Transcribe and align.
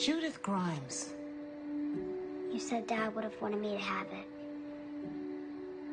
Judith 0.00 0.40
Grimes. 0.42 1.14
You 2.50 2.58
said 2.58 2.86
Dad 2.86 3.14
would 3.14 3.22
have 3.22 3.34
wanted 3.42 3.60
me 3.60 3.76
to 3.76 3.78
have 3.78 4.06
it. 4.06 4.26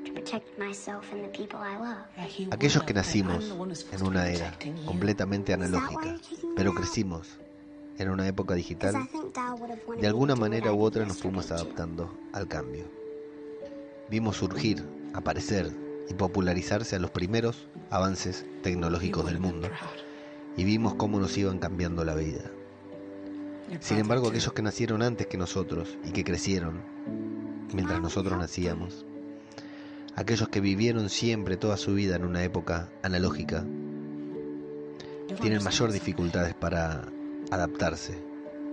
To 0.06 0.14
protect 0.14 0.58
myself 0.58 1.12
and 1.12 1.26
the 1.26 1.28
people 1.28 1.60
I 1.60 1.76
love. 1.76 2.06
Yeah, 2.16 2.24
he 2.24 2.48
Aquellos 2.50 2.84
que 2.84 2.94
nacimos 2.94 3.44
en 3.92 4.08
una 4.08 4.30
era 4.30 4.58
completamente 4.86 5.52
analógica, 5.52 6.16
pero 6.56 6.74
crecimos 6.74 7.38
en 7.98 8.10
una 8.10 8.26
época 8.26 8.56
digital, 8.56 9.10
de 10.00 10.08
alguna 10.08 10.38
manera 10.38 10.72
u 10.72 10.84
otra 10.84 11.04
nos 11.06 11.18
fuimos 11.18 11.52
adaptando 11.52 12.10
al 12.32 12.48
cambio. 12.48 12.86
Vimos 14.10 14.38
surgir, 14.38 14.88
aparecer 15.16 15.70
y 16.10 16.14
popularizarse 16.14 16.96
a 16.96 17.00
los 17.00 17.12
primeros 17.12 17.68
avances 17.90 18.46
tecnológicos 18.64 19.26
del 19.26 19.42
mundo 19.42 19.70
y 20.56 20.64
vimos 20.64 20.96
cómo 20.96 21.20
nos 21.20 21.38
iban 21.38 21.60
cambiando 21.60 22.06
la 22.06 22.16
vida. 22.16 22.52
Sin 23.80 23.98
embargo, 23.98 24.30
aquellos 24.30 24.54
que 24.54 24.62
nacieron 24.62 25.02
antes 25.02 25.28
que 25.28 25.38
nosotros 25.38 25.98
y 26.06 26.12
que 26.12 26.24
crecieron 26.24 26.82
mientras 27.74 28.00
nosotros 28.02 28.38
nacíamos, 28.38 29.06
aquellos 30.16 30.50
que 30.50 30.62
vivieron 30.62 31.10
siempre 31.10 31.58
toda 31.58 31.78
su 31.78 31.94
vida 31.94 32.16
en 32.16 32.24
una 32.24 32.44
época 32.44 32.90
analógica, 33.04 33.66
tienen 35.42 35.64
mayor 35.64 35.92
dificultades 35.92 36.54
para 36.54 37.08
adaptarse 37.52 38.18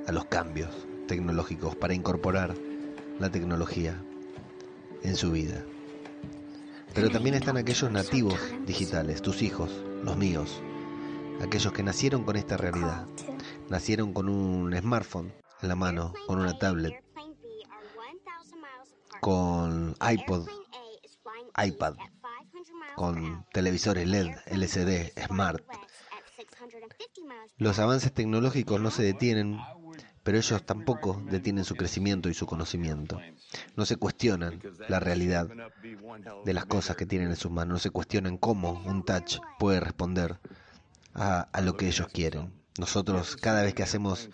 a 0.06 0.12
los 0.12 0.26
cambios 0.26 0.70
tecnológicos, 1.06 1.76
para 1.76 1.94
incorporar 1.94 2.54
la 3.18 3.30
tecnología 3.30 4.00
en 5.02 5.16
su 5.16 5.32
vida. 5.32 5.64
Pero 6.94 7.10
también 7.10 7.34
están 7.34 7.56
aquellos 7.56 7.90
nativos 7.90 8.38
digitales, 8.66 9.20
tus 9.20 9.42
hijos, 9.42 9.70
los 10.04 10.16
míos, 10.16 10.62
aquellos 11.42 11.72
que 11.72 11.82
nacieron 11.82 12.22
con 12.22 12.36
esta 12.36 12.56
realidad. 12.56 13.06
Nacieron 13.68 14.12
con 14.12 14.28
un 14.28 14.76
smartphone 14.76 15.32
en 15.62 15.68
la 15.68 15.74
mano, 15.74 16.12
con 16.26 16.38
una 16.38 16.58
tablet, 16.58 17.02
con 19.20 19.94
iPod, 20.00 20.48
iPad, 21.64 21.94
con 22.94 23.46
televisores 23.52 24.06
LED, 24.06 24.36
LCD, 24.46 25.12
Smart. 25.26 25.64
Los 27.56 27.78
avances 27.78 28.12
tecnológicos 28.12 28.80
no 28.80 28.90
se 28.90 29.02
detienen, 29.02 29.58
pero 30.22 30.38
ellos 30.38 30.64
tampoco 30.64 31.22
detienen 31.30 31.64
su 31.64 31.76
crecimiento 31.76 32.28
y 32.28 32.34
su 32.34 32.46
conocimiento. 32.46 33.20
No 33.76 33.86
se 33.86 33.96
cuestionan 33.96 34.60
la 34.88 35.00
realidad 35.00 35.48
de 36.44 36.52
las 36.52 36.66
cosas 36.66 36.96
que 36.96 37.06
tienen 37.06 37.30
en 37.30 37.36
sus 37.36 37.50
manos, 37.50 37.74
no 37.74 37.78
se 37.78 37.90
cuestionan 37.90 38.36
cómo 38.36 38.82
un 38.84 39.04
touch 39.04 39.38
puede 39.58 39.80
responder 39.80 40.38
a, 41.14 41.40
a 41.40 41.60
lo 41.60 41.76
que 41.76 41.86
ellos 41.86 42.08
quieren. 42.08 42.63
Nosotros 42.78 43.36
cada 43.36 43.62
vez 43.62 43.74
que 43.74 43.82
hacemos, 43.82 44.30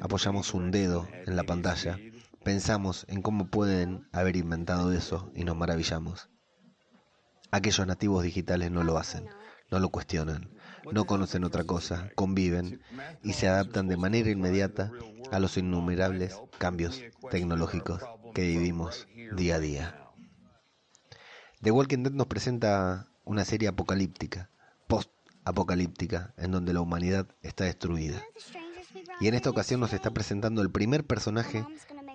apoyamos 0.00 0.54
un 0.54 0.70
dedo 0.70 1.08
en 1.26 1.34
la 1.34 1.42
pantalla, 1.42 1.98
pensamos 2.44 3.04
en 3.08 3.20
cómo 3.20 3.48
pueden 3.48 4.08
haber 4.12 4.36
inventado 4.36 4.92
eso 4.92 5.30
y 5.34 5.44
nos 5.44 5.56
maravillamos. 5.56 6.28
Aquellos 7.50 7.86
nativos 7.86 8.22
digitales 8.22 8.70
no 8.70 8.84
lo 8.84 8.96
hacen, 8.96 9.26
no 9.70 9.80
lo 9.80 9.88
cuestionan, 9.88 10.50
no 10.92 11.04
conocen 11.04 11.44
otra 11.44 11.64
cosa, 11.64 12.10
conviven 12.14 12.80
y 13.24 13.32
se 13.32 13.48
adaptan 13.48 13.88
de 13.88 13.96
manera 13.96 14.30
inmediata 14.30 14.92
a 15.32 15.40
los 15.40 15.56
innumerables 15.56 16.40
cambios 16.58 17.02
tecnológicos 17.30 18.02
que 18.34 18.42
vivimos 18.42 19.08
día 19.36 19.56
a 19.56 19.60
día. 19.60 20.10
The 21.62 21.72
Walking 21.72 22.04
Dead 22.04 22.12
nos 22.12 22.26
presenta 22.26 23.08
una 23.24 23.44
serie 23.44 23.68
apocalíptica, 23.68 24.49
post-apocalíptica, 25.44 26.34
en 26.36 26.50
donde 26.52 26.72
la 26.72 26.80
humanidad 26.80 27.26
está 27.42 27.64
destruida. 27.64 28.22
Y 29.20 29.28
en 29.28 29.34
esta 29.34 29.50
ocasión 29.50 29.80
nos 29.80 29.92
está 29.92 30.10
presentando 30.10 30.62
el 30.62 30.70
primer 30.70 31.04
personaje 31.04 31.64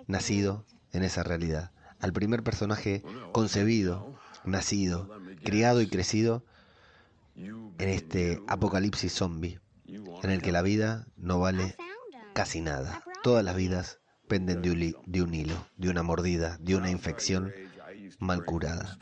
nacido 0.07 0.65
en 0.91 1.03
esa 1.03 1.23
realidad, 1.23 1.71
al 1.99 2.13
primer 2.13 2.43
personaje 2.43 3.03
concebido, 3.31 4.15
nacido, 4.43 5.09
criado 5.43 5.81
y 5.81 5.87
crecido 5.87 6.43
en 7.35 7.89
este 7.89 8.41
apocalipsis 8.47 9.13
zombie, 9.13 9.59
en 10.23 10.29
el 10.31 10.41
que 10.41 10.51
la 10.51 10.61
vida 10.61 11.07
no 11.17 11.39
vale 11.39 11.75
casi 12.33 12.61
nada. 12.61 13.03
Todas 13.23 13.43
las 13.43 13.55
vidas 13.55 13.99
penden 14.27 14.61
de 14.61 14.71
un, 14.71 14.79
li- 14.79 14.95
de 15.05 15.21
un 15.21 15.33
hilo, 15.33 15.67
de 15.77 15.89
una 15.89 16.03
mordida, 16.03 16.57
de 16.59 16.75
una 16.75 16.89
infección 16.91 17.51
mal 18.19 18.45
curada. 18.45 18.97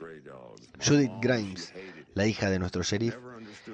Judith 0.85 1.11
Grimes, 1.21 1.73
la 2.13 2.25
hija 2.27 2.49
de 2.49 2.59
nuestro 2.59 2.83
sheriff, 2.83 3.15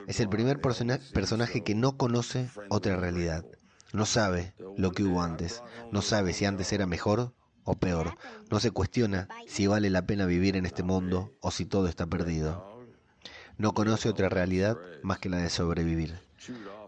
es 0.07 0.19
el 0.19 0.29
primer 0.29 0.59
persona- 0.61 0.99
personaje 1.13 1.63
que 1.63 1.75
no 1.75 1.97
conoce 1.97 2.49
otra 2.69 2.95
realidad. 2.97 3.45
No 3.93 4.05
sabe 4.05 4.53
lo 4.77 4.91
que 4.91 5.03
hubo 5.03 5.21
antes, 5.21 5.61
no 5.91 6.01
sabe 6.01 6.33
si 6.33 6.45
antes 6.45 6.71
era 6.73 6.85
mejor 6.85 7.33
o 7.63 7.75
peor, 7.75 8.15
no 8.49 8.59
se 8.59 8.71
cuestiona 8.71 9.27
si 9.47 9.67
vale 9.67 9.89
la 9.89 10.05
pena 10.05 10.25
vivir 10.25 10.55
en 10.55 10.65
este 10.65 10.83
mundo 10.83 11.31
o 11.41 11.51
si 11.51 11.65
todo 11.65 11.87
está 11.87 12.05
perdido. 12.07 12.65
No 13.57 13.73
conoce 13.73 14.09
otra 14.09 14.29
realidad 14.29 14.77
más 15.01 15.19
que 15.19 15.29
la 15.29 15.37
de 15.37 15.49
sobrevivir, 15.49 16.19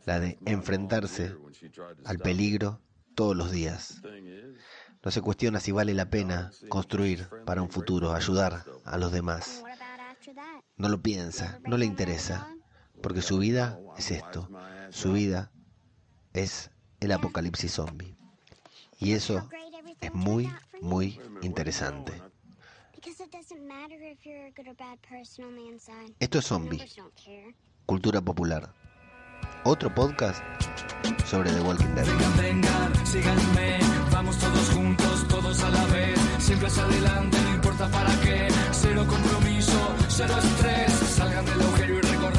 la 0.05 0.19
de 0.19 0.37
enfrentarse 0.45 1.35
al 2.05 2.17
peligro 2.19 2.79
todos 3.15 3.35
los 3.35 3.51
días. 3.51 4.01
No 5.03 5.09
se 5.11 5.21
cuestiona 5.21 5.59
si 5.59 5.71
vale 5.71 5.93
la 5.95 6.09
pena 6.09 6.51
construir 6.69 7.27
para 7.45 7.61
un 7.63 7.69
futuro, 7.69 8.13
ayudar 8.13 8.63
a 8.85 8.97
los 8.97 9.11
demás. 9.11 9.63
No 10.77 10.89
lo 10.89 11.01
piensa, 11.01 11.59
no 11.65 11.77
le 11.77 11.85
interesa, 11.85 12.50
porque 13.01 13.21
su 13.21 13.37
vida 13.37 13.79
es 13.97 14.11
esto, 14.11 14.49
su 14.89 15.13
vida 15.13 15.51
es 16.33 16.71
el 16.99 17.11
apocalipsis 17.11 17.73
zombie. 17.73 18.15
Y 18.99 19.13
eso 19.13 19.49
es 19.99 20.13
muy, 20.13 20.51
muy 20.81 21.19
interesante. 21.41 22.13
Esto 26.19 26.39
es 26.39 26.45
Zombie, 26.45 26.85
cultura 27.85 28.21
popular. 28.21 28.73
Otro 29.63 29.93
podcast 29.93 30.43
sobre 31.25 31.51
The 31.51 31.61
Walking 31.61 31.95
Dead. 31.95 32.05
Vengan, 32.05 32.37
vengan, 32.37 33.05
síganme, 33.05 33.79
vamos 34.11 34.37
todos 34.37 34.69
juntos, 34.69 35.27
todos 35.27 35.63
a 35.63 35.69
la 35.69 35.85
vez, 35.87 36.19
siempre 36.39 36.67
hacia 36.67 36.83
adelante, 36.83 37.37
no 37.41 37.55
importa 37.55 37.89
para 37.89 38.19
qué, 38.21 38.47
cero 38.71 39.05
compromiso, 39.07 39.95
cero 40.07 40.35
estrés, 40.37 40.91
salgan 40.91 41.45
del 41.45 41.61
agujero 41.61 41.90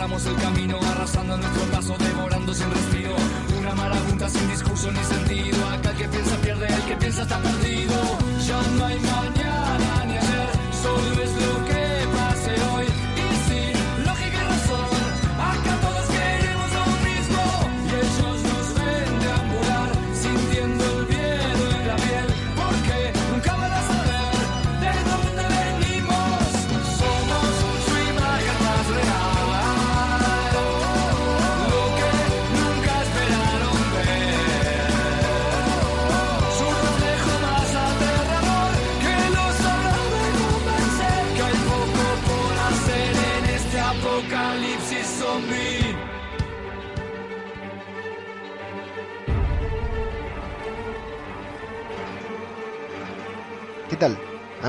el 0.03 0.37
camino, 0.37 0.81
arrasando 0.91 1.37
nuestro 1.37 1.63
paso, 1.67 1.97
devorando 1.97 2.53
sin 2.53 2.69
respiro, 2.71 3.15
una 3.61 3.73
marabunta 3.73 4.29
sin 4.29 4.49
discurso 4.49 4.91
ni 4.91 5.05
sentido, 5.05 5.69
acá 5.69 5.91
el 5.91 5.97
que 5.97 6.09
piensa 6.09 6.37
pierde, 6.39 6.67
el 6.67 6.83
que 6.83 6.97
piensa 6.97 7.23
está 7.23 7.39
perdido, 7.39 7.95
ya 8.45 8.63
no 8.79 8.85
hay 8.85 8.99
mañana 8.99 10.05
ni 10.07 10.17
ayer, 10.19 10.49
solo 10.83 11.23
es 11.23 11.31
lo 11.41 11.52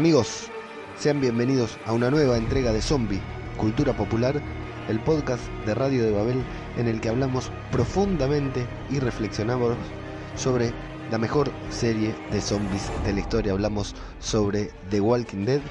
Amigos, 0.03 0.49
sean 0.99 1.21
bienvenidos 1.21 1.77
a 1.85 1.93
una 1.93 2.11
nueva 2.11 2.35
entrega 2.35 2.73
de 2.73 2.81
Zombie, 2.81 3.21
Cultura 3.55 3.95
Popular, 3.95 4.41
el 4.89 4.99
podcast 4.99 5.41
de 5.65 5.73
Radio 5.73 6.03
de 6.03 6.11
Babel 6.11 6.43
en 6.75 6.89
el 6.89 6.99
que 6.99 7.07
hablamos 7.07 7.49
profundamente 7.71 8.67
y 8.89 8.99
reflexionamos 8.99 9.77
sobre 10.35 10.73
la 11.09 11.17
mejor 11.17 11.49
serie 11.69 12.13
de 12.33 12.41
zombies 12.41 12.91
de 13.05 13.13
la 13.13 13.21
historia. 13.21 13.53
Hablamos 13.53 13.95
sobre 14.19 14.71
The 14.89 14.99
Walking 14.99 15.45
Dead, 15.45 15.61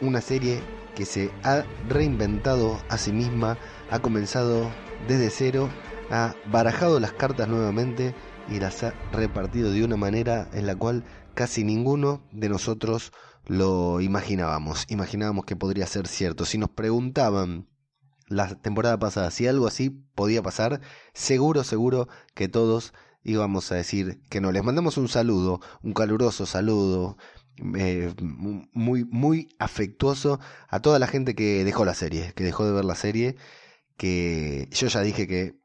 una 0.00 0.20
serie 0.20 0.60
que 0.94 1.04
se 1.04 1.32
ha 1.42 1.64
reinventado 1.88 2.78
a 2.88 2.96
sí 2.96 3.10
misma, 3.10 3.58
ha 3.90 3.98
comenzado 3.98 4.70
desde 5.08 5.30
cero, 5.30 5.68
ha 6.12 6.36
barajado 6.46 7.00
las 7.00 7.12
cartas 7.12 7.48
nuevamente 7.48 8.14
y 8.48 8.60
las 8.60 8.84
ha 8.84 8.94
repartido 9.10 9.72
de 9.72 9.82
una 9.82 9.96
manera 9.96 10.48
en 10.52 10.68
la 10.68 10.76
cual 10.76 11.02
casi 11.34 11.64
ninguno 11.64 12.22
de 12.30 12.48
nosotros 12.48 13.10
lo 13.46 14.00
imaginábamos. 14.00 14.86
Imaginábamos 14.88 15.44
que 15.44 15.56
podría 15.56 15.86
ser 15.86 16.06
cierto. 16.08 16.44
Si 16.44 16.58
nos 16.58 16.70
preguntaban 16.70 17.68
la 18.28 18.54
temporada 18.54 18.98
pasada 18.98 19.30
si 19.30 19.46
algo 19.46 19.66
así 19.66 19.90
podía 19.90 20.42
pasar, 20.42 20.80
seguro, 21.12 21.64
seguro 21.64 22.08
que 22.34 22.48
todos 22.48 22.94
íbamos 23.22 23.70
a 23.72 23.76
decir 23.76 24.20
que 24.28 24.40
no. 24.40 24.52
Les 24.52 24.64
mandamos 24.64 24.96
un 24.96 25.08
saludo, 25.08 25.60
un 25.82 25.92
caluroso 25.94 26.46
saludo, 26.46 27.16
eh, 27.76 28.12
muy, 28.72 29.04
muy 29.04 29.48
afectuoso 29.58 30.40
a 30.68 30.80
toda 30.80 30.98
la 30.98 31.06
gente 31.06 31.34
que 31.34 31.64
dejó 31.64 31.84
la 31.84 31.94
serie, 31.94 32.32
que 32.34 32.44
dejó 32.44 32.66
de 32.66 32.72
ver 32.72 32.84
la 32.84 32.94
serie, 32.96 33.36
que 33.96 34.68
yo 34.72 34.88
ya 34.88 35.00
dije 35.00 35.26
que 35.26 35.56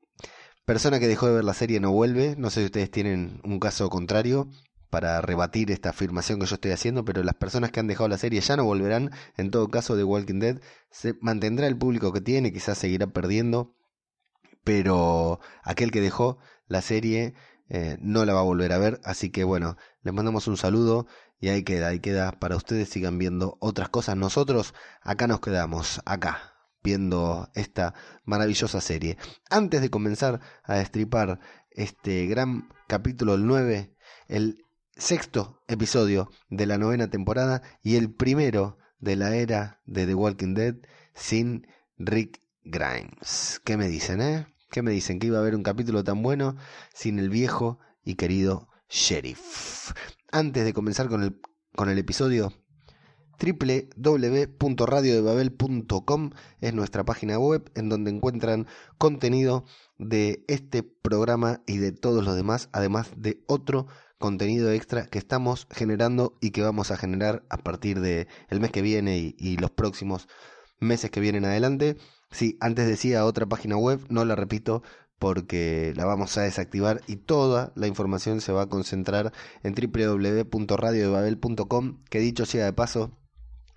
persona 0.65 0.99
que 0.99 1.07
dejó 1.07 1.27
de 1.27 1.35
ver 1.35 1.43
la 1.43 1.53
serie 1.53 1.79
no 1.79 1.91
vuelve, 1.91 2.35
no 2.37 2.49
sé 2.49 2.61
si 2.61 2.65
ustedes 2.67 2.91
tienen 2.91 3.41
un 3.43 3.59
caso 3.59 3.89
contrario 3.89 4.49
para 4.89 5.21
rebatir 5.21 5.71
esta 5.71 5.89
afirmación 5.89 6.39
que 6.39 6.45
yo 6.45 6.55
estoy 6.55 6.71
haciendo, 6.71 7.05
pero 7.05 7.23
las 7.23 7.35
personas 7.35 7.71
que 7.71 7.79
han 7.79 7.87
dejado 7.87 8.07
la 8.09 8.17
serie 8.17 8.41
ya 8.41 8.57
no 8.57 8.65
volverán, 8.65 9.11
en 9.37 9.51
todo 9.51 9.67
caso 9.69 9.95
de 9.95 10.03
Walking 10.03 10.39
Dead 10.39 10.61
se 10.89 11.15
mantendrá 11.21 11.67
el 11.67 11.77
público 11.77 12.11
que 12.11 12.21
tiene, 12.21 12.51
quizás 12.51 12.77
seguirá 12.77 13.07
perdiendo, 13.07 13.75
pero 14.63 15.39
aquel 15.63 15.91
que 15.91 16.01
dejó 16.01 16.39
la 16.67 16.81
serie 16.81 17.33
eh, 17.69 17.97
no 18.01 18.25
la 18.25 18.33
va 18.33 18.39
a 18.39 18.43
volver 18.43 18.73
a 18.73 18.79
ver, 18.79 18.99
así 19.03 19.29
que 19.29 19.43
bueno, 19.43 19.77
les 20.01 20.13
mandamos 20.13 20.47
un 20.47 20.57
saludo 20.57 21.07
y 21.39 21.49
ahí 21.49 21.63
queda, 21.63 21.87
ahí 21.89 21.99
queda 21.99 22.31
para 22.31 22.55
ustedes 22.55 22.89
sigan 22.89 23.17
viendo 23.17 23.57
otras 23.61 23.89
cosas. 23.89 24.17
Nosotros 24.17 24.73
acá 25.01 25.27
nos 25.27 25.39
quedamos, 25.39 26.01
acá, 26.05 26.53
viendo 26.83 27.49
esta 27.53 27.93
maravillosa 28.25 28.81
serie. 28.81 29.17
Antes 29.49 29.81
de 29.81 29.89
comenzar 29.89 30.41
a 30.63 30.75
destripar 30.75 31.39
este 31.71 32.25
gran 32.25 32.69
capítulo 32.87 33.35
el 33.35 33.45
9, 33.45 33.95
el 34.27 34.65
sexto 34.99 35.63
episodio 35.69 36.29
de 36.49 36.65
la 36.65 36.77
novena 36.77 37.09
temporada 37.09 37.61
y 37.81 37.95
el 37.95 38.13
primero 38.13 38.77
de 38.99 39.15
la 39.15 39.33
era 39.35 39.81
de 39.85 40.05
The 40.05 40.13
Walking 40.13 40.53
Dead 40.53 40.75
sin 41.15 41.65
Rick 41.97 42.41
Grimes. 42.63 43.61
¿Qué 43.63 43.77
me 43.77 43.87
dicen, 43.87 44.21
eh? 44.21 44.47
¿Qué 44.69 44.81
me 44.81 44.91
dicen? 44.91 45.19
Que 45.19 45.27
iba 45.27 45.37
a 45.37 45.41
haber 45.41 45.55
un 45.55 45.63
capítulo 45.63 46.03
tan 46.03 46.21
bueno 46.21 46.57
sin 46.93 47.17
el 47.17 47.29
viejo 47.29 47.79
y 48.03 48.15
querido 48.15 48.67
sheriff. 48.89 49.93
Antes 50.31 50.65
de 50.65 50.73
comenzar 50.73 51.07
con 51.07 51.23
el, 51.23 51.39
con 51.75 51.89
el 51.89 51.97
episodio, 51.97 52.51
www.radiodebabel.com 53.41 56.31
es 56.59 56.73
nuestra 56.73 57.05
página 57.05 57.39
web 57.39 57.71
en 57.73 57.87
donde 57.87 58.11
encuentran 58.11 58.67
contenido 58.97 59.63
de 59.97 60.43
este 60.49 60.83
programa 60.83 61.61
y 61.65 61.77
de 61.77 61.93
todos 61.93 62.25
los 62.25 62.35
demás, 62.35 62.67
además 62.73 63.13
de 63.15 63.41
otro 63.47 63.87
contenido 64.19 64.71
extra 64.71 65.07
que 65.07 65.17
estamos 65.17 65.65
generando 65.71 66.37
y 66.41 66.51
que 66.51 66.61
vamos 66.61 66.91
a 66.91 66.97
generar 66.97 67.43
a 67.49 67.57
partir 67.57 68.01
de 68.01 68.27
el 68.49 68.59
mes 68.59 68.71
que 68.71 68.83
viene 68.83 69.17
y, 69.17 69.35
y 69.39 69.57
los 69.57 69.71
próximos 69.71 70.27
meses 70.79 71.09
que 71.09 71.19
vienen 71.19 71.45
adelante. 71.45 71.97
Sí, 72.29 72.55
antes 72.59 72.87
decía 72.87 73.25
otra 73.25 73.47
página 73.47 73.77
web, 73.77 74.05
no 74.09 74.25
la 74.25 74.35
repito 74.35 74.83
porque 75.17 75.93
la 75.95 76.05
vamos 76.05 76.37
a 76.37 76.43
desactivar 76.43 77.01
y 77.07 77.15
toda 77.17 77.73
la 77.75 77.87
información 77.87 78.41
se 78.41 78.51
va 78.53 78.61
a 78.63 78.69
concentrar 78.69 79.31
en 79.63 79.75
www.radiodebabel.com, 79.75 82.03
que 82.09 82.19
dicho 82.19 82.45
sea 82.45 82.65
de 82.65 82.73
paso, 82.73 83.11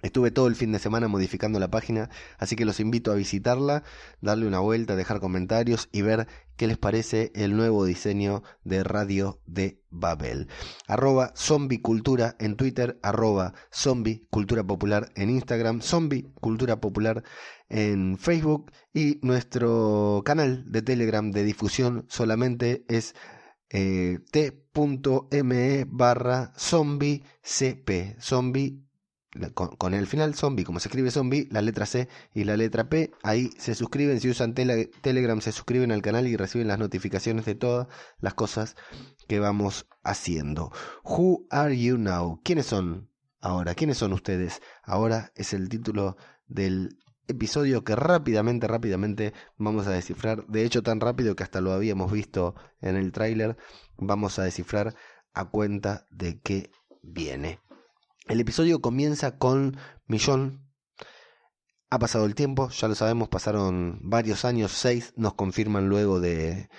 Estuve 0.03 0.33
todo 0.33 0.49
el 0.49 0.57
fin 0.57 0.73
de 0.73 0.81
semana 0.81 1.09
modificando 1.09 1.61
la 1.61 1.71
página, 1.71 2.11
así 2.39 2.57
que 2.57 2.65
los 2.65 2.81
invito 2.81 3.13
a 3.13 3.15
visitarla, 3.15 3.85
darle 4.21 4.47
una 4.47 4.59
vuelta, 4.59 4.97
dejar 4.97 5.21
comentarios 5.21 5.89
y 5.93 6.03
ver 6.03 6.27
qué 6.57 6.67
les 6.67 6.77
parece 6.77 7.31
el 7.35 7.57
nuevo 7.57 7.85
diseño 7.85 8.43
de 8.65 8.83
Radio 8.83 9.41
de 9.47 9.81
Babel. 9.91 10.49
Arroba 10.89 11.33
Zombie 11.37 11.81
Cultura 11.81 12.37
en 12.41 12.57
Twitter, 12.57 12.99
arroba 13.03 13.55
Zombie 13.73 14.27
Cultura 14.31 14.65
Popular 14.65 15.11
en 15.15 15.31
Instagram, 15.31 15.81
Zombie 15.81 16.33
Cultura 16.41 16.81
Popular 16.81 17.23
en 17.69 18.19
Facebook 18.19 18.73
y 18.93 19.19
nuestro 19.23 20.23
canal 20.25 20.65
de 20.71 20.83
Telegram 20.83 21.31
de 21.31 21.45
difusión 21.45 22.07
solamente 22.09 22.85
es 22.89 23.15
eh, 23.71 24.19
t.me 24.31 25.87
barra 25.89 26.53
zombie 26.57 27.23
con, 29.55 29.95
el 29.95 30.07
final 30.07 30.35
zombie, 30.35 30.65
como 30.65 30.79
se 30.79 30.89
escribe 30.89 31.11
zombie, 31.11 31.49
la 31.51 31.63
letra 31.63 31.87
C 31.87 32.09
y 32.35 32.45
la 32.45 32.57
letra 32.57 32.89
P, 32.89 33.13
ahí 33.23 33.51
se 33.59 33.75
suscriben, 33.75 34.21
si 34.21 34.29
usan 34.29 34.55
Telegram 34.55 35.41
se 35.41 35.53
suscriben 35.53 35.91
al 35.91 36.03
canal 36.03 36.27
y 36.27 36.37
reciben 36.37 36.69
las 36.69 36.79
notificaciones 36.79 37.45
de 37.47 37.55
todas 37.55 37.89
las 38.21 38.35
cosas 38.35 38.77
que 39.29 39.41
vamos 39.41 39.87
haciendo. 40.03 40.71
Who 41.05 41.47
are 41.51 41.77
you 41.79 41.97
now? 41.97 42.41
¿Quiénes 42.45 42.67
son 42.67 43.09
ahora? 43.41 43.75
¿Quiénes 43.75 43.99
son 43.99 44.13
ustedes? 44.13 44.61
Ahora 44.85 45.33
es 45.35 45.55
el 45.55 45.69
título 45.69 46.17
del 46.47 46.99
episodio 47.29 47.85
que 47.85 47.97
rápidamente, 47.97 48.67
rápidamente 48.67 49.33
vamos 49.57 49.87
a 49.87 49.93
descifrar. 49.93 50.47
De 50.47 50.65
hecho, 50.65 50.83
tan 50.83 51.01
rápido 51.01 51.37
que 51.37 51.43
hasta 51.43 51.61
lo 51.61 51.73
habíamos 51.73 52.13
visto 52.13 52.55
en 52.81 52.97
el 52.97 53.13
tráiler. 53.13 53.57
Vamos 53.97 54.39
a 54.39 54.45
descifrar 54.45 54.95
a 55.33 55.47
cuenta 55.47 56.07
de 56.11 56.41
que 56.41 56.71
viene. 57.03 57.61
El 58.29 58.41
episodio 58.41 58.81
comienza 58.81 59.37
con 59.37 59.77
Millón. 60.07 60.65
Ha 61.91 61.99
pasado 61.99 62.25
el 62.25 62.35
tiempo, 62.35 62.71
ya 62.71 62.89
lo 62.89 62.95
sabemos, 62.95 63.29
pasaron 63.29 63.99
varios 64.03 64.45
años, 64.45 64.73
seis, 64.73 65.13
nos 65.17 65.35
confirman 65.35 65.89
luego 65.89 66.21
de 66.21 66.71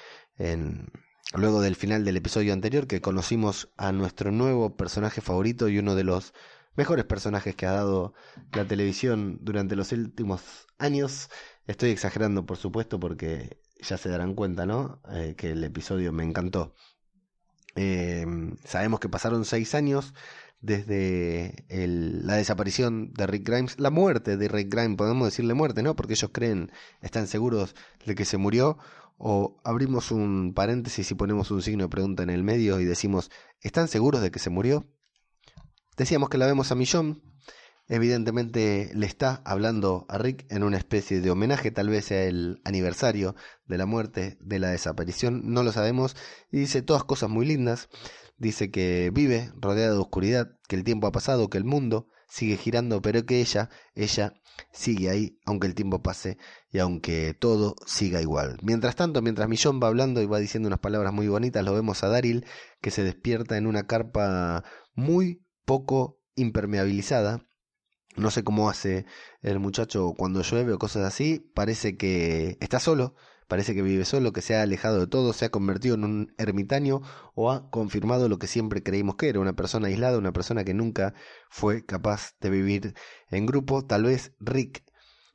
luego 1.35 1.61
del 1.61 1.75
final 1.75 2.05
del 2.05 2.17
episodio 2.17 2.53
anterior 2.53 2.87
que 2.87 3.01
conocimos 3.01 3.71
a 3.77 3.91
nuestro 3.91 4.31
nuevo 4.31 4.75
personaje 4.75 5.21
favorito 5.21 5.67
y 5.67 5.77
uno 5.79 5.95
de 5.95 6.03
los 6.03 6.33
mejores 6.75 7.05
personajes 7.05 7.55
que 7.55 7.65
ha 7.65 7.73
dado 7.73 8.13
la 8.53 8.65
televisión 8.65 9.37
durante 9.41 9.75
los 9.75 9.91
últimos 9.91 10.67
años. 10.79 11.29
Estoy 11.67 11.91
exagerando, 11.91 12.45
por 12.45 12.57
supuesto, 12.57 12.99
porque 12.99 13.61
ya 13.79 13.97
se 13.97 14.09
darán 14.09 14.33
cuenta, 14.33 14.65
¿no? 14.65 15.01
Eh, 15.11 15.35
que 15.37 15.51
el 15.51 15.63
episodio 15.63 16.11
me 16.13 16.23
encantó. 16.23 16.73
Eh, 17.75 18.25
sabemos 18.65 18.99
que 18.99 19.09
pasaron 19.09 19.45
seis 19.45 19.75
años 19.75 20.13
desde 20.63 21.65
la 21.67 22.35
desaparición 22.35 23.11
de 23.13 23.27
Rick 23.27 23.47
Grimes, 23.47 23.79
la 23.79 23.89
muerte 23.89 24.37
de 24.37 24.47
Rick 24.47 24.73
Grimes, 24.73 24.97
podemos 24.97 25.27
decirle 25.27 25.53
muerte, 25.53 25.83
¿no? 25.83 25.95
Porque 25.95 26.13
ellos 26.13 26.31
creen, 26.33 26.71
están 27.01 27.27
seguros 27.27 27.75
de 28.05 28.15
que 28.15 28.23
se 28.23 28.37
murió, 28.37 28.77
o 29.17 29.61
abrimos 29.65 30.09
un 30.11 30.53
paréntesis 30.55 31.11
y 31.11 31.15
ponemos 31.15 31.51
un 31.51 31.61
signo 31.61 31.83
de 31.83 31.89
pregunta 31.89 32.23
en 32.23 32.29
el 32.29 32.43
medio 32.43 32.79
y 32.79 32.85
decimos, 32.85 33.29
¿están 33.59 33.89
seguros 33.89 34.21
de 34.21 34.31
que 34.31 34.39
se 34.39 34.49
murió? 34.49 34.87
Decíamos 35.97 36.29
que 36.29 36.37
la 36.37 36.45
vemos 36.45 36.71
a 36.71 36.75
Millón, 36.75 37.21
evidentemente 37.89 38.89
le 38.95 39.05
está 39.05 39.41
hablando 39.43 40.05
a 40.07 40.17
Rick 40.17 40.45
en 40.49 40.63
una 40.63 40.77
especie 40.77 41.19
de 41.19 41.29
homenaje, 41.29 41.71
tal 41.71 41.89
vez 41.89 42.09
el 42.09 42.61
aniversario 42.63 43.35
de 43.67 43.77
la 43.77 43.85
muerte, 43.85 44.37
de 44.39 44.59
la 44.59 44.69
desaparición, 44.69 45.41
no 45.53 45.61
lo 45.61 45.73
sabemos, 45.73 46.15
y 46.51 46.59
dice 46.59 46.81
todas 46.81 47.03
cosas 47.03 47.29
muy 47.29 47.45
lindas. 47.45 47.89
Dice 48.37 48.71
que 48.71 49.11
vive 49.13 49.51
rodeada 49.55 49.93
de 49.93 49.99
oscuridad, 49.99 50.47
que 50.67 50.75
el 50.75 50.83
tiempo 50.83 51.07
ha 51.07 51.11
pasado, 51.11 51.49
que 51.49 51.57
el 51.57 51.65
mundo 51.65 52.07
sigue 52.27 52.57
girando, 52.57 53.01
pero 53.01 53.25
que 53.25 53.41
ella, 53.41 53.69
ella 53.93 54.33
sigue 54.71 55.09
ahí, 55.09 55.37
aunque 55.45 55.67
el 55.67 55.75
tiempo 55.75 56.01
pase 56.01 56.37
y 56.71 56.79
aunque 56.79 57.35
todo 57.39 57.75
siga 57.85 58.21
igual. 58.21 58.57
Mientras 58.63 58.95
tanto, 58.95 59.21
mientras 59.21 59.47
Millón 59.47 59.79
va 59.81 59.87
hablando 59.87 60.21
y 60.21 60.25
va 60.25 60.39
diciendo 60.39 60.67
unas 60.67 60.79
palabras 60.79 61.13
muy 61.13 61.27
bonitas, 61.27 61.63
lo 61.63 61.73
vemos 61.73 62.03
a 62.03 62.07
Daryl 62.07 62.45
que 62.81 62.91
se 62.91 63.03
despierta 63.03 63.57
en 63.57 63.67
una 63.67 63.85
carpa 63.85 64.63
muy 64.95 65.45
poco 65.65 66.19
impermeabilizada. 66.35 67.45
No 68.15 68.31
sé 68.31 68.43
cómo 68.43 68.69
hace 68.69 69.05
el 69.41 69.59
muchacho 69.59 70.13
cuando 70.17 70.41
llueve 70.41 70.73
o 70.73 70.79
cosas 70.79 71.03
así. 71.05 71.51
Parece 71.53 71.97
que 71.97 72.57
está 72.59 72.79
solo, 72.79 73.15
Parece 73.53 73.75
que 73.75 73.83
vive 73.83 74.03
solo, 74.03 74.33
que 74.33 74.41
se 74.41 74.55
ha 74.55 74.63
alejado 74.63 74.99
de 74.99 75.05
todo, 75.05 75.31
se 75.31 75.45
ha 75.45 75.51
convertido 75.51 75.93
en 75.93 76.05
un 76.05 76.33
ermitaño 76.39 77.01
o 77.35 77.51
ha 77.51 77.69
confirmado 77.69 78.27
lo 78.27 78.39
que 78.39 78.47
siempre 78.47 78.81
creímos 78.81 79.15
que 79.15 79.29
era, 79.29 79.39
una 79.39 79.53
persona 79.53 79.89
aislada, 79.89 80.17
una 80.17 80.33
persona 80.33 80.63
que 80.63 80.73
nunca 80.73 81.13
fue 81.51 81.85
capaz 81.85 82.33
de 82.41 82.49
vivir 82.49 82.95
en 83.29 83.45
grupo. 83.45 83.85
Tal 83.85 84.05
vez 84.05 84.33
Rick 84.39 84.83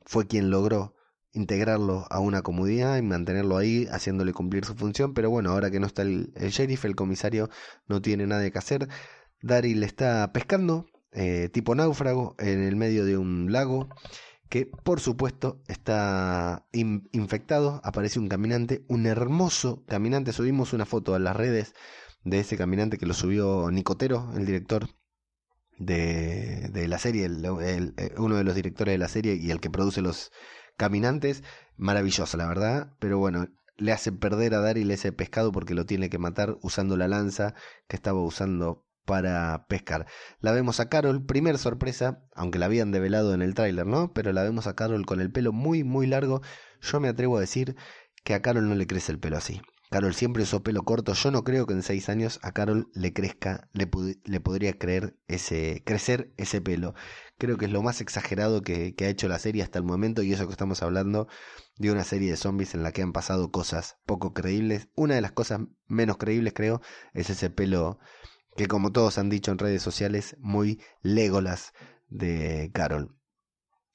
fue 0.05 0.27
quien 0.27 0.49
logró 0.49 0.97
integrarlo 1.31 2.07
a 2.09 2.19
una 2.19 2.41
comunidad 2.41 2.97
y 2.97 3.03
mantenerlo 3.03 3.55
ahí, 3.55 3.87
haciéndole 3.89 4.33
cumplir 4.33 4.65
su 4.65 4.75
función, 4.75 5.13
pero 5.13 5.29
bueno, 5.29 5.51
ahora 5.51 5.71
que 5.71 5.79
no 5.79 5.87
está 5.87 6.01
el, 6.01 6.33
sheriff, 6.35 6.83
el 6.83 6.97
comisario 6.97 7.49
no 7.87 8.01
tiene 8.01 8.27
nada 8.27 8.51
que 8.51 8.57
hacer. 8.57 8.89
Daryl 9.41 9.81
está 9.81 10.33
pescando, 10.33 10.87
eh, 11.13 11.47
tipo 11.53 11.73
náufrago, 11.73 12.35
en 12.37 12.63
el 12.63 12.75
medio 12.75 13.05
de 13.05 13.17
un 13.17 13.53
lago 13.53 13.87
que 14.49 14.65
por 14.65 14.99
supuesto 14.99 15.61
está 15.67 16.67
infectado, 16.71 17.81
aparece 17.83 18.19
un 18.19 18.27
caminante, 18.27 18.83
un 18.87 19.05
hermoso 19.05 19.83
caminante, 19.87 20.33
subimos 20.33 20.73
una 20.73 20.85
foto 20.85 21.13
a 21.15 21.19
las 21.19 21.35
redes 21.35 21.75
de 22.23 22.39
ese 22.39 22.57
caminante 22.57 22.97
que 22.97 23.05
lo 23.05 23.13
subió 23.13 23.69
Nicotero, 23.71 24.31
el 24.35 24.45
director 24.45 24.89
de, 25.77 26.69
de 26.73 26.87
la 26.87 26.97
serie, 26.97 27.25
eh, 27.27 28.13
uno 28.17 28.35
de 28.35 28.43
los 28.43 28.55
directores 28.55 28.93
de 28.93 28.97
la 28.97 29.07
serie 29.07 29.35
y 29.35 29.51
el 29.51 29.61
que 29.61 29.69
produce 29.69 30.01
los 30.01 30.31
caminantes, 30.77 31.43
maravilloso 31.77 32.35
la 32.37 32.47
verdad, 32.47 32.93
pero 32.99 33.19
bueno, 33.19 33.47
le 33.77 33.91
hace 33.91 34.11
perder 34.11 34.55
a 34.55 34.61
Daryl 34.61 34.91
ese 34.91 35.11
pescado 35.11 35.51
porque 35.51 35.75
lo 35.75 35.85
tiene 35.85 36.09
que 36.09 36.17
matar 36.17 36.57
usando 36.61 36.97
la 36.97 37.07
lanza 37.07 37.53
que 37.87 37.95
estaba 37.95 38.21
usando 38.21 38.85
para 39.09 39.65
pescar. 39.67 40.05
La 40.39 40.51
vemos 40.51 40.79
a 40.79 40.87
Carol, 40.87 41.25
primer 41.25 41.57
sorpresa, 41.57 42.21
aunque 42.35 42.59
la 42.59 42.67
habían 42.67 42.91
develado 42.91 43.33
en 43.33 43.41
el 43.41 43.55
tráiler, 43.55 43.87
¿no? 43.87 44.13
Pero 44.13 44.33
la 44.33 44.43
vemos 44.43 44.67
a 44.67 44.75
Carol 44.75 45.03
con 45.07 45.19
el 45.19 45.31
pelo 45.31 45.51
muy, 45.51 45.83
muy 45.83 46.05
largo. 46.05 46.43
Yo 46.79 46.99
me 46.99 47.07
atrevo 47.07 47.37
a 47.37 47.39
decir 47.39 47.75
que 48.23 48.35
a 48.35 48.43
Carol 48.43 48.69
no 48.69 48.75
le 48.75 48.85
crece 48.85 49.11
el 49.11 49.19
pelo 49.19 49.37
así. 49.37 49.61
Carol 49.89 50.13
siempre 50.13 50.43
usó 50.43 50.61
pelo 50.61 50.83
corto. 50.83 51.13
Yo 51.13 51.31
no 51.31 51.43
creo 51.43 51.65
que 51.65 51.73
en 51.73 51.81
seis 51.81 52.07
años 52.07 52.39
a 52.43 52.51
Carol 52.51 52.91
le 52.93 53.11
crezca, 53.11 53.67
le, 53.73 53.89
le 54.25 54.39
podría 54.39 54.77
creer 54.77 55.17
ese, 55.27 55.81
crecer 55.87 56.31
ese 56.37 56.61
pelo. 56.61 56.93
Creo 57.39 57.57
que 57.57 57.65
es 57.65 57.71
lo 57.71 57.81
más 57.81 58.01
exagerado 58.01 58.61
que, 58.61 58.93
que, 58.93 59.05
ha 59.05 59.09
hecho 59.09 59.27
la 59.27 59.39
serie 59.39 59.63
hasta 59.63 59.79
el 59.79 59.85
momento 59.85 60.21
y 60.21 60.33
eso 60.33 60.45
que 60.45 60.51
estamos 60.51 60.83
hablando 60.83 61.27
de 61.77 61.91
una 61.91 62.03
serie 62.03 62.29
de 62.29 62.37
zombies 62.37 62.75
en 62.75 62.83
la 62.83 62.91
que 62.91 63.01
han 63.01 63.11
pasado 63.11 63.49
cosas 63.49 63.97
poco 64.05 64.35
creíbles. 64.35 64.87
Una 64.93 65.15
de 65.15 65.21
las 65.21 65.31
cosas 65.31 65.61
menos 65.87 66.17
creíbles 66.17 66.53
creo 66.53 66.79
es 67.15 67.31
ese 67.31 67.49
pelo 67.49 67.97
que 68.55 68.67
como 68.67 68.91
todos 68.91 69.17
han 69.17 69.29
dicho 69.29 69.51
en 69.51 69.59
redes 69.59 69.81
sociales, 69.81 70.35
muy 70.39 70.81
Legolas 71.01 71.73
de 72.09 72.71
Carol. 72.73 73.15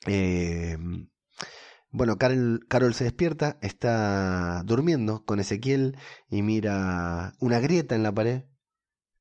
Eh, 0.06 0.78
bueno, 1.90 2.18
Carol, 2.18 2.66
Carol, 2.68 2.94
se 2.94 3.04
despierta, 3.04 3.58
está 3.62 4.62
durmiendo 4.64 5.24
con 5.24 5.38
Ezequiel 5.38 5.96
y 6.28 6.42
mira 6.42 7.34
una 7.38 7.60
grieta 7.60 7.94
en 7.94 8.02
la 8.02 8.12
pared 8.12 8.42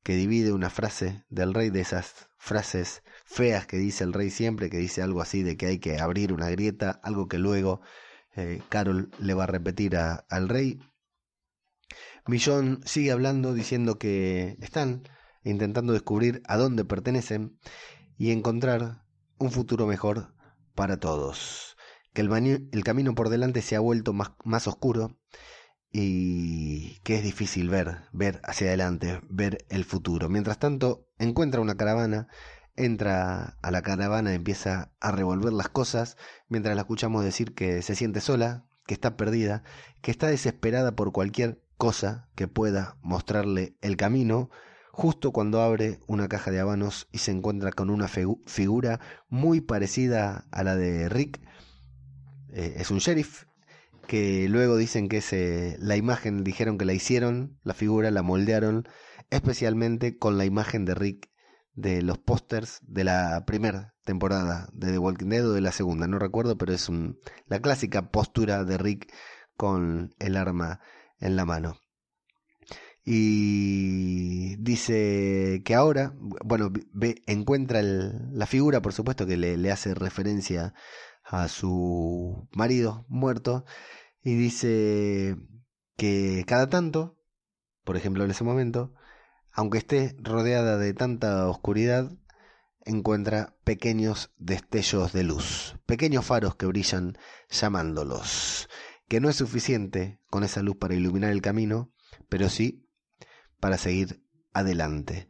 que 0.04 0.16
divide 0.16 0.52
una 0.52 0.70
frase 0.70 1.24
del 1.30 1.54
rey, 1.54 1.70
de 1.70 1.82
esas 1.82 2.30
frases 2.38 3.04
feas 3.26 3.66
que 3.68 3.78
dice 3.78 4.04
el 4.04 4.12
rey 4.12 4.30
siempre, 4.30 4.70
que 4.70 4.78
dice 4.78 5.02
algo 5.02 5.22
así 5.22 5.44
de 5.44 5.56
que 5.56 5.68
hay 5.68 5.80
que 5.80 6.00
abrir 6.00 6.34
una 6.34 6.50
grieta, 6.50 7.00
algo 7.04 7.28
que 7.28 7.38
luego 7.38 7.82
eh, 8.36 8.62
Carol 8.70 9.12
le 9.20 9.34
va 9.34 9.44
a 9.44 9.48
repetir 9.48 9.96
al 9.96 10.50
rey. 10.50 10.80
Millón 12.26 12.82
sigue 12.86 13.12
hablando 13.12 13.54
diciendo 13.54 13.98
que 13.98 14.58
están 14.62 15.04
intentando 15.44 15.94
descubrir 15.94 16.42
a 16.48 16.58
dónde 16.58 16.86
pertenecen 16.86 17.58
y 18.18 18.32
encontrar 18.32 19.04
un 19.38 19.52
futuro 19.52 19.88
mejor 19.88 20.34
para 20.76 20.98
todos 20.98 21.74
que 22.14 22.22
el, 22.22 22.84
camino 22.84 23.16
por 23.16 23.30
delante 23.30 23.62
se 23.62 23.76
ha 23.76 23.80
vuelto 23.80 24.14
más, 24.14 24.32
más 24.44 24.68
oscuro 24.68 25.18
y 25.92 27.00
que 27.00 27.16
es 27.16 27.24
difícil 27.24 27.70
ver, 27.70 28.02
ver 28.12 28.40
hacia 28.44 28.68
adelante, 28.68 29.22
ver 29.30 29.66
el 29.70 29.84
futuro. 29.84 30.30
Mientras 30.30 30.60
tanto, 30.60 31.08
encuentra 31.18 31.62
una 31.62 31.76
caravana, 31.76 32.28
entra 32.76 33.58
a 33.62 33.72
la 33.72 33.82
caravana, 33.82 34.34
empieza 34.34 34.92
a 35.00 35.12
revolver 35.12 35.54
las 35.54 35.70
cosas, 35.70 36.18
mientras 36.48 36.76
la 36.76 36.82
escuchamos 36.82 37.24
decir 37.24 37.54
que 37.54 37.82
se 37.82 37.96
siente 37.96 38.22
sola, 38.22 38.66
que 38.88 38.94
está 38.94 39.18
perdida, 39.18 39.64
que 40.02 40.12
está 40.12 40.28
desesperada 40.28 40.96
por 40.96 41.12
cualquier 41.12 41.62
cosa 41.78 42.30
que 42.36 42.48
pueda 42.48 42.98
mostrarle 43.02 43.76
el 43.82 43.98
camino, 43.98 44.50
justo 44.94 45.32
cuando 45.32 45.60
abre 45.60 46.00
una 46.06 46.28
caja 46.28 46.52
de 46.52 46.60
habanos 46.60 47.08
y 47.12 47.18
se 47.18 47.32
encuentra 47.32 47.72
con 47.72 47.90
una 47.90 48.08
figura 48.08 49.00
muy 49.28 49.60
parecida 49.60 50.46
a 50.52 50.64
la 50.64 50.76
de 50.76 51.10
Rick, 51.10 51.42
eh, 52.54 52.76
es 52.78 52.92
un 52.92 53.00
sheriff 53.00 53.46
que 54.06 54.48
luego 54.48 54.78
dicen 54.78 55.10
que 55.10 55.18
es 55.18 55.34
eh, 55.34 55.78
la 55.80 55.98
imagen, 55.98 56.44
dijeron 56.44 56.78
que 56.78 56.86
la 56.86 56.94
hicieron, 56.94 57.58
la 57.64 57.74
figura 57.74 58.12
la 58.12 58.22
moldearon 58.22 58.88
especialmente 59.32 60.20
con 60.20 60.38
la 60.38 60.46
imagen 60.46 60.86
de 60.86 60.94
Rick 60.94 61.32
de 61.74 62.04
los 62.04 62.20
pósters 62.20 62.80
de 62.84 63.04
la 63.04 63.46
primera 63.48 63.96
temporada 64.06 64.70
de 64.74 64.92
The 64.92 65.00
Walking 65.00 65.30
Dead 65.30 65.50
o 65.50 65.54
de 65.54 65.62
la 65.62 65.72
segunda, 65.72 66.06
no 66.06 66.20
recuerdo, 66.20 66.56
pero 66.56 66.72
es 66.72 66.88
un, 66.88 67.18
la 67.48 67.60
clásica 67.60 68.12
postura 68.12 68.64
de 68.64 68.78
Rick 68.78 69.12
con 69.58 70.14
el 70.20 70.38
arma 70.38 70.82
en 71.20 71.36
la 71.36 71.46
mano. 71.46 71.80
Y 73.06 74.56
dice 74.58 75.62
que 75.66 75.76
ahora, 75.76 76.14
bueno, 76.46 76.72
ve, 76.94 77.22
encuentra 77.28 77.82
la 77.82 78.46
figura, 78.46 78.82
por 78.82 78.94
supuesto, 78.94 79.26
que 79.26 79.38
le, 79.38 79.58
le 79.58 79.72
hace 79.72 79.94
referencia 79.94 80.74
a 81.24 81.48
su 81.48 82.48
marido 82.52 83.06
muerto 83.10 83.66
y 84.22 84.36
dice 84.36 85.38
que 85.98 86.44
cada 86.48 86.70
tanto, 86.70 87.18
por 87.84 87.98
ejemplo 87.98 88.24
en 88.24 88.32
ese 88.32 88.44
momento, 88.44 88.94
aunque 89.52 89.78
esté 89.78 90.16
rodeada 90.20 90.78
de 90.78 90.94
tanta 90.94 91.48
oscuridad, 91.48 92.12
encuentra 92.86 93.56
pequeños 93.64 94.34
destellos 94.38 95.14
de 95.14 95.24
luz, 95.24 95.78
pequeños 95.86 96.26
faros 96.26 96.56
que 96.56 96.66
brillan 96.66 97.18
llamándolos, 97.50 98.70
que 99.08 99.20
no 99.20 99.30
es 99.30 99.36
suficiente 99.36 100.20
con 100.30 100.44
esa 100.44 100.62
luz 100.62 100.78
para 100.78 100.96
iluminar 100.96 101.32
el 101.32 101.42
camino, 101.42 101.92
pero 102.30 102.50
sí 102.50 102.83
para 103.64 103.78
seguir 103.78 104.22
adelante. 104.52 105.30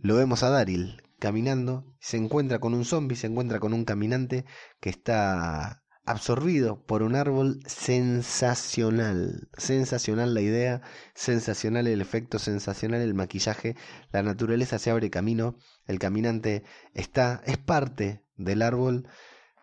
Lo 0.00 0.16
vemos 0.16 0.42
a 0.42 0.48
Daryl, 0.48 1.02
caminando, 1.18 1.94
se 2.00 2.16
encuentra 2.16 2.58
con 2.58 2.72
un 2.72 2.86
zombie, 2.86 3.18
se 3.18 3.26
encuentra 3.26 3.60
con 3.60 3.74
un 3.74 3.84
caminante 3.84 4.46
que 4.80 4.88
está 4.88 5.82
absorbido 6.06 6.86
por 6.86 7.02
un 7.02 7.14
árbol 7.16 7.60
sensacional, 7.66 9.50
sensacional 9.58 10.32
la 10.32 10.40
idea, 10.40 10.80
sensacional 11.14 11.86
el 11.86 12.00
efecto, 12.00 12.38
sensacional 12.38 13.02
el 13.02 13.12
maquillaje, 13.12 13.76
la 14.10 14.22
naturaleza 14.22 14.78
se 14.78 14.90
abre 14.90 15.10
camino, 15.10 15.58
el 15.84 15.98
caminante 15.98 16.64
está, 16.94 17.42
es 17.44 17.58
parte 17.58 18.24
del 18.38 18.62
árbol, 18.62 19.06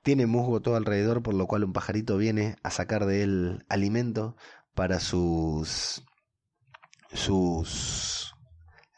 tiene 0.03 0.27
musgo 0.27 0.61
todo 0.61 0.75
alrededor, 0.75 1.23
por 1.23 1.33
lo 1.33 1.47
cual 1.47 1.63
un 1.63 1.73
pajarito 1.73 2.15
viene 2.17 2.57
a 2.61 2.69
sacar 2.69 3.07
de 3.07 3.23
él 3.23 3.65
alimento 3.69 4.35
para 4.75 4.99
sus 4.99 6.03
sus 7.13 8.33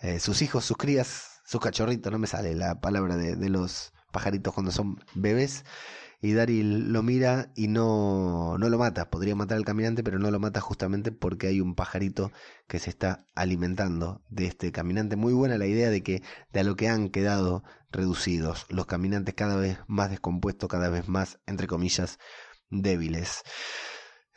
eh, 0.01 0.19
sus 0.19 0.41
hijos, 0.41 0.65
sus 0.65 0.77
crías, 0.77 1.41
sus 1.45 1.61
cachorritos, 1.61 2.11
no 2.11 2.19
me 2.19 2.27
sale 2.27 2.53
la 2.53 2.79
palabra 2.79 3.17
de, 3.17 3.35
de 3.35 3.49
los 3.49 3.93
pajaritos 4.11 4.53
cuando 4.53 4.71
son 4.71 5.03
bebés. 5.15 5.65
Y 6.21 6.33
Daryl 6.33 6.91
lo 6.91 7.03
mira 7.03 7.51
y 7.55 7.67
no, 7.67 8.57
no 8.57 8.69
lo 8.69 8.77
mata. 8.77 9.09
Podría 9.09 9.35
matar 9.35 9.57
al 9.57 9.65
caminante, 9.65 10.03
pero 10.03 10.17
no 10.17 10.31
lo 10.31 10.39
mata 10.39 10.61
justamente 10.61 11.11
porque 11.11 11.47
hay 11.47 11.61
un 11.61 11.75
pajarito 11.75 12.31
que 12.67 12.79
se 12.79 12.89
está 12.89 13.25
alimentando 13.35 14.21
de 14.29 14.47
este 14.47 14.71
caminante. 14.71 15.15
Muy 15.17 15.33
buena 15.33 15.57
la 15.57 15.67
idea 15.67 15.89
de 15.89 16.03
que 16.03 16.23
de 16.53 16.59
a 16.61 16.63
lo 16.63 16.75
que 16.75 16.87
han 16.87 17.09
quedado 17.09 17.63
reducidos 17.91 18.65
los 18.69 18.85
caminantes 18.85 19.35
cada 19.35 19.55
vez 19.55 19.77
más 19.87 20.09
descompuestos, 20.09 20.69
cada 20.69 20.89
vez 20.89 21.07
más, 21.07 21.39
entre 21.45 21.67
comillas, 21.67 22.17
débiles. 22.69 23.43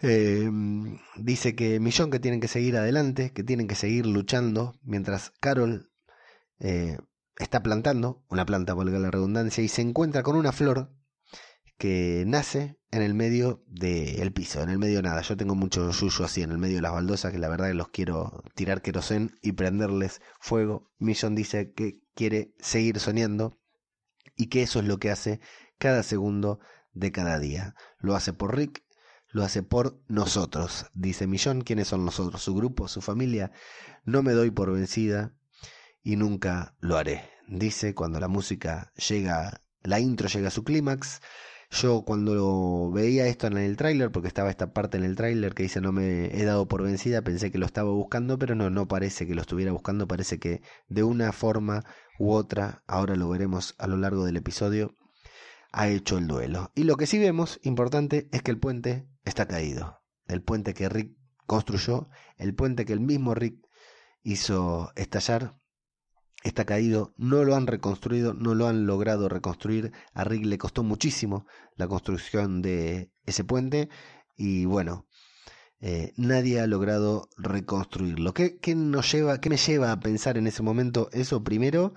Eh, 0.01 0.49
dice 1.17 1.55
que 1.57 1.81
Millón 1.81 2.11
que 2.11 2.21
tienen 2.21 2.41
que 2.41 2.49
seguir 2.49 2.77
adelante, 2.77 3.33
que 3.33 3.43
tienen 3.43 3.67
que 3.67 3.75
seguir 3.75 4.07
luchando, 4.07 4.79
mientras 4.83 5.33
Carol 5.41 5.91
eh, 6.61 6.99
está 7.39 7.63
plantando 7.63 8.25
una 8.29 8.47
planta, 8.47 8.75
valga 8.75 8.99
la 8.99 9.11
redundancia, 9.11 9.63
y 9.63 9.69
se 9.69 9.83
encuentra 9.83 10.23
con 10.23 10.37
una 10.37 10.53
flor 10.53 10.93
que 11.79 12.25
nace 12.27 12.79
en 12.91 13.03
el 13.03 13.15
medio 13.15 13.63
del 13.67 14.33
piso, 14.33 14.63
en 14.63 14.71
el 14.71 14.79
medio 14.79 14.97
de 14.97 15.03
nada. 15.03 15.23
Yo 15.23 15.37
tengo 15.37 15.55
mucho 15.55 15.91
yuyo 15.91 16.25
así 16.25 16.43
en 16.43 16.51
el 16.51 16.59
medio 16.59 16.77
de 16.77 16.83
las 16.83 16.93
baldosas 16.93 17.33
que 17.33 17.39
la 17.39 17.49
verdad 17.49 17.69
que 17.69 17.75
los 17.75 17.89
quiero 17.89 18.43
tirar 18.55 18.83
querosén 18.83 19.39
y 19.43 19.53
prenderles 19.53 20.21
fuego. 20.41 20.91
Millón 20.99 21.35
dice 21.35 21.73
que 21.73 22.01
quiere 22.15 22.53
seguir 22.59 22.99
soñando 22.99 23.59
y 24.37 24.47
que 24.47 24.63
eso 24.63 24.81
es 24.81 24.87
lo 24.87 24.99
que 24.99 25.11
hace 25.11 25.41
cada 25.79 26.03
segundo 26.03 26.59
de 26.93 27.13
cada 27.13 27.39
día. 27.39 27.75
Lo 28.01 28.17
hace 28.17 28.33
por 28.33 28.57
Rick, 28.57 28.83
lo 29.31 29.45
hace 29.45 29.63
por 29.63 30.01
nosotros. 30.09 30.87
Dice 30.95 31.27
Millón, 31.27 31.63
¿quiénes 31.63 31.89
son 31.89 32.05
nosotros? 32.05 32.43
Su 32.43 32.55
grupo, 32.55 32.89
su 32.89 33.01
familia. 33.01 33.53
No 34.05 34.23
me 34.23 34.33
doy 34.33 34.51
por 34.51 34.73
vencida, 34.73 35.35
y 36.09 36.17
nunca 36.17 36.75
lo 36.81 36.97
haré. 36.97 37.29
Dice 37.49 37.95
cuando 37.95 38.19
la 38.19 38.29
música 38.29 38.93
llega, 39.09 39.61
la 39.83 40.01
intro 40.01 40.29
llega 40.29 40.49
a 40.49 40.51
su 40.51 40.65
clímax. 40.65 41.21
Yo 41.71 42.03
cuando 42.03 42.91
veía 42.91 43.27
esto 43.27 43.47
en 43.47 43.59
el 43.59 43.77
tráiler, 43.77 44.11
porque 44.11 44.29
estaba 44.29 44.49
esta 44.49 44.73
parte 44.73 44.97
en 44.97 45.05
el 45.05 45.17
tráiler 45.17 45.53
que 45.55 45.65
dice 45.65 45.83
no 45.83 45.93
me 45.93 46.35
he 46.35 46.45
dado 46.45 46.67
por 46.67 46.83
vencida, 46.83 47.21
pensé 47.21 47.51
que 47.51 47.59
lo 47.59 47.67
estaba 47.67 47.91
buscando, 47.91 48.39
pero 48.39 48.55
no, 48.55 48.71
no 48.71 48.89
parece 48.89 49.27
que 49.27 49.35
lo 49.35 49.43
estuviera 49.43 49.71
buscando, 49.73 50.09
parece 50.09 50.39
que 50.39 50.63
de 50.89 51.03
una 51.03 51.31
forma 51.33 51.85
u 52.19 52.33
otra, 52.33 52.83
ahora 52.87 53.15
lo 53.17 53.29
veremos 53.29 53.75
a 53.77 53.87
lo 53.87 53.99
largo 53.99 54.25
del 54.25 54.39
episodio, 54.39 54.95
ha 55.73 55.89
hecho 55.89 56.19
el 56.19 56.27
duelo. 56.27 56.73
Y 56.75 56.85
lo 56.85 56.97
que 56.97 57.07
sí 57.07 57.19
vemos, 57.19 57.61
importante, 57.63 58.29
es 58.33 58.43
que 58.43 58.51
el 58.51 58.59
puente 58.59 59.09
está 59.25 59.47
caído. 59.47 60.01
El 60.27 60.43
puente 60.43 60.75
que 60.75 60.89
Rick 60.89 61.17
construyó, 61.47 62.09
el 62.37 62.55
puente 62.55 62.85
que 62.85 62.93
el 62.93 63.01
mismo 63.01 63.35
Rick 63.35 63.67
hizo 64.23 64.93
estallar, 64.97 65.59
está 66.43 66.65
caído, 66.65 67.15
no 67.17 67.45
lo 67.45 67.57
han 67.57 67.67
reconstruido, 67.67 68.35
no 68.35 68.55
lo 68.55 68.69
han 68.69 68.87
logrado 68.87 69.29
reconstruir. 69.29 69.93
A 70.15 70.25
Rick 70.25 70.45
le 70.45 70.59
costó 70.59 70.83
muchísimo 70.83 71.47
la 71.77 71.89
construcción 71.89 72.63
de 72.63 73.11
ese 73.27 73.45
puente 73.45 73.89
y 74.37 74.65
bueno, 74.65 75.07
eh, 75.81 76.13
nadie 76.17 76.61
ha 76.61 76.67
logrado 76.67 77.29
reconstruirlo. 77.37 78.35
¿Qué, 78.35 78.59
¿Qué, 78.59 78.75
nos 78.75 79.11
lleva, 79.13 79.41
¿Qué 79.41 79.51
me 79.51 79.57
lleva 79.57 79.93
a 79.93 80.01
pensar 80.01 80.39
en 80.39 80.47
ese 80.47 80.63
momento 80.63 81.09
eso? 81.13 81.43
Primero, 81.43 81.95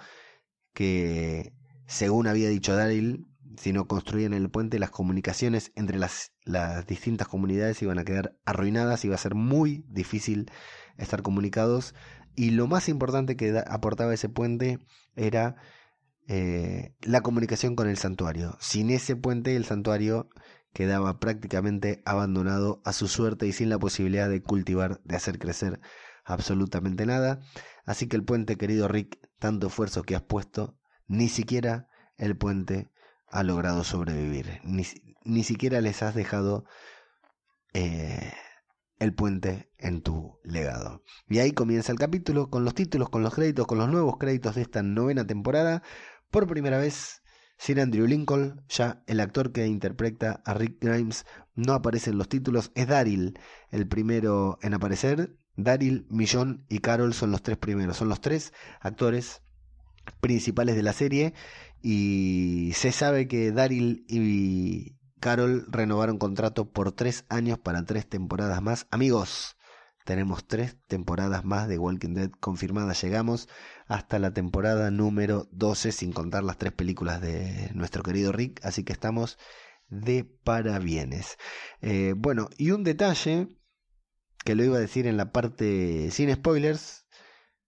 que 0.74 1.54
según 1.88 2.28
había 2.28 2.50
dicho 2.50 2.76
Daryl, 2.76 3.28
no 3.68 3.88
construían 3.88 4.34
el 4.34 4.50
puente, 4.50 4.80
las 4.80 4.90
comunicaciones 4.90 5.72
entre 5.76 5.98
las, 5.98 6.34
las 6.44 6.86
distintas 6.86 7.28
comunidades 7.28 7.82
iban 7.82 8.00
a 8.00 8.04
quedar 8.04 8.36
arruinadas, 8.46 9.06
iba 9.06 9.16
a 9.16 9.20
ser 9.20 9.36
muy 9.36 9.86
difícil 9.88 10.52
estar 10.98 11.22
comunicados 11.22 11.94
y 12.36 12.52
lo 12.52 12.68
más 12.68 12.90
importante 12.90 13.36
que 13.36 13.62
aportaba 13.68 14.14
ese 14.14 14.30
puente 14.30 14.80
era 15.16 15.56
eh, 16.28 16.96
la 17.02 17.22
comunicación 17.22 17.76
con 17.76 17.88
el 17.88 17.98
santuario. 17.98 18.58
Sin 18.60 18.90
ese 18.90 19.16
puente 19.16 19.56
el 19.56 19.66
santuario 19.66 20.30
quedaba 20.74 21.20
prácticamente 21.20 22.02
abandonado 22.06 22.82
a 22.86 22.94
su 22.94 23.08
suerte 23.08 23.48
y 23.48 23.52
sin 23.52 23.70
la 23.70 23.80
posibilidad 23.80 24.30
de 24.30 24.42
cultivar, 24.42 25.02
de 25.04 25.16
hacer 25.16 25.40
crecer 25.40 25.80
absolutamente 26.24 27.06
nada. 27.06 27.40
Así 27.86 28.08
que 28.08 28.16
el 28.16 28.24
puente, 28.24 28.58
querido 28.58 28.88
Rick, 28.88 29.20
tanto 29.40 29.68
esfuerzo 29.68 30.04
que 30.04 30.16
has 30.16 30.22
puesto, 30.22 30.78
ni 31.08 31.28
siquiera 31.28 31.88
el 32.18 32.38
puente 32.38 32.92
ha 33.32 33.44
logrado 33.44 33.84
sobrevivir. 33.84 34.60
Ni, 34.64 34.86
ni 35.24 35.44
siquiera 35.44 35.82
les 35.82 36.04
has 36.04 36.16
dejado 36.16 36.66
eh, 37.74 38.34
el 39.00 39.14
puente 39.14 39.72
en 39.78 40.02
tu 40.02 40.40
legado. 40.44 41.04
Y 41.28 41.40
ahí 41.40 41.52
comienza 41.52 41.92
el 41.92 41.98
capítulo 41.98 42.50
con 42.50 42.66
los 42.66 42.76
títulos, 42.76 43.10
con 43.10 43.24
los 43.24 43.34
créditos, 43.34 43.66
con 43.66 43.78
los 43.78 43.90
nuevos 43.90 44.18
créditos 44.18 44.56
de 44.56 44.62
esta 44.62 44.84
novena 44.84 45.26
temporada. 45.26 45.82
Por 46.30 46.48
primera 46.48 46.78
vez, 46.78 47.22
Sir 47.58 47.80
Andrew 47.80 48.06
Lincoln, 48.08 48.64
ya 48.70 49.04
el 49.08 49.20
actor 49.20 49.52
que 49.52 49.68
interpreta 49.68 50.42
a 50.46 50.54
Rick 50.54 50.78
Grimes, 50.82 51.26
no 51.56 51.74
aparece 51.74 52.10
en 52.12 52.18
los 52.18 52.30
títulos. 52.30 52.72
Es 52.76 52.88
Daryl 52.88 53.40
el 53.70 53.88
primero 53.88 54.58
en 54.62 54.74
aparecer. 54.74 55.36
Daryl, 55.56 56.06
Millón 56.10 56.66
y 56.70 56.80
Carol 56.80 57.14
son 57.14 57.32
los 57.32 57.44
tres 57.44 57.58
primeros. 57.58 57.98
Son 57.98 58.10
los 58.10 58.22
tres 58.22 58.54
actores 58.80 59.42
principales 60.20 60.76
de 60.76 60.84
la 60.84 60.94
serie. 60.94 61.34
Y 61.82 62.72
se 62.76 62.92
sabe 62.92 63.28
que 63.28 63.52
Daryl 63.52 64.06
y 64.08 64.98
Carol 65.20 65.66
renovaron 65.70 66.18
contrato 66.18 66.70
por 66.72 66.92
tres 66.92 67.26
años 67.30 67.60
para 67.60 67.86
tres 67.86 68.08
temporadas 68.08 68.62
más. 68.62 68.88
Amigos, 68.92 69.56
tenemos 70.06 70.48
tres 70.48 70.78
temporadas 70.88 71.46
más 71.46 71.68
de 71.68 71.78
Walking 71.78 72.14
Dead 72.14 72.32
confirmadas. 72.32 73.02
Llegamos 73.02 73.48
hasta 73.88 74.20
la 74.20 74.34
temporada 74.34 74.92
número 74.92 75.48
12, 75.52 75.92
sin 75.92 76.12
contar 76.12 76.44
las 76.44 76.58
tres 76.58 76.74
películas 76.74 77.22
de 77.22 77.70
nuestro 77.74 78.04
querido 78.04 78.32
Rick. 78.32 78.60
Así 78.66 78.84
que 78.84 78.94
estamos 78.94 79.38
de 79.90 80.24
parabienes. 80.44 81.38
Eh, 81.82 82.14
bueno, 82.18 82.50
y 82.58 82.72
un 82.72 82.84
detalle 82.84 83.48
que 84.44 84.56
lo 84.56 84.64
iba 84.64 84.78
a 84.78 84.82
decir 84.82 85.06
en 85.06 85.18
la 85.18 85.32
parte 85.32 86.10
sin 86.12 86.34
spoilers, 86.34 87.01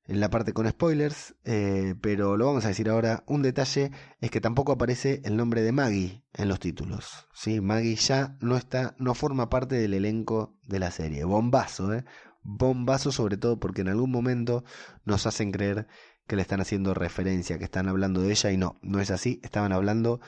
en 0.06 0.20
la 0.20 0.30
parte 0.30 0.54
con 0.54 0.70
spoilers, 0.70 1.36
eh, 1.46 1.96
pero 2.02 2.36
lo 2.36 2.48
vamos 2.48 2.66
a 2.66 2.70
decir 2.70 2.90
ahora. 2.90 3.24
Un 3.26 3.42
detalle 3.42 3.92
es 4.20 4.32
que 4.32 4.42
tampoco 4.42 4.74
aparece 4.74 5.22
el 5.24 5.38
nombre 5.38 5.62
de 5.62 5.72
Maggie 5.72 6.24
en 6.34 6.50
los 6.50 6.60
títulos. 6.60 7.28
¿sí? 7.34 7.62
Maggie 7.62 7.96
ya 7.96 8.36
no 8.42 8.58
está, 8.58 8.96
no 8.98 9.14
forma 9.14 9.50
parte 9.50 9.76
del 9.76 9.94
elenco 9.94 10.58
de 10.68 10.80
la 10.80 10.92
serie. 10.92 11.24
Bombazo, 11.24 11.94
¿eh? 11.94 12.04
Bombazo 12.44 13.12
sobre 13.12 13.38
todo 13.38 13.60
porque 13.60 13.82
en 13.82 13.88
algún 13.88 14.12
momento 14.12 14.66
nos 15.06 15.26
hacen 15.26 15.52
creer 15.52 15.88
que 16.28 16.36
le 16.36 16.42
están 16.42 16.60
haciendo 16.60 16.94
referencia, 16.94 17.58
que 17.58 17.64
están 17.64 17.88
hablando 17.88 18.22
de 18.22 18.32
ella 18.32 18.52
y 18.52 18.58
no, 18.58 18.80
no 18.82 19.00
es 19.00 19.12
así, 19.12 19.40
estaban 19.44 19.72
hablando 19.72 20.20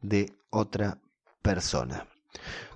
de 0.00 0.32
otra 0.50 0.98
persona. 1.42 2.08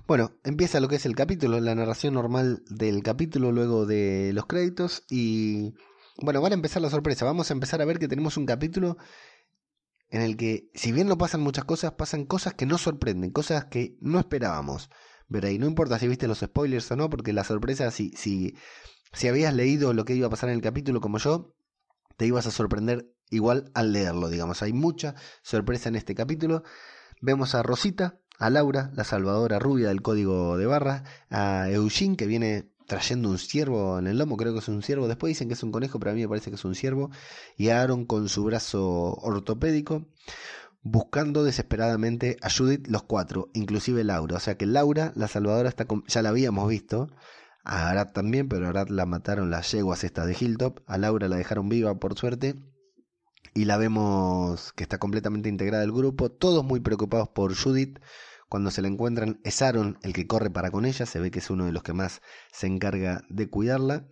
Bueno, 0.07 0.31
empieza 0.43 0.79
lo 0.79 0.87
que 0.87 0.97
es 0.97 1.05
el 1.05 1.15
capítulo, 1.15 1.59
la 1.59 1.75
narración 1.75 2.13
normal 2.13 2.63
del 2.69 3.01
capítulo 3.01 3.51
luego 3.51 3.85
de 3.85 4.31
los 4.33 4.45
créditos 4.45 5.03
y 5.09 5.73
bueno, 6.17 6.41
van 6.41 6.53
a 6.53 6.55
empezar 6.55 6.81
la 6.81 6.89
sorpresa. 6.89 7.25
Vamos 7.25 7.49
a 7.49 7.53
empezar 7.53 7.81
a 7.81 7.85
ver 7.85 7.99
que 7.99 8.07
tenemos 8.07 8.37
un 8.37 8.45
capítulo 8.45 8.97
en 10.09 10.21
el 10.21 10.37
que, 10.37 10.69
si 10.73 10.91
bien 10.91 11.07
no 11.07 11.17
pasan 11.17 11.41
muchas 11.41 11.65
cosas, 11.65 11.93
pasan 11.93 12.25
cosas 12.25 12.53
que 12.53 12.65
nos 12.65 12.81
sorprenden, 12.81 13.31
cosas 13.31 13.65
que 13.65 13.97
no 14.01 14.19
esperábamos 14.19 14.89
ver 15.27 15.45
ahí. 15.45 15.59
No 15.59 15.67
importa 15.67 15.99
si 15.99 16.07
viste 16.07 16.27
los 16.27 16.39
spoilers 16.39 16.89
o 16.91 16.95
no, 16.95 17.09
porque 17.09 17.33
la 17.33 17.43
sorpresa, 17.43 17.91
si, 17.91 18.11
si, 18.11 18.55
si 19.13 19.27
habías 19.27 19.53
leído 19.53 19.93
lo 19.93 20.05
que 20.05 20.15
iba 20.15 20.27
a 20.27 20.29
pasar 20.29 20.49
en 20.49 20.55
el 20.55 20.61
capítulo 20.61 21.01
como 21.01 21.17
yo, 21.17 21.55
te 22.17 22.25
ibas 22.25 22.47
a 22.47 22.51
sorprender 22.51 23.11
igual 23.29 23.71
al 23.73 23.91
leerlo, 23.91 24.29
digamos. 24.29 24.61
Hay 24.61 24.73
mucha 24.73 25.15
sorpresa 25.41 25.89
en 25.89 25.95
este 25.95 26.15
capítulo. 26.15 26.63
Vemos 27.21 27.55
a 27.55 27.63
Rosita, 27.63 28.19
a 28.37 28.49
Laura, 28.49 28.91
la 28.93 29.03
salvadora 29.03 29.59
rubia 29.59 29.87
del 29.89 30.01
código 30.01 30.57
de 30.57 30.65
barra, 30.65 31.03
a 31.29 31.69
Eugene, 31.69 32.15
que 32.15 32.27
viene 32.27 32.71
trayendo 32.85 33.29
un 33.29 33.37
ciervo 33.37 33.99
en 33.99 34.07
el 34.07 34.17
lomo, 34.17 34.37
creo 34.37 34.53
que 34.53 34.59
es 34.59 34.67
un 34.67 34.81
ciervo. 34.81 35.07
Después 35.07 35.29
dicen 35.31 35.47
que 35.47 35.53
es 35.53 35.63
un 35.63 35.71
conejo, 35.71 35.99
pero 35.99 36.11
a 36.11 36.13
mí 36.13 36.21
me 36.21 36.27
parece 36.27 36.49
que 36.49 36.55
es 36.55 36.65
un 36.65 36.75
ciervo. 36.75 37.09
Y 37.57 37.69
Aaron 37.69 38.05
con 38.05 38.29
su 38.29 38.43
brazo 38.43 39.15
ortopédico, 39.15 40.05
buscando 40.81 41.43
desesperadamente 41.43 42.37
a 42.41 42.49
Judith, 42.49 42.87
los 42.87 43.03
cuatro, 43.03 43.49
inclusive 43.53 44.03
Laura. 44.03 44.37
O 44.37 44.39
sea 44.39 44.57
que 44.57 44.65
Laura, 44.65 45.11
la 45.15 45.27
salvadora, 45.27 45.69
está 45.69 45.85
ya 46.07 46.21
la 46.21 46.29
habíamos 46.29 46.69
visto. 46.69 47.09
A 47.63 47.89
Arad 47.89 48.11
también, 48.11 48.47
pero 48.47 48.67
a 48.67 48.69
Arad 48.69 48.89
la 48.89 49.07
mataron 49.07 49.49
las 49.49 49.71
yeguas 49.71 50.03
estas 50.03 50.27
de 50.27 50.37
Hilltop. 50.39 50.81
A 50.85 50.97
Laura 50.97 51.27
la 51.27 51.37
dejaron 51.37 51.67
viva, 51.69 51.95
por 51.99 52.17
suerte. 52.17 52.55
Y 53.55 53.65
la 53.65 53.77
vemos 53.77 54.73
que 54.73 54.83
está 54.83 54.99
completamente 54.99 55.49
integrada 55.49 55.83
al 55.83 55.91
grupo. 55.91 56.29
Todos 56.29 56.63
muy 56.63 56.79
preocupados 56.81 57.29
por 57.29 57.55
Judith 57.55 57.99
cuando 58.47 58.71
se 58.71 58.81
la 58.81 58.87
encuentran 58.87 59.39
es 59.43 59.61
Aaron 59.61 59.97
el 60.01 60.13
que 60.13 60.27
corre 60.27 60.49
para 60.49 60.71
con 60.71 60.85
ella, 60.85 61.05
se 61.05 61.19
ve 61.19 61.31
que 61.31 61.39
es 61.39 61.49
uno 61.49 61.65
de 61.65 61.71
los 61.71 61.83
que 61.83 61.93
más 61.93 62.21
se 62.51 62.67
encarga 62.67 63.21
de 63.29 63.49
cuidarla. 63.49 64.07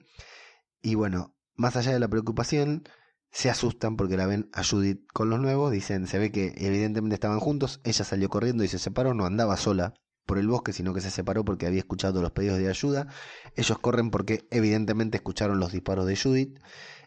Y 0.82 0.96
bueno, 0.96 1.36
más 1.56 1.76
allá 1.76 1.93
de 1.93 2.00
la 2.00 2.08
preocupación, 2.08 2.84
se 3.32 3.50
asustan 3.50 3.96
porque 3.96 4.17
la 4.17 4.28
ven 4.28 4.50
a 4.54 4.63
Judith 4.63 5.06
con 5.12 5.30
los 5.30 5.39
nuevos, 5.39 5.72
dicen, 5.72 6.08
se 6.08 6.19
ve 6.19 6.32
que 6.32 6.54
evidentemente 6.58 7.15
estaban 7.15 7.39
juntos, 7.39 7.82
ella 7.84 8.06
salió 8.06 8.30
corriendo 8.30 8.63
y 8.63 8.67
se 8.67 8.80
separó, 8.80 9.13
no 9.13 9.26
andaba 9.26 9.58
sola 9.58 9.96
por 10.26 10.38
el 10.38 10.48
bosque, 10.48 10.72
sino 10.72 10.93
que 10.93 11.02
se 11.02 11.12
separó 11.12 11.43
porque 11.43 11.65
había 11.65 11.80
escuchado 11.80 12.22
los 12.22 12.32
pedidos 12.32 12.60
de 12.60 12.69
ayuda. 12.69 13.08
Ellos 13.56 13.78
corren 13.80 14.12
porque 14.12 14.48
evidentemente 14.52 15.17
escucharon 15.17 15.60
los 15.60 15.72
disparos 15.72 16.06
de 16.06 16.15
Judith 16.15 16.60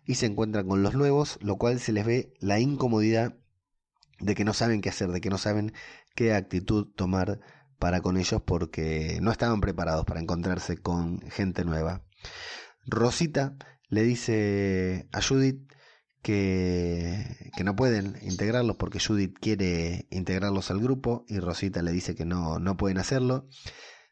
y 0.05 0.17
se 0.17 0.27
encuentran 0.27 0.69
con 0.69 0.83
los 0.83 0.95
nuevos, 0.95 1.39
lo 1.41 1.57
cual 1.57 1.81
se 1.81 1.93
les 1.93 2.05
ve 2.05 2.35
la 2.41 2.61
incomodidad 2.61 3.37
de 4.19 4.35
que 4.35 4.45
no 4.45 4.53
saben 4.53 4.81
qué 4.81 4.89
hacer, 4.89 5.11
de 5.11 5.21
que 5.21 5.31
no 5.31 5.39
saben 5.39 5.73
qué 6.17 6.35
actitud 6.35 6.89
tomar 6.97 7.39
para 7.79 8.01
con 8.01 8.17
ellos 8.17 8.43
porque 8.45 9.19
no 9.23 9.31
estaban 9.31 9.61
preparados 9.61 10.05
para 10.05 10.21
encontrarse 10.21 10.79
con 10.79 11.21
gente 11.31 11.65
nueva. 11.65 12.03
Rosita 12.87 13.57
le 13.89 14.03
dice 14.03 15.09
a 15.13 15.23
Judith 15.23 15.61
que, 16.23 17.51
que, 17.57 17.63
no 17.63 17.77
pueden 17.77 18.17
integrarlos 18.23 18.77
porque 18.77 18.99
Judith 18.99 19.37
quiere 19.41 20.09
integrarlos 20.11 20.73
al 20.73 20.81
grupo 20.81 21.25
y 21.29 21.39
Rosita 21.39 21.83
le 21.83 21.93
dice 21.93 22.17
que 22.17 22.25
no, 22.25 22.59
no 22.59 22.77
pueden 22.77 22.99
hacerlo. 22.99 23.47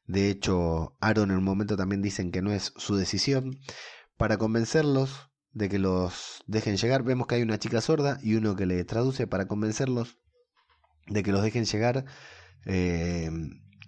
De 0.07 0.31
hecho, 0.31 0.97
Aaron 1.01 1.31
en 1.31 1.38
un 1.38 1.45
momento 1.45 1.77
también 1.77 2.03
dicen 2.03 2.31
que 2.31 2.43
no 2.43 2.53
es 2.53 2.73
su 2.77 2.95
decisión. 2.95 3.59
Para 4.17 4.37
convencerlos 4.37 5.31
de 5.53 5.69
que 5.69 5.79
los 5.79 6.45
dejen 6.47 6.77
llegar, 6.77 7.03
vemos 7.03 7.27
que 7.27 7.37
hay 7.37 7.43
una 7.43 7.59
chica 7.59 7.81
sorda 7.81 8.19
y 8.23 8.35
uno 8.35 8.55
que 8.55 8.67
le 8.67 8.85
traduce 8.85 9.27
para 9.27 9.49
convencerlos 9.49 10.19
de 11.07 11.23
que 11.23 11.33
los 11.33 11.43
dejen 11.43 11.64
llegar. 11.64 12.05
Eh, 12.67 13.31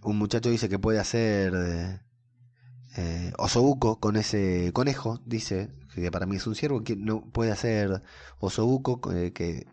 un 0.03 0.19
muchacho 0.19 0.51
dice 0.51 0.69
que 0.69 0.79
puede 0.79 0.99
hacer 0.99 1.53
eh, 1.55 2.01
eh, 2.97 3.33
osobuco 3.39 3.99
con 4.01 4.17
ese 4.17 4.71
conejo, 4.73 5.21
dice, 5.25 5.71
que 5.95 6.11
para 6.11 6.27
mí 6.27 6.37
es 6.37 6.47
un 6.47 6.55
ciervo, 6.55 6.83
que 6.85 6.97
no 6.97 7.31
puede 7.31 7.51
hacer 7.51 8.03
osobuco, 8.39 9.01
que 9.01 9.67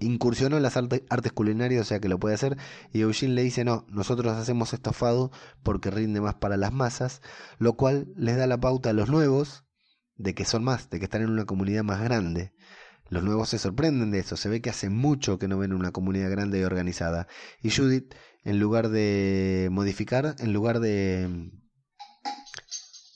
incursionó 0.00 0.56
en 0.56 0.62
las 0.62 0.76
artes 0.76 1.32
culinarias, 1.32 1.82
o 1.82 1.84
sea 1.84 2.00
que 2.00 2.08
lo 2.08 2.18
puede 2.18 2.34
hacer, 2.34 2.56
y 2.92 3.00
Eugene 3.00 3.34
le 3.34 3.42
dice, 3.42 3.64
no, 3.64 3.86
nosotros 3.88 4.34
hacemos 4.36 4.72
estofado 4.72 5.30
porque 5.62 5.90
rinde 5.90 6.20
más 6.20 6.34
para 6.34 6.56
las 6.56 6.72
masas, 6.72 7.22
lo 7.58 7.74
cual 7.74 8.12
les 8.16 8.36
da 8.36 8.46
la 8.46 8.60
pauta 8.60 8.90
a 8.90 8.92
los 8.92 9.08
nuevos 9.08 9.64
de 10.16 10.34
que 10.34 10.44
son 10.44 10.64
más, 10.64 10.90
de 10.90 10.98
que 10.98 11.04
están 11.04 11.22
en 11.22 11.30
una 11.30 11.44
comunidad 11.44 11.82
más 11.82 12.02
grande. 12.02 12.52
Los 13.10 13.22
nuevos 13.22 13.50
se 13.50 13.58
sorprenden 13.58 14.10
de 14.10 14.20
eso, 14.20 14.36
se 14.36 14.48
ve 14.48 14.60
que 14.62 14.70
hace 14.70 14.88
mucho 14.88 15.38
que 15.38 15.48
no 15.48 15.58
ven 15.58 15.72
una 15.72 15.92
comunidad 15.92 16.30
grande 16.30 16.60
y 16.60 16.64
organizada. 16.64 17.26
Y 17.62 17.70
Judith, 17.70 18.14
en 18.44 18.58
lugar 18.58 18.88
de 18.88 19.68
modificar, 19.70 20.36
en 20.38 20.52
lugar 20.52 20.80
de 20.80 21.50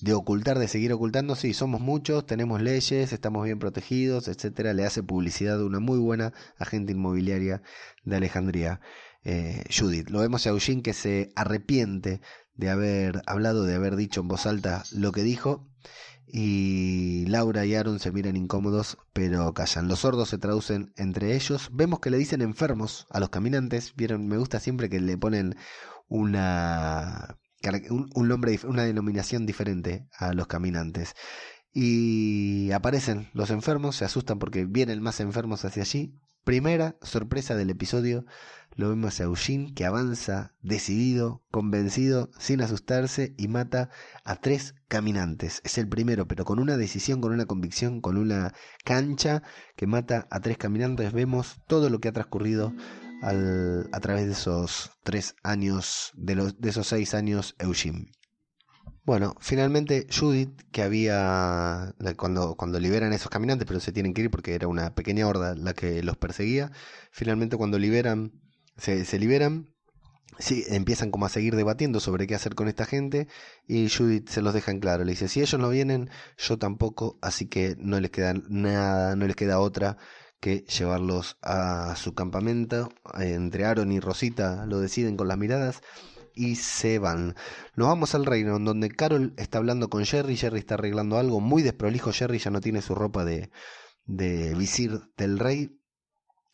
de 0.01 0.14
ocultar, 0.14 0.59
de 0.59 0.68
seguir 0.68 0.92
ocultando, 0.92 1.35
sí, 1.35 1.55
somos 1.55 1.81
muchos, 1.81 2.24
tenemos 2.27 2.62
leyes, 2.62 3.12
estamos 3.12 3.44
bien 3.44 3.59
protegidos, 3.59 4.29
etcétera, 4.29 4.72
le 4.72 4.85
hace 4.85 5.03
publicidad 5.03 5.59
de 5.59 5.64
una 5.64 5.81
muy 5.81 5.98
buena 5.98 6.33
agente 6.57 6.92
inmobiliaria 6.92 7.62
de 8.05 8.16
Alejandría, 8.16 8.81
eh, 9.24 9.64
Judith. 9.77 10.11
Lo 10.11 10.20
vemos 10.20 10.46
a 10.46 10.51
Eugene 10.51 10.83
que 10.83 10.92
se 10.92 11.33
arrepiente 11.35 12.20
de 12.55 12.70
haber 12.70 13.22
hablado, 13.27 13.64
de 13.64 13.74
haber 13.74 13.96
dicho 13.96 14.20
en 14.20 14.29
voz 14.29 14.46
alta 14.46 14.85
lo 14.92 15.11
que 15.12 15.22
dijo, 15.22 15.68
y 16.31 17.27
Laura 17.27 17.64
y 17.64 17.75
Aaron 17.75 17.99
se 18.01 18.12
miran 18.12 18.37
incómodos, 18.37 18.99
pero 19.12 19.53
callan. 19.55 19.88
Los 19.88 20.01
sordos 20.01 20.29
se 20.29 20.38
traducen 20.38 20.93
entre 20.97 21.35
ellos. 21.35 21.71
Vemos 21.73 22.01
que 22.01 22.11
le 22.11 22.19
dicen 22.19 22.43
enfermos 22.43 23.07
a 23.11 23.21
los 23.21 23.31
caminantes. 23.31 23.95
Vieron, 23.97 24.29
me 24.29 24.38
gusta 24.38 24.61
siempre 24.61 24.88
que 24.88 25.01
le 25.01 25.17
ponen 25.17 25.57
una 26.09 27.38
un, 27.91 28.29
nombre, 28.29 28.59
una 28.64 28.85
denominación 28.85 29.47
diferente 29.47 30.09
a 30.17 30.33
los 30.35 30.47
caminantes. 30.47 31.14
Y 31.73 32.71
aparecen 32.73 33.29
los 33.35 33.51
enfermos, 33.51 33.97
se 33.97 34.05
asustan 34.05 34.38
porque 34.38 34.64
vienen 34.64 35.03
más 35.03 35.21
enfermos 35.21 35.64
hacia 35.64 35.83
allí. 35.83 36.14
Primera 36.45 36.97
sorpresa 37.03 37.57
del 37.57 37.71
episodio, 37.71 38.25
lo 38.79 38.91
vemos 38.91 39.19
a 39.19 39.25
Eugene 39.25 39.75
que 39.75 39.85
avanza 39.85 40.55
decidido, 40.62 41.43
convencido, 41.51 42.31
sin 42.38 42.62
asustarse 42.62 43.35
y 43.37 43.49
mata 43.49 43.91
a 44.25 44.37
tres 44.37 44.77
caminantes. 44.87 45.61
Es 45.64 45.79
el 45.79 45.88
primero, 45.88 46.29
pero 46.29 46.45
con 46.45 46.61
una 46.61 46.77
decisión, 46.77 47.21
con 47.21 47.33
una 47.33 47.47
convicción, 47.47 48.01
con 48.01 48.17
una 48.17 48.55
cancha 48.85 49.43
que 49.75 49.88
mata 49.88 50.29
a 50.31 50.38
tres 50.38 50.59
caminantes. 50.59 51.12
Vemos 51.12 51.61
todo 51.67 51.91
lo 51.91 51.99
que 51.99 52.07
ha 52.07 52.12
transcurrido 52.12 52.73
a 53.21 54.01
través 54.01 54.27
de 54.27 54.33
esos 54.33 54.93
tres 55.03 55.35
años, 55.43 56.12
de 56.14 56.53
esos 56.62 56.87
seis 56.87 57.14
años, 57.14 57.57
Eugene. 57.59 58.12
Bueno, 59.03 59.35
finalmente 59.41 60.07
Judith, 60.09 60.53
que 60.71 60.83
había, 60.83 61.97
cuando, 62.17 62.55
cuando 62.55 62.79
liberan 62.79 63.11
a 63.11 63.17
esos 63.17 63.31
caminantes, 63.31 63.67
pero 63.67 63.81
se 63.81 63.91
tienen 63.91 64.14
que 64.14 64.23
ir 64.23 64.31
porque 64.31 64.55
era 64.55 64.69
una 64.69 64.95
pequeña 64.95 65.27
horda 65.27 65.57
la 65.57 65.75
que 65.75 66.01
los 66.05 66.17
perseguía, 66.17 66.71
finalmente 67.11 67.57
cuando 67.57 67.77
liberan, 67.77 68.35
se, 68.79 69.19
liberan, 69.19 69.75
sí, 70.38 70.64
empiezan 70.69 71.11
como 71.11 71.27
a 71.27 71.29
seguir 71.29 71.57
debatiendo 71.57 72.01
sobre 72.01 72.27
qué 72.27 72.35
hacer 72.35 72.55
con 72.55 72.69
esta 72.69 72.87
gente 72.87 73.29
y 73.67 73.88
Judith 73.91 74.29
se 74.29 74.43
los 74.43 74.55
deja 74.55 74.71
en 74.71 74.81
claro, 74.81 75.05
le 75.05 75.12
dice, 75.12 75.29
si 75.29 75.41
ellos 75.41 75.61
no 75.61 75.69
vienen, 75.69 76.11
yo 76.37 76.59
tampoco, 76.59 77.19
así 77.21 77.47
que 77.47 77.77
no 77.79 78.01
les 78.01 78.11
queda 78.11 78.35
nada, 78.49 79.17
no 79.17 79.27
les 79.27 79.37
queda 79.37 79.61
otra 79.61 79.99
que 80.41 80.61
llevarlos 80.61 81.37
a 81.43 81.97
su 81.97 82.14
campamento, 82.14 82.91
entre 83.19 83.64
Aaron 83.64 83.91
y 83.91 84.01
Rosita 84.01 84.67
lo 84.67 84.79
deciden 84.79 85.17
con 85.17 85.29
las 85.29 85.37
miradas 85.38 85.81
y 86.35 86.55
se 86.55 87.01
van. 87.01 87.35
Nos 87.75 87.88
vamos 87.88 88.14
al 88.14 88.25
reino, 88.25 88.59
donde 88.61 88.91
Carol 88.91 89.35
está 89.37 89.59
hablando 89.59 89.91
con 89.91 90.05
Jerry, 90.05 90.37
Jerry 90.37 90.61
está 90.61 90.75
arreglando 90.75 91.19
algo 91.19 91.41
muy 91.41 91.62
desprolijo, 91.62 92.12
Jerry 92.12 92.38
ya 92.38 92.53
no 92.53 92.61
tiene 92.61 92.81
su 92.81 92.95
ropa 92.95 93.25
de, 93.25 93.51
de 94.07 94.55
visir 94.55 95.01
del 95.17 95.41
rey, 95.41 95.78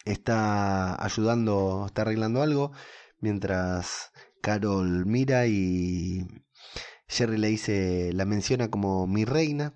está 0.05 1.03
ayudando, 1.03 1.85
está 1.87 2.03
arreglando 2.03 2.43
algo, 2.43 2.73
mientras 3.21 4.13
Carol 4.43 5.07
mira 5.07 5.47
y 5.47 6.27
Jerry 7.09 7.39
le 7.39 7.49
dice, 7.49 8.13
la 8.13 8.25
menciona 8.25 8.71
como 8.71 9.07
mi 9.07 9.25
reina, 9.25 9.75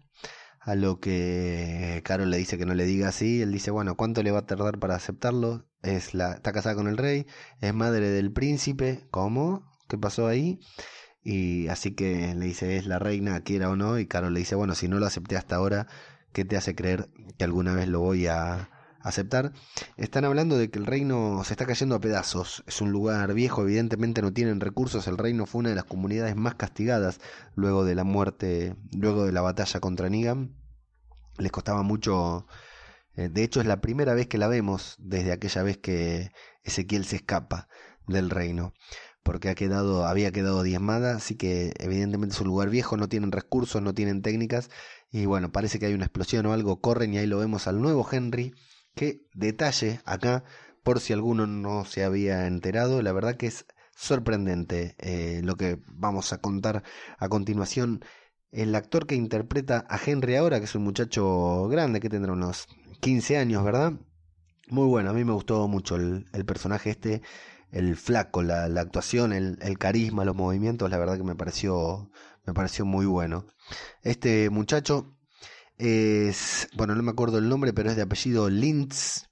a 0.60 0.74
lo 0.74 1.00
que 1.00 2.02
Carol 2.04 2.30
le 2.30 2.38
dice 2.38 2.58
que 2.58 2.66
no 2.66 2.74
le 2.74 2.84
diga 2.84 3.08
así, 3.08 3.42
él 3.42 3.52
dice, 3.52 3.70
bueno, 3.70 3.96
¿cuánto 3.96 4.22
le 4.22 4.32
va 4.32 4.40
a 4.40 4.46
tardar 4.46 4.78
para 4.78 4.96
aceptarlo? 4.96 5.66
Es 5.82 6.14
la, 6.14 6.32
está 6.32 6.52
casada 6.52 6.76
con 6.76 6.88
el 6.88 6.98
rey, 6.98 7.26
es 7.60 7.74
madre 7.74 8.10
del 8.10 8.32
príncipe, 8.32 9.06
¿cómo? 9.10 9.68
qué 9.88 9.98
pasó 9.98 10.28
ahí. 10.28 10.60
Y 11.22 11.68
así 11.68 11.94
que 11.94 12.34
le 12.34 12.46
dice, 12.46 12.76
es 12.76 12.86
la 12.86 12.98
reina, 12.98 13.40
quiera 13.42 13.70
o 13.70 13.76
no. 13.76 13.98
Y 13.98 14.06
Carol 14.06 14.32
le 14.34 14.40
dice, 14.40 14.54
bueno, 14.54 14.74
si 14.74 14.88
no 14.88 14.98
lo 14.98 15.06
acepté 15.06 15.36
hasta 15.36 15.56
ahora, 15.56 15.88
¿qué 16.32 16.44
te 16.44 16.56
hace 16.56 16.74
creer 16.74 17.10
que 17.38 17.44
alguna 17.44 17.74
vez 17.74 17.88
lo 17.88 18.00
voy 18.00 18.26
a 18.28 18.70
aceptar? 19.08 19.52
Están 19.96 20.24
hablando 20.24 20.56
de 20.58 20.70
que 20.70 20.78
el 20.78 20.86
reino 20.86 21.42
se 21.44 21.52
está 21.52 21.66
cayendo 21.66 21.94
a 21.94 22.00
pedazos. 22.00 22.62
Es 22.66 22.80
un 22.80 22.92
lugar 22.92 23.32
viejo, 23.34 23.62
evidentemente 23.62 24.22
no 24.22 24.32
tienen 24.32 24.60
recursos. 24.60 25.06
El 25.06 25.18
reino 25.18 25.46
fue 25.46 25.60
una 25.60 25.70
de 25.70 25.74
las 25.74 25.84
comunidades 25.84 26.36
más 26.36 26.54
castigadas 26.54 27.20
luego 27.54 27.84
de 27.84 27.94
la 27.94 28.04
muerte, 28.04 28.76
luego 28.92 29.24
de 29.24 29.32
la 29.32 29.40
batalla 29.40 29.80
contra 29.80 30.08
Negan. 30.08 30.54
Les 31.38 31.52
costaba 31.52 31.82
mucho... 31.82 32.46
Eh, 33.14 33.28
de 33.28 33.42
hecho, 33.42 33.60
es 33.60 33.66
la 33.66 33.80
primera 33.80 34.14
vez 34.14 34.28
que 34.28 34.38
la 34.38 34.48
vemos 34.48 34.96
desde 34.98 35.32
aquella 35.32 35.62
vez 35.62 35.78
que 35.78 36.30
Ezequiel 36.62 37.04
se 37.04 37.16
escapa 37.16 37.68
del 38.06 38.30
reino 38.30 38.74
porque 39.28 39.50
ha 39.50 39.54
quedado, 39.54 40.06
había 40.06 40.32
quedado 40.32 40.62
diezmada, 40.62 41.14
así 41.14 41.34
que 41.36 41.74
evidentemente 41.78 42.34
es 42.34 42.40
un 42.40 42.46
lugar 42.46 42.70
viejo, 42.70 42.96
no 42.96 43.10
tienen 43.10 43.30
recursos, 43.30 43.82
no 43.82 43.92
tienen 43.92 44.22
técnicas, 44.22 44.70
y 45.10 45.26
bueno, 45.26 45.52
parece 45.52 45.78
que 45.78 45.84
hay 45.84 45.92
una 45.92 46.06
explosión 46.06 46.46
o 46.46 46.54
algo, 46.54 46.80
corren 46.80 47.12
y 47.12 47.18
ahí 47.18 47.26
lo 47.26 47.36
vemos 47.38 47.66
al 47.66 47.82
nuevo 47.82 48.08
Henry, 48.10 48.54
que 48.98 49.22
detalle 49.32 50.00
acá, 50.04 50.42
por 50.82 50.98
si 50.98 51.12
alguno 51.12 51.46
no 51.46 51.84
se 51.84 52.02
había 52.02 52.48
enterado, 52.48 53.00
la 53.00 53.12
verdad 53.12 53.36
que 53.36 53.46
es 53.46 53.64
sorprendente 53.94 54.96
eh, 54.98 55.40
lo 55.44 55.54
que 55.56 55.78
vamos 55.86 56.32
a 56.32 56.38
contar 56.38 56.82
a 57.16 57.28
continuación. 57.28 58.04
El 58.50 58.74
actor 58.74 59.06
que 59.06 59.14
interpreta 59.14 59.86
a 59.88 60.00
Henry 60.04 60.34
ahora, 60.34 60.58
que 60.58 60.64
es 60.64 60.74
un 60.74 60.82
muchacho 60.82 61.68
grande, 61.68 62.00
que 62.00 62.08
tendrá 62.08 62.32
unos 62.32 62.66
15 63.00 63.36
años, 63.36 63.62
¿verdad? 63.64 63.92
Muy 64.68 64.86
bueno, 64.88 65.10
a 65.10 65.12
mí 65.12 65.24
me 65.24 65.32
gustó 65.32 65.68
mucho 65.68 65.94
el, 65.94 66.26
el 66.32 66.44
personaje 66.44 66.90
este 66.90 67.22
el 67.70 67.96
flaco, 67.96 68.42
la, 68.42 68.64
actuación, 68.80 69.32
el, 69.32 69.58
el, 69.60 69.78
carisma, 69.78 70.24
los 70.24 70.34
movimientos, 70.34 70.90
la 70.90 70.98
verdad 70.98 71.18
que 71.18 71.24
me 71.24 71.36
pareció, 71.36 72.10
me 72.46 72.54
pareció 72.54 72.84
muy 72.84 73.06
bueno. 73.06 73.46
Este 74.02 74.50
muchacho 74.50 75.17
es, 75.78 76.68
bueno, 76.74 76.94
no 76.94 77.02
me 77.02 77.10
acuerdo 77.10 77.38
el 77.38 77.48
nombre, 77.48 77.72
pero 77.72 77.90
es 77.90 77.96
de 77.96 78.02
apellido 78.02 78.48
Lintz, 78.50 79.28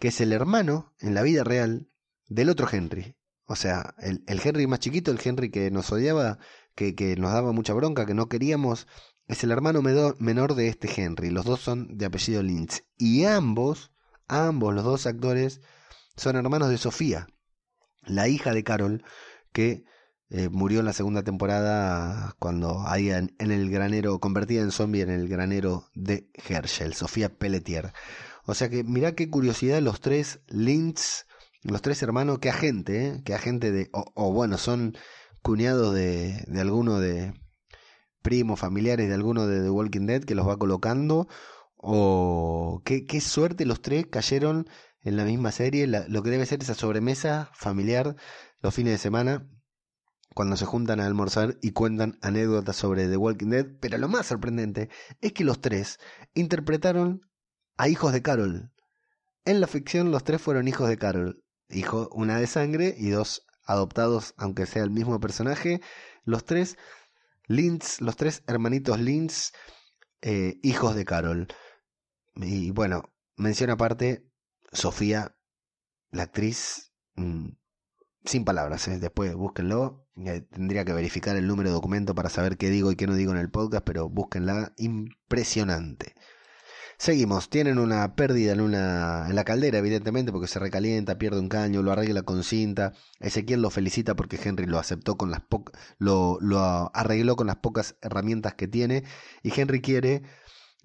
que 0.00 0.08
es 0.08 0.20
el 0.20 0.32
hermano 0.32 0.92
en 1.00 1.14
la 1.14 1.22
vida 1.22 1.44
real 1.44 1.88
del 2.26 2.50
otro 2.50 2.68
Henry. 2.70 3.16
O 3.46 3.56
sea, 3.56 3.94
el, 3.98 4.24
el 4.26 4.40
Henry 4.42 4.66
más 4.66 4.80
chiquito, 4.80 5.10
el 5.10 5.20
Henry 5.22 5.50
que 5.50 5.70
nos 5.70 5.92
odiaba, 5.92 6.38
que, 6.74 6.94
que 6.94 7.16
nos 7.16 7.32
daba 7.32 7.52
mucha 7.52 7.74
bronca, 7.74 8.06
que 8.06 8.14
no 8.14 8.28
queríamos, 8.28 8.86
es 9.26 9.44
el 9.44 9.50
hermano 9.50 9.82
menor 9.82 10.54
de 10.54 10.68
este 10.68 10.88
Henry. 10.96 11.30
Los 11.30 11.44
dos 11.44 11.60
son 11.60 11.96
de 11.96 12.06
apellido 12.06 12.42
Lintz. 12.42 12.84
Y 12.96 13.24
ambos, 13.24 13.92
ambos, 14.26 14.74
los 14.74 14.84
dos 14.84 15.06
actores, 15.06 15.60
son 16.16 16.36
hermanos 16.36 16.70
de 16.70 16.78
Sofía 16.78 17.26
la 18.06 18.28
hija 18.28 18.52
de 18.52 18.64
Carol, 18.64 19.04
que 19.52 19.84
eh, 20.30 20.48
murió 20.48 20.80
en 20.80 20.86
la 20.86 20.92
segunda 20.92 21.22
temporada 21.22 22.34
cuando 22.38 22.86
ahí 22.86 23.10
en, 23.10 23.30
el 23.38 23.70
granero, 23.70 24.18
convertida 24.20 24.62
en 24.62 24.70
zombie 24.70 25.02
en 25.02 25.10
el 25.10 25.28
granero 25.28 25.86
de 25.94 26.28
Herschel, 26.48 26.94
Sofía 26.94 27.28
Pelletier. 27.28 27.92
O 28.46 28.54
sea 28.54 28.68
que 28.68 28.84
mirá 28.84 29.14
qué 29.14 29.30
curiosidad 29.30 29.80
los 29.80 30.00
tres 30.00 30.40
Lintz, 30.48 31.26
los 31.62 31.82
tres 31.82 32.02
hermanos, 32.02 32.38
qué 32.40 32.50
agente, 32.50 33.06
¿eh? 33.06 33.22
qué 33.24 33.34
agente 33.34 33.72
de, 33.72 33.90
o, 33.92 34.32
bueno, 34.32 34.58
son 34.58 34.96
cuñados 35.42 35.94
de, 35.94 36.44
de 36.46 36.60
alguno 36.60 37.00
de 37.00 37.34
primos, 38.22 38.58
familiares 38.58 39.08
de 39.08 39.14
alguno 39.14 39.46
de 39.46 39.62
The 39.62 39.70
Walking 39.70 40.06
Dead 40.06 40.24
que 40.24 40.34
los 40.34 40.48
va 40.48 40.58
colocando, 40.58 41.28
o 41.76 42.82
qué, 42.84 43.04
qué 43.06 43.20
suerte 43.20 43.66
los 43.66 43.82
tres 43.82 44.06
cayeron 44.06 44.66
en 45.02 45.16
la 45.16 45.24
misma 45.24 45.52
serie, 45.52 45.86
lo 45.86 46.22
que 46.22 46.30
debe 46.30 46.46
ser 46.46 46.62
esa 46.62 46.74
sobremesa 46.74 47.50
familiar 47.52 48.16
los 48.60 48.74
fines 48.74 48.94
de 48.94 48.98
semana, 48.98 49.46
cuando 50.34 50.56
se 50.56 50.66
juntan 50.66 51.00
a 51.00 51.06
almorzar 51.06 51.56
y 51.62 51.70
cuentan 51.70 52.18
anécdotas 52.20 52.76
sobre 52.76 53.08
The 53.08 53.16
Walking 53.16 53.50
Dead, 53.50 53.66
pero 53.80 53.98
lo 53.98 54.08
más 54.08 54.26
sorprendente 54.26 54.90
es 55.20 55.32
que 55.32 55.44
los 55.44 55.60
tres 55.60 55.98
interpretaron 56.34 57.22
a 57.76 57.88
hijos 57.88 58.12
de 58.12 58.22
Carol. 58.22 58.72
En 59.44 59.60
la 59.60 59.66
ficción 59.66 60.10
los 60.10 60.24
tres 60.24 60.42
fueron 60.42 60.68
hijos 60.68 60.88
de 60.88 60.98
Carol, 60.98 61.44
hijo 61.68 62.08
una 62.12 62.38
de 62.38 62.46
sangre 62.46 62.94
y 62.98 63.10
dos 63.10 63.46
adoptados, 63.64 64.34
aunque 64.36 64.66
sea 64.66 64.82
el 64.82 64.90
mismo 64.90 65.20
personaje, 65.20 65.80
los 66.24 66.44
tres 66.44 66.76
Lintz, 67.46 68.00
los 68.00 68.16
tres 68.16 68.42
hermanitos 68.46 68.98
Lintz, 68.98 69.52
eh, 70.22 70.58
hijos 70.62 70.94
de 70.96 71.04
Carol. 71.04 71.48
Y 72.34 72.70
bueno, 72.70 73.12
mención 73.36 73.70
aparte, 73.70 74.26
Sofía, 74.72 75.36
la 76.10 76.24
actriz, 76.24 76.92
mm, 77.16 77.50
sin 78.24 78.44
palabras, 78.44 78.86
¿eh? 78.88 78.98
después 78.98 79.34
búsquenlo. 79.34 80.06
Eh, 80.16 80.42
tendría 80.50 80.84
que 80.84 80.92
verificar 80.92 81.36
el 81.36 81.46
número 81.46 81.70
de 81.70 81.74
documento 81.74 82.14
para 82.14 82.30
saber 82.30 82.56
qué 82.56 82.70
digo 82.70 82.92
y 82.92 82.96
qué 82.96 83.06
no 83.06 83.14
digo 83.14 83.32
en 83.32 83.38
el 83.38 83.50
podcast, 83.50 83.84
pero 83.84 84.08
búsquenla, 84.08 84.72
impresionante. 84.76 86.14
Seguimos, 86.96 87.50
tienen 87.50 87.78
una 87.78 88.14
pérdida 88.14 88.52
en, 88.52 88.60
una, 88.60 89.26
en 89.28 89.34
la 89.34 89.44
caldera, 89.44 89.78
evidentemente, 89.78 90.30
porque 90.30 90.46
se 90.46 90.60
recalienta, 90.60 91.18
pierde 91.18 91.40
un 91.40 91.48
caño, 91.48 91.82
lo 91.82 91.90
arregla 91.90 92.22
con 92.22 92.44
cinta. 92.44 92.92
Ezequiel 93.18 93.60
lo 93.62 93.70
felicita 93.70 94.14
porque 94.14 94.38
Henry 94.42 94.66
lo 94.66 94.78
aceptó 94.78 95.16
con 95.16 95.30
las 95.30 95.42
lo, 95.98 96.38
lo 96.40 96.90
arregló 96.94 97.34
con 97.36 97.48
las 97.48 97.56
pocas 97.56 97.96
herramientas 98.00 98.54
que 98.54 98.68
tiene. 98.68 99.02
Y 99.42 99.58
Henry 99.60 99.80
quiere 99.80 100.22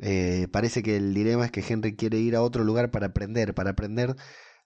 eh, 0.01 0.47
parece 0.51 0.81
que 0.81 0.95
el 0.95 1.13
dilema 1.13 1.45
es 1.45 1.51
que 1.51 1.63
Henry 1.67 1.95
quiere 1.95 2.17
ir 2.19 2.35
a 2.35 2.41
otro 2.41 2.63
lugar 2.63 2.89
para 2.89 3.07
aprender, 3.07 3.53
para 3.53 3.71
aprender 3.71 4.15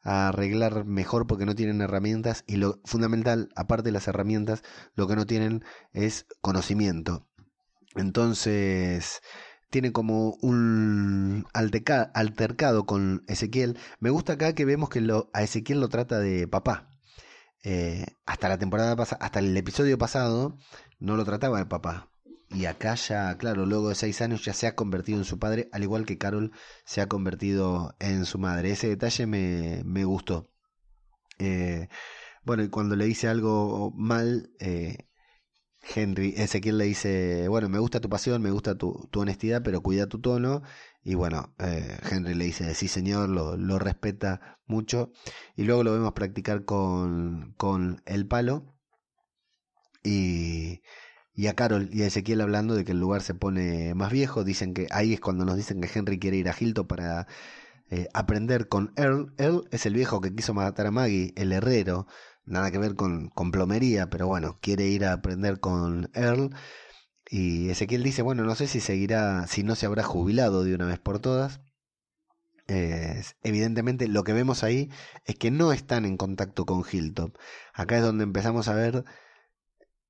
a 0.04 0.30
arreglar 0.30 0.86
mejor 0.86 1.28
porque 1.28 1.46
no 1.46 1.56
tienen 1.56 1.82
herramientas 1.82 2.44
y 2.48 2.58
lo 2.58 2.80
fundamental, 2.86 3.50
aparte 3.56 3.86
de 3.86 3.94
las 3.94 4.08
herramientas, 4.08 4.64
lo 4.96 5.08
que 5.08 5.16
no 5.16 5.26
tienen 5.26 5.64
es 5.94 6.28
conocimiento. 6.42 7.28
Entonces, 7.96 9.22
tiene 9.70 9.92
como 9.92 10.36
un 10.42 11.46
altercado 11.54 12.86
con 12.86 13.24
Ezequiel. 13.28 13.78
Me 14.00 14.10
gusta 14.12 14.34
acá 14.34 14.54
que 14.54 14.66
vemos 14.66 14.90
que 14.90 15.02
lo, 15.02 15.30
a 15.34 15.44
Ezequiel 15.44 15.80
lo 15.80 15.90
trata 15.90 16.20
de 16.20 16.48
papá. 16.48 16.96
Eh, 17.64 18.06
hasta 18.26 18.50
la 18.50 18.58
temporada 18.60 18.96
pasada, 18.96 19.26
hasta 19.26 19.40
el 19.40 19.56
episodio 19.58 19.98
pasado, 19.98 20.58
no 21.00 21.16
lo 21.18 21.26
trataba 21.26 21.60
de 21.60 21.66
papá. 21.66 22.13
Y 22.54 22.66
acá 22.66 22.96
ya, 22.96 23.36
claro, 23.38 23.66
luego 23.66 23.90
de 23.90 23.96
seis 23.96 24.22
años 24.22 24.46
ya 24.46 24.54
se 24.54 24.68
ha 24.68 24.76
convertido 24.76 25.18
en 25.18 25.26
su 25.26 25.40
padre, 25.40 25.70
al 25.72 25.84
igual 25.84 26.06
que 26.06 26.20
Carol 26.20 26.52
se 26.86 27.02
ha 27.02 27.08
convertido 27.08 27.96
en 28.00 28.26
su 28.26 28.38
madre. 28.38 28.72
Ese 28.72 28.88
detalle 28.88 29.26
me, 29.26 29.82
me 29.86 30.06
gustó. 30.06 30.52
Eh, 31.40 31.88
bueno, 32.44 32.64
y 32.64 32.70
cuando 32.70 32.96
le 32.96 33.06
dice 33.06 33.28
algo 33.28 33.92
mal, 33.96 34.52
eh, 34.60 35.08
Henry, 35.96 36.34
Ezequiel 36.38 36.78
le 36.78 36.86
dice, 36.86 37.48
bueno, 37.48 37.70
me 37.70 37.80
gusta 37.80 38.00
tu 38.00 38.10
pasión, 38.10 38.42
me 38.42 38.52
gusta 38.52 38.76
tu, 38.76 39.08
tu 39.12 39.22
honestidad, 39.22 39.64
pero 39.64 39.82
cuida 39.82 40.08
tu 40.08 40.22
tono. 40.22 40.62
Y 41.04 41.16
bueno, 41.16 41.56
eh, 41.60 41.98
Henry 42.10 42.36
le 42.36 42.46
dice, 42.46 42.74
sí 42.76 42.88
señor, 42.88 43.30
lo, 43.30 43.58
lo 43.58 43.80
respeta 43.80 44.60
mucho. 44.66 45.12
Y 45.56 45.64
luego 45.64 45.84
lo 45.84 45.94
vemos 45.94 46.14
practicar 46.14 46.66
con, 46.66 47.54
con 47.58 48.02
el 48.06 48.28
palo. 48.28 48.76
Y 50.04 50.82
y 51.36 51.48
a 51.48 51.56
Carol 51.56 51.90
y 51.92 52.04
a 52.04 52.08
Ezequiel 52.08 52.42
hablando 52.42 52.76
de 52.76 52.86
que 52.86 52.92
el 52.92 53.00
lugar 53.00 53.22
se 53.22 53.34
pone 53.34 53.94
más 53.96 54.12
viejo. 54.12 54.44
Dicen 54.44 54.74
que 54.74 54.88
ahí 54.92 55.14
es 55.14 55.20
cuando 55.20 55.46
nos 55.46 55.58
dicen 55.58 55.82
que 55.82 55.90
Henry 55.94 56.20
quiere 56.20 56.38
ir 56.38 56.50
a 56.50 56.56
Hilton 56.58 56.88
para 56.88 57.28
eh, 57.90 58.08
aprender 58.14 58.68
con 58.68 58.94
Earl. 58.98 59.34
Earl 59.38 59.68
es 59.72 59.86
el 59.86 59.94
viejo 59.96 60.22
que 60.22 60.34
quiso 60.36 60.54
matar 60.54 60.88
a 60.88 60.92
Maggie, 60.92 61.34
el 61.36 61.52
herrero, 61.52 62.08
nada 62.46 62.72
que 62.72 62.78
ver 62.78 62.96
con, 62.96 63.32
plomería, 63.52 64.10
pero 64.10 64.28
bueno, 64.28 64.60
quiere 64.62 64.88
ir 64.88 65.06
a 65.06 65.14
aprender 65.14 65.60
con 65.60 66.10
Earl. 66.14 66.52
Y 67.30 67.70
Ezequiel 67.70 68.04
dice, 68.04 68.22
bueno, 68.22 68.44
no 68.44 68.56
sé 68.56 68.68
si 68.68 68.80
seguirá, 68.80 69.48
si 69.48 69.64
no 69.64 69.76
se 69.76 69.86
habrá 69.88 70.04
jubilado 70.04 70.64
de 70.64 70.76
una 70.76 70.86
vez 70.86 71.00
por 71.00 71.20
todas. 71.20 71.62
Evidentemente 73.44 74.08
lo 74.08 74.24
que 74.24 74.34
vemos 74.34 74.64
ahí 74.64 74.90
es 75.26 75.36
que 75.36 75.52
no 75.52 75.74
están 75.74 76.06
en 76.06 76.18
contacto 76.18 76.66
con 76.66 76.84
Hilltop. 76.90 77.38
Acá 77.74 77.98
es 77.98 78.04
donde 78.04 78.24
empezamos 78.24 78.68
a 78.68 78.76
ver 78.76 79.04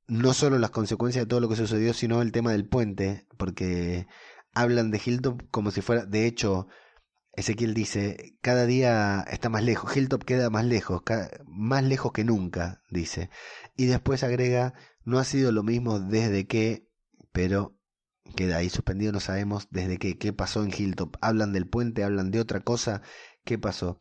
no 0.07 0.33
solo 0.33 0.59
las 0.59 0.71
consecuencias 0.71 1.25
de 1.25 1.29
todo 1.29 1.39
lo 1.39 1.49
que 1.49 1.55
sucedió, 1.55 1.93
sino 1.93 2.21
el 2.21 2.31
tema 2.31 2.51
del 2.51 2.67
puente, 2.67 3.25
porque 3.37 4.07
hablan 4.53 4.91
de 4.91 5.01
Hilltop 5.03 5.41
como 5.49 5.71
si 5.71 5.81
fuera, 5.81 6.05
de 6.05 6.27
hecho, 6.27 6.67
Ezequiel 7.35 7.73
dice, 7.73 8.35
cada 8.41 8.65
día 8.65 9.25
está 9.29 9.49
más 9.49 9.63
lejos, 9.63 9.95
Hilltop 9.95 10.23
queda 10.23 10.49
más 10.49 10.65
lejos, 10.65 11.01
más 11.47 11.83
lejos 11.83 12.11
que 12.11 12.23
nunca, 12.23 12.81
dice. 12.89 13.29
Y 13.75 13.85
después 13.85 14.23
agrega, 14.23 14.73
no 15.03 15.19
ha 15.19 15.23
sido 15.23 15.51
lo 15.51 15.63
mismo 15.63 15.99
desde 15.99 16.45
que, 16.45 16.87
pero 17.31 17.75
queda 18.35 18.57
ahí 18.57 18.69
suspendido, 18.69 19.11
no 19.11 19.19
sabemos 19.19 19.67
desde 19.71 19.97
qué, 19.97 20.17
qué 20.17 20.33
pasó 20.33 20.63
en 20.63 20.71
Hilltop. 20.71 21.15
Hablan 21.21 21.53
del 21.53 21.67
puente, 21.67 22.03
hablan 22.03 22.29
de 22.31 22.39
otra 22.39 22.59
cosa, 22.59 23.01
qué 23.43 23.57
pasó. 23.57 23.99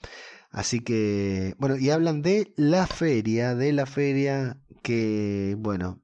Así 0.50 0.80
que, 0.80 1.54
bueno, 1.58 1.78
y 1.78 1.90
hablan 1.90 2.20
de 2.20 2.52
la 2.56 2.86
feria, 2.86 3.54
de 3.54 3.72
la 3.72 3.86
feria 3.86 4.58
que, 4.83 5.57
bueno, 5.59 6.03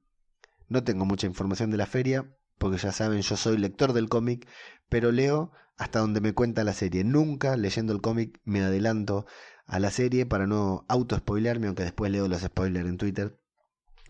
no 0.67 0.83
tengo 0.83 1.05
mucha 1.05 1.27
información 1.27 1.71
de 1.71 1.77
la 1.77 1.85
feria, 1.85 2.35
porque 2.57 2.77
ya 2.77 2.91
saben, 2.91 3.21
yo 3.21 3.37
soy 3.37 3.57
lector 3.57 3.93
del 3.93 4.09
cómic, 4.09 4.47
pero 4.89 5.11
leo 5.11 5.51
hasta 5.77 5.99
donde 5.99 6.21
me 6.21 6.33
cuenta 6.33 6.63
la 6.63 6.73
serie. 6.73 7.03
Nunca 7.03 7.55
leyendo 7.57 7.93
el 7.93 8.01
cómic 8.01 8.39
me 8.43 8.61
adelanto 8.61 9.25
a 9.65 9.79
la 9.79 9.91
serie 9.91 10.25
para 10.25 10.45
no 10.47 10.85
auto-spoilearme, 10.89 11.67
aunque 11.67 11.83
después 11.83 12.11
leo 12.11 12.27
los 12.27 12.41
spoilers 12.41 12.89
en 12.89 12.97
Twitter. 12.97 13.39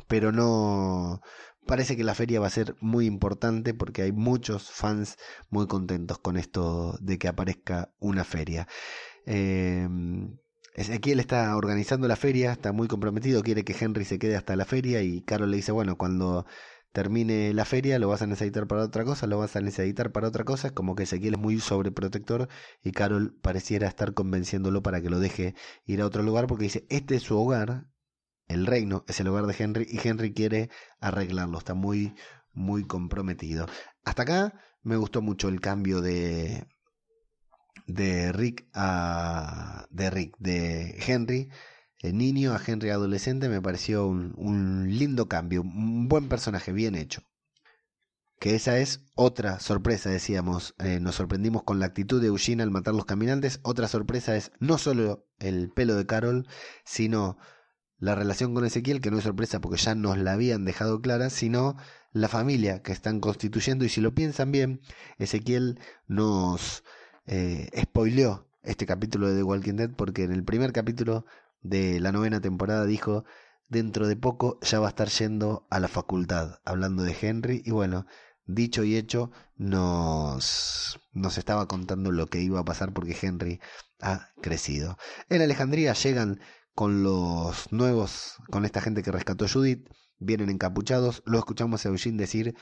Pero 0.08 0.32
no, 0.32 1.22
parece 1.68 1.96
que 1.96 2.04
la 2.04 2.16
feria 2.16 2.40
va 2.40 2.48
a 2.48 2.52
ser 2.52 2.76
muy 2.82 3.06
importante 3.06 3.74
porque 3.74 4.02
hay 4.02 4.12
muchos 4.12 4.72
fans 4.72 5.18
muy 5.50 5.68
contentos 5.68 6.18
con 6.20 6.38
esto 6.38 6.98
de 7.02 7.20
que 7.20 7.28
aparezca 7.28 7.94
una 8.00 8.24
feria. 8.24 8.68
Eh, 9.26 9.88
Ezequiel 10.80 11.20
está 11.20 11.58
organizando 11.58 12.08
la 12.08 12.16
feria, 12.16 12.54
está 12.54 12.72
muy 12.72 12.88
comprometido, 12.88 13.44
quiere 13.44 13.66
que 13.66 13.76
Henry 13.78 14.06
se 14.06 14.18
quede 14.18 14.38
hasta 14.38 14.56
la 14.56 14.64
feria 14.64 15.02
y 15.02 15.22
Carol 15.22 15.52
le 15.52 15.58
dice, 15.58 15.74
bueno, 15.74 15.98
cuando 15.98 16.46
termine 16.94 17.54
la 17.54 17.66
feria 17.66 18.00
lo 18.00 18.08
vas 18.08 18.22
a 18.22 18.28
necesitar 18.28 18.66
para 18.66 18.84
otra 18.84 19.04
cosa, 19.04 19.28
lo 19.28 19.38
vas 19.38 19.58
a 19.58 19.62
necesitar 19.62 20.14
para 20.14 20.30
otra 20.30 20.46
cosa, 20.46 20.74
como 20.74 20.96
que 20.96 21.04
Ezequiel 21.04 21.34
es 21.34 21.40
muy 21.40 21.60
sobreprotector 21.60 22.48
y 22.82 22.94
Carol 22.94 23.38
pareciera 23.42 23.90
estar 23.90 24.14
convenciéndolo 24.14 24.82
para 24.82 25.02
que 25.02 25.10
lo 25.10 25.20
deje 25.20 25.54
ir 25.86 26.00
a 26.00 26.06
otro 26.06 26.24
lugar 26.24 26.48
porque 26.48 26.64
dice, 26.64 26.86
este 26.90 27.16
es 27.18 27.24
su 27.24 27.38
hogar, 27.38 27.88
el 28.48 28.66
reino 28.66 29.04
es 29.10 29.20
el 29.20 29.28
hogar 29.28 29.48
de 29.48 29.56
Henry 29.62 29.86
y 29.90 30.00
Henry 30.08 30.34
quiere 30.34 30.70
arreglarlo, 31.02 31.58
está 31.58 31.74
muy, 31.74 32.16
muy 32.54 32.86
comprometido. 32.86 33.68
Hasta 34.06 34.22
acá 34.22 34.54
me 34.82 34.96
gustó 34.96 35.22
mucho 35.22 35.50
el 35.50 35.60
cambio 35.60 36.00
de, 36.00 36.66
de 37.90 38.32
Rick 38.32 38.68
a 38.74 39.88
de 39.90 40.10
Rick 40.10 40.36
de 40.40 40.96
Henry 41.06 41.50
el 42.00 42.18
niño 42.18 42.54
a 42.54 42.62
Henry 42.66 42.90
adolescente 42.92 43.50
me 43.50 43.62
pareció 43.62 44.08
un, 44.08 44.34
un, 44.38 44.88
lindo 44.88 45.28
cambio 45.28 45.62
un 45.62 46.08
buen 46.08 46.30
personaje 46.30 46.72
bien 46.72 46.96
hecho. 46.96 47.24
Que 48.40 48.56
esa 48.56 48.80
es 48.80 49.02
otra 49.16 49.60
sorpresa 49.60 50.10
decíamos 50.10 50.74
eh, 50.80 51.02
nos 51.02 51.16
sorprendimos 51.16 51.64
con 51.64 51.80
la 51.80 51.88
actitud 51.88 52.22
de 52.22 52.28
Eugene 52.28 52.64
al 52.64 52.72
matar 52.72 52.96
los 52.96 53.04
caminantes. 53.04 53.60
Otra 53.64 53.90
sorpresa 53.90 54.38
es 54.38 54.54
no 54.60 54.78
solo 54.78 55.28
el 55.40 55.72
pelo 55.72 55.96
de 55.96 56.06
Carol 56.06 56.48
sino 56.86 57.38
la 57.98 58.16
relación 58.16 58.54
con 58.54 58.64
Ezequiel 58.64 59.02
que 59.02 59.12
no 59.12 59.18
es 59.18 59.26
sorpresa 59.26 59.60
porque 59.60 59.78
ya 59.78 59.94
nos 59.94 60.18
la 60.18 60.32
habían 60.34 60.64
dejado 60.64 61.02
clara 61.02 61.30
sino 61.30 61.76
la 62.14 62.30
familia 62.30 62.82
que 62.82 62.94
están 62.94 63.20
constituyendo. 63.20 63.84
Y 63.84 63.90
si 63.90 64.00
lo 64.00 64.16
piensan 64.16 64.54
bien 64.54 64.80
Ezequiel 65.18 65.82
nos 66.08 66.86
eh, 67.32 67.70
spoileó 67.80 68.48
este 68.64 68.88
capítulo 68.88 69.28
de 69.28 69.36
The 69.36 69.44
Walking 69.44 69.76
Dead 69.76 69.92
porque 69.96 70.24
en 70.24 70.32
el 70.32 70.44
primer 70.44 70.74
capítulo 70.74 71.26
de 71.62 72.00
la 72.00 72.12
novena 72.12 72.42
temporada 72.42 72.86
dijo 72.86 73.24
dentro 73.68 74.08
de 74.08 74.16
poco 74.16 74.60
ya 74.62 74.80
va 74.80 74.88
a 74.88 74.90
estar 74.90 75.10
yendo 75.10 75.68
a 75.70 75.80
la 75.80 75.88
facultad 75.88 76.60
hablando 76.66 77.04
de 77.04 77.16
Henry. 77.22 77.62
Y 77.64 77.72
bueno 77.72 78.08
dicho 78.46 78.84
y 78.84 78.96
hecho 78.96 79.32
nos 79.58 81.00
nos 81.14 81.38
estaba 81.38 81.68
contando 81.68 82.12
lo 82.12 82.26
que 82.28 82.42
iba 82.42 82.60
a 82.60 82.66
pasar 82.66 82.94
porque 82.94 83.16
Henry 83.22 83.60
ha 84.02 84.30
crecido. 84.42 84.98
En 85.30 85.44
Alejandría 85.44 85.94
llegan 85.94 86.40
con 86.74 87.04
los 87.04 87.72
nuevos 87.72 88.38
con 88.50 88.66
esta 88.66 88.82
gente 88.82 89.04
que 89.04 89.12
rescató 89.12 89.48
Judith 89.48 89.88
vienen 90.18 90.50
encapuchados 90.50 91.22
lo 91.28 91.38
escuchamos 91.38 91.86
a 91.86 91.90
Eugene 91.90 92.18
decir 92.18 92.56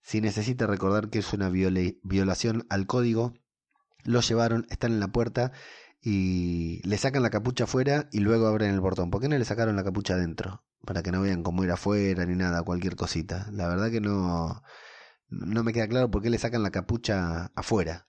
si 0.00 0.20
necesita 0.20 0.68
recordar 0.68 1.10
que 1.10 1.18
es 1.18 1.32
una 1.32 1.48
violación 1.48 2.66
al 2.68 2.86
código 2.86 3.34
lo 4.04 4.20
llevaron, 4.20 4.66
están 4.70 4.92
en 4.92 5.00
la 5.00 5.08
puerta 5.08 5.52
y 6.00 6.80
le 6.86 6.98
sacan 6.98 7.22
la 7.22 7.30
capucha 7.30 7.64
afuera 7.64 8.08
y 8.10 8.20
luego 8.20 8.46
abren 8.46 8.74
el 8.74 8.80
portón. 8.80 9.10
¿Por 9.10 9.20
qué 9.20 9.28
no 9.28 9.38
le 9.38 9.44
sacaron 9.44 9.76
la 9.76 9.84
capucha 9.84 10.14
adentro? 10.14 10.64
Para 10.84 11.02
que 11.02 11.12
no 11.12 11.22
vean 11.22 11.42
cómo 11.42 11.62
ir 11.64 11.70
afuera 11.70 12.26
ni 12.26 12.34
nada, 12.34 12.62
cualquier 12.62 12.96
cosita. 12.96 13.48
La 13.52 13.68
verdad 13.68 13.90
que 13.90 14.00
no, 14.00 14.62
no 15.28 15.64
me 15.64 15.72
queda 15.72 15.88
claro 15.88 16.10
por 16.10 16.22
qué 16.22 16.30
le 16.30 16.38
sacan 16.38 16.62
la 16.62 16.70
capucha 16.70 17.52
afuera. 17.54 18.08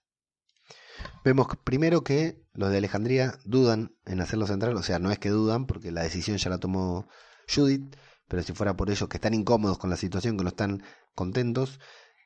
Vemos 1.24 1.46
primero 1.64 2.02
que 2.04 2.42
los 2.52 2.70
de 2.70 2.78
Alejandría 2.78 3.38
dudan 3.44 3.94
en 4.04 4.20
hacerlo 4.20 4.46
central, 4.46 4.76
o 4.76 4.82
sea, 4.82 4.98
no 4.98 5.10
es 5.10 5.18
que 5.18 5.30
dudan 5.30 5.66
porque 5.66 5.90
la 5.90 6.02
decisión 6.02 6.36
ya 6.36 6.50
la 6.50 6.58
tomó 6.58 7.08
Judith, 7.52 7.96
pero 8.28 8.42
si 8.42 8.52
fuera 8.52 8.76
por 8.76 8.90
ellos 8.90 9.08
que 9.08 9.16
están 9.16 9.34
incómodos 9.34 9.78
con 9.78 9.90
la 9.90 9.96
situación, 9.96 10.36
que 10.36 10.44
no 10.44 10.50
están 10.50 10.82
contentos. 11.14 11.80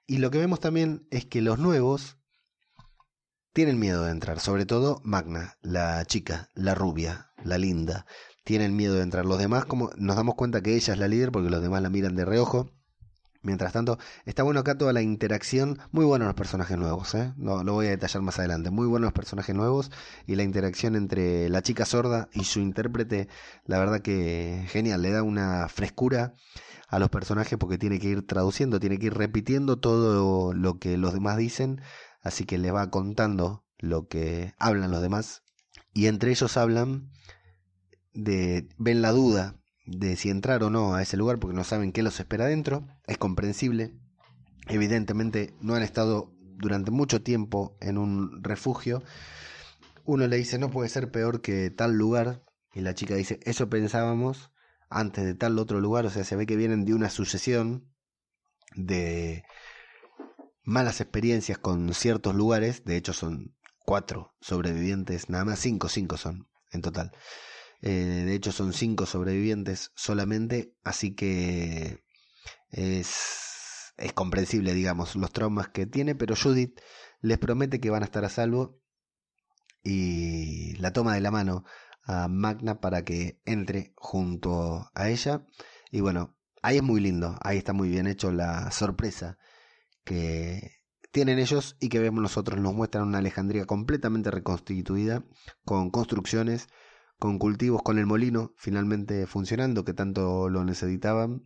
Y 0.06 0.18
lo 0.18 0.30
que 0.30 0.38
vemos 0.38 0.60
también 0.60 1.06
es 1.10 1.26
que 1.26 1.42
los 1.42 1.58
nuevos 1.58 2.17
tienen 3.58 3.80
miedo 3.80 4.04
de 4.04 4.12
entrar, 4.12 4.38
sobre 4.38 4.66
todo 4.66 5.00
Magna, 5.02 5.56
la 5.62 6.04
chica, 6.04 6.48
la 6.54 6.76
rubia, 6.76 7.32
la 7.42 7.58
linda, 7.58 8.06
tienen 8.44 8.76
miedo 8.76 8.94
de 8.94 9.02
entrar. 9.02 9.26
Los 9.26 9.40
demás, 9.40 9.64
como 9.64 9.90
nos 9.96 10.14
damos 10.14 10.36
cuenta 10.36 10.62
que 10.62 10.76
ella 10.76 10.92
es 10.92 11.00
la 11.00 11.08
líder 11.08 11.32
porque 11.32 11.50
los 11.50 11.60
demás 11.60 11.82
la 11.82 11.90
miran 11.90 12.14
de 12.14 12.24
reojo. 12.24 12.70
Mientras 13.42 13.72
tanto, 13.72 13.98
está 14.26 14.44
bueno 14.44 14.60
acá 14.60 14.78
toda 14.78 14.92
la 14.92 15.02
interacción. 15.02 15.80
Muy 15.90 16.04
buenos 16.04 16.26
los 16.26 16.36
personajes 16.36 16.78
nuevos, 16.78 17.12
¿eh? 17.16 17.34
Lo, 17.36 17.64
lo, 17.64 17.72
voy 17.72 17.86
a 17.86 17.90
detallar 17.90 18.22
más 18.22 18.38
adelante. 18.38 18.70
Muy 18.70 18.86
buenos 18.86 19.08
los 19.08 19.12
personajes 19.12 19.56
nuevos 19.56 19.90
y 20.24 20.36
la 20.36 20.44
interacción 20.44 20.94
entre 20.94 21.48
la 21.48 21.60
chica 21.60 21.84
sorda 21.84 22.28
y 22.32 22.44
su 22.44 22.60
intérprete, 22.60 23.26
la 23.64 23.80
verdad 23.80 24.02
que 24.02 24.66
genial. 24.68 25.02
Le 25.02 25.10
da 25.10 25.24
una 25.24 25.68
frescura 25.68 26.36
a 26.86 27.00
los 27.00 27.10
personajes 27.10 27.58
porque 27.58 27.76
tiene 27.76 27.98
que 27.98 28.06
ir 28.06 28.24
traduciendo, 28.24 28.78
tiene 28.78 29.00
que 29.00 29.06
ir 29.06 29.14
repitiendo 29.14 29.80
todo 29.80 30.52
lo 30.54 30.78
que 30.78 30.96
los 30.96 31.12
demás 31.12 31.36
dicen 31.36 31.80
así 32.28 32.44
que 32.44 32.58
le 32.58 32.70
va 32.70 32.90
contando 32.90 33.64
lo 33.78 34.08
que 34.08 34.54
hablan 34.58 34.90
los 34.90 35.02
demás 35.02 35.42
y 35.92 36.06
entre 36.06 36.30
ellos 36.30 36.56
hablan 36.56 37.10
de 38.14 38.68
ven 38.78 39.02
la 39.02 39.12
duda 39.12 39.56
de 39.86 40.16
si 40.16 40.30
entrar 40.30 40.62
o 40.62 40.70
no 40.70 40.94
a 40.94 41.02
ese 41.02 41.16
lugar 41.16 41.38
porque 41.38 41.56
no 41.56 41.64
saben 41.64 41.92
qué 41.92 42.02
los 42.02 42.20
espera 42.20 42.46
dentro, 42.46 42.86
es 43.06 43.18
comprensible. 43.18 43.94
Evidentemente 44.68 45.54
no 45.60 45.74
han 45.74 45.82
estado 45.82 46.32
durante 46.40 46.90
mucho 46.90 47.22
tiempo 47.22 47.76
en 47.80 47.96
un 47.96 48.42
refugio. 48.42 49.02
Uno 50.04 50.26
le 50.26 50.36
dice, 50.36 50.58
"No 50.58 50.70
puede 50.70 50.88
ser 50.88 51.10
peor 51.10 51.40
que 51.40 51.70
tal 51.70 51.94
lugar." 51.94 52.44
Y 52.74 52.80
la 52.80 52.94
chica 52.94 53.14
dice, 53.14 53.40
"Eso 53.44 53.68
pensábamos 53.68 54.50
antes 54.90 55.24
de 55.24 55.34
tal 55.34 55.58
otro 55.58 55.80
lugar." 55.80 56.04
O 56.06 56.10
sea, 56.10 56.24
se 56.24 56.36
ve 56.36 56.46
que 56.46 56.56
vienen 56.56 56.84
de 56.84 56.94
una 56.94 57.08
sucesión 57.08 57.88
de 58.74 59.44
malas 60.68 61.00
experiencias 61.00 61.56
con 61.56 61.94
ciertos 61.94 62.34
lugares, 62.34 62.84
de 62.84 62.98
hecho 62.98 63.14
son 63.14 63.56
cuatro 63.86 64.34
sobrevivientes, 64.42 65.30
nada 65.30 65.46
más 65.46 65.60
cinco, 65.60 65.88
cinco 65.88 66.18
son 66.18 66.46
en 66.70 66.82
total. 66.82 67.10
Eh, 67.80 68.24
de 68.26 68.34
hecho 68.34 68.52
son 68.52 68.74
cinco 68.74 69.06
sobrevivientes 69.06 69.92
solamente, 69.94 70.74
así 70.84 71.14
que 71.14 72.04
es, 72.70 73.94
es 73.96 74.12
comprensible, 74.12 74.74
digamos, 74.74 75.16
los 75.16 75.32
traumas 75.32 75.68
que 75.68 75.86
tiene, 75.86 76.14
pero 76.14 76.36
Judith 76.36 76.78
les 77.22 77.38
promete 77.38 77.80
que 77.80 77.88
van 77.88 78.02
a 78.02 78.06
estar 78.06 78.26
a 78.26 78.28
salvo 78.28 78.78
y 79.82 80.76
la 80.76 80.92
toma 80.92 81.14
de 81.14 81.22
la 81.22 81.30
mano 81.30 81.64
a 82.02 82.28
Magna 82.28 82.78
para 82.78 83.06
que 83.06 83.40
entre 83.46 83.94
junto 83.96 84.90
a 84.94 85.08
ella. 85.08 85.46
Y 85.90 86.02
bueno, 86.02 86.36
ahí 86.60 86.76
es 86.76 86.82
muy 86.82 87.00
lindo, 87.00 87.38
ahí 87.40 87.56
está 87.56 87.72
muy 87.72 87.88
bien 87.88 88.06
hecho 88.06 88.30
la 88.32 88.70
sorpresa 88.70 89.38
que 90.08 90.72
tienen 91.12 91.38
ellos 91.38 91.76
y 91.80 91.90
que 91.90 91.98
vemos 91.98 92.22
nosotros. 92.22 92.58
Nos 92.60 92.74
muestran 92.74 93.06
una 93.06 93.18
Alejandría 93.18 93.66
completamente 93.66 94.30
reconstituida, 94.30 95.22
con 95.64 95.90
construcciones, 95.90 96.68
con 97.18 97.38
cultivos, 97.38 97.82
con 97.82 97.98
el 97.98 98.06
molino 98.06 98.54
finalmente 98.56 99.26
funcionando, 99.26 99.84
que 99.84 99.92
tanto 99.92 100.48
lo 100.48 100.64
necesitaban. 100.64 101.44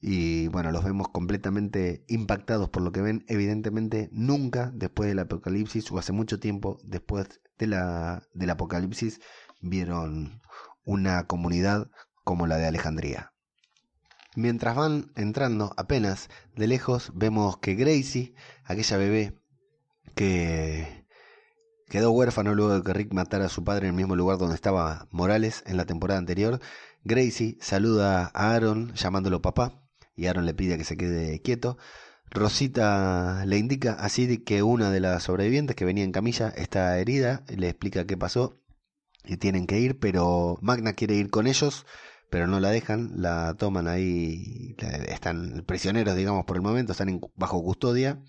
y 0.00 0.48
bueno, 0.48 0.72
los 0.72 0.84
vemos 0.84 1.08
completamente 1.10 2.04
impactados 2.08 2.70
por 2.70 2.82
lo 2.82 2.92
que 2.92 3.02
ven. 3.02 3.24
Evidentemente, 3.28 4.08
nunca 4.12 4.72
después 4.74 5.08
del 5.08 5.20
apocalipsis 5.20 5.92
o 5.92 5.98
hace 5.98 6.12
mucho 6.12 6.40
tiempo 6.40 6.78
después 6.84 7.40
de 7.58 7.66
la, 7.68 8.22
del 8.34 8.50
apocalipsis 8.50 9.20
vieron 9.60 10.40
una 10.84 11.26
comunidad 11.26 11.90
como 12.24 12.46
la 12.46 12.56
de 12.56 12.66
Alejandría. 12.66 13.32
Mientras 14.34 14.74
van 14.74 15.12
entrando 15.14 15.74
apenas 15.76 16.30
de 16.56 16.66
lejos, 16.66 17.12
vemos 17.14 17.58
que 17.58 17.74
Gracie, 17.74 18.34
aquella 18.64 18.96
bebé 18.96 19.38
que 20.14 21.06
quedó 21.88 22.12
huérfano 22.12 22.54
luego 22.54 22.74
de 22.74 22.82
que 22.82 22.94
Rick 22.94 23.12
matara 23.12 23.46
a 23.46 23.50
su 23.50 23.62
padre 23.62 23.88
en 23.88 23.94
el 23.94 23.96
mismo 23.96 24.16
lugar 24.16 24.38
donde 24.38 24.54
estaba 24.54 25.06
Morales 25.10 25.62
en 25.66 25.76
la 25.76 25.84
temporada 25.84 26.18
anterior, 26.18 26.60
Gracie 27.04 27.58
saluda 27.60 28.30
a 28.32 28.54
Aaron 28.54 28.94
llamándolo 28.94 29.42
papá 29.42 29.82
y 30.16 30.26
Aaron 30.26 30.46
le 30.46 30.54
pide 30.54 30.78
que 30.78 30.84
se 30.84 30.96
quede 30.96 31.42
quieto. 31.42 31.76
Rosita 32.30 33.44
le 33.44 33.58
indica 33.58 33.92
así 33.92 34.38
que 34.38 34.62
una 34.62 34.90
de 34.90 35.00
las 35.00 35.24
sobrevivientes 35.24 35.76
que 35.76 35.84
venía 35.84 36.04
en 36.04 36.12
camilla 36.12 36.48
está 36.48 36.98
herida, 36.98 37.44
le 37.54 37.68
explica 37.68 38.06
qué 38.06 38.16
pasó 38.16 38.56
y 39.24 39.36
tienen 39.36 39.66
que 39.66 39.78
ir, 39.78 39.98
pero 39.98 40.58
Magna 40.62 40.94
quiere 40.94 41.14
ir 41.16 41.28
con 41.28 41.46
ellos, 41.46 41.84
pero 42.32 42.46
no 42.46 42.60
la 42.60 42.70
dejan, 42.70 43.10
la 43.16 43.52
toman 43.58 43.86
ahí, 43.86 44.74
están 45.06 45.64
prisioneros, 45.66 46.16
digamos, 46.16 46.46
por 46.46 46.56
el 46.56 46.62
momento, 46.62 46.92
están 46.92 47.20
bajo 47.34 47.62
custodia. 47.62 48.22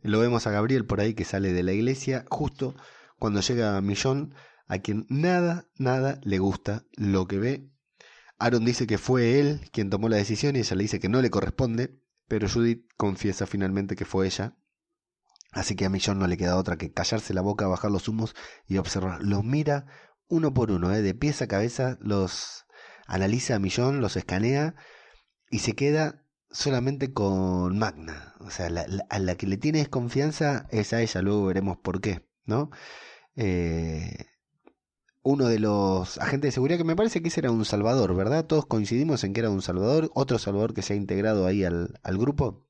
Lo 0.00 0.20
vemos 0.20 0.46
a 0.46 0.52
Gabriel 0.52 0.86
por 0.86 1.02
ahí 1.02 1.12
que 1.12 1.26
sale 1.26 1.52
de 1.52 1.62
la 1.62 1.74
iglesia 1.74 2.24
justo 2.30 2.74
cuando 3.18 3.42
llega 3.42 3.78
Millón, 3.82 4.34
a 4.68 4.78
quien 4.78 5.04
nada, 5.10 5.68
nada 5.76 6.18
le 6.24 6.38
gusta 6.38 6.84
lo 6.96 7.26
que 7.26 7.38
ve 7.38 7.70
Aaron 8.38 8.64
dice 8.64 8.86
que 8.86 8.96
fue 8.96 9.38
él 9.38 9.60
quien 9.70 9.90
tomó 9.90 10.08
la 10.08 10.16
decisión 10.16 10.56
y 10.56 10.60
ella 10.60 10.74
le 10.74 10.84
dice 10.84 10.98
que 10.98 11.10
no 11.10 11.20
le 11.20 11.28
corresponde, 11.28 12.00
pero 12.28 12.48
Judith 12.48 12.86
confiesa 12.96 13.46
finalmente 13.46 13.96
que 13.96 14.06
fue 14.06 14.24
ella. 14.24 14.56
Así 15.52 15.76
que 15.76 15.84
a 15.84 15.90
Millón 15.90 16.18
no 16.18 16.26
le 16.26 16.38
queda 16.38 16.56
otra 16.56 16.78
que 16.78 16.90
callarse 16.90 17.34
la 17.34 17.42
boca, 17.42 17.66
bajar 17.66 17.90
los 17.90 18.08
humos 18.08 18.34
y 18.66 18.78
observar. 18.78 19.22
Los 19.22 19.44
mira 19.44 19.84
uno 20.26 20.54
por 20.54 20.70
uno, 20.70 20.94
¿eh? 20.94 21.02
de 21.02 21.14
pies 21.14 21.42
a 21.42 21.46
cabeza, 21.46 21.98
los 22.00 22.65
analiza 23.06 23.56
a 23.56 23.58
Millón, 23.58 24.00
los 24.00 24.16
escanea 24.16 24.74
y 25.50 25.60
se 25.60 25.74
queda 25.74 26.24
solamente 26.50 27.12
con 27.12 27.78
Magna. 27.78 28.34
O 28.40 28.50
sea, 28.50 28.66
a 28.66 29.18
la 29.18 29.34
que 29.36 29.46
le 29.46 29.56
tiene 29.56 29.78
desconfianza 29.78 30.66
es 30.70 30.92
a 30.92 31.02
ella, 31.02 31.22
luego 31.22 31.46
veremos 31.46 31.76
por 31.78 32.00
qué, 32.00 32.26
¿no? 32.44 32.70
Eh, 33.36 34.26
uno 35.22 35.48
de 35.48 35.58
los 35.58 36.18
agentes 36.18 36.48
de 36.48 36.52
seguridad 36.52 36.78
que 36.78 36.84
me 36.84 36.94
parece 36.96 37.20
que 37.20 37.28
ese 37.28 37.40
era 37.40 37.50
un 37.50 37.64
Salvador, 37.64 38.14
¿verdad? 38.14 38.46
Todos 38.46 38.66
coincidimos 38.66 39.24
en 39.24 39.32
que 39.32 39.40
era 39.40 39.50
un 39.50 39.60
Salvador, 39.60 40.10
otro 40.14 40.38
Salvador 40.38 40.72
que 40.72 40.82
se 40.82 40.92
ha 40.94 40.96
integrado 40.96 41.46
ahí 41.46 41.64
al, 41.64 41.98
grupo. 42.04 42.68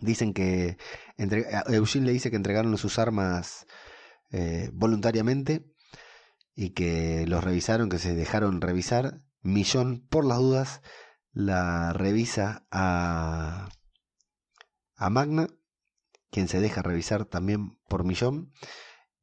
Dicen 0.00 0.34
que 0.34 0.76
entre, 1.16 1.46
Eugene 1.68 2.06
le 2.06 2.12
dice 2.12 2.30
que 2.30 2.36
entregaron 2.36 2.76
sus 2.76 2.98
armas 2.98 3.66
eh, 4.30 4.68
voluntariamente 4.74 5.64
y 6.54 6.70
que 6.70 7.24
los 7.26 7.42
revisaron, 7.42 7.88
que 7.88 7.98
se 7.98 8.14
dejaron 8.14 8.60
revisar. 8.60 9.22
Millón, 9.46 10.06
por 10.08 10.24
las 10.24 10.38
dudas, 10.38 10.82
la 11.32 11.92
revisa 11.92 12.66
a, 12.70 13.68
a 14.96 15.10
Magna, 15.10 15.48
quien 16.30 16.48
se 16.48 16.60
deja 16.60 16.82
revisar 16.82 17.24
también 17.24 17.78
por 17.88 18.04
Millón. 18.04 18.52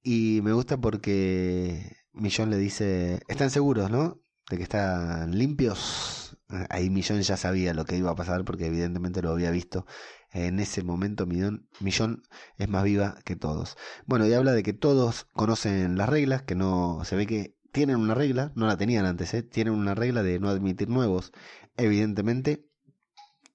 Y 0.02 0.42
me 0.44 0.54
gusta 0.54 0.78
porque 0.78 1.98
Millón 2.12 2.50
le 2.50 2.58
dice, 2.58 3.22
¿están 3.28 3.50
seguros, 3.50 3.90
no? 3.90 4.22
De 4.50 4.58
que 4.58 4.64
están 4.64 5.38
limpios. 5.38 6.38
Ahí 6.70 6.90
Millón 6.90 7.22
ya 7.22 7.38
sabía 7.38 7.74
lo 7.74 7.86
que 7.86 7.98
iba 7.98 8.12
a 8.12 8.16
pasar 8.16 8.46
porque 8.46 8.68
evidentemente 8.68 9.22
lo 9.22 9.32
había 9.32 9.52
visto. 9.52 9.86
En 10.32 10.60
ese 10.60 10.84
momento 10.84 11.26
Millón, 11.26 11.68
Millón 11.80 12.24
es 12.58 12.68
más 12.70 12.84
viva 12.84 13.18
que 13.26 13.36
todos. 13.36 13.78
Bueno, 14.06 14.28
y 14.28 14.34
habla 14.34 14.52
de 14.54 14.64
que 14.64 14.74
todos 14.74 15.26
conocen 15.34 15.98
las 15.98 16.10
reglas, 16.10 16.44
que 16.44 16.56
no 16.56 17.04
se 17.06 17.16
ve 17.16 17.28
que 17.28 17.56
tienen 17.74 17.98
una 17.98 18.14
regla, 18.14 18.52
no 18.56 18.68
la 18.68 18.78
tenían 18.78 19.06
antes, 19.06 19.34
¿eh? 19.34 19.44
tienen 19.44 19.74
una 19.74 19.96
regla 19.96 20.24
de 20.24 20.40
no 20.40 20.48
admitir 20.48 20.90
nuevos, 20.90 21.34
evidentemente. 21.76 22.66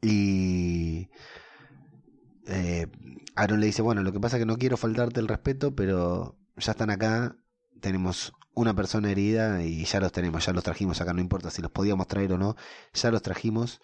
Y 0.02 1.08
eh, 2.46 2.88
Aaron 3.36 3.60
le 3.60 3.66
dice, 3.66 3.80
bueno, 3.80 4.02
lo 4.02 4.12
que 4.12 4.20
pasa 4.20 4.36
es 4.36 4.42
que 4.42 4.46
no 4.46 4.58
quiero 4.58 4.76
faltarte 4.76 5.20
el 5.20 5.28
respeto, 5.28 5.74
pero 5.74 6.36
ya 6.56 6.72
están 6.72 6.90
acá, 6.90 7.36
tenemos 7.80 8.32
una 8.54 8.74
persona 8.74 9.10
herida 9.12 9.62
y 9.62 9.84
ya 9.84 10.00
los 10.00 10.10
tenemos, 10.10 10.44
ya 10.44 10.52
los 10.52 10.64
trajimos 10.64 11.00
acá, 11.00 11.12
no 11.12 11.20
importa 11.20 11.50
si 11.50 11.62
los 11.62 11.70
podíamos 11.70 12.08
traer 12.08 12.32
o 12.32 12.38
no, 12.38 12.56
ya 12.92 13.12
los 13.12 13.22
trajimos 13.22 13.80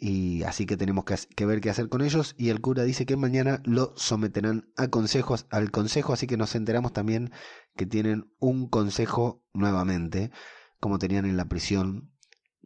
y 0.00 0.42
así 0.44 0.64
que 0.64 0.78
tenemos 0.78 1.04
que, 1.04 1.44
ver 1.46 1.60
qué 1.60 1.68
hacer 1.68 1.90
con 1.90 2.00
ellos 2.00 2.34
y 2.38 2.48
el 2.48 2.62
cura 2.62 2.84
dice 2.84 3.04
que 3.04 3.16
mañana 3.16 3.60
lo 3.64 3.92
someterán 3.96 4.72
a 4.76 4.88
consejos 4.88 5.46
al 5.50 5.70
consejo, 5.70 6.14
así 6.14 6.26
que 6.26 6.38
nos 6.38 6.54
enteramos 6.54 6.94
también 6.94 7.30
que 7.76 7.84
tienen 7.84 8.32
un 8.38 8.66
consejo 8.66 9.44
nuevamente, 9.52 10.30
como 10.80 10.98
tenían 10.98 11.26
en 11.26 11.36
la 11.36 11.48
prisión, 11.48 12.10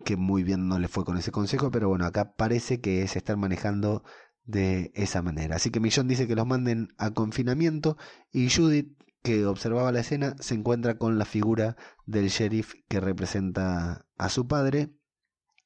que 0.05 0.16
muy 0.16 0.44
bien 0.44 0.68
no 0.68 0.79
le 0.79 0.87
fue 0.87 1.05
con 1.05 1.16
ese 1.16 1.33
consejo, 1.33 1.73
pero 1.73 1.88
bueno, 1.88 2.07
acá 2.07 2.37
parece 2.37 2.81
que 2.81 3.07
se 3.09 3.18
están 3.18 3.40
manejando 3.40 4.05
de 4.44 4.92
esa 4.94 5.20
manera. 5.20 5.57
Así 5.57 5.70
que 5.70 5.81
Millón 5.81 6.07
dice 6.07 6.29
que 6.29 6.37
los 6.37 6.47
manden 6.47 6.88
a 6.99 7.11
confinamiento 7.11 7.97
y 8.31 8.49
Judith 8.49 8.97
que 9.23 9.44
observaba 9.47 9.90
la 9.90 10.01
escena 10.01 10.37
se 10.38 10.55
encuentra 10.55 10.99
con 10.99 11.18
la 11.18 11.25
figura 11.25 11.77
del 12.07 12.29
sheriff 12.29 12.75
que 12.88 13.01
representa 13.01 14.07
a 14.18 14.29
su 14.29 14.47
padre 14.47 14.90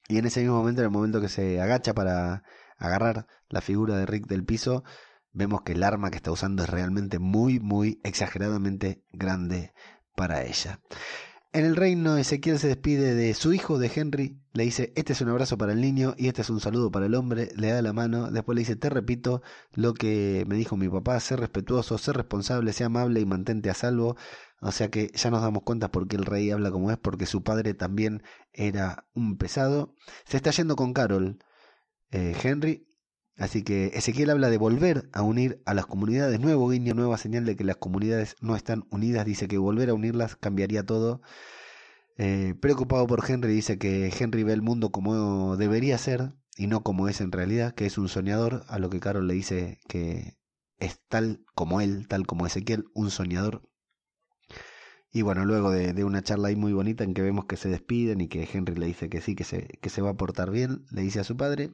y 0.09 0.18
en 0.18 0.27
ese 0.27 0.40
mismo 0.40 0.57
momento, 0.57 0.81
en 0.81 0.87
el 0.87 0.90
momento 0.90 1.21
que 1.21 1.29
se 1.29 1.61
agacha 1.61 1.94
para 1.94 2.42
agarrar 2.79 3.27
la 3.49 3.61
figura 3.61 3.97
de 3.97 4.07
Rick 4.07 4.27
del 4.27 4.44
piso, 4.44 4.83
vemos 5.33 5.62
que 5.62 5.73
el 5.73 5.83
arma 5.83 6.11
que 6.11 6.16
está 6.16 6.33
usando 6.33 6.62
es 6.62 6.71
realmente 6.71 7.18
muy, 7.18 7.61
muy 7.61 8.01
exageradamente 8.03 9.05
grande 9.12 9.75
para 10.16 10.42
ella. 10.42 10.81
En 11.53 11.64
el 11.64 11.77
reino, 11.77 12.18
Ezequiel 12.18 12.59
se 12.59 12.68
despide 12.68 13.14
de 13.14 13.33
su 13.33 13.55
hijo, 13.55 13.79
de 13.79 13.90
Henry, 13.94 14.38
le 14.53 14.64
dice, 14.64 14.92
este 14.97 15.14
es 15.14 15.21
un 15.23 15.31
abrazo 15.31 15.57
para 15.57 15.73
el 15.73 15.81
niño 15.81 16.14
y 16.18 16.29
este 16.29 16.42
es 16.42 16.51
un 16.51 16.61
saludo 16.61 16.90
para 16.90 17.07
el 17.07 17.14
hombre, 17.14 17.49
le 17.57 17.71
da 17.71 17.81
la 17.81 17.94
mano, 17.94 18.31
después 18.31 18.55
le 18.55 18.61
dice, 18.61 18.77
te 18.77 18.90
repito 18.90 19.40
lo 19.73 19.94
que 19.94 20.44
me 20.47 20.57
dijo 20.57 20.77
mi 20.77 20.90
papá, 20.90 21.18
ser 21.21 21.40
respetuoso, 21.40 21.97
ser 21.97 22.16
responsable, 22.16 22.75
sea 22.75 22.87
amable 22.87 23.21
y 23.21 23.27
mantente 23.27 23.71
a 23.71 23.75
salvo. 23.75 24.16
O 24.61 24.73
sea 24.73 24.90
que 24.90 25.11
ya 25.14 25.31
nos 25.31 25.42
damos 25.42 25.62
cuenta 25.62 25.90
porque 25.90 26.16
el 26.16 26.25
rey 26.25 26.51
habla 26.51 26.71
como 26.71 26.90
es, 26.90 26.99
porque 26.99 27.27
su 27.27 27.42
padre 27.42 27.75
también 27.75 28.23
era 28.53 29.07
un 29.14 29.37
pesado. 29.38 29.94
Se 30.25 30.37
está 30.37 30.51
yendo 30.51 30.77
con 30.77 30.92
Carol, 30.92 31.38
eh, 32.11 32.35
Henry, 32.42 32.88
Así 33.38 33.62
que 33.62 33.92
Ezequiel 33.94 34.31
habla 34.31 34.51
de 34.51 34.59
volver 34.59 35.09
a 35.12 35.23
unir 35.23 35.62
a 35.64 35.73
las 35.73 35.87
comunidades, 35.87 36.40
nuevo 36.40 36.68
guiño, 36.68 36.94
nueva 36.94 37.16
señal 37.18 37.44
de 37.44 37.55
que 37.55 37.62
las 37.62 37.77
comunidades 37.77 38.35
no 38.40 38.57
están 38.57 38.85
unidas, 38.90 39.25
dice 39.25 39.47
que 39.47 39.59
volver 39.59 39.90
a 39.90 39.94
unirlas 39.94 40.35
cambiaría 40.35 40.85
todo. 40.85 41.23
Eh, 42.16 42.55
preocupado 42.61 43.07
por 43.07 43.23
Henry, 43.31 43.53
dice 43.53 43.79
que 43.79 44.12
Henry 44.18 44.42
ve 44.42 44.53
el 44.55 44.62
mundo 44.62 44.90
como 44.90 45.57
debería 45.57 45.99
ser 45.99 46.33
y 46.57 46.66
no 46.66 46.83
como 46.83 47.09
es 47.09 47.21
en 47.21 47.31
realidad, 47.31 47.75
que 47.75 47.87
es 47.87 47.97
un 47.97 48.09
soñador, 48.09 48.64
a 48.66 48.81
lo 48.81 48.90
que 48.90 48.99
Carol 48.99 49.29
le 49.29 49.35
dice 49.35 49.79
que 49.88 50.37
es 50.79 51.01
tal 51.09 51.44
como 51.55 51.81
él, 51.81 52.09
tal 52.09 52.27
como 52.27 52.44
Ezequiel, 52.44 52.87
un 52.92 53.12
soñador 53.12 53.62
y 55.11 55.23
bueno, 55.23 55.44
luego 55.47 55.71
de, 55.71 56.05
una 56.05 56.23
charla 56.23 56.49
ahí 56.49 56.57
muy 56.57 56.73
bonita 56.73 57.03
en 57.03 57.14
que 57.14 57.23
vemos 57.23 57.47
que 57.47 57.57
se 57.57 57.71
despiden 57.71 58.21
y 58.21 58.29
que 58.29 58.47
Henry 58.53 58.75
le 58.75 58.87
dice 58.87 59.09
que 59.09 59.23
sí, 59.23 59.35
que 59.35 59.44
se, 59.44 59.66
que 59.81 59.88
se 59.88 60.03
va 60.03 60.11
a 60.11 60.16
portar 60.16 60.51
bien, 60.51 60.85
le 60.90 61.01
dice 61.01 61.21
a 61.21 61.25
su 61.25 61.37
padre. 61.37 61.73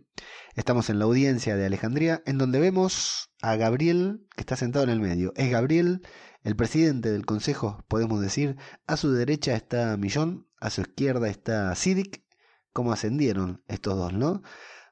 Estamos 0.55 0.89
en 0.89 1.01
la 1.01 1.07
audiencia 1.07 1.57
de 1.57 1.67
Alejandría, 1.67 2.23
en 2.27 2.39
donde 2.39 2.61
vemos 2.61 3.33
a 3.43 3.57
Gabriel, 3.57 4.25
que 4.37 4.43
está 4.43 4.55
sentado 4.55 4.85
en 4.85 4.91
el 4.91 5.01
medio. 5.01 5.33
Es 5.35 5.51
Gabriel, 5.51 6.03
el 6.45 6.55
presidente 6.55 7.11
del 7.11 7.27
consejo, 7.27 7.85
podemos 7.89 8.21
decir. 8.21 8.57
A 8.87 8.97
su 8.97 9.13
derecha 9.13 9.57
está 9.57 9.97
Millón, 9.97 10.47
a 10.61 10.71
su 10.71 10.83
izquierda 10.83 11.29
está 11.29 11.75
Sidic. 11.75 12.23
¿Cómo 12.73 12.93
ascendieron 12.93 13.65
estos 13.67 13.97
dos, 13.97 14.13
no? 14.13 14.43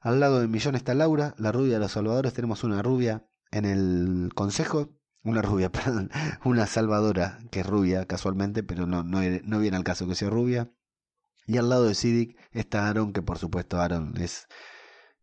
Al 0.01 0.19
lado 0.19 0.41
de 0.41 0.49
Millón 0.49 0.75
está 0.75 0.93
Laura, 0.93 1.33
la 1.37 1.53
rubia 1.53 1.75
de 1.75 1.79
los 1.79 1.93
salvadores. 1.93 2.33
Tenemos 2.33 2.65
una 2.65 2.81
rubia 2.81 3.25
en 3.51 3.63
el 3.63 4.31
consejo 4.35 4.97
una 5.23 5.41
rubia, 5.41 5.71
perdón, 5.71 6.11
una 6.43 6.67
salvadora 6.67 7.39
que 7.51 7.61
es 7.61 7.65
rubia 7.65 8.05
casualmente, 8.05 8.63
pero 8.63 8.85
no, 8.85 9.03
no, 9.03 9.19
no 9.43 9.59
viene 9.59 9.77
al 9.77 9.83
caso 9.83 10.07
que 10.07 10.15
sea 10.15 10.29
rubia. 10.29 10.71
Y 11.45 11.57
al 11.57 11.69
lado 11.69 11.87
de 11.87 11.95
Sidic 11.95 12.37
está 12.51 12.87
Aaron, 12.87 13.11
que 13.13 13.21
por 13.21 13.37
supuesto 13.37 13.79
Aaron 13.79 14.15
es, 14.17 14.47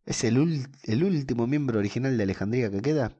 es 0.05 0.23
el, 0.23 0.67
el 0.83 1.03
último 1.03 1.47
miembro 1.47 1.79
original 1.79 2.17
de 2.17 2.23
Alejandría 2.23 2.69
que 2.71 2.81
queda. 2.81 3.17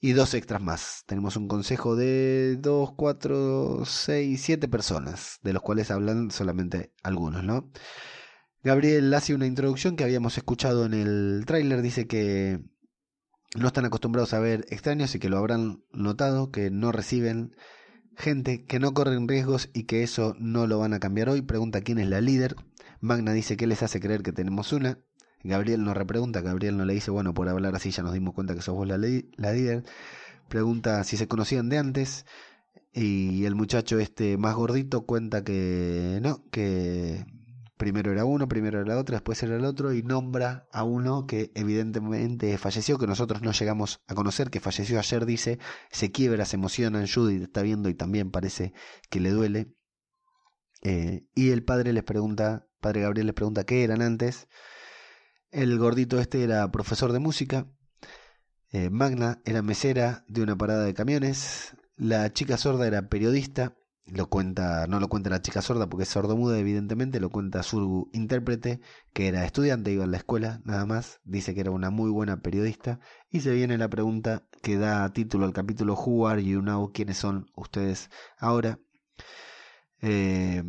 Y 0.00 0.12
dos 0.12 0.34
extras 0.34 0.62
más. 0.62 1.02
Tenemos 1.06 1.36
un 1.36 1.48
consejo 1.48 1.96
de 1.96 2.56
dos, 2.58 2.92
cuatro, 2.96 3.84
seis, 3.84 4.42
siete 4.42 4.68
personas, 4.68 5.38
de 5.42 5.52
los 5.52 5.62
cuales 5.62 5.90
hablan 5.90 6.30
solamente 6.30 6.92
algunos, 7.02 7.42
¿no? 7.42 7.70
Gabriel 8.62 9.12
hace 9.14 9.34
una 9.34 9.46
introducción 9.46 9.96
que 9.96 10.04
habíamos 10.04 10.36
escuchado 10.38 10.86
en 10.86 10.94
el 10.94 11.44
tráiler. 11.46 11.82
Dice 11.82 12.06
que 12.06 12.60
no 13.56 13.68
están 13.68 13.84
acostumbrados 13.84 14.34
a 14.34 14.40
ver 14.40 14.66
extraños 14.68 15.14
y 15.14 15.18
que 15.18 15.28
lo 15.28 15.38
habrán 15.38 15.82
notado, 15.92 16.50
que 16.50 16.70
no 16.70 16.92
reciben 16.92 17.54
gente, 18.16 18.64
que 18.64 18.80
no 18.80 18.92
corren 18.92 19.28
riesgos 19.28 19.70
y 19.72 19.84
que 19.84 20.02
eso 20.02 20.34
no 20.38 20.66
lo 20.66 20.78
van 20.78 20.92
a 20.92 21.00
cambiar 21.00 21.28
hoy. 21.28 21.42
Pregunta 21.42 21.80
quién 21.80 21.98
es 21.98 22.08
la 22.08 22.20
líder. 22.20 22.56
Magna 23.00 23.32
dice 23.32 23.56
que 23.56 23.66
les 23.66 23.82
hace 23.82 24.00
creer 24.00 24.22
que 24.22 24.32
tenemos 24.32 24.72
una. 24.72 24.98
Gabriel 25.44 25.84
no 25.84 25.94
repregunta, 25.94 26.40
Gabriel 26.40 26.76
no 26.76 26.84
le 26.84 26.94
dice, 26.94 27.10
bueno, 27.10 27.32
por 27.32 27.48
hablar 27.48 27.76
así 27.76 27.90
ya 27.90 28.02
nos 28.02 28.12
dimos 28.12 28.34
cuenta 28.34 28.54
que 28.54 28.62
sos 28.62 28.74
vos 28.74 28.88
la, 28.88 28.98
la 28.98 29.52
líder. 29.52 29.84
Pregunta 30.48 31.04
si 31.04 31.16
se 31.16 31.28
conocían 31.28 31.68
de 31.68 31.78
antes. 31.78 32.26
Y 32.92 33.44
el 33.44 33.54
muchacho 33.54 33.98
este 34.00 34.36
más 34.36 34.56
gordito 34.56 35.02
cuenta 35.02 35.44
que 35.44 36.18
no, 36.22 36.42
que 36.50 37.24
primero 37.78 38.12
era 38.12 38.24
uno, 38.24 38.48
primero 38.48 38.80
era 38.80 38.94
la 38.94 39.00
otra, 39.00 39.16
después 39.16 39.42
era 39.42 39.56
el 39.56 39.64
otro, 39.64 39.94
y 39.94 40.02
nombra 40.02 40.68
a 40.72 40.84
uno 40.84 41.26
que 41.26 41.50
evidentemente 41.54 42.58
falleció, 42.58 42.98
que 42.98 43.06
nosotros 43.06 43.40
no 43.40 43.52
llegamos 43.52 44.02
a 44.06 44.14
conocer, 44.14 44.50
que 44.50 44.60
falleció 44.60 44.98
ayer, 44.98 45.24
dice, 45.24 45.58
se 45.90 46.10
quiebra, 46.12 46.44
se 46.44 46.56
emociona, 46.56 47.04
Judith 47.06 47.42
está 47.42 47.62
viendo 47.62 47.88
y 47.88 47.94
también 47.94 48.30
parece 48.30 48.74
que 49.08 49.20
le 49.20 49.30
duele. 49.30 49.72
Eh, 50.82 51.26
y 51.34 51.50
el 51.50 51.64
padre 51.64 51.92
les 51.92 52.04
pregunta, 52.04 52.68
padre 52.80 53.02
Gabriel 53.02 53.26
les 53.26 53.34
pregunta 53.34 53.64
qué 53.64 53.84
eran 53.84 54.02
antes. 54.02 54.48
El 55.50 55.78
gordito 55.78 56.20
este 56.20 56.44
era 56.44 56.70
profesor 56.70 57.12
de 57.12 57.20
música. 57.20 57.66
Eh, 58.70 58.90
Magna 58.90 59.40
era 59.46 59.62
mesera 59.62 60.24
de 60.28 60.42
una 60.42 60.56
parada 60.56 60.84
de 60.84 60.92
camiones. 60.92 61.74
La 61.96 62.32
chica 62.32 62.58
sorda 62.58 62.86
era 62.86 63.08
periodista 63.08 63.78
lo 64.12 64.28
cuenta, 64.28 64.86
no 64.86 65.00
lo 65.00 65.08
cuenta 65.08 65.30
la 65.30 65.42
chica 65.42 65.62
sorda 65.62 65.88
porque 65.88 66.04
es 66.04 66.08
sordomuda, 66.08 66.58
evidentemente, 66.58 67.20
lo 67.20 67.30
cuenta 67.30 67.62
su 67.62 68.08
intérprete, 68.12 68.80
que 69.12 69.28
era 69.28 69.44
estudiante, 69.44 69.92
iba 69.92 70.04
a 70.04 70.06
la 70.06 70.16
escuela, 70.16 70.60
nada 70.64 70.86
más, 70.86 71.20
dice 71.24 71.54
que 71.54 71.60
era 71.60 71.70
una 71.70 71.90
muy 71.90 72.10
buena 72.10 72.40
periodista, 72.40 73.00
y 73.30 73.40
se 73.40 73.52
viene 73.52 73.78
la 73.78 73.88
pregunta 73.88 74.44
que 74.62 74.78
da 74.78 75.12
título 75.12 75.44
al 75.46 75.52
capítulo 75.52 75.94
Who 75.94 76.28
are 76.28 76.42
you 76.42 76.62
now? 76.62 76.92
¿Quiénes 76.92 77.18
son 77.18 77.50
ustedes 77.54 78.10
ahora? 78.38 78.78
Eh, 80.00 80.62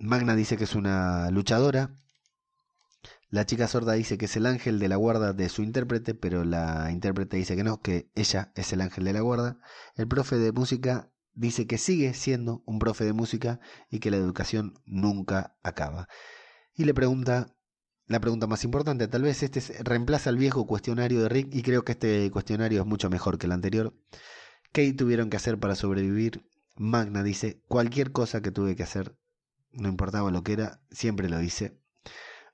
Magna 0.00 0.34
dice 0.34 0.56
que 0.56 0.64
es 0.64 0.74
una 0.74 1.30
luchadora. 1.30 1.98
La 3.28 3.46
chica 3.46 3.66
sorda 3.66 3.94
dice 3.94 4.16
que 4.16 4.26
es 4.26 4.36
el 4.36 4.46
ángel 4.46 4.78
de 4.78 4.88
la 4.88 4.96
guarda 4.96 5.32
de 5.32 5.48
su 5.48 5.62
intérprete, 5.62 6.14
pero 6.14 6.44
la 6.44 6.90
intérprete 6.92 7.36
dice 7.36 7.56
que 7.56 7.64
no, 7.64 7.80
que 7.80 8.08
ella 8.14 8.52
es 8.54 8.72
el 8.72 8.80
ángel 8.80 9.04
de 9.04 9.12
la 9.12 9.20
guarda. 9.20 9.58
El 9.96 10.06
profe 10.06 10.36
de 10.36 10.52
música 10.52 11.10
dice 11.34 11.66
que 11.66 11.78
sigue 11.78 12.14
siendo 12.14 12.62
un 12.66 12.78
profe 12.78 13.04
de 13.04 13.12
música 13.12 13.60
y 13.90 14.00
que 14.00 14.10
la 14.10 14.16
educación 14.16 14.74
nunca 14.86 15.56
acaba. 15.62 16.08
Y 16.76 16.84
le 16.84 16.94
pregunta 16.94 17.54
la 18.06 18.20
pregunta 18.20 18.46
más 18.46 18.64
importante, 18.64 19.08
tal 19.08 19.22
vez 19.22 19.42
este 19.42 19.60
reemplaza 19.82 20.28
al 20.28 20.36
viejo 20.36 20.66
cuestionario 20.66 21.22
de 21.22 21.28
Rick 21.30 21.54
y 21.54 21.62
creo 21.62 21.84
que 21.84 21.92
este 21.92 22.30
cuestionario 22.30 22.82
es 22.82 22.86
mucho 22.86 23.08
mejor 23.08 23.38
que 23.38 23.46
el 23.46 23.52
anterior. 23.52 23.94
¿Qué 24.72 24.92
tuvieron 24.92 25.30
que 25.30 25.38
hacer 25.38 25.58
para 25.58 25.74
sobrevivir? 25.74 26.44
Magna 26.76 27.22
dice, 27.22 27.62
cualquier 27.66 28.12
cosa 28.12 28.42
que 28.42 28.50
tuve 28.50 28.76
que 28.76 28.82
hacer, 28.82 29.16
no 29.72 29.88
importaba 29.88 30.30
lo 30.30 30.42
que 30.42 30.52
era, 30.52 30.80
siempre 30.90 31.30
lo 31.30 31.40
hice. 31.40 31.78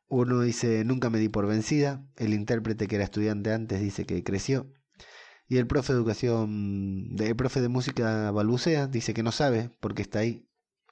Uno 0.07 0.41
dice, 0.41 0.85
nunca 0.85 1.11
me 1.11 1.19
di 1.19 1.29
por 1.29 1.47
vencida. 1.47 2.05
El 2.17 2.35
intérprete 2.35 2.87
que 2.87 2.97
era 2.97 3.05
estudiante 3.05 3.53
antes 3.53 3.81
dice 3.81 4.07
que 4.07 4.23
creció. 4.23 4.73
Y 5.51 5.59
el 5.59 5.67
profe 5.67 5.93
de 5.93 5.99
educación, 5.99 7.17
el 7.19 7.35
profe 7.35 7.61
de 7.61 7.69
música 7.69 8.31
balbucea, 8.31 8.87
dice 8.87 9.13
que 9.13 9.25
no 9.25 9.33
sabe 9.33 9.69
por 9.81 9.97
qué 9.97 10.03
está 10.03 10.21
ahí, 10.21 10.49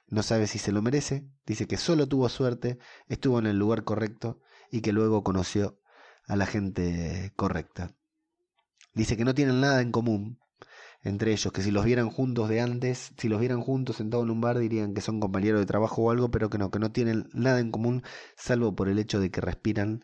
no 0.09 0.21
sabe 0.21 0.47
si 0.47 0.59
se 0.59 0.73
lo 0.73 0.81
merece, 0.81 1.25
dice 1.45 1.65
que 1.65 1.77
solo 1.77 2.09
tuvo 2.09 2.27
suerte, 2.27 2.77
estuvo 3.07 3.39
en 3.39 3.45
el 3.45 3.57
lugar 3.57 3.85
correcto 3.85 4.41
y 4.69 4.81
que 4.81 4.91
luego 4.91 5.23
conoció 5.23 5.79
a 6.27 6.35
la 6.35 6.45
gente 6.45 7.31
correcta. 7.37 7.95
Dice 8.93 9.15
que 9.15 9.23
no 9.23 9.33
tienen 9.33 9.61
nada 9.61 9.79
en 9.81 9.93
común 9.93 10.41
entre 11.03 11.31
ellos, 11.31 11.53
que 11.53 11.61
si 11.61 11.71
los 11.71 11.85
vieran 11.85 12.09
juntos 12.09 12.49
de 12.49 12.59
antes, 12.59 13.13
si 13.17 13.29
los 13.29 13.39
vieran 13.39 13.61
juntos 13.61 13.95
sentados 13.95 14.25
en 14.25 14.31
un 14.31 14.41
bar 14.41 14.59
dirían 14.59 14.93
que 14.93 14.99
son 14.99 15.21
compañeros 15.21 15.61
de 15.61 15.65
trabajo 15.67 16.01
o 16.01 16.11
algo, 16.11 16.31
pero 16.31 16.49
que 16.49 16.57
no, 16.57 16.69
que 16.69 16.79
no 16.79 16.91
tienen 16.91 17.29
nada 17.33 17.61
en 17.61 17.71
común 17.71 18.03
salvo 18.35 18.75
por 18.75 18.89
el 18.89 18.99
hecho 18.99 19.21
de 19.21 19.31
que 19.31 19.39
respiran 19.39 20.03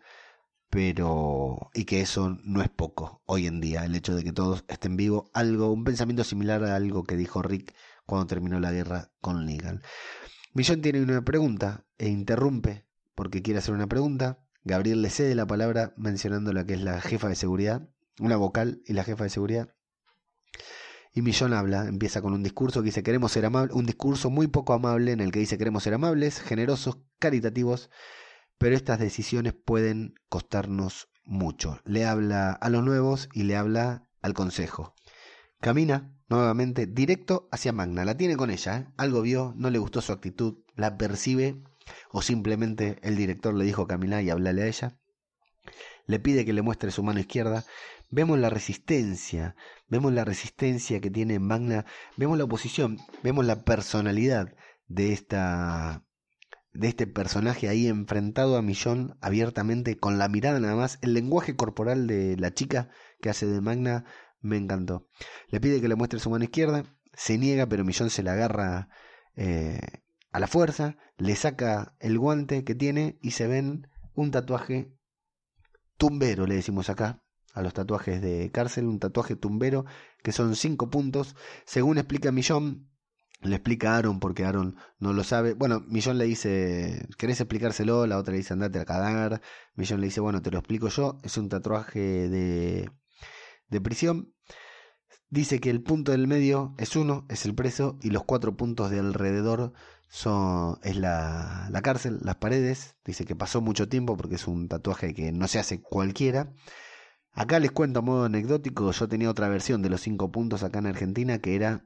pero 0.76 1.72
y 1.74 1.86
que 1.86 2.02
eso 2.02 2.38
no 2.44 2.62
es 2.62 2.68
poco 2.68 3.22
hoy 3.26 3.48
en 3.48 3.62
día, 3.62 3.86
el 3.86 3.96
hecho 3.96 4.14
de 4.14 4.26
que 4.26 4.34
todos 4.34 4.66
estén 4.68 4.98
vivos, 4.98 5.30
algo, 5.32 5.72
un 5.72 5.86
pensamiento 5.86 6.26
similar 6.26 6.66
a 6.66 6.76
algo 6.76 7.06
que 7.06 7.16
dijo 7.16 7.42
Rick 7.42 7.74
cuando 8.06 8.28
terminó 8.28 8.60
la 8.60 8.74
guerra 8.74 9.10
con 9.22 9.46
Negan. 9.46 9.84
Millón 10.54 10.82
tiene 10.82 11.02
una 11.02 11.24
pregunta 11.24 11.86
e 11.98 12.10
interrumpe 12.10 12.86
porque 13.16 13.42
quiere 13.42 13.60
hacer 13.60 13.74
una 13.74 13.88
pregunta. 13.88 14.40
Gabriel 14.66 15.02
le 15.02 15.10
cede 15.12 15.34
la 15.34 15.48
palabra 15.48 15.94
mencionando 15.96 16.52
la 16.52 16.66
que 16.66 16.74
es 16.74 16.82
la 16.82 17.00
jefa 17.00 17.30
de 17.30 17.36
seguridad, 17.36 17.88
una 18.20 18.36
vocal 18.36 18.82
y 18.86 18.92
la 18.92 19.06
jefa 19.06 19.24
de 19.24 19.30
seguridad. 19.30 19.74
Y 21.14 21.22
Millón 21.22 21.54
habla, 21.54 21.88
empieza 21.88 22.22
con 22.22 22.34
un 22.34 22.44
discurso 22.44 22.82
que 22.82 22.88
dice 22.88 23.02
queremos 23.02 23.32
ser 23.32 23.46
amables, 23.46 23.74
un 23.74 23.86
discurso 23.86 24.30
muy 24.30 24.48
poco 24.48 24.74
amable 24.74 25.14
en 25.14 25.22
el 25.22 25.32
que 25.32 25.40
dice 25.40 25.58
queremos 25.58 25.84
ser 25.84 25.94
amables, 25.94 26.42
generosos, 26.42 26.98
caritativos 27.18 27.90
pero 28.58 28.76
estas 28.76 29.00
decisiones 29.00 29.54
pueden 29.54 30.16
costarnos 30.30 31.10
mucho. 31.26 31.80
Le 31.86 32.06
habla 32.06 32.52
a 32.52 32.70
los 32.70 32.84
nuevos 32.84 33.30
y 33.34 33.44
le 33.44 33.56
habla 33.56 34.08
al 34.22 34.34
consejo. 34.34 34.94
Camina 35.60 36.12
nuevamente 36.30 36.86
directo 36.88 37.48
hacia 37.52 37.74
Magna. 37.74 38.06
La 38.06 38.18
tiene 38.18 38.38
con 38.38 38.52
ella. 38.52 38.78
¿eh? 38.78 38.88
Algo 38.98 39.22
vio, 39.22 39.54
no 39.58 39.70
le 39.70 39.80
gustó 39.80 40.02
su 40.02 40.12
actitud, 40.12 40.60
la 40.76 40.98
percibe 40.98 41.62
o 42.12 42.22
simplemente 42.22 42.98
el 43.04 43.16
director 43.16 43.54
le 43.54 43.66
dijo 43.66 43.88
caminar 43.88 44.24
y 44.24 44.30
hablarle 44.30 44.64
a 44.64 44.68
ella. 44.68 44.98
Le 46.08 46.20
pide 46.20 46.46
que 46.46 46.54
le 46.54 46.62
muestre 46.62 46.92
su 46.92 47.04
mano 47.04 47.20
izquierda. 47.20 47.66
Vemos 48.12 48.38
la 48.38 48.50
resistencia, 48.50 49.56
vemos 49.88 50.14
la 50.14 50.24
resistencia 50.24 51.02
que 51.02 51.10
tiene 51.10 51.40
Magna, 51.40 51.86
vemos 52.18 52.38
la 52.38 52.44
oposición, 52.44 53.00
vemos 53.24 53.46
la 53.46 53.64
personalidad 53.64 54.54
de 54.88 55.12
esta 55.12 56.05
de 56.76 56.90
este 56.90 57.08
personaje 57.08 57.70
ahí 57.70 57.88
enfrentado 57.88 58.58
a 58.58 58.62
Millón 58.62 59.18
abiertamente, 59.22 59.98
con 59.98 60.18
la 60.18 60.28
mirada 60.28 60.60
nada 60.60 60.76
más. 60.76 61.00
El 61.02 61.14
lenguaje 61.14 61.56
corporal 61.56 62.08
de 62.08 62.38
la 62.38 62.54
chica 62.54 62.90
que 63.22 63.30
hace 63.30 63.46
de 63.46 63.62
Magna 63.62 64.06
me 64.42 64.58
encantó. 64.58 65.08
Le 65.50 65.60
pide 65.60 65.82
que 65.82 65.88
le 65.88 65.96
muestre 65.96 66.20
su 66.20 66.30
mano 66.30 66.44
izquierda, 66.44 66.84
se 67.14 67.38
niega, 67.38 67.66
pero 67.68 67.84
Millón 67.84 68.10
se 68.10 68.24
la 68.24 68.34
agarra 68.34 68.90
eh, 69.36 69.80
a 70.32 70.40
la 70.40 70.48
fuerza, 70.48 70.98
le 71.18 71.36
saca 71.36 71.96
el 72.00 72.20
guante 72.20 72.64
que 72.64 72.76
tiene 72.76 73.18
y 73.22 73.32
se 73.32 73.48
ven 73.48 73.88
un 74.14 74.32
tatuaje 74.32 74.94
tumbero, 75.98 76.46
le 76.46 76.56
decimos 76.56 76.90
acá, 76.90 77.24
a 77.54 77.62
los 77.62 77.74
tatuajes 77.74 78.22
de 78.22 78.52
cárcel, 78.52 78.86
un 78.86 79.00
tatuaje 79.00 79.38
tumbero 79.38 79.86
que 80.22 80.34
son 80.34 80.56
cinco 80.56 80.90
puntos. 80.90 81.36
Según 81.66 81.98
explica 81.98 82.34
Millón, 82.34 82.90
le 83.42 83.56
explica 83.56 83.94
a 83.94 83.98
Aaron 83.98 84.20
porque 84.20 84.46
Aaron 84.46 84.76
no 85.00 85.14
lo 85.14 85.24
sabe. 85.24 85.54
Bueno, 85.54 85.82
Millón 85.88 86.18
le 86.18 86.26
dice, 86.26 87.08
¿querés 87.18 87.40
explicárselo? 87.42 88.08
La 88.08 88.18
otra 88.18 88.32
le 88.32 88.40
dice, 88.40 88.54
andate 88.54 88.80
a 88.80 88.86
cagar. 88.86 89.42
Millón 89.76 90.02
le 90.02 90.08
dice, 90.08 90.22
bueno, 90.22 90.42
te 90.42 90.52
lo 90.52 90.60
explico 90.60 90.88
yo. 90.90 91.18
Es 91.24 91.38
un 91.38 91.50
tatuaje 91.50 92.00
de, 92.00 92.90
de 93.70 93.82
prisión. 93.82 94.34
Dice 95.30 95.60
que 95.60 95.70
el 95.70 95.84
punto 95.84 96.12
del 96.12 96.28
medio 96.28 96.76
es 96.78 96.96
uno, 96.96 97.26
es 97.30 97.46
el 97.46 97.56
preso, 97.56 97.98
y 98.02 98.10
los 98.12 98.24
cuatro 98.24 98.56
puntos 98.56 98.90
de 98.92 99.00
alrededor 99.00 99.74
son, 100.08 100.78
es 100.84 100.98
la, 100.98 101.68
la 101.72 101.82
cárcel, 101.82 102.20
las 102.22 102.36
paredes. 102.36 102.96
Dice 103.04 103.26
que 103.26 103.36
pasó 103.36 103.60
mucho 103.62 103.90
tiempo 103.90 104.16
porque 104.18 104.36
es 104.36 104.48
un 104.48 104.68
tatuaje 104.70 105.14
que 105.14 105.32
no 105.32 105.48
se 105.48 105.60
hace 105.60 105.82
cualquiera. 105.82 106.54
Acá 107.34 107.60
les 107.60 107.72
cuento 107.72 108.00
a 108.00 108.02
modo 108.02 108.24
anecdótico, 108.26 108.92
yo 108.92 109.08
tenía 109.10 109.30
otra 109.30 109.50
versión 109.50 109.82
de 109.82 109.90
los 109.90 110.02
cinco 110.02 110.32
puntos 110.32 110.64
acá 110.64 110.80
en 110.80 110.88
Argentina 110.88 111.40
que 111.40 111.56
era 111.56 111.86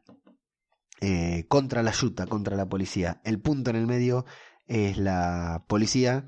eh, 1.02 1.46
contra 1.48 1.84
la 1.84 1.92
yuta, 1.92 2.28
contra 2.28 2.56
la 2.56 2.68
policía. 2.68 3.22
El 3.24 3.40
punto 3.40 3.70
en 3.70 3.78
el 3.78 3.88
medio 3.88 4.26
es 4.68 4.98
la 4.98 5.64
policía 5.68 6.26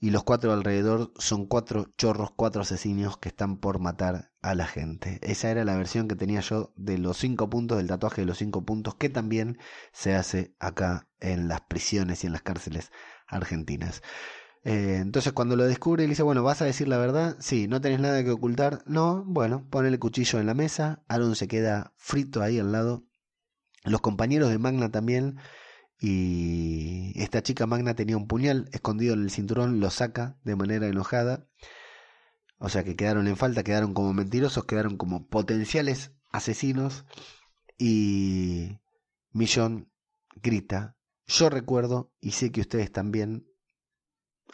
y 0.00 0.10
los 0.10 0.24
cuatro 0.24 0.52
alrededor 0.52 1.12
son 1.18 1.46
cuatro 1.46 1.92
chorros, 1.98 2.30
cuatro 2.34 2.62
asesinos 2.62 3.18
que 3.18 3.28
están 3.28 3.58
por 3.58 3.80
matar 3.80 4.30
a 4.40 4.54
la 4.54 4.66
gente. 4.66 5.18
Esa 5.22 5.50
era 5.50 5.64
la 5.64 5.76
versión 5.76 6.08
que 6.08 6.16
tenía 6.16 6.40
yo 6.40 6.72
de 6.76 6.96
los 6.96 7.18
cinco 7.18 7.50
puntos, 7.50 7.78
del 7.78 7.88
tatuaje 7.88 8.22
de 8.22 8.26
los 8.26 8.38
cinco 8.38 8.64
puntos, 8.64 8.94
que 8.94 9.10
también 9.10 9.58
se 9.92 10.14
hace 10.14 10.54
acá 10.58 11.08
en 11.20 11.48
las 11.48 11.60
prisiones 11.62 12.24
y 12.24 12.28
en 12.28 12.32
las 12.32 12.42
cárceles 12.42 12.90
argentinas. 13.26 14.02
Eh, 14.64 14.98
entonces 15.00 15.32
cuando 15.32 15.56
lo 15.56 15.64
descubre, 15.64 16.04
le 16.04 16.10
dice, 16.10 16.22
bueno, 16.22 16.42
¿vas 16.42 16.62
a 16.62 16.66
decir 16.66 16.88
la 16.88 16.98
verdad? 16.98 17.36
Sí, 17.40 17.68
¿no 17.68 17.80
tenés 17.80 18.00
nada 18.00 18.24
que 18.24 18.30
ocultar? 18.30 18.82
No, 18.86 19.24
bueno, 19.26 19.66
pone 19.70 19.88
el 19.88 19.98
cuchillo 19.98 20.40
en 20.40 20.46
la 20.46 20.54
mesa, 20.54 21.02
Aaron 21.08 21.36
se 21.36 21.48
queda 21.48 21.92
frito 21.96 22.42
ahí 22.42 22.58
al 22.58 22.72
lado 22.72 23.04
los 23.84 24.00
compañeros 24.00 24.50
de 24.50 24.58
Magna 24.58 24.90
también. 24.90 25.38
Y 25.98 27.12
esta 27.20 27.42
chica 27.42 27.66
Magna 27.66 27.94
tenía 27.94 28.16
un 28.16 28.26
puñal 28.26 28.68
escondido 28.72 29.14
en 29.14 29.22
el 29.22 29.30
cinturón, 29.30 29.80
lo 29.80 29.90
saca 29.90 30.38
de 30.44 30.56
manera 30.56 30.86
enojada. 30.88 31.46
O 32.58 32.68
sea 32.68 32.84
que 32.84 32.96
quedaron 32.96 33.26
en 33.28 33.36
falta, 33.36 33.62
quedaron 33.62 33.94
como 33.94 34.12
mentirosos, 34.12 34.64
quedaron 34.64 34.96
como 34.96 35.26
potenciales 35.28 36.12
asesinos. 36.30 37.04
Y 37.78 38.78
Millón 39.32 39.90
grita, 40.42 40.96
yo 41.26 41.48
recuerdo 41.48 42.12
y 42.20 42.32
sé 42.32 42.50
que 42.50 42.60
ustedes 42.60 42.90
también, 42.92 43.46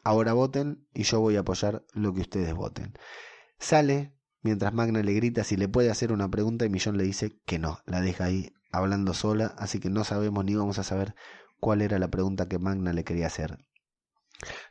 ahora 0.04 0.32
voten 0.32 0.86
y 0.94 1.04
yo 1.04 1.20
voy 1.20 1.36
a 1.36 1.40
apoyar 1.40 1.84
lo 1.92 2.12
que 2.12 2.20
ustedes 2.20 2.54
voten. 2.54 2.94
Sale 3.58 4.14
mientras 4.42 4.72
Magna 4.74 5.02
le 5.02 5.12
grita 5.14 5.42
si 5.42 5.56
le 5.56 5.68
puede 5.68 5.90
hacer 5.90 6.12
una 6.12 6.30
pregunta 6.30 6.64
y 6.64 6.70
Millón 6.70 6.96
le 6.98 7.04
dice 7.04 7.40
que 7.44 7.58
no, 7.58 7.80
la 7.86 8.00
deja 8.00 8.24
ahí 8.24 8.52
hablando 8.78 9.14
sola, 9.14 9.54
así 9.58 9.80
que 9.80 9.90
no 9.90 10.04
sabemos 10.04 10.44
ni 10.44 10.54
vamos 10.54 10.78
a 10.78 10.84
saber 10.84 11.14
cuál 11.60 11.82
era 11.82 11.98
la 11.98 12.08
pregunta 12.08 12.48
que 12.48 12.58
Magna 12.58 12.92
le 12.92 13.04
quería 13.04 13.26
hacer. 13.26 13.58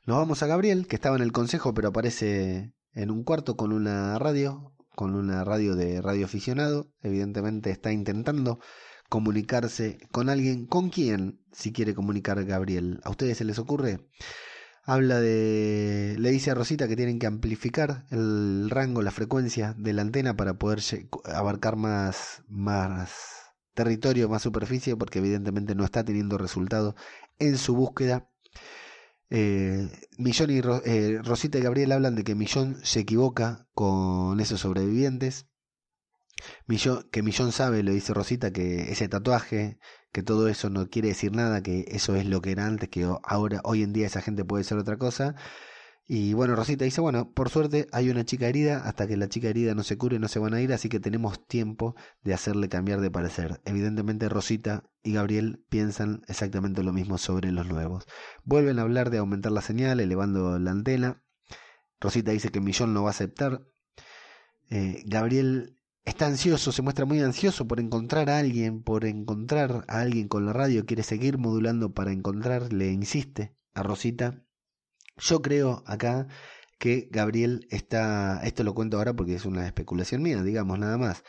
Nos 0.06 0.18
vamos 0.18 0.43
a 0.43 0.47
Gabriel, 0.47 0.88
que 0.88 0.95
estaba 0.95 1.16
en 1.16 1.24
el 1.24 1.32
consejo, 1.32 1.74
pero 1.74 1.89
aparece 1.89 2.74
en 2.93 3.12
un 3.12 3.24
cuarto 3.24 3.58
con 3.58 3.74
una 3.74 4.18
radio, 4.20 4.74
con 4.95 5.16
una 5.16 5.43
radio 5.43 5.76
de 5.76 6.01
radioaficionado. 6.01 6.91
Evidentemente 7.01 7.72
está 7.72 7.91
intentando 7.91 8.60
comunicarse 9.10 9.97
con 10.12 10.30
alguien. 10.30 10.66
¿Con 10.68 10.89
quién? 10.89 11.41
Si 11.51 11.72
quiere 11.72 11.95
comunicar 11.95 12.43
Gabriel. 12.45 12.99
¿A 13.03 13.10
ustedes 13.10 13.38
se 13.38 13.45
les 13.45 13.60
ocurre? 13.60 14.08
Habla 14.84 15.20
de. 15.20 16.16
Le 16.20 16.30
dice 16.30 16.51
a 16.51 16.53
Rosita 16.53 16.88
que 16.88 16.95
tienen 16.95 17.18
que 17.18 17.26
amplificar 17.26 18.06
el 18.12 18.70
rango, 18.70 19.01
la 19.01 19.12
frecuencia 19.12 19.74
de 19.78 19.93
la 19.93 20.03
antena 20.03 20.36
para 20.36 20.53
poder 20.56 20.80
abarcar 21.26 21.76
más, 21.76 22.43
más 22.47 23.45
territorio, 23.76 24.30
más 24.30 24.41
superficie, 24.41 24.95
porque 24.95 25.19
evidentemente 25.19 25.76
no 25.76 25.86
está 25.86 26.03
teniendo 26.03 26.38
resultado 26.39 26.95
en 27.39 27.57
su 27.57 27.76
búsqueda. 27.76 28.28
Eh, 29.30 29.89
Millón 30.17 30.51
y 30.51 30.61
eh, 30.86 31.19
Rosita 31.23 31.57
y 31.57 31.61
Gabriel 31.61 31.91
hablan 31.91 32.15
de 32.15 32.23
que 32.23 32.36
Millón 32.36 32.78
se 32.84 33.01
equivoca 33.01 33.67
con 33.73 34.39
esos 34.39 34.61
sobrevivientes. 34.61 35.47
Millón, 36.67 37.07
que 37.11 37.23
Millón 37.23 37.51
sabe, 37.51 37.84
lo 37.84 37.91
dice 37.91 38.13
Rosita, 38.13 38.51
que 38.51 38.91
ese 38.91 39.07
tatuaje, 39.07 39.80
que 40.11 40.23
todo 40.23 40.47
eso 40.47 40.69
no 40.69 40.89
quiere 40.89 41.09
decir 41.09 41.32
nada, 41.34 41.61
que 41.61 41.86
eso 41.89 42.15
es 42.15 42.26
lo 42.26 42.41
que 42.41 42.51
era 42.51 42.65
antes, 42.65 42.89
que 42.89 43.07
ahora, 43.23 43.61
hoy 43.63 43.84
en 43.84 43.93
día 43.93 44.07
esa 44.07 44.21
gente 44.21 44.45
puede 44.45 44.63
ser 44.63 44.78
otra 44.78 44.97
cosa. 44.97 45.36
Y 46.08 46.34
bueno, 46.34 46.56
Rosita 46.56 46.86
dice, 46.86 47.01
bueno, 47.01 47.32
por 47.32 47.49
suerte 47.49 47.88
hay 47.91 48.12
una 48.12 48.26
chica 48.26 48.47
herida, 48.47 48.78
hasta 48.88 49.08
que 49.08 49.18
la 49.18 49.28
chica 49.28 49.49
herida 49.49 49.74
no 49.74 49.82
se 49.84 49.97
cure 49.97 50.20
no 50.20 50.28
se 50.28 50.38
van 50.38 50.53
a 50.53 50.62
ir, 50.62 50.72
así 50.72 50.88
que 50.88 50.99
tenemos 50.99 51.43
tiempo 51.47 51.95
de 52.22 52.36
hacerle 52.36 52.70
cambiar 52.70 53.01
de 53.01 53.10
parecer. 53.10 53.60
Evidentemente 53.66 54.30
Rosita 54.30 54.84
y 55.01 55.14
Gabriel 55.14 55.66
piensan 55.68 56.22
exactamente 56.28 56.84
lo 56.84 56.93
mismo 56.93 57.18
sobre 57.18 57.51
los 57.51 57.68
nuevos. 57.68 58.06
Vuelven 58.43 58.78
a 58.78 58.84
hablar 58.84 59.10
de 59.10 59.18
aumentar 59.18 59.51
la 59.51 59.62
señal, 59.62 59.99
elevando 59.99 60.60
la 60.60 60.72
antena. 60.72 61.24
Rosita 61.99 62.32
dice 62.32 62.49
que 62.49 62.62
Millón 62.62 62.93
no 62.93 63.01
va 63.01 63.10
a 63.10 63.12
aceptar. 63.12 63.66
Eh, 64.70 65.01
Gabriel 65.08 65.80
está 66.03 66.28
ansioso, 66.28 66.72
se 66.72 66.84
muestra 66.84 67.06
muy 67.06 67.20
ansioso 67.22 67.68
por 67.68 67.80
encontrar 67.80 68.30
a 68.30 68.38
alguien, 68.38 68.84
por 68.84 69.06
encontrar 69.06 69.86
a 69.88 70.01
alguien 70.01 70.28
con 70.28 70.45
la 70.45 70.53
radio, 70.53 70.86
quiere 70.86 71.01
seguir 71.01 71.39
modulando 71.39 71.93
para 71.93 72.12
encontrar, 72.12 72.72
le 72.72 72.91
insiste 72.91 73.56
a 73.74 73.82
Rosita 73.82 74.45
yo 75.18 75.41
creo 75.41 75.84
acá 75.86 76.28
que 76.78 77.07
Gabriel 77.11 77.68
está, 77.70 78.41
esto 78.43 78.63
lo 78.63 78.74
cuento 78.74 78.97
ahora 78.97 79.13
porque 79.13 79.36
es 79.36 79.45
una 79.45 79.66
especulación 79.66 80.22
mía, 80.22 80.43
digamos 80.43 80.78
nada 80.80 80.97
más, 80.97 81.24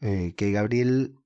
eh, 0.00 0.34
que 0.36 0.52
Gabriel, 0.52 1.16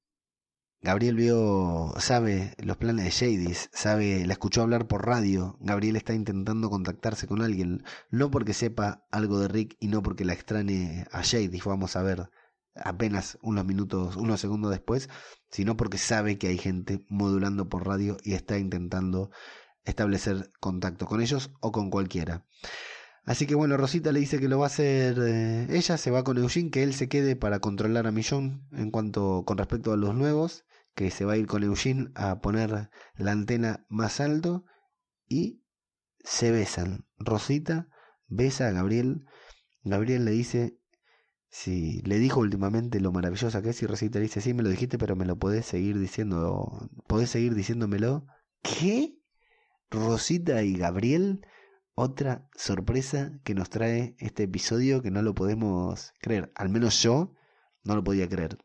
Gabriel 0.80 1.16
vio, 1.16 1.94
sabe 1.98 2.54
los 2.58 2.76
planes 2.76 3.04
de 3.04 3.10
Shadys, 3.10 3.70
sabe, 3.72 4.26
la 4.26 4.32
escuchó 4.32 4.62
hablar 4.62 4.86
por 4.86 5.06
radio, 5.06 5.56
Gabriel 5.60 5.96
está 5.96 6.14
intentando 6.14 6.70
contactarse 6.70 7.26
con 7.26 7.42
alguien, 7.42 7.84
no 8.10 8.30
porque 8.30 8.54
sepa 8.54 9.06
algo 9.10 9.40
de 9.40 9.48
Rick 9.48 9.76
y 9.80 9.88
no 9.88 10.02
porque 10.02 10.24
la 10.24 10.34
extrañe 10.34 11.06
a 11.12 11.22
Shadys, 11.22 11.64
vamos 11.64 11.96
a 11.96 12.02
ver 12.02 12.30
apenas 12.74 13.38
unos 13.42 13.64
minutos, 13.64 14.16
unos 14.16 14.40
segundos 14.40 14.70
después, 14.70 15.08
sino 15.50 15.76
porque 15.76 15.98
sabe 15.98 16.38
que 16.38 16.48
hay 16.48 16.58
gente 16.58 17.04
modulando 17.08 17.68
por 17.68 17.86
radio 17.86 18.16
y 18.22 18.34
está 18.34 18.58
intentando 18.58 19.30
establecer 19.88 20.50
contacto 20.60 21.06
con 21.06 21.20
ellos 21.20 21.50
o 21.60 21.72
con 21.72 21.90
cualquiera. 21.90 22.44
Así 23.24 23.46
que 23.46 23.54
bueno, 23.54 23.76
Rosita 23.76 24.12
le 24.12 24.20
dice 24.20 24.38
que 24.38 24.48
lo 24.48 24.58
va 24.58 24.66
a 24.66 24.68
hacer 24.68 25.18
eh, 25.20 25.66
ella, 25.70 25.98
se 25.98 26.10
va 26.10 26.24
con 26.24 26.38
Eugene, 26.38 26.70
que 26.70 26.82
él 26.82 26.94
se 26.94 27.08
quede 27.08 27.36
para 27.36 27.60
controlar 27.60 28.06
a 28.06 28.12
Millón 28.12 28.66
en 28.72 28.90
cuanto 28.90 29.44
con 29.44 29.58
respecto 29.58 29.92
a 29.92 29.96
los 29.96 30.14
nuevos, 30.14 30.64
que 30.94 31.10
se 31.10 31.24
va 31.24 31.34
a 31.34 31.36
ir 31.36 31.46
con 31.46 31.62
Eugene 31.62 32.10
a 32.14 32.40
poner 32.40 32.90
la 33.16 33.32
antena 33.32 33.84
más 33.88 34.20
alto 34.20 34.64
y 35.28 35.62
se 36.24 36.50
besan. 36.50 37.06
Rosita 37.18 37.88
besa 38.28 38.68
a 38.68 38.72
Gabriel. 38.72 39.26
Gabriel 39.82 40.24
le 40.24 40.30
dice 40.30 40.78
si 41.50 42.02
le 42.02 42.18
dijo 42.18 42.40
últimamente 42.40 43.00
lo 43.00 43.12
maravillosa 43.12 43.62
que 43.62 43.70
es 43.70 43.82
y 43.82 43.86
Rosita 43.86 44.18
le 44.18 44.24
dice, 44.24 44.40
sí, 44.40 44.54
me 44.54 44.62
lo 44.62 44.68
dijiste, 44.68 44.98
pero 44.98 45.16
me 45.16 45.24
lo 45.24 45.38
podés 45.38 45.66
seguir 45.66 45.98
diciendo, 45.98 46.88
podés 47.06 47.30
seguir 47.30 47.54
diciéndomelo. 47.54 48.26
¿Qué? 48.62 49.17
Rosita 49.90 50.62
y 50.62 50.76
Gabriel, 50.76 51.46
otra 51.94 52.48
sorpresa 52.54 53.32
que 53.44 53.54
nos 53.54 53.70
trae 53.70 54.14
este 54.18 54.44
episodio 54.44 55.02
que 55.02 55.10
no 55.10 55.22
lo 55.22 55.34
podemos 55.34 56.12
creer. 56.20 56.52
Al 56.54 56.68
menos 56.68 57.02
yo 57.02 57.34
no 57.84 57.96
lo 57.96 58.04
podía 58.04 58.28
creer. 58.28 58.58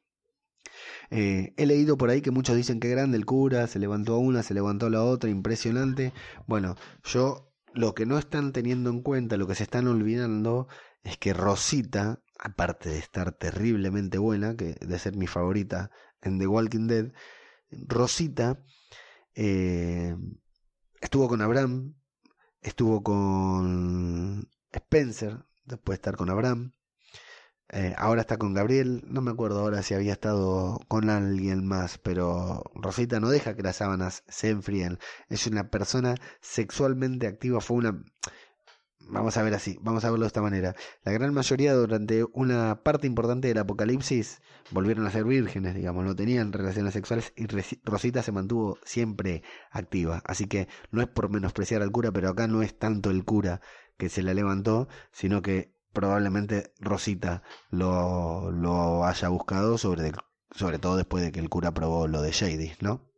Eh, 1.10 1.54
he 1.58 1.66
leído 1.66 1.98
por 1.98 2.10
ahí 2.10 2.22
que 2.22 2.32
muchos 2.32 2.56
dicen 2.56 2.80
que 2.80 2.90
grande 2.90 3.18
el 3.18 3.26
cura, 3.26 3.68
se 3.68 3.80
levantó 3.80 4.18
una, 4.18 4.44
se 4.44 4.54
levantó 4.54 4.90
la 4.90 5.04
otra, 5.04 5.30
impresionante. 5.30 6.14
Bueno, 6.48 6.76
yo 7.04 7.54
lo 7.74 7.96
que 7.96 8.06
no 8.06 8.18
están 8.18 8.52
teniendo 8.52 8.90
en 8.90 9.02
cuenta, 9.02 9.38
lo 9.38 9.48
que 9.48 9.56
se 9.56 9.64
están 9.64 9.88
olvidando, 9.88 10.68
es 11.04 11.18
que 11.18 11.34
Rosita, 11.34 12.22
aparte 12.40 12.90
de 12.90 12.98
estar 13.00 13.32
terriblemente 13.34 14.18
buena, 14.18 14.56
que 14.56 14.76
de 14.76 15.00
ser 15.00 15.16
mi 15.16 15.28
favorita 15.28 15.92
en 16.22 16.40
The 16.40 16.48
Walking 16.48 16.88
Dead, 16.88 17.12
Rosita 17.72 18.64
eh, 19.36 20.16
Estuvo 21.04 21.28
con 21.28 21.42
Abraham, 21.42 21.96
estuvo 22.62 23.04
con 23.04 24.50
Spencer, 24.72 25.38
después 25.66 25.98
de 25.98 26.00
estar 26.00 26.16
con 26.16 26.30
Abraham. 26.30 26.72
Eh, 27.68 27.94
ahora 27.98 28.22
está 28.22 28.38
con 28.38 28.54
Gabriel, 28.54 29.04
no 29.08 29.22
me 29.22 29.32
acuerdo 29.32 29.60
ahora 29.60 29.84
si 29.84 29.94
había 29.94 30.14
estado 30.14 30.80
con 30.88 31.10
alguien 31.10 31.68
más, 31.68 31.98
pero 31.98 32.64
Rosita 32.74 33.20
no 33.20 33.30
deja 33.30 33.54
que 33.54 33.64
las 33.64 33.76
sábanas 33.76 34.24
se 34.30 34.50
enfríen. 34.50 34.98
Es 35.28 35.46
una 35.46 35.70
persona 35.70 36.16
sexualmente 36.40 37.28
activa, 37.28 37.60
fue 37.60 37.78
una 37.78 38.02
Vamos 39.10 39.38
a 39.38 39.44
ver 39.44 39.54
así, 39.54 39.78
vamos 39.82 40.06
a 40.06 40.10
verlo 40.10 40.24
de 40.24 40.28
esta 40.28 40.42
manera. 40.42 40.76
La 41.04 41.12
gran 41.12 41.34
mayoría 41.34 41.74
durante 41.74 42.26
una 42.34 42.82
parte 42.84 43.06
importante 43.06 43.48
del 43.48 43.58
apocalipsis 43.58 44.42
volvieron 44.72 45.06
a 45.06 45.12
ser 45.12 45.26
vírgenes, 45.26 45.76
digamos, 45.76 46.06
no 46.06 46.16
tenían 46.16 46.54
relaciones 46.54 46.94
sexuales 46.94 47.34
y 47.36 47.46
Rosita 47.84 48.24
se 48.24 48.32
mantuvo 48.32 48.78
siempre 48.86 49.44
activa. 49.72 50.22
Así 50.26 50.48
que 50.48 50.68
no 50.92 51.02
es 51.02 51.08
por 51.08 51.30
menospreciar 51.30 51.82
al 51.82 51.92
cura, 51.92 52.12
pero 52.12 52.30
acá 52.30 52.48
no 52.48 52.64
es 52.64 52.78
tanto 52.78 53.12
el 53.12 53.24
cura 53.26 53.62
que 53.98 54.10
se 54.10 54.24
la 54.24 54.34
levantó, 54.34 54.88
sino 55.12 55.42
que 55.42 55.74
probablemente 55.92 56.74
Rosita 56.80 57.44
lo, 57.70 58.52
lo 58.52 59.06
haya 59.06 59.30
buscado 59.30 59.78
sobre, 59.78 60.12
sobre 60.52 60.80
todo 60.80 60.98
después 60.98 61.24
de 61.24 61.32
que 61.32 61.40
el 61.40 61.50
cura 61.50 61.74
probó 61.74 62.08
lo 62.08 62.22
de 62.22 62.32
Shady, 62.32 62.74
¿no? 62.82 63.10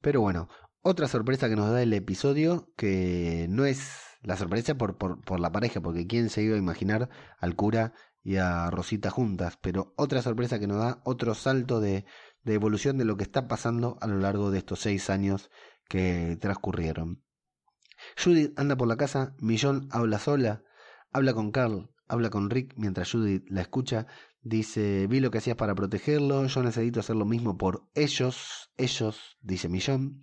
Pero 0.00 0.20
bueno, 0.20 0.48
otra 0.80 1.08
sorpresa 1.08 1.48
que 1.48 1.56
nos 1.56 1.70
da 1.70 1.82
el 1.82 1.92
episodio, 1.92 2.72
que 2.76 3.46
no 3.50 3.66
es 3.66 4.11
la 4.22 4.36
sorpresa 4.36 4.76
por, 4.76 4.96
por, 4.96 5.40
la 5.40 5.52
pareja, 5.52 5.80
porque 5.80 6.06
quién 6.06 6.30
se 6.30 6.42
iba 6.42 6.54
a 6.54 6.58
imaginar 6.58 7.08
al 7.38 7.56
cura 7.56 7.92
y 8.22 8.36
a 8.36 8.70
Rosita 8.70 9.10
juntas, 9.10 9.58
pero 9.60 9.92
otra 9.96 10.22
sorpresa 10.22 10.58
que 10.58 10.68
nos 10.68 10.78
da 10.78 11.00
otro 11.04 11.34
salto 11.34 11.80
de, 11.80 12.04
de 12.44 12.54
evolución 12.54 12.98
de 12.98 13.04
lo 13.04 13.16
que 13.16 13.24
está 13.24 13.48
pasando 13.48 13.98
a 14.00 14.06
lo 14.06 14.18
largo 14.18 14.50
de 14.50 14.58
estos 14.58 14.80
seis 14.80 15.10
años 15.10 15.50
que 15.88 16.38
transcurrieron. 16.40 17.22
Judith 18.22 18.58
anda 18.58 18.76
por 18.76 18.88
la 18.88 18.96
casa, 18.96 19.34
Millón 19.38 19.88
habla 19.90 20.18
sola, 20.18 20.62
habla 21.12 21.34
con 21.34 21.50
Carl, 21.50 21.90
habla 22.08 22.30
con 22.30 22.50
Rick 22.50 22.74
mientras 22.76 23.10
Judith 23.10 23.44
la 23.48 23.62
escucha, 23.62 24.06
dice, 24.42 25.06
vi 25.06 25.20
lo 25.20 25.30
que 25.30 25.38
hacías 25.38 25.56
para 25.56 25.74
protegerlo, 25.74 26.46
yo 26.46 26.62
necesito 26.62 27.00
hacer 27.00 27.16
lo 27.16 27.24
mismo 27.24 27.56
por 27.56 27.88
ellos, 27.94 28.70
ellos, 28.76 29.38
dice 29.40 29.68
Millón, 29.68 30.22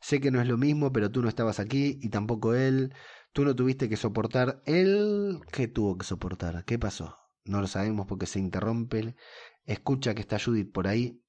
sé 0.00 0.20
que 0.20 0.30
no 0.30 0.40
es 0.40 0.48
lo 0.48 0.56
mismo, 0.56 0.92
pero 0.92 1.10
tú 1.10 1.22
no 1.22 1.28
estabas 1.28 1.60
aquí 1.60 1.98
y 2.00 2.08
tampoco 2.08 2.54
él, 2.54 2.94
Tú 3.32 3.44
no 3.44 3.54
tuviste 3.54 3.88
que 3.88 3.96
soportar. 3.96 4.62
Él, 4.66 5.40
¿qué 5.52 5.68
tuvo 5.68 5.96
que 5.96 6.04
soportar? 6.04 6.64
¿Qué 6.64 6.78
pasó? 6.78 7.16
No 7.44 7.60
lo 7.60 7.68
sabemos 7.68 8.06
porque 8.06 8.26
se 8.26 8.40
interrumpe. 8.40 9.14
Escucha 9.64 10.14
que 10.14 10.20
está 10.22 10.38
Judith 10.38 10.72
por 10.72 10.88
ahí. 10.88 11.22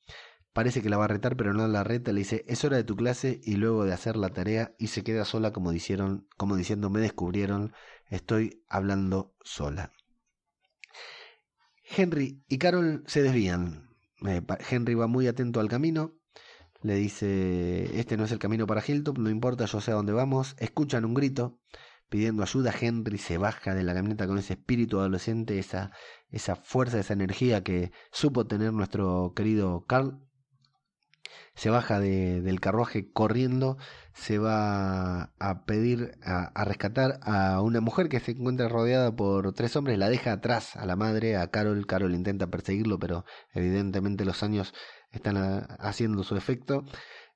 Parece 0.54 0.82
que 0.82 0.90
la 0.90 0.98
va 0.98 1.06
a 1.06 1.10
retar, 1.10 1.38
pero 1.38 1.54
no 1.54 1.68
la 1.68 1.84
reta. 1.84 2.12
Le 2.12 2.20
dice, 2.20 2.44
es 2.48 2.66
hora 2.66 2.78
de 2.78 2.84
tu 2.84 2.96
clase 2.96 3.40
y 3.44 3.56
luego 3.56 3.86
de 3.86 3.94
hacer 3.94 4.18
la 4.18 4.30
tarea 4.30 4.76
y 4.80 4.88
se 4.88 5.04
queda 5.04 5.26
sola 5.26 5.54
como, 5.54 5.72
dijeron, 5.72 6.28
como 6.38 6.56
diciendo, 6.56 6.90
me 6.90 7.00
descubrieron, 7.00 7.74
estoy 8.10 8.64
hablando 8.68 9.36
sola. 9.44 9.94
Henry 11.84 12.44
y 12.48 12.58
Carol 12.58 13.04
se 13.06 13.22
desvían. 13.22 13.90
Eh, 14.26 14.42
Henry 14.70 14.96
va 14.96 15.08
muy 15.08 15.28
atento 15.28 15.60
al 15.60 15.70
camino. 15.70 16.16
Le 16.82 16.96
dice, 16.96 18.00
este 18.00 18.18
no 18.18 18.26
es 18.26 18.32
el 18.32 18.40
camino 18.40 18.66
para 18.66 18.84
Hilltop, 18.86 19.20
no 19.20 19.30
importa, 19.30 19.66
yo 19.66 19.82
sé 19.82 19.92
a 19.92 19.96
dónde 19.96 20.14
vamos. 20.14 20.56
Escuchan 20.58 21.06
un 21.06 21.14
grito 21.14 21.60
pidiendo 22.12 22.44
ayuda. 22.44 22.74
Henry 22.80 23.18
se 23.18 23.38
baja 23.38 23.74
de 23.74 23.84
la 23.84 23.94
camioneta 23.94 24.28
con 24.28 24.38
ese 24.38 24.54
espíritu 24.54 25.00
adolescente, 25.00 25.58
esa, 25.58 25.92
esa 26.30 26.58
fuerza, 26.58 27.00
esa 27.00 27.14
energía 27.14 27.64
que 27.64 27.94
supo 28.12 28.46
tener 28.46 28.74
nuestro 28.74 29.34
querido 29.34 29.86
Carl. 29.88 30.20
Se 31.56 31.70
baja 31.70 32.00
de, 32.00 32.42
del 32.42 32.60
carruaje 32.60 33.12
corriendo, 33.12 33.78
se 34.14 34.40
va 34.40 35.34
a 35.40 35.66
pedir, 35.66 36.18
a, 36.24 36.52
a, 36.54 36.66
rescatar 36.66 37.20
a 37.24 37.62
una 37.62 37.80
mujer 37.82 38.10
que 38.10 38.20
se 38.20 38.32
encuentra 38.32 38.68
rodeada 38.68 39.16
por 39.16 39.54
tres 39.54 39.76
hombres, 39.76 39.98
la 39.98 40.10
deja 40.10 40.34
atrás 40.34 40.76
a 40.76 40.86
la 40.86 40.98
madre, 40.98 41.38
a 41.38 41.48
Carol. 41.50 41.86
Carol 41.88 42.14
intenta 42.14 42.48
perseguirlo, 42.48 43.00
pero 43.00 43.26
evidentemente 43.54 44.26
los 44.26 44.44
años 44.44 44.74
están 45.12 45.38
haciendo 45.80 46.24
su 46.24 46.36
efecto. 46.36 46.84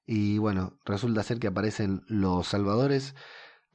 Y 0.05 0.37
bueno, 0.37 0.79
resulta 0.85 1.23
ser 1.23 1.39
que 1.39 1.47
aparecen 1.47 2.01
los 2.07 2.47
salvadores 2.47 3.15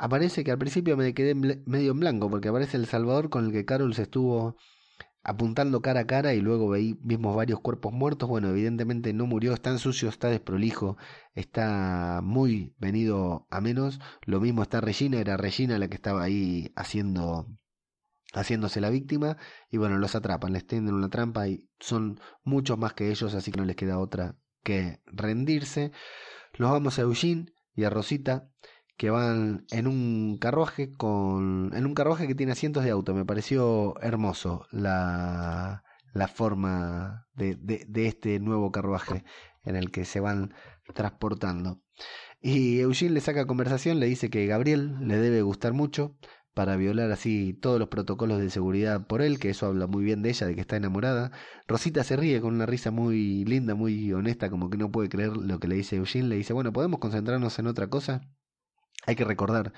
aparece 0.00 0.44
que 0.44 0.50
al 0.50 0.58
principio 0.58 0.96
me 0.96 1.12
quedé 1.12 1.34
medio 1.34 1.92
en 1.92 2.00
blanco, 2.00 2.30
porque 2.30 2.48
aparece 2.48 2.78
El 2.78 2.86
Salvador 2.86 3.28
con 3.28 3.46
el 3.46 3.52
que 3.52 3.66
Carol 3.66 3.94
se 3.94 4.02
estuvo 4.02 4.56
apuntando 5.22 5.82
cara 5.82 6.00
a 6.00 6.06
cara 6.06 6.32
y 6.32 6.40
luego 6.40 6.70
veí, 6.70 6.98
vimos 7.02 7.36
varios 7.36 7.60
cuerpos 7.60 7.92
muertos. 7.92 8.26
Bueno, 8.26 8.48
evidentemente 8.48 9.12
no 9.12 9.26
murió, 9.26 9.52
está 9.52 9.68
en 9.68 9.78
sucio, 9.78 10.08
está 10.08 10.28
desprolijo, 10.28 10.96
está 11.34 12.20
muy 12.22 12.74
venido 12.78 13.46
a 13.50 13.60
menos. 13.60 14.00
Lo 14.24 14.40
mismo 14.40 14.62
está 14.62 14.80
Regina, 14.80 15.20
era 15.20 15.36
Regina 15.36 15.78
la 15.78 15.88
que 15.88 15.96
estaba 15.96 16.22
ahí 16.22 16.72
haciendo 16.76 17.46
haciéndose 18.32 18.80
la 18.80 18.90
víctima 18.90 19.36
y 19.70 19.76
bueno, 19.76 19.98
los 19.98 20.14
atrapan, 20.14 20.54
les 20.54 20.66
tienden 20.66 20.94
una 20.94 21.10
trampa 21.10 21.48
y 21.48 21.68
son 21.78 22.20
muchos 22.42 22.78
más 22.78 22.94
que 22.94 23.10
ellos, 23.10 23.34
así 23.34 23.50
que 23.50 23.58
no 23.58 23.66
les 23.66 23.76
queda 23.76 23.98
otra 23.98 24.36
que 24.62 25.02
rendirse. 25.04 25.92
Los 26.54 26.70
vamos 26.70 26.98
a 26.98 27.02
Eugene 27.02 27.52
y 27.74 27.84
a 27.84 27.90
Rosita 27.90 28.48
que 29.00 29.08
van 29.08 29.64
en 29.70 29.86
un 29.86 30.36
carruaje 30.38 30.92
con 30.92 31.70
en 31.74 31.86
un 31.86 31.94
carruaje 31.94 32.26
que 32.26 32.34
tiene 32.34 32.52
asientos 32.52 32.84
de 32.84 32.90
auto. 32.90 33.14
Me 33.14 33.24
pareció 33.24 33.98
hermoso 34.02 34.66
la, 34.70 35.84
la 36.12 36.28
forma 36.28 37.26
de, 37.32 37.56
de, 37.56 37.86
de 37.88 38.06
este 38.06 38.38
nuevo 38.40 38.70
carruaje 38.70 39.24
en 39.64 39.76
el 39.76 39.90
que 39.90 40.04
se 40.04 40.20
van 40.20 40.52
transportando. 40.94 41.80
Y 42.42 42.80
Eugene 42.80 43.14
le 43.14 43.22
saca 43.22 43.46
conversación, 43.46 44.00
le 44.00 44.06
dice 44.06 44.28
que 44.28 44.46
Gabriel 44.46 44.96
le 45.00 45.16
debe 45.16 45.40
gustar 45.40 45.72
mucho 45.72 46.14
para 46.52 46.76
violar 46.76 47.10
así 47.10 47.54
todos 47.54 47.78
los 47.78 47.88
protocolos 47.88 48.38
de 48.38 48.50
seguridad 48.50 49.06
por 49.06 49.22
él, 49.22 49.38
que 49.38 49.48
eso 49.48 49.64
habla 49.64 49.86
muy 49.86 50.04
bien 50.04 50.20
de 50.20 50.28
ella, 50.28 50.46
de 50.46 50.54
que 50.54 50.60
está 50.60 50.76
enamorada. 50.76 51.32
Rosita 51.66 52.04
se 52.04 52.16
ríe 52.16 52.42
con 52.42 52.54
una 52.54 52.66
risa 52.66 52.90
muy 52.90 53.46
linda, 53.46 53.74
muy 53.74 54.12
honesta, 54.12 54.50
como 54.50 54.68
que 54.68 54.76
no 54.76 54.90
puede 54.92 55.08
creer 55.08 55.38
lo 55.38 55.58
que 55.58 55.68
le 55.68 55.76
dice 55.76 55.96
Eugene. 55.96 56.28
Le 56.28 56.36
dice, 56.36 56.52
bueno, 56.52 56.70
¿podemos 56.74 57.00
concentrarnos 57.00 57.58
en 57.58 57.66
otra 57.66 57.88
cosa? 57.88 58.20
Hay 59.06 59.16
que 59.16 59.24
recordar 59.24 59.72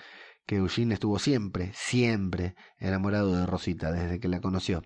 que 0.47 0.57
Eugene 0.57 0.95
estuvo 0.95 1.18
siempre, 1.18 1.70
siempre 1.75 2.57
enamorado 2.79 3.37
de 3.37 3.47
Rosita 3.47 3.93
desde 3.93 4.18
que 4.18 4.29
la 4.29 4.41
conoció. 4.41 4.83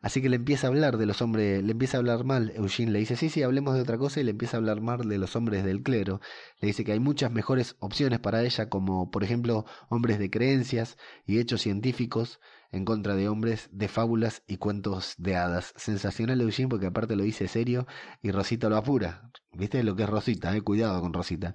Así 0.00 0.22
que 0.22 0.28
le 0.28 0.36
empieza 0.36 0.66
a 0.66 0.70
hablar 0.70 0.96
de 0.96 1.06
los 1.06 1.22
hombres, 1.22 1.62
le 1.62 1.72
empieza 1.72 1.96
a 1.96 2.00
hablar 2.00 2.24
mal. 2.24 2.52
Eugene 2.54 2.92
le 2.92 3.00
dice, 3.00 3.16
sí, 3.16 3.30
sí, 3.30 3.42
hablemos 3.42 3.74
de 3.74 3.80
otra 3.80 3.98
cosa 3.98 4.20
y 4.20 4.24
le 4.24 4.30
empieza 4.30 4.56
a 4.56 4.60
hablar 4.60 4.80
mal 4.80 5.08
de 5.08 5.18
los 5.18 5.34
hombres 5.36 5.64
del 5.64 5.82
clero. 5.82 6.20
Le 6.60 6.68
dice 6.68 6.84
que 6.84 6.92
hay 6.92 7.00
muchas 7.00 7.32
mejores 7.32 7.76
opciones 7.80 8.20
para 8.20 8.42
ella, 8.42 8.68
como 8.68 9.10
por 9.10 9.24
ejemplo 9.24 9.64
hombres 9.88 10.18
de 10.18 10.30
creencias 10.30 10.96
y 11.26 11.38
hechos 11.38 11.62
científicos 11.62 12.40
en 12.70 12.84
contra 12.84 13.14
de 13.16 13.28
hombres 13.28 13.68
de 13.72 13.88
fábulas 13.88 14.42
y 14.46 14.58
cuentos 14.58 15.14
de 15.18 15.36
hadas. 15.36 15.72
Sensacional 15.76 16.40
Eugene 16.40 16.68
porque 16.68 16.86
aparte 16.86 17.16
lo 17.16 17.24
dice 17.24 17.48
serio 17.48 17.86
y 18.22 18.30
Rosita 18.30 18.68
lo 18.68 18.76
apura. 18.76 19.30
¿Viste 19.52 19.82
lo 19.82 19.96
que 19.96 20.04
es 20.04 20.08
Rosita? 20.08 20.54
Eh? 20.56 20.60
Cuidado 20.62 21.00
con 21.00 21.12
Rosita. 21.12 21.54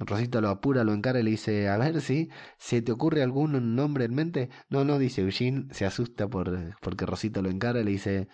Rosita 0.00 0.40
lo 0.40 0.48
apura, 0.48 0.82
lo 0.82 0.94
encara 0.94 1.20
y 1.20 1.22
le 1.22 1.30
dice, 1.30 1.68
a 1.68 1.76
ver 1.76 2.00
si 2.00 2.30
se 2.58 2.80
te 2.80 2.90
ocurre 2.90 3.22
algún 3.22 3.76
nombre 3.76 4.06
en 4.06 4.14
mente. 4.14 4.48
No, 4.70 4.84
no, 4.84 4.98
dice 4.98 5.20
Eugene, 5.20 5.66
se 5.72 5.84
asusta 5.84 6.26
por, 6.26 6.76
porque 6.80 7.06
Rosita 7.06 7.42
lo 7.42 7.50
encara 7.50 7.80
y 7.80 7.84
le 7.84 7.90
dice, 7.90 8.28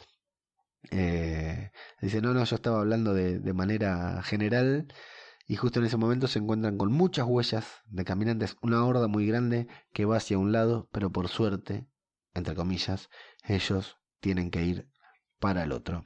eh, 0.92 1.70
dice, 2.00 2.20
no, 2.22 2.32
no, 2.34 2.44
yo 2.44 2.56
estaba 2.56 2.80
hablando 2.80 3.14
de, 3.14 3.40
de 3.40 3.52
manera 3.52 4.22
general 4.22 4.86
y 5.48 5.56
justo 5.56 5.80
en 5.80 5.86
ese 5.86 5.96
momento 5.96 6.28
se 6.28 6.38
encuentran 6.38 6.78
con 6.78 6.92
muchas 6.92 7.26
huellas 7.26 7.66
de 7.86 8.04
caminantes, 8.04 8.56
una 8.62 8.84
horda 8.84 9.08
muy 9.08 9.26
grande 9.26 9.66
que 9.92 10.04
va 10.04 10.18
hacia 10.18 10.38
un 10.38 10.52
lado, 10.52 10.88
pero 10.92 11.10
por 11.10 11.28
suerte, 11.28 11.88
entre 12.34 12.54
comillas, 12.54 13.08
ellos 13.44 13.96
tienen 14.20 14.50
que 14.50 14.64
ir 14.64 14.88
para 15.40 15.64
el 15.64 15.72
otro. 15.72 16.04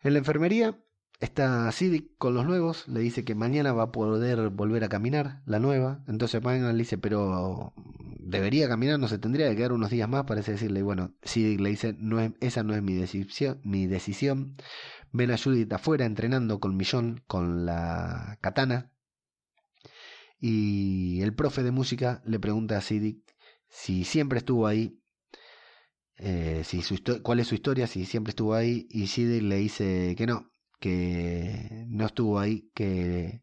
En 0.00 0.12
la 0.12 0.18
enfermería 0.20 0.78
Está 1.20 1.70
Sidic 1.72 2.16
con 2.18 2.34
los 2.34 2.44
nuevos, 2.44 2.88
le 2.88 3.00
dice 3.00 3.24
que 3.24 3.34
mañana 3.34 3.72
va 3.72 3.84
a 3.84 3.92
poder 3.92 4.50
volver 4.50 4.84
a 4.84 4.88
caminar, 4.88 5.42
la 5.46 5.58
nueva. 5.60 6.04
Entonces 6.08 6.42
mañana 6.42 6.72
le 6.72 6.78
dice, 6.78 6.98
pero 6.98 7.72
debería 8.18 8.68
caminar, 8.68 8.98
no 8.98 9.08
se 9.08 9.18
tendría 9.18 9.48
que 9.48 9.56
quedar 9.56 9.72
unos 9.72 9.90
días 9.90 10.08
más, 10.08 10.24
parece 10.24 10.52
decirle. 10.52 10.82
Bueno, 10.82 11.14
Sidic 11.22 11.60
le 11.60 11.70
dice, 11.70 11.94
no 11.98 12.20
es, 12.20 12.32
esa 12.40 12.62
no 12.62 12.74
es 12.74 12.82
mi 12.82 12.94
decisión, 12.94 13.60
mi 13.64 13.86
decisión. 13.86 14.56
Ven 15.12 15.30
a 15.30 15.38
Judith 15.38 15.72
afuera 15.72 16.04
entrenando 16.04 16.58
con 16.60 16.76
Millón, 16.76 17.22
con 17.26 17.64
la 17.64 18.38
katana. 18.40 18.90
Y 20.40 21.22
el 21.22 21.34
profe 21.34 21.62
de 21.62 21.70
música 21.70 22.22
le 22.26 22.38
pregunta 22.38 22.76
a 22.76 22.80
Sidic 22.80 23.24
si 23.68 24.04
siempre 24.04 24.38
estuvo 24.38 24.66
ahí, 24.66 25.00
eh, 26.16 26.62
si 26.64 26.82
su 26.82 26.96
cuál 27.22 27.40
es 27.40 27.48
su 27.48 27.54
historia, 27.54 27.86
si 27.86 28.04
siempre 28.04 28.32
estuvo 28.32 28.54
ahí. 28.54 28.86
Y 28.90 29.06
Sidic 29.06 29.42
le 29.42 29.56
dice 29.56 30.14
que 30.16 30.26
no, 30.26 30.52
que 30.84 31.86
no 31.88 32.04
estuvo 32.04 32.38
ahí, 32.38 32.70
que 32.74 33.42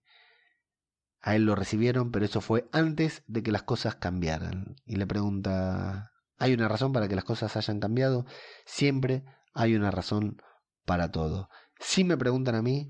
a 1.22 1.36
él 1.36 1.46
lo 1.46 1.56
recibieron, 1.56 2.12
pero 2.12 2.24
eso 2.24 2.40
fue 2.40 2.70
antes 2.72 3.24
de 3.26 3.42
que 3.42 3.52
las 3.52 3.64
cosas 3.64 3.96
cambiaran. 3.96 4.76
Y 4.86 4.98
le 4.98 5.08
pregunta, 5.08 6.12
¿hay 6.38 6.54
una 6.54 6.68
razón 6.68 6.94
para 6.94 7.08
que 7.08 7.16
las 7.16 7.24
cosas 7.24 7.58
hayan 7.58 7.80
cambiado? 7.80 8.28
Siempre 8.68 9.24
hay 9.56 9.74
una 9.74 9.90
razón 9.90 10.40
para 10.86 11.10
todo. 11.10 11.50
Si 11.80 12.04
me 12.04 12.16
preguntan 12.16 12.54
a 12.54 12.62
mí, 12.62 12.86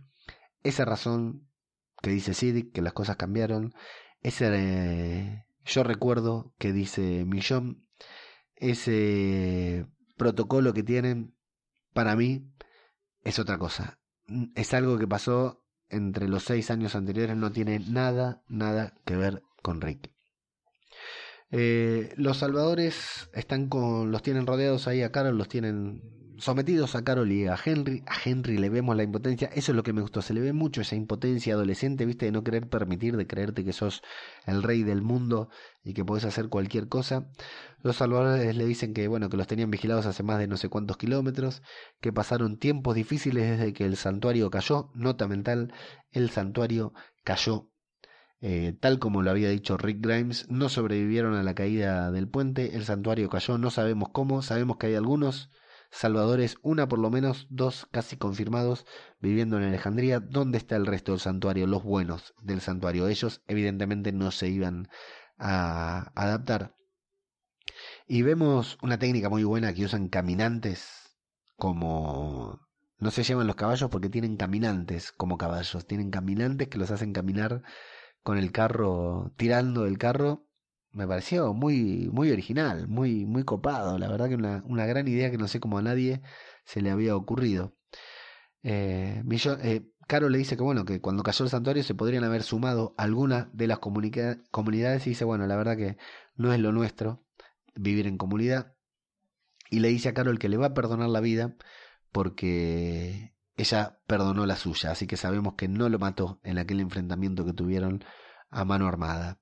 esa 0.64 0.84
razón 0.84 1.48
que 2.02 2.10
dice 2.10 2.34
Sidic, 2.34 2.74
que 2.74 2.82
las 2.82 2.92
cosas 2.92 3.16
cambiaron, 3.16 3.74
ese 4.20 5.46
yo 5.64 5.84
recuerdo 5.86 6.54
que 6.58 6.74
dice 6.74 7.24
Millón, 7.24 7.88
ese 8.56 9.88
protocolo 10.18 10.74
que 10.74 10.84
tienen, 10.84 11.38
para 11.94 12.18
mí 12.18 12.52
es 13.24 13.40
otra 13.40 13.58
cosa 13.58 14.01
es 14.56 14.74
algo 14.74 14.98
que 14.98 15.08
pasó 15.08 15.64
entre 15.90 16.28
los 16.28 16.44
seis 16.44 16.72
años 16.72 16.96
anteriores, 16.96 17.36
no 17.36 17.52
tiene 17.52 17.80
nada, 17.80 18.44
nada 18.48 18.94
que 19.06 19.16
ver 19.16 19.44
con 19.62 19.82
Rick. 19.82 20.12
Eh, 21.52 22.14
los 22.16 22.38
salvadores 22.38 23.30
están 23.34 23.68
con, 23.68 24.12
los 24.12 24.22
tienen 24.24 24.48
rodeados 24.48 24.88
ahí 24.88 25.02
a 25.02 25.12
Carol, 25.12 25.38
los 25.38 25.50
tienen 25.50 26.21
sometidos 26.42 26.96
a 26.96 27.04
Carol 27.04 27.32
y 27.32 27.48
a 27.48 27.58
Henry. 27.64 28.04
A 28.08 28.16
Henry 28.24 28.58
le 28.58 28.70
vemos 28.70 28.96
la 28.96 29.04
impotencia, 29.04 29.50
eso 29.54 29.72
es 29.72 29.76
lo 29.76 29.84
que 29.84 29.94
me 29.94 30.02
gustó, 30.02 30.22
se 30.22 30.34
le 30.34 30.42
ve 30.42 30.54
mucho 30.54 30.82
esa 30.82 30.96
impotencia 30.96 31.54
adolescente, 31.54 32.06
viste, 32.06 32.26
de 32.26 32.32
no 32.32 32.44
querer 32.44 32.68
permitir, 32.68 33.16
de 33.16 33.28
creerte 33.28 33.64
que 33.64 33.74
sos 33.74 34.02
el 34.46 34.64
rey 34.64 34.84
del 34.84 35.02
mundo 35.02 35.50
y 35.84 35.94
que 35.94 36.04
podés 36.04 36.26
hacer 36.26 36.50
cualquier 36.50 36.88
cosa. 36.88 37.28
Los 37.84 37.98
salvadores 37.98 38.56
le 38.56 38.66
dicen 38.66 38.94
que, 38.94 39.08
bueno, 39.08 39.30
que 39.30 39.38
los 39.38 39.48
tenían 39.48 39.72
vigilados 39.72 40.06
hace 40.06 40.24
más 40.24 40.40
de 40.40 40.48
no 40.48 40.58
sé 40.58 40.70
cuántos 40.70 40.98
kilómetros, 40.98 41.62
que 42.00 42.12
pasaron 42.12 42.58
tiempos 42.58 42.96
difíciles 42.96 43.58
desde 43.58 43.74
que 43.74 43.86
el 43.86 43.96
santuario 43.96 44.50
cayó, 44.50 44.90
nota 44.96 45.28
mental, 45.28 45.74
el 46.12 46.30
santuario 46.30 46.94
cayó 47.24 47.72
eh, 48.44 48.76
tal 48.80 48.98
como 48.98 49.22
lo 49.22 49.30
había 49.30 49.50
dicho 49.50 49.78
Rick 49.78 50.00
Grimes, 50.02 50.50
no 50.50 50.68
sobrevivieron 50.68 51.36
a 51.36 51.44
la 51.44 51.54
caída 51.54 52.12
del 52.12 52.28
puente, 52.28 52.76
el 52.76 52.86
santuario 52.86 53.30
cayó, 53.30 53.60
no 53.60 53.70
sabemos 53.70 54.10
cómo, 54.12 54.42
sabemos 54.42 54.78
que 54.78 54.88
hay 54.88 54.96
algunos 54.96 55.52
salvadores, 55.92 56.58
una 56.64 56.88
por 56.88 57.00
lo 57.00 57.10
menos, 57.12 57.48
dos 57.50 57.88
casi 57.92 58.18
confirmados, 58.18 58.86
viviendo 59.20 59.58
en 59.58 59.64
Alejandría. 59.64 60.20
¿Dónde 60.20 60.58
está 60.58 60.76
el 60.78 60.86
resto 60.86 61.12
del 61.12 61.22
santuario? 61.22 61.68
Los 61.68 61.84
buenos 61.84 62.34
del 62.42 62.62
santuario. 62.62 63.08
Ellos 63.08 63.44
evidentemente 63.48 64.12
no 64.12 64.32
se 64.32 64.48
iban 64.48 64.90
a 65.38 66.12
adaptar. 66.16 66.76
Y 68.08 68.22
vemos 68.24 68.78
una 68.82 69.00
técnica 69.00 69.30
muy 69.30 69.44
buena 69.44 69.74
que 69.74 69.86
usan 69.86 70.08
caminantes 70.08 71.18
como... 71.56 72.60
No 72.98 73.10
se 73.10 73.24
llevan 73.24 73.48
los 73.48 73.56
caballos 73.56 73.90
porque 73.90 74.10
tienen 74.10 74.38
caminantes 74.38 75.12
como 75.12 75.38
caballos. 75.38 75.88
Tienen 75.88 76.12
caminantes 76.12 76.68
que 76.68 76.78
los 76.78 76.92
hacen 76.92 77.14
caminar 77.14 77.64
con 78.22 78.38
el 78.38 78.52
carro, 78.52 79.34
tirando 79.38 79.84
del 79.84 79.98
carro, 79.98 80.46
me 80.94 81.08
pareció 81.08 81.54
muy, 81.54 82.10
muy 82.12 82.32
original, 82.32 82.88
muy, 82.88 83.26
muy 83.26 83.44
copado. 83.44 83.98
La 83.98 84.10
verdad 84.10 84.30
que 84.30 84.36
una, 84.36 84.64
una 84.68 84.86
gran 84.86 85.08
idea 85.08 85.32
que 85.32 85.38
no 85.38 85.48
sé 85.48 85.60
cómo 85.60 85.78
a 85.78 85.82
nadie 85.82 86.22
se 86.66 86.82
le 86.82 86.92
había 86.92 87.16
ocurrido. 87.16 87.76
Eh, 88.64 89.24
eh, 89.64 89.92
Caro 90.08 90.30
le 90.30 90.38
dice 90.38 90.58
que 90.58 90.64
bueno, 90.64 90.86
que 90.86 91.02
cuando 91.02 91.24
cayó 91.24 91.46
el 91.46 91.52
santuario 91.52 91.84
se 91.84 91.96
podrían 91.96 92.24
haber 92.24 92.44
sumado 92.44 92.94
alguna 92.98 93.50
de 93.54 93.68
las 93.68 93.80
comunidades 93.80 95.08
y 95.08 95.12
dice, 95.12 95.26
bueno, 95.26 95.48
la 95.48 95.56
verdad 95.56 95.78
que 95.78 95.98
no 96.36 96.54
es 96.54 96.60
lo 96.60 96.72
nuestro 96.72 97.24
vivir 97.76 98.08
en 98.08 98.18
comunidad. 98.18 98.76
Y 99.70 99.80
le 99.80 99.88
dice 99.88 100.10
a 100.10 100.14
Carol 100.14 100.40
que 100.40 100.50
le 100.50 100.58
va 100.58 100.68
a 100.68 100.74
perdonar 100.74 101.10
la 101.10 101.22
vida 101.22 101.56
porque 102.12 103.34
ella 103.56 104.00
perdonó 104.06 104.46
la 104.46 104.58
suya, 104.58 104.92
así 104.92 105.08
que 105.08 105.18
sabemos 105.18 105.54
que 105.56 105.68
no 105.70 105.88
lo 105.88 105.98
mató 105.98 106.42
en 106.44 106.58
aquel 106.58 106.82
enfrentamiento 106.82 107.46
que 107.46 107.54
tuvieron 107.54 108.04
a 108.50 108.66
mano 108.66 108.88
armada. 108.88 109.40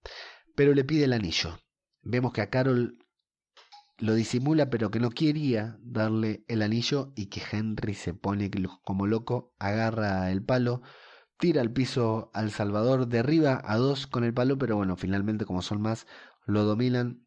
Pero 0.60 0.74
le 0.74 0.84
pide 0.84 1.06
el 1.06 1.14
anillo. 1.14 1.58
Vemos 2.02 2.34
que 2.34 2.42
a 2.42 2.50
Carol 2.50 2.98
lo 3.98 4.14
disimula, 4.14 4.70
pero 4.70 4.92
que 4.92 5.00
no 5.00 5.10
quería 5.10 5.78
darle 5.82 6.44
el 6.50 6.62
anillo 6.62 7.14
y 7.16 7.28
que 7.28 7.42
Henry 7.50 7.94
se 7.94 8.14
pone 8.14 8.52
como 8.84 9.08
loco, 9.08 9.54
agarra 9.58 10.30
el 10.30 10.44
palo, 10.44 10.82
tira 11.38 11.62
al 11.62 11.72
piso 11.72 12.30
al 12.34 12.52
Salvador, 12.52 13.08
derriba 13.08 13.62
a 13.64 13.78
dos 13.78 14.06
con 14.06 14.26
el 14.26 14.34
palo, 14.34 14.58
pero 14.58 14.76
bueno, 14.76 14.98
finalmente 14.98 15.46
como 15.46 15.62
son 15.62 15.82
más, 15.82 16.08
lo 16.46 16.66
dominan. 16.66 17.26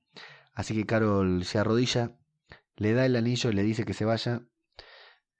Así 0.53 0.75
que 0.75 0.85
Carol 0.85 1.43
se 1.47 1.59
arrodilla, 1.59 2.19
le 2.77 2.93
da 2.93 3.07
el 3.07 3.17
anillo 3.17 3.49
y 3.49 3.55
le 3.55 3.63
dice 3.63 3.87
que 3.87 3.95
se 3.95 4.05
vaya, 4.05 4.43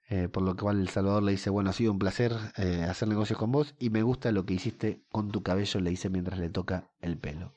eh, 0.09 0.29
por 0.29 0.41
lo 0.41 0.55
cual 0.55 0.79
El 0.79 0.89
Salvador 0.89 1.21
le 1.21 1.33
dice, 1.33 1.51
bueno, 1.51 1.69
ha 1.69 1.73
sido 1.73 1.91
un 1.91 1.99
placer 1.99 2.33
eh, 2.57 2.87
hacer 2.89 3.07
negocios 3.07 3.37
con 3.37 3.51
vos 3.51 3.75
y 3.77 3.91
me 3.91 4.01
gusta 4.01 4.31
lo 4.31 4.47
que 4.47 4.55
hiciste 4.55 5.05
con 5.09 5.29
tu 5.29 5.43
cabello, 5.43 5.79
le 5.79 5.91
dice 5.91 6.09
mientras 6.09 6.39
le 6.39 6.49
toca 6.49 6.89
el 6.99 7.19
pelo. 7.19 7.53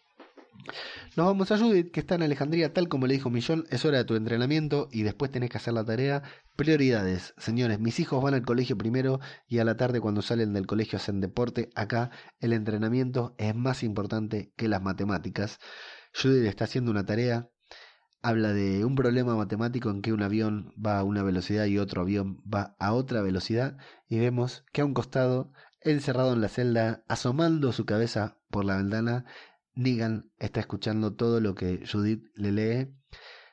Nos 1.16 1.26
vamos 1.26 1.50
a 1.50 1.59
Judith, 1.59 1.90
que 1.92 2.00
está 2.00 2.16
en 2.16 2.22
Alejandría, 2.22 2.72
tal 2.72 2.88
como 2.88 3.07
le 3.07 3.14
dijo 3.14 3.30
Millón, 3.30 3.64
es 3.70 3.84
hora 3.84 3.98
de 3.98 4.04
tu 4.04 4.16
entrenamiento 4.16 4.88
y 4.92 5.02
después 5.02 5.30
tenés 5.30 5.50
que 5.50 5.59
hacer 5.59 5.74
la 5.74 5.84
tarea. 5.84 6.22
Prioridades, 6.57 7.34
señores, 7.38 7.80
mis 7.80 8.00
hijos 8.00 8.22
van 8.22 8.34
al 8.34 8.44
colegio 8.44 8.76
primero 8.76 9.20
y 9.48 9.59
a 9.59 9.64
la 9.64 9.76
tarde 9.76 10.00
cuando 10.00 10.22
salen 10.22 10.52
del 10.52 10.66
colegio 10.66 10.98
hacen 10.98 11.20
deporte. 11.20 11.70
Acá 11.74 12.11
el 12.40 12.52
entrenamiento 12.52 13.34
es 13.38 13.54
más 13.54 13.82
importante 13.82 14.52
que 14.57 14.68
las 14.68 14.82
matemáticas. 14.82 15.59
Judith 16.14 16.46
está 16.46 16.64
haciendo 16.64 16.90
una 16.90 17.07
tarea, 17.07 17.48
habla 18.22 18.52
de 18.52 18.84
un 18.84 18.94
problema 18.94 19.36
matemático 19.36 19.90
en 19.90 20.02
que 20.02 20.12
un 20.12 20.22
avión 20.22 20.74
va 20.84 20.98
a 20.98 21.04
una 21.04 21.22
velocidad 21.22 21.66
y 21.66 21.78
otro 21.78 22.02
avión 22.02 22.42
va 22.42 22.74
a 22.78 22.92
otra 22.92 23.22
velocidad 23.22 23.76
y 24.09 24.18
vemos 24.18 24.64
que 24.72 24.80
a 24.80 24.84
un 24.84 24.94
costado, 24.94 25.52
encerrado 25.80 26.32
en 26.32 26.40
la 26.40 26.48
celda, 26.48 27.04
asomando 27.07 27.72
su 27.72 27.84
cabeza 27.86 28.36
por 28.50 28.64
la 28.64 28.76
ventana, 28.76 29.24
Negan 29.77 30.31
está 30.39 30.61
escuchando 30.61 31.14
todo 31.14 31.41
lo 31.41 31.55
que 31.55 31.87
Judith 31.87 32.24
le 32.35 32.53
lee. 32.53 32.89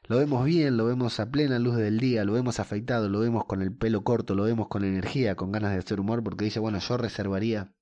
Lo 0.07 0.17
vemos 0.17 0.45
bien, 0.45 0.75
lo 0.77 0.85
vemos 0.85 1.19
a 1.19 1.29
plena 1.29 1.59
luz 1.59 1.75
del 1.75 1.99
día, 1.99 2.25
lo 2.25 2.33
vemos 2.33 2.59
afeitado, 2.59 3.07
lo 3.07 3.19
vemos 3.19 3.45
con 3.45 3.61
el 3.61 3.75
pelo 3.75 4.03
corto, 4.03 4.33
lo 4.33 4.43
vemos 4.43 4.67
con 4.67 4.83
energía, 4.83 5.35
con 5.35 5.51
ganas 5.51 5.71
de 5.73 5.79
hacer 5.79 5.99
humor, 5.99 6.23
porque 6.23 6.45
dice, 6.45 6.59
bueno, 6.59 6.79
yo 6.79 6.97
reservaría 6.97 7.73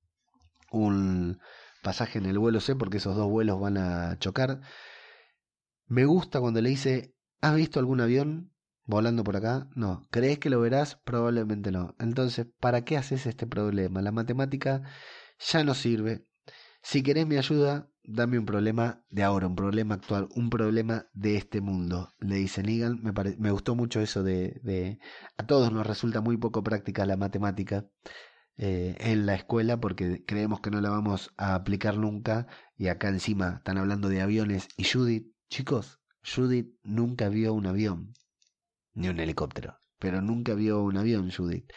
un 0.71 1.39
pasaje 1.83 2.19
en 2.19 2.25
el 2.25 2.39
vuelo 2.39 2.59
C 2.59 2.75
porque 2.75 2.97
esos 2.97 3.15
dos 3.15 3.29
vuelos 3.29 3.59
van 3.59 3.77
a 3.77 4.17
chocar. 4.19 4.61
Me 5.87 6.05
gusta 6.05 6.39
cuando 6.39 6.61
le 6.61 6.69
dice, 6.69 7.15
¿has 7.41 7.55
visto 7.55 7.79
algún 7.79 8.01
avión 8.01 8.51
volando 8.85 9.23
por 9.23 9.35
acá? 9.35 9.67
No. 9.75 10.07
¿Crees 10.09 10.39
que 10.39 10.49
lo 10.49 10.59
verás? 10.61 10.95
Probablemente 11.03 11.71
no. 11.71 11.95
Entonces, 11.99 12.47
¿para 12.59 12.85
qué 12.85 12.97
haces 12.97 13.25
este 13.25 13.45
problema? 13.45 14.01
La 14.01 14.11
matemática 14.11 14.83
ya 15.39 15.63
no 15.63 15.73
sirve. 15.73 16.25
Si 16.81 17.03
querés 17.03 17.27
mi 17.27 17.37
ayuda, 17.37 17.90
dame 18.03 18.39
un 18.39 18.45
problema 18.45 19.03
de 19.09 19.23
ahora, 19.23 19.47
un 19.47 19.55
problema 19.55 19.95
actual, 19.95 20.27
un 20.35 20.49
problema 20.49 21.07
de 21.13 21.37
este 21.37 21.61
mundo, 21.61 22.13
le 22.19 22.35
dice 22.35 22.63
Negan. 22.63 23.01
Me, 23.01 23.13
me 23.37 23.51
gustó 23.51 23.75
mucho 23.75 24.01
eso 24.01 24.23
de, 24.23 24.59
de, 24.63 24.99
A 25.37 25.45
todos 25.45 25.71
nos 25.71 25.85
resulta 25.85 26.21
muy 26.21 26.37
poco 26.37 26.63
práctica 26.63 27.05
la 27.05 27.17
matemática 27.17 27.85
eh, 28.57 28.95
en 28.99 29.25
la 29.25 29.35
escuela 29.35 29.79
porque 29.79 30.23
creemos 30.25 30.61
que 30.61 30.71
no 30.71 30.81
la 30.81 30.89
vamos 30.89 31.31
a 31.37 31.55
aplicar 31.55 31.97
nunca 31.97 32.47
y 32.77 32.87
acá 32.87 33.09
encima 33.09 33.55
están 33.57 33.77
hablando 33.77 34.09
de 34.09 34.21
aviones 34.21 34.67
y 34.77 34.83
Judith, 34.83 35.27
chicos, 35.49 35.99
Judith 36.23 36.75
nunca 36.83 37.29
vio 37.29 37.53
un 37.53 37.65
avión, 37.65 38.13
ni 38.93 39.09
un 39.09 39.19
helicóptero, 39.19 39.79
pero 39.99 40.21
nunca 40.21 40.53
vio 40.53 40.81
un 40.81 40.97
avión 40.97 41.31
Judith 41.31 41.71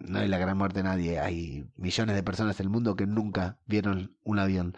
no 0.00 0.18
hay 0.18 0.28
la 0.28 0.38
gran 0.38 0.58
muerte 0.58 0.80
de 0.80 0.84
nadie. 0.84 1.18
Hay 1.18 1.64
millones 1.76 2.14
de 2.14 2.22
personas 2.22 2.58
en 2.60 2.66
el 2.66 2.70
mundo 2.70 2.96
que 2.96 3.06
nunca 3.06 3.58
vieron 3.66 4.16
un 4.22 4.38
avión 4.38 4.76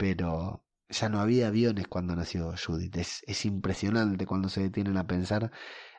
pero 0.00 0.64
ya 0.88 1.10
no 1.10 1.20
había 1.20 1.48
aviones 1.48 1.86
cuando 1.86 2.16
nació 2.16 2.54
Judith. 2.56 2.96
Es, 2.96 3.22
es 3.26 3.44
impresionante 3.44 4.24
cuando 4.24 4.48
se 4.48 4.62
detienen 4.62 4.96
a 4.96 5.06
pensar 5.06 5.52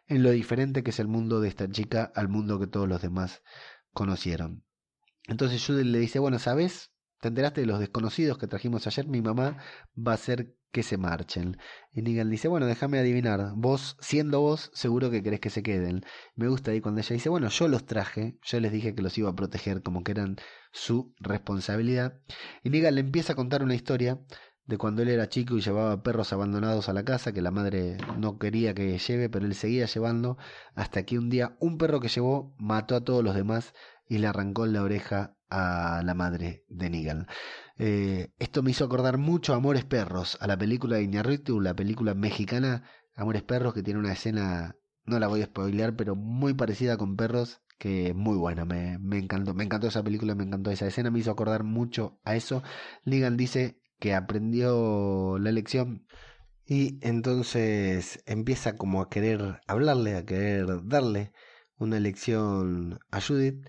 en 0.07 0.23
lo 0.23 0.31
diferente 0.31 0.83
que 0.83 0.89
es 0.89 0.99
el 0.99 1.07
mundo 1.07 1.39
de 1.39 1.49
esta 1.49 1.69
chica 1.69 2.11
al 2.15 2.27
mundo 2.27 2.59
que 2.59 2.65
todos 2.65 2.89
los 2.89 3.03
demás 3.03 3.43
conocieron. 3.93 4.65
Entonces 5.27 5.63
Judith 5.63 5.85
le 5.85 5.99
dice, 5.99 6.17
bueno, 6.17 6.39
¿sabes? 6.39 6.90
¿Te 7.21 7.27
enteraste 7.27 7.61
de 7.61 7.67
los 7.67 7.79
desconocidos 7.79 8.39
que 8.39 8.47
trajimos 8.47 8.87
ayer? 8.87 9.07
Mi 9.07 9.21
mamá 9.21 9.57
va 9.95 10.13
a 10.13 10.15
hacer 10.15 10.55
que 10.71 10.81
se 10.81 10.97
marchen. 10.97 11.55
Y 11.93 12.01
Negan 12.01 12.31
dice, 12.31 12.47
bueno, 12.47 12.65
déjame 12.65 12.97
adivinar, 12.97 13.53
vos, 13.55 13.95
siendo 13.99 14.41
vos, 14.41 14.71
seguro 14.73 15.11
que 15.11 15.21
querés 15.21 15.39
que 15.39 15.51
se 15.51 15.61
queden. 15.61 16.03
Me 16.35 16.47
gusta 16.47 16.71
ahí 16.71 16.81
cuando 16.81 16.99
ella 17.01 17.13
dice, 17.13 17.29
bueno, 17.29 17.49
yo 17.49 17.67
los 17.67 17.85
traje, 17.85 18.39
yo 18.41 18.59
les 18.59 18.71
dije 18.71 18.95
que 18.95 19.03
los 19.03 19.15
iba 19.19 19.29
a 19.29 19.35
proteger 19.35 19.83
como 19.83 20.03
que 20.03 20.13
eran 20.13 20.37
su 20.71 21.13
responsabilidad. 21.19 22.19
Y 22.63 22.71
Negan 22.71 22.95
le 22.95 23.01
empieza 23.01 23.33
a 23.33 23.35
contar 23.35 23.61
una 23.61 23.75
historia 23.75 24.19
de 24.65 24.79
cuando 24.79 25.03
él 25.03 25.09
era 25.09 25.29
chico 25.29 25.55
y 25.57 25.61
llevaba 25.61 26.01
perros 26.01 26.33
abandonados 26.33 26.89
a 26.89 26.93
la 26.93 27.05
casa 27.05 27.33
que 27.33 27.43
la 27.43 27.51
madre 27.51 27.97
no 28.17 28.39
quería 28.39 28.73
que 28.73 28.97
lleve, 28.97 29.29
pero 29.29 29.45
él 29.45 29.53
seguía 29.53 29.85
llevando, 29.85 30.39
hasta 30.73 31.03
que 31.03 31.19
un 31.19 31.29
día 31.29 31.55
un 31.59 31.77
perro 31.77 31.99
que 31.99 32.07
llevó 32.07 32.55
mató 32.57 32.95
a 32.95 33.03
todos 33.03 33.23
los 33.23 33.35
demás 33.35 33.75
y 34.07 34.17
le 34.17 34.25
arrancó 34.25 34.65
la 34.65 34.81
oreja 34.81 35.35
a 35.51 36.01
la 36.03 36.13
madre 36.13 36.63
de 36.69 36.89
Negan. 36.89 37.27
Eh, 37.77 38.31
esto 38.39 38.63
me 38.63 38.71
hizo 38.71 38.85
acordar 38.85 39.17
mucho 39.17 39.53
a 39.53 39.57
Amores 39.57 39.85
Perros, 39.85 40.37
a 40.41 40.47
la 40.47 40.57
película 40.57 40.95
de 40.97 41.03
Iñárritu, 41.03 41.59
la 41.59 41.75
película 41.75 42.13
mexicana 42.15 42.83
Amores 43.15 43.43
Perros, 43.43 43.73
que 43.73 43.83
tiene 43.83 43.99
una 43.99 44.13
escena, 44.13 44.77
no 45.05 45.19
la 45.19 45.27
voy 45.27 45.41
a 45.41 45.45
spoilear, 45.45 45.95
pero 45.95 46.15
muy 46.15 46.53
parecida 46.53 46.97
con 46.97 47.17
perros, 47.17 47.61
que 47.77 48.13
muy 48.13 48.37
buena, 48.37 48.63
me, 48.65 48.93
encantó, 49.17 49.53
me 49.53 49.63
encantó 49.63 49.87
esa 49.87 50.03
película, 50.03 50.35
me 50.35 50.43
encantó 50.43 50.71
esa 50.71 50.87
escena, 50.87 51.11
me 51.11 51.19
hizo 51.19 51.31
acordar 51.31 51.63
mucho 51.63 52.19
a 52.23 52.35
eso. 52.35 52.63
Negan 53.05 53.37
dice 53.37 53.81
que 53.99 54.13
aprendió 54.13 55.37
la 55.39 55.51
lección 55.51 56.05
y 56.65 56.99
entonces 57.01 58.23
empieza 58.25 58.75
como 58.77 59.01
a 59.01 59.09
querer 59.09 59.61
hablarle, 59.67 60.15
a 60.15 60.25
querer 60.25 60.67
darle 60.85 61.33
una 61.77 61.99
lección 61.99 62.99
a 63.09 63.19
Judith 63.19 63.65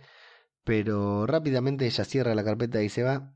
pero 0.65 1.27
rápidamente 1.27 1.87
ella 1.87 2.05
cierra 2.05 2.35
la 2.35 2.45
carpeta 2.45 2.83
y 2.83 2.89
se 2.89 3.03
va. 3.03 3.35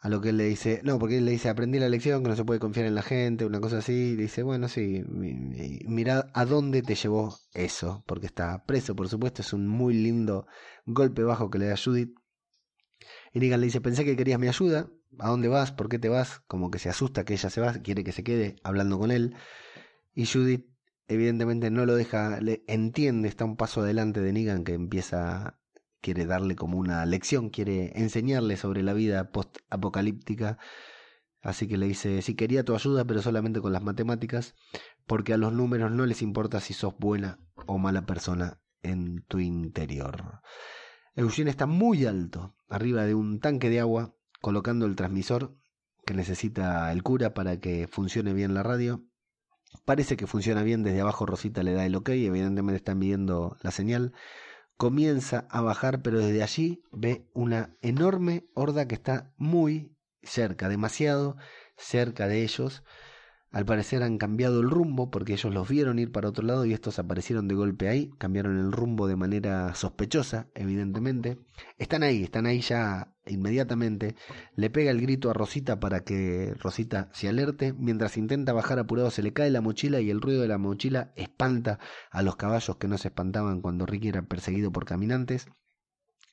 A 0.00 0.08
lo 0.08 0.20
que 0.20 0.28
él 0.28 0.36
le 0.36 0.44
dice, 0.44 0.80
no, 0.84 0.98
porque 0.98 1.18
él 1.18 1.24
le 1.24 1.32
dice, 1.32 1.48
aprendí 1.48 1.80
la 1.80 1.88
lección, 1.88 2.22
que 2.22 2.28
no 2.28 2.36
se 2.36 2.44
puede 2.44 2.60
confiar 2.60 2.86
en 2.86 2.94
la 2.94 3.02
gente, 3.02 3.44
una 3.44 3.60
cosa 3.60 3.78
así. 3.78 3.92
Y 3.92 4.16
dice, 4.16 4.44
bueno, 4.44 4.68
sí, 4.68 5.02
mira 5.08 6.30
a 6.34 6.44
dónde 6.44 6.82
te 6.82 6.94
llevó 6.94 7.36
eso, 7.52 8.04
porque 8.06 8.26
está 8.26 8.64
preso, 8.64 8.94
por 8.94 9.08
supuesto, 9.08 9.42
es 9.42 9.52
un 9.52 9.66
muy 9.66 9.94
lindo 9.94 10.46
golpe 10.86 11.24
bajo 11.24 11.50
que 11.50 11.58
le 11.58 11.66
da 11.66 11.76
Judith. 11.76 12.14
Y 13.32 13.40
Negan 13.40 13.60
le 13.60 13.66
dice, 13.66 13.80
pensé 13.80 14.04
que 14.04 14.16
querías 14.16 14.38
mi 14.38 14.46
ayuda, 14.46 14.88
¿a 15.18 15.30
dónde 15.30 15.48
vas? 15.48 15.72
¿Por 15.72 15.88
qué 15.88 15.98
te 15.98 16.08
vas? 16.08 16.40
Como 16.46 16.70
que 16.70 16.78
se 16.78 16.88
asusta 16.88 17.24
que 17.24 17.34
ella 17.34 17.50
se 17.50 17.60
va, 17.60 17.72
quiere 17.74 18.04
que 18.04 18.12
se 18.12 18.22
quede 18.22 18.56
hablando 18.62 18.98
con 19.00 19.10
él. 19.10 19.34
Y 20.14 20.26
Judith 20.26 20.66
evidentemente 21.08 21.70
no 21.70 21.86
lo 21.86 21.96
deja, 21.96 22.40
le 22.40 22.62
entiende, 22.68 23.28
está 23.28 23.44
un 23.44 23.56
paso 23.56 23.80
adelante 23.80 24.20
de 24.20 24.32
Negan 24.32 24.62
que 24.62 24.74
empieza 24.74 25.57
quiere 26.00 26.26
darle 26.26 26.56
como 26.56 26.78
una 26.78 27.04
lección, 27.06 27.50
quiere 27.50 27.92
enseñarle 27.98 28.56
sobre 28.56 28.82
la 28.82 28.92
vida 28.92 29.30
post-apocalíptica. 29.30 30.58
Así 31.40 31.68
que 31.68 31.76
le 31.76 31.86
dice, 31.86 32.22
sí 32.22 32.34
quería 32.34 32.64
tu 32.64 32.74
ayuda, 32.74 33.04
pero 33.04 33.22
solamente 33.22 33.60
con 33.60 33.72
las 33.72 33.82
matemáticas, 33.82 34.54
porque 35.06 35.32
a 35.32 35.36
los 35.36 35.52
números 35.52 35.90
no 35.92 36.04
les 36.06 36.22
importa 36.22 36.60
si 36.60 36.74
sos 36.74 36.94
buena 36.98 37.38
o 37.66 37.78
mala 37.78 38.06
persona 38.06 38.60
en 38.82 39.22
tu 39.22 39.38
interior. 39.38 40.40
Eugene 41.14 41.50
está 41.50 41.66
muy 41.66 42.06
alto, 42.06 42.54
arriba 42.68 43.04
de 43.04 43.14
un 43.14 43.40
tanque 43.40 43.70
de 43.70 43.80
agua, 43.80 44.14
colocando 44.40 44.86
el 44.86 44.96
transmisor 44.96 45.56
que 46.06 46.14
necesita 46.14 46.90
el 46.92 47.02
cura 47.02 47.34
para 47.34 47.60
que 47.60 47.88
funcione 47.88 48.32
bien 48.32 48.54
la 48.54 48.62
radio. 48.62 49.04
Parece 49.84 50.16
que 50.16 50.26
funciona 50.26 50.62
bien, 50.62 50.82
desde 50.82 51.00
abajo 51.00 51.26
Rosita 51.26 51.62
le 51.62 51.72
da 51.72 51.84
el 51.84 51.96
ok, 51.96 52.10
evidentemente 52.10 52.76
están 52.76 53.00
viendo 53.00 53.56
la 53.62 53.70
señal 53.70 54.12
comienza 54.78 55.46
a 55.50 55.60
bajar, 55.60 56.02
pero 56.02 56.20
desde 56.20 56.42
allí 56.42 56.82
ve 56.92 57.28
una 57.34 57.76
enorme 57.82 58.48
horda 58.54 58.88
que 58.88 58.94
está 58.94 59.34
muy 59.36 59.92
cerca, 60.22 60.68
demasiado 60.68 61.36
cerca 61.76 62.28
de 62.28 62.42
ellos. 62.44 62.84
Al 63.50 63.64
parecer 63.64 64.02
han 64.02 64.18
cambiado 64.18 64.60
el 64.60 64.70
rumbo 64.70 65.10
porque 65.10 65.32
ellos 65.32 65.52
los 65.52 65.68
vieron 65.68 65.98
ir 65.98 66.12
para 66.12 66.28
otro 66.28 66.46
lado 66.46 66.64
y 66.64 66.74
estos 66.74 66.98
aparecieron 66.98 67.48
de 67.48 67.56
golpe 67.56 67.88
ahí, 67.88 68.10
cambiaron 68.18 68.58
el 68.58 68.70
rumbo 68.70 69.08
de 69.08 69.16
manera 69.16 69.74
sospechosa, 69.74 70.48
evidentemente. 70.54 71.38
Están 71.76 72.04
ahí, 72.04 72.22
están 72.22 72.46
ahí 72.46 72.60
ya 72.60 73.16
inmediatamente. 73.30 74.14
Le 74.56 74.70
pega 74.70 74.90
el 74.90 75.00
grito 75.00 75.30
a 75.30 75.34
Rosita 75.34 75.80
para 75.80 76.00
que 76.00 76.54
Rosita 76.58 77.08
se 77.12 77.28
alerte. 77.28 77.72
Mientras 77.72 78.16
intenta 78.16 78.52
bajar 78.52 78.78
apurado 78.78 79.10
se 79.10 79.22
le 79.22 79.32
cae 79.32 79.50
la 79.50 79.60
mochila 79.60 80.00
y 80.00 80.10
el 80.10 80.20
ruido 80.20 80.42
de 80.42 80.48
la 80.48 80.58
mochila 80.58 81.12
espanta 81.16 81.78
a 82.10 82.22
los 82.22 82.36
caballos 82.36 82.76
que 82.76 82.88
no 82.88 82.98
se 82.98 83.08
espantaban 83.08 83.60
cuando 83.60 83.86
Ricky 83.86 84.08
era 84.08 84.22
perseguido 84.22 84.72
por 84.72 84.84
caminantes. 84.84 85.48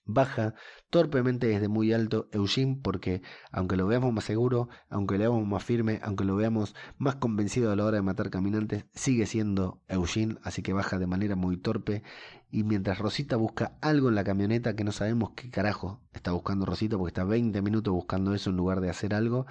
Baja 0.08 0.53
torpemente 0.91 1.47
desde 1.47 1.68
muy 1.68 1.91
alto 1.91 2.30
Eugene 2.32 2.80
porque, 2.82 3.24
aunque 3.51 3.76
lo 3.76 3.88
veamos 3.88 4.14
más 4.14 4.24
seguro, 4.24 4.70
aunque 4.89 5.16
lo 5.16 5.22
veamos 5.22 5.47
más 5.47 5.64
firme, 5.64 5.99
aunque 6.03 6.26
lo 6.26 6.36
veamos 6.36 6.76
más 6.97 7.16
convencido 7.16 7.72
a 7.72 7.76
la 7.76 7.86
hora 7.86 7.97
de 7.97 8.03
matar 8.03 8.30
caminantes, 8.30 8.86
sigue 8.93 9.26
siendo 9.26 9.82
Eugene, 9.88 10.38
así 10.43 10.62
que 10.62 10.74
baja 10.74 10.99
de 10.99 11.08
manera 11.08 11.36
muy 11.36 11.58
torpe. 11.58 12.03
Y 12.51 12.64
mientras 12.64 12.99
Rosita 12.99 13.36
busca 13.36 13.78
algo 13.82 14.10
en 14.10 14.16
la 14.16 14.24
camioneta 14.24 14.76
que 14.76 14.84
no 14.84 14.91
sabemos 14.91 15.32
qué 15.36 15.49
carajo 15.49 16.01
está 16.14 16.32
buscando 16.32 16.66
Rosita, 16.66 16.97
porque 16.97 17.10
está 17.10 17.24
20 17.24 17.62
minutos 17.64 17.93
buscando 17.93 18.34
eso 18.34 18.51
en 18.51 18.58
lugar 18.58 18.82
de 18.82 18.89
hacer 18.91 19.14
algo, 19.16 19.47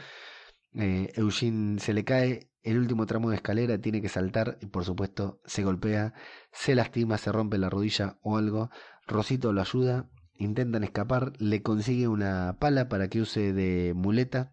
eh, 0.74 1.12
Eugene 1.16 1.78
se 1.80 1.92
le 1.94 2.04
cae 2.04 2.50
el 2.62 2.78
último 2.78 3.06
tramo 3.06 3.30
de 3.30 3.36
escalera, 3.36 3.78
tiene 3.78 4.00
que 4.00 4.08
saltar 4.08 4.56
y 4.60 4.66
por 4.66 4.84
supuesto 4.84 5.40
se 5.44 5.62
golpea, 5.62 6.14
se 6.50 6.74
lastima, 6.74 7.18
se 7.18 7.30
rompe 7.30 7.58
la 7.58 7.70
rodilla 7.70 8.18
o 8.22 8.38
algo. 8.38 8.70
Rosito 9.06 9.52
lo 9.52 9.60
ayuda, 9.60 10.08
intentan 10.36 10.84
escapar, 10.84 11.32
le 11.38 11.62
consigue 11.62 12.08
una 12.08 12.56
pala 12.58 12.88
para 12.88 13.08
que 13.08 13.20
use 13.20 13.52
de 13.52 13.92
muleta 13.94 14.52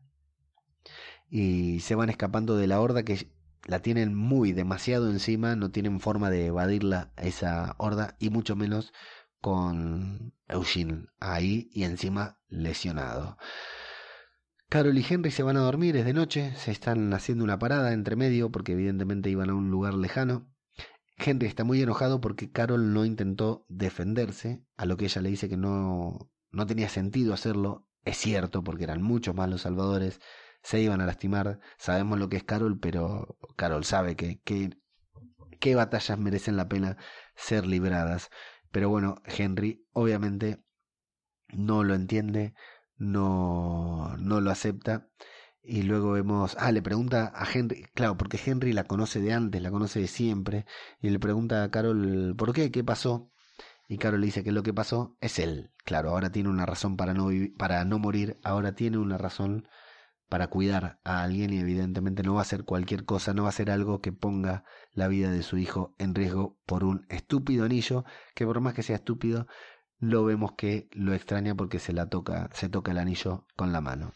y 1.29 1.79
se 1.79 1.95
van 1.95 2.09
escapando 2.09 2.57
de 2.57 2.67
la 2.67 2.79
horda 2.81 3.03
que 3.03 3.31
la 3.65 3.79
tienen 3.79 4.15
muy 4.15 4.53
demasiado 4.53 5.09
encima, 5.09 5.55
no 5.55 5.71
tienen 5.71 5.99
forma 5.99 6.29
de 6.29 6.47
evadirla 6.47 7.11
esa 7.17 7.75
horda 7.77 8.15
y 8.19 8.29
mucho 8.29 8.55
menos 8.55 8.91
con 9.39 10.33
Eugene 10.47 11.07
ahí 11.19 11.69
y 11.73 11.83
encima 11.83 12.39
lesionado. 12.47 13.37
Carol 14.69 14.97
y 14.97 15.05
Henry 15.07 15.31
se 15.31 15.43
van 15.43 15.57
a 15.57 15.61
dormir, 15.61 15.97
es 15.97 16.05
de 16.05 16.13
noche, 16.13 16.53
se 16.55 16.71
están 16.71 17.13
haciendo 17.13 17.43
una 17.43 17.59
parada 17.59 17.91
entre 17.91 18.15
medio 18.15 18.51
porque 18.51 18.71
evidentemente 18.71 19.29
iban 19.29 19.49
a 19.49 19.53
un 19.53 19.69
lugar 19.69 19.93
lejano. 19.95 20.47
Henry 21.17 21.47
está 21.47 21.63
muy 21.63 21.81
enojado 21.81 22.21
porque 22.21 22.51
Carol 22.51 22.93
no 22.93 23.05
intentó 23.05 23.65
defenderse, 23.69 24.63
a 24.77 24.85
lo 24.85 24.97
que 24.97 25.05
ella 25.05 25.21
le 25.21 25.29
dice 25.29 25.49
que 25.49 25.57
no, 25.57 26.31
no 26.51 26.65
tenía 26.65 26.89
sentido 26.89 27.33
hacerlo. 27.33 27.87
Es 28.03 28.17
cierto, 28.17 28.63
porque 28.63 28.83
eran 28.85 29.01
muchos 29.03 29.35
más 29.35 29.49
los 29.49 29.61
salvadores, 29.61 30.19
se 30.63 30.81
iban 30.81 31.01
a 31.01 31.05
lastimar. 31.05 31.59
Sabemos 31.77 32.19
lo 32.19 32.29
que 32.29 32.37
es 32.37 32.43
Carol, 32.43 32.79
pero 32.79 33.37
Carol 33.55 33.85
sabe 33.85 34.15
que, 34.15 34.41
que 34.41 34.71
qué 35.59 35.75
batallas 35.75 36.17
merecen 36.19 36.57
la 36.57 36.67
pena 36.67 36.97
ser 37.35 37.65
libradas. 37.67 38.29
Pero 38.71 38.89
bueno, 38.89 39.21
Henry 39.25 39.85
obviamente 39.93 40.63
no 41.49 41.83
lo 41.83 41.93
entiende, 41.93 42.53
no, 42.97 44.15
no 44.17 44.41
lo 44.41 44.51
acepta. 44.51 45.09
Y 45.63 45.83
luego 45.83 46.11
vemos, 46.11 46.55
ah, 46.59 46.71
le 46.71 46.81
pregunta 46.81 47.31
a 47.35 47.45
Henry, 47.51 47.85
claro, 47.93 48.17
porque 48.17 48.39
Henry 48.43 48.73
la 48.73 48.85
conoce 48.85 49.19
de 49.21 49.33
antes, 49.33 49.61
la 49.61 49.71
conoce 49.71 49.99
de 49.99 50.07
siempre, 50.07 50.65
y 51.01 51.09
le 51.09 51.19
pregunta 51.19 51.63
a 51.63 51.69
Carol, 51.71 52.35
¿por 52.37 52.53
qué? 52.53 52.71
¿Qué 52.71 52.83
pasó? 52.83 53.31
Y 53.87 53.97
Carol 53.97 54.21
le 54.21 54.27
dice 54.27 54.43
que 54.43 54.51
lo 54.51 54.63
que 54.63 54.73
pasó 54.73 55.17
es 55.21 55.37
él. 55.37 55.71
Claro, 55.83 56.09
ahora 56.09 56.31
tiene 56.31 56.49
una 56.49 56.65
razón 56.65 56.97
para 56.97 57.13
no, 57.13 57.29
para 57.57 57.85
no 57.85 57.99
morir, 57.99 58.39
ahora 58.43 58.73
tiene 58.73 58.97
una 58.97 59.17
razón 59.17 59.67
para 60.29 60.47
cuidar 60.47 60.99
a 61.03 61.23
alguien 61.23 61.51
y 61.51 61.59
evidentemente 61.59 62.23
no 62.23 62.35
va 62.35 62.39
a 62.39 62.43
hacer 62.43 62.63
cualquier 62.63 63.03
cosa, 63.05 63.33
no 63.33 63.43
va 63.43 63.49
a 63.49 63.55
hacer 63.55 63.69
algo 63.69 63.99
que 63.99 64.13
ponga 64.13 64.63
la 64.93 65.09
vida 65.09 65.29
de 65.29 65.43
su 65.43 65.57
hijo 65.57 65.93
en 65.99 66.15
riesgo 66.15 66.57
por 66.65 66.85
un 66.85 67.05
estúpido 67.09 67.65
anillo, 67.65 68.05
que 68.33 68.45
por 68.45 68.61
más 68.61 68.73
que 68.73 68.81
sea 68.81 68.95
estúpido, 68.95 69.45
lo 69.99 70.23
vemos 70.23 70.53
que 70.53 70.87
lo 70.93 71.13
extraña 71.13 71.53
porque 71.53 71.79
se 71.79 71.93
la 71.93 72.07
toca, 72.07 72.49
se 72.53 72.69
toca 72.69 72.91
el 72.91 72.97
anillo 72.97 73.45
con 73.57 73.73
la 73.73 73.81
mano. 73.81 74.13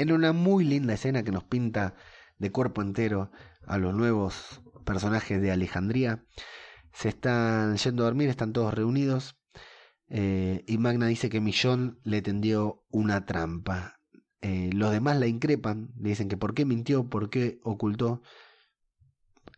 En 0.00 0.12
una 0.12 0.32
muy 0.32 0.64
linda 0.64 0.94
escena 0.94 1.22
que 1.24 1.30
nos 1.30 1.44
pinta 1.44 1.94
de 2.38 2.50
cuerpo 2.50 2.80
entero 2.80 3.30
a 3.66 3.76
los 3.76 3.94
nuevos 3.94 4.62
personajes 4.86 5.42
de 5.42 5.50
Alejandría, 5.50 6.24
se 6.90 7.10
están 7.10 7.76
yendo 7.76 8.02
a 8.02 8.06
dormir, 8.06 8.30
están 8.30 8.54
todos 8.54 8.72
reunidos. 8.72 9.36
Eh, 10.08 10.64
y 10.66 10.78
Magna 10.78 11.06
dice 11.06 11.28
que 11.28 11.42
Millón 11.42 12.00
le 12.02 12.22
tendió 12.22 12.82
una 12.88 13.26
trampa. 13.26 14.00
Eh, 14.40 14.70
los 14.72 14.90
demás 14.90 15.18
la 15.18 15.26
increpan, 15.26 15.90
le 16.00 16.08
dicen 16.08 16.28
que 16.28 16.38
por 16.38 16.54
qué 16.54 16.64
mintió, 16.64 17.10
por 17.10 17.28
qué 17.28 17.60
ocultó. 17.62 18.22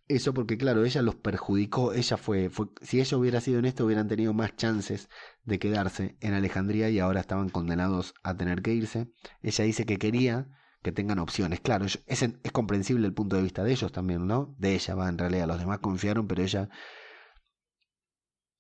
Eso 0.09 0.35
porque, 0.35 0.59
claro, 0.59 0.85
ella 0.85 1.01
los 1.01 1.15
perjudicó, 1.15 1.93
ella 1.93 2.17
fue, 2.17 2.51
fue, 2.51 2.67
si 2.83 3.01
ella 3.01 3.17
hubiera 3.17 3.41
sido 3.41 3.59
en 3.59 3.65
esto, 3.65 3.87
hubieran 3.87 4.09
tenido 4.09 4.35
más 4.35 4.57
chances 4.57 5.09
de 5.45 5.59
quedarse 5.59 6.17
en 6.21 6.35
Alejandría 6.35 6.91
y 6.91 6.99
ahora 6.99 7.21
estaban 7.21 7.49
condenados 7.49 8.15
a 8.23 8.37
tener 8.37 8.63
que 8.63 8.75
irse. 8.75 9.11
Ella 9.43 9.65
dice 9.65 9.87
que 9.87 9.99
quería 9.99 10.49
que 10.83 10.93
tengan 10.93 11.19
opciones. 11.21 11.61
Claro, 11.61 11.87
es, 11.87 12.03
es 12.07 12.53
comprensible 12.53 13.07
el 13.07 13.15
punto 13.15 13.37
de 13.37 13.43
vista 13.43 13.63
de 13.63 13.73
ellos 13.73 13.93
también, 13.93 14.27
¿no? 14.27 14.55
De 14.59 14.75
ella, 14.75 14.95
va, 14.95 15.09
en 15.09 15.19
realidad, 15.19 15.47
los 15.47 15.59
demás 15.61 15.79
confiaron, 15.79 16.27
pero 16.27 16.43
ella 16.43 16.69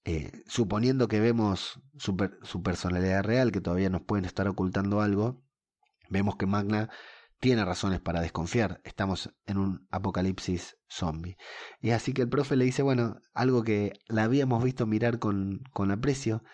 eh, 0.04 0.32
suponiendo 0.46 1.06
que 1.06 1.20
vemos 1.20 1.80
su, 1.96 2.16
su, 2.42 2.62
personalidad 2.62 3.22
real, 3.22 3.52
que 3.52 3.60
todavía 3.60 3.88
nos 3.90 4.02
pueden 4.02 4.24
estar 4.24 4.48
ocultando 4.48 5.00
algo, 5.00 5.42
vemos 6.10 6.36
que 6.36 6.46
Magna 6.46 6.90
tiene 7.42 7.64
razones 7.64 8.00
para 8.00 8.20
desconfiar. 8.20 8.80
Estamos 8.84 9.34
en 9.46 9.58
un 9.58 9.88
apocalipsis 9.90 10.78
zombie. 10.88 11.36
Y 11.80 11.90
así 11.90 12.12
que 12.12 12.22
el 12.22 12.28
profe 12.28 12.54
le 12.54 12.64
dice, 12.64 12.82
bueno, 12.82 13.16
algo 13.34 13.64
que 13.64 13.94
la 14.06 14.22
habíamos 14.22 14.62
visto 14.62 14.86
mirar 14.86 15.18
con, 15.18 15.64
con 15.72 15.90
aprecio 15.90 16.44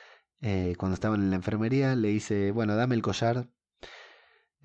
eh, 0.41 0.77
cuando 0.79 0.95
estaban 0.95 1.21
en 1.21 1.29
la 1.29 1.37
enfermería, 1.37 1.95
le 1.95 2.09
dice, 2.09 2.53
bueno, 2.53 2.75
dame 2.75 2.95
el 2.95 3.03
collar. 3.03 3.51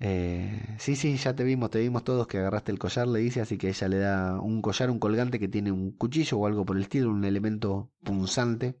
Eh, 0.00 0.76
sí, 0.78 0.96
sí, 0.96 1.14
ya 1.18 1.36
te 1.36 1.44
vimos, 1.44 1.68
te 1.68 1.80
vimos 1.80 2.04
todos 2.04 2.26
que 2.26 2.38
agarraste 2.38 2.72
el 2.72 2.78
collar, 2.78 3.06
le 3.06 3.18
dice, 3.18 3.42
así 3.42 3.58
que 3.58 3.68
ella 3.68 3.88
le 3.88 3.98
da 3.98 4.40
un 4.40 4.62
collar, 4.62 4.90
un 4.90 5.00
colgante 5.00 5.38
que 5.38 5.48
tiene 5.48 5.72
un 5.72 5.94
cuchillo 5.94 6.38
o 6.38 6.46
algo 6.46 6.64
por 6.64 6.78
el 6.78 6.84
estilo, 6.84 7.10
un 7.10 7.26
elemento 7.26 7.92
punzante, 8.02 8.80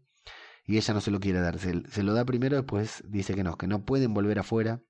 y 0.64 0.78
ella 0.78 0.94
no 0.94 1.02
se 1.02 1.10
lo 1.10 1.20
quiere 1.20 1.40
dar, 1.40 1.58
se, 1.58 1.82
se 1.90 2.02
lo 2.02 2.14
da 2.14 2.24
primero, 2.24 2.56
después 2.56 3.04
dice 3.06 3.34
que 3.34 3.44
no, 3.44 3.58
que 3.58 3.66
no 3.66 3.84
pueden 3.84 4.14
volver 4.14 4.38
afuera, 4.38 4.80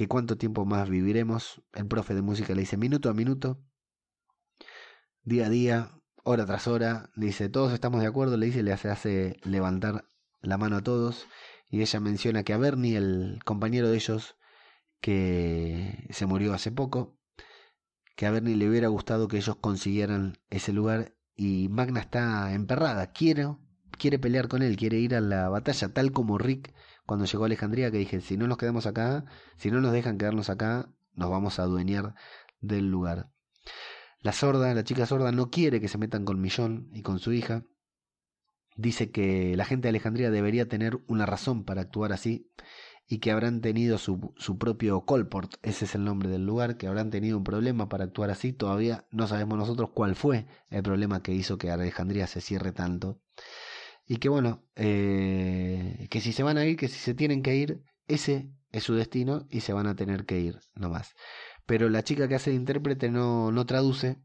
que 0.00 0.08
cuánto 0.08 0.38
tiempo 0.38 0.64
más 0.64 0.88
viviremos. 0.88 1.60
El 1.74 1.86
profe 1.86 2.14
de 2.14 2.22
música 2.22 2.54
le 2.54 2.62
dice 2.62 2.78
minuto 2.78 3.10
a 3.10 3.12
minuto, 3.12 3.62
día 5.24 5.44
a 5.44 5.50
día, 5.50 5.90
hora 6.24 6.46
tras 6.46 6.68
hora. 6.68 7.10
Le 7.16 7.26
dice, 7.26 7.50
todos 7.50 7.74
estamos 7.74 8.00
de 8.00 8.06
acuerdo, 8.06 8.38
le 8.38 8.46
dice, 8.46 8.62
le 8.62 8.72
hace, 8.72 8.88
hace 8.88 9.36
levantar 9.44 10.06
la 10.40 10.56
mano 10.56 10.76
a 10.76 10.82
todos. 10.82 11.26
Y 11.68 11.82
ella 11.82 12.00
menciona 12.00 12.44
que 12.44 12.54
a 12.54 12.56
Bernie, 12.56 12.96
el 12.96 13.40
compañero 13.44 13.90
de 13.90 13.96
ellos, 13.96 14.36
que 15.02 16.06
se 16.08 16.24
murió 16.24 16.54
hace 16.54 16.72
poco, 16.72 17.18
que 18.16 18.24
a 18.24 18.30
Bernie 18.30 18.56
le 18.56 18.70
hubiera 18.70 18.88
gustado 18.88 19.28
que 19.28 19.36
ellos 19.36 19.56
consiguieran 19.56 20.38
ese 20.48 20.72
lugar. 20.72 21.14
Y 21.36 21.68
Magna 21.68 22.00
está 22.00 22.54
emperrada, 22.54 23.12
quiere, 23.12 23.54
quiere 23.98 24.18
pelear 24.18 24.48
con 24.48 24.62
él, 24.62 24.78
quiere 24.78 24.96
ir 24.96 25.14
a 25.14 25.20
la 25.20 25.50
batalla, 25.50 25.92
tal 25.92 26.10
como 26.12 26.38
Rick 26.38 26.72
cuando 27.10 27.24
llegó 27.24 27.44
Alejandría 27.44 27.90
que 27.90 27.98
dije, 27.98 28.20
si 28.20 28.36
no 28.36 28.46
nos 28.46 28.56
quedamos 28.56 28.86
acá, 28.86 29.24
si 29.56 29.72
no 29.72 29.80
nos 29.80 29.90
dejan 29.90 30.16
quedarnos 30.16 30.48
acá, 30.48 30.90
nos 31.16 31.28
vamos 31.28 31.58
a 31.58 31.64
adueñar 31.64 32.14
del 32.60 32.88
lugar. 32.88 33.32
La 34.20 34.30
sorda, 34.30 34.72
la 34.74 34.84
chica 34.84 35.06
sorda, 35.06 35.32
no 35.32 35.50
quiere 35.50 35.80
que 35.80 35.88
se 35.88 35.98
metan 35.98 36.24
con 36.24 36.40
Millón 36.40 36.88
y 36.94 37.02
con 37.02 37.18
su 37.18 37.32
hija. 37.32 37.64
Dice 38.76 39.10
que 39.10 39.56
la 39.56 39.64
gente 39.64 39.86
de 39.86 39.88
Alejandría 39.88 40.30
debería 40.30 40.68
tener 40.68 41.00
una 41.08 41.26
razón 41.26 41.64
para 41.64 41.80
actuar 41.80 42.12
así 42.12 42.48
y 43.08 43.18
que 43.18 43.32
habrán 43.32 43.60
tenido 43.60 43.98
su, 43.98 44.32
su 44.36 44.56
propio 44.56 45.00
Colport, 45.00 45.54
ese 45.62 45.86
es 45.86 45.96
el 45.96 46.04
nombre 46.04 46.28
del 46.28 46.46
lugar, 46.46 46.76
que 46.76 46.86
habrán 46.86 47.10
tenido 47.10 47.36
un 47.36 47.42
problema 47.42 47.88
para 47.88 48.04
actuar 48.04 48.30
así. 48.30 48.52
Todavía 48.52 49.04
no 49.10 49.26
sabemos 49.26 49.58
nosotros 49.58 49.90
cuál 49.92 50.14
fue 50.14 50.46
el 50.70 50.84
problema 50.84 51.24
que 51.24 51.32
hizo 51.32 51.58
que 51.58 51.72
Alejandría 51.72 52.28
se 52.28 52.40
cierre 52.40 52.70
tanto 52.70 53.20
y 54.10 54.16
que 54.16 54.28
bueno, 54.28 54.64
eh, 54.74 56.08
que 56.10 56.20
si 56.20 56.32
se 56.32 56.42
van 56.42 56.58
a 56.58 56.64
ir, 56.64 56.76
que 56.76 56.88
si 56.88 56.98
se 56.98 57.14
tienen 57.14 57.44
que 57.44 57.54
ir, 57.54 57.84
ese 58.08 58.50
es 58.72 58.82
su 58.82 58.96
destino 58.96 59.46
y 59.50 59.60
se 59.60 59.72
van 59.72 59.86
a 59.86 59.94
tener 59.94 60.26
que 60.26 60.40
ir, 60.40 60.58
no 60.74 60.90
más. 60.90 61.14
Pero 61.64 61.88
la 61.88 62.02
chica 62.02 62.26
que 62.26 62.34
hace 62.34 62.50
de 62.50 62.56
intérprete 62.56 63.08
no, 63.08 63.52
no 63.52 63.66
traduce 63.66 64.20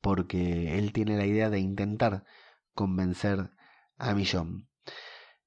porque 0.00 0.76
él 0.76 0.92
tiene 0.92 1.16
la 1.16 1.24
idea 1.24 1.50
de 1.50 1.60
intentar 1.60 2.24
convencer 2.74 3.48
a 3.96 4.12
Millón. 4.14 4.68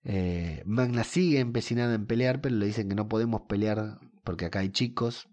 Eh, 0.06 0.64
Magna 0.66 1.04
sigue 1.04 1.42
empecinada 1.42 1.96
en 1.96 2.08
pelear, 2.08 2.40
pero 2.40 2.56
le 2.56 2.66
dicen 2.66 2.88
que 2.88 2.96
no 2.96 3.10
podemos 3.10 3.42
pelear 3.42 4.00
porque 4.24 4.46
acá 4.46 4.60
hay 4.60 4.70
chicos. 4.70 5.28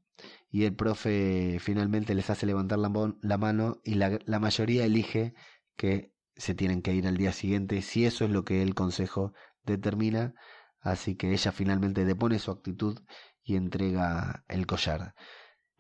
Y 0.50 0.64
el 0.64 0.74
profe 0.74 1.58
finalmente 1.60 2.16
les 2.16 2.28
hace 2.28 2.44
levantar 2.44 2.80
la, 2.80 2.90
la 3.22 3.38
mano 3.38 3.80
y 3.84 3.94
la, 3.94 4.18
la 4.24 4.40
mayoría 4.40 4.84
elige 4.84 5.34
que 5.76 6.17
se 6.38 6.54
tienen 6.54 6.82
que 6.82 6.94
ir 6.94 7.06
al 7.06 7.16
día 7.16 7.32
siguiente 7.32 7.82
si 7.82 8.06
eso 8.06 8.24
es 8.24 8.30
lo 8.30 8.44
que 8.44 8.62
el 8.62 8.74
consejo 8.74 9.34
determina. 9.64 10.34
Así 10.80 11.16
que 11.16 11.32
ella 11.32 11.52
finalmente 11.52 12.04
depone 12.04 12.38
su 12.38 12.52
actitud 12.52 13.00
y 13.42 13.56
entrega 13.56 14.44
el 14.48 14.66
collar. 14.66 15.14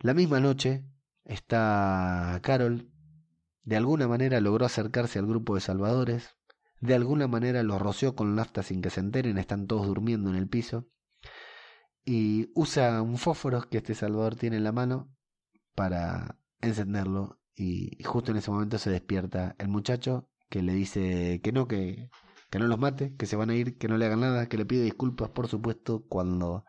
La 0.00 0.12
misma 0.14 0.40
noche 0.40 0.84
está 1.24 2.40
Carol. 2.42 2.90
De 3.62 3.76
alguna 3.76 4.08
manera 4.08 4.40
logró 4.40 4.66
acercarse 4.66 5.18
al 5.20 5.26
grupo 5.26 5.54
de 5.54 5.60
salvadores. 5.60 6.36
De 6.80 6.94
alguna 6.94 7.28
manera 7.28 7.62
los 7.62 7.80
roció 7.80 8.16
con 8.16 8.34
nafta 8.34 8.62
sin 8.62 8.82
que 8.82 8.90
se 8.90 9.00
enteren. 9.00 9.38
Están 9.38 9.66
todos 9.68 9.86
durmiendo 9.86 10.28
en 10.30 10.36
el 10.36 10.48
piso. 10.48 10.88
Y 12.04 12.50
usa 12.54 13.00
un 13.02 13.18
fósforo 13.18 13.62
que 13.68 13.78
este 13.78 13.94
salvador 13.94 14.34
tiene 14.34 14.56
en 14.56 14.64
la 14.64 14.72
mano 14.72 15.14
para 15.76 16.38
encenderlo. 16.60 17.38
Y 17.54 18.02
justo 18.02 18.32
en 18.32 18.38
ese 18.38 18.50
momento 18.50 18.78
se 18.78 18.90
despierta 18.90 19.54
el 19.58 19.68
muchacho 19.68 20.28
que 20.48 20.62
le 20.62 20.72
dice 20.72 21.40
que 21.42 21.52
no, 21.52 21.68
que, 21.68 22.10
que 22.50 22.58
no 22.58 22.66
los 22.66 22.78
mate, 22.78 23.14
que 23.16 23.26
se 23.26 23.36
van 23.36 23.50
a 23.50 23.54
ir, 23.54 23.78
que 23.78 23.88
no 23.88 23.96
le 23.98 24.06
hagan 24.06 24.20
nada, 24.20 24.48
que 24.48 24.56
le 24.56 24.66
pide 24.66 24.82
disculpas, 24.82 25.30
por 25.30 25.48
supuesto, 25.48 26.04
cuando 26.08 26.64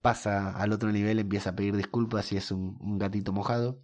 pasa 0.00 0.50
al 0.56 0.72
otro 0.72 0.90
nivel 0.92 1.18
empieza 1.18 1.50
a 1.50 1.56
pedir 1.56 1.76
disculpas 1.76 2.32
y 2.32 2.36
es 2.36 2.50
un, 2.50 2.98
gatito 2.98 3.32
mojado. 3.32 3.82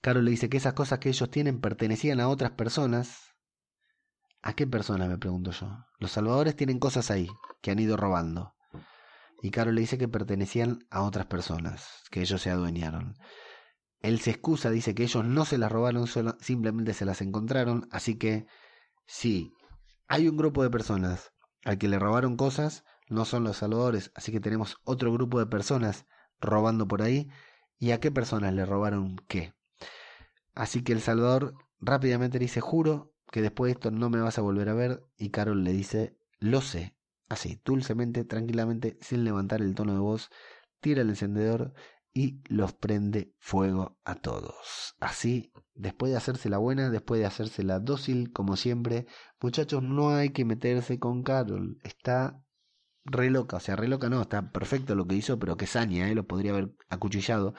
Carol 0.00 0.24
le 0.24 0.30
dice 0.30 0.48
que 0.48 0.56
esas 0.56 0.74
cosas 0.74 1.00
que 1.00 1.08
ellos 1.08 1.30
tienen 1.30 1.60
pertenecían 1.60 2.20
a 2.20 2.28
otras 2.28 2.52
personas. 2.52 3.34
¿A 4.42 4.52
qué 4.54 4.66
personas? 4.66 5.08
me 5.08 5.18
pregunto 5.18 5.50
yo. 5.50 5.84
Los 5.98 6.12
salvadores 6.12 6.54
tienen 6.54 6.78
cosas 6.78 7.10
ahí 7.10 7.28
que 7.60 7.72
han 7.72 7.80
ido 7.80 7.96
robando. 7.96 8.54
Y 9.42 9.50
Carol 9.50 9.74
le 9.74 9.80
dice 9.80 9.98
que 9.98 10.08
pertenecían 10.08 10.86
a 10.90 11.02
otras 11.02 11.26
personas, 11.26 12.04
que 12.10 12.20
ellos 12.20 12.40
se 12.40 12.50
adueñaron. 12.50 13.16
Él 14.00 14.20
se 14.20 14.30
excusa, 14.30 14.70
dice 14.70 14.94
que 14.94 15.02
ellos 15.02 15.24
no 15.24 15.44
se 15.44 15.58
las 15.58 15.72
robaron, 15.72 16.06
simplemente 16.40 16.94
se 16.94 17.04
las 17.04 17.20
encontraron. 17.20 17.88
Así 17.90 18.16
que 18.16 18.46
si 19.06 19.52
hay 20.06 20.28
un 20.28 20.36
grupo 20.36 20.62
de 20.62 20.70
personas 20.70 21.32
al 21.64 21.78
que 21.78 21.88
le 21.88 21.98
robaron 21.98 22.36
cosas, 22.36 22.84
no 23.08 23.24
son 23.24 23.44
los 23.44 23.58
salvadores. 23.58 24.12
Así 24.14 24.32
que 24.32 24.40
tenemos 24.40 24.76
otro 24.84 25.12
grupo 25.12 25.38
de 25.38 25.46
personas 25.46 26.06
robando 26.40 26.86
por 26.86 27.02
ahí. 27.02 27.28
¿Y 27.78 27.90
a 27.92 28.00
qué 28.00 28.10
personas 28.10 28.54
le 28.54 28.66
robaron 28.66 29.16
qué? 29.28 29.54
Así 30.54 30.82
que 30.82 30.92
el 30.92 31.00
Salvador 31.00 31.54
rápidamente 31.80 32.38
dice, 32.38 32.60
juro 32.60 33.12
que 33.30 33.42
después 33.42 33.68
de 33.68 33.72
esto 33.74 33.90
no 33.90 34.10
me 34.10 34.20
vas 34.20 34.38
a 34.38 34.42
volver 34.42 34.68
a 34.68 34.74
ver. 34.74 35.04
Y 35.16 35.30
Carol 35.30 35.62
le 35.64 35.72
dice, 35.72 36.16
lo 36.38 36.60
sé. 36.60 36.96
así, 37.28 37.60
dulcemente, 37.64 38.24
tranquilamente, 38.24 38.98
sin 39.00 39.24
levantar 39.24 39.60
el 39.62 39.74
tono 39.74 39.92
de 39.92 40.00
voz, 40.00 40.30
tira 40.80 41.02
el 41.02 41.10
encendedor 41.10 41.74
y 42.12 42.40
los 42.48 42.72
prende 42.72 43.34
fuego 43.38 43.98
a 44.04 44.16
todos. 44.16 44.96
Así, 45.00 45.52
después 45.74 46.10
de 46.10 46.18
hacerse 46.18 46.48
la 46.48 46.58
buena, 46.58 46.90
después 46.90 47.20
de 47.20 47.26
hacerse 47.26 47.62
la 47.62 47.80
dócil, 47.80 48.32
como 48.32 48.56
siempre, 48.56 49.06
muchachos, 49.40 49.82
no 49.82 50.10
hay 50.10 50.30
que 50.30 50.44
meterse 50.44 50.98
con 50.98 51.22
Carol. 51.22 51.78
Está 51.82 52.42
re 53.04 53.30
loca, 53.30 53.56
o 53.56 53.60
sea, 53.60 53.76
re 53.76 53.88
loca 53.88 54.08
no, 54.08 54.20
está 54.20 54.50
perfecto 54.50 54.94
lo 54.94 55.06
que 55.06 55.16
hizo, 55.16 55.38
pero 55.38 55.56
que 55.56 55.66
saña, 55.66 56.08
¿eh? 56.08 56.14
lo 56.14 56.26
podría 56.26 56.52
haber 56.52 56.74
acuchillado. 56.88 57.54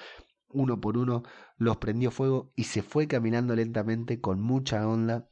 Uno 0.50 0.82
por 0.82 0.98
uno 0.98 1.24
los 1.58 1.78
prendió 1.78 2.12
fuego 2.12 2.52
y 2.56 2.66
se 2.66 2.82
fue 2.82 3.08
caminando 3.08 3.56
lentamente 3.56 4.20
con 4.20 4.42
mucha 4.42 4.88
onda 4.88 5.30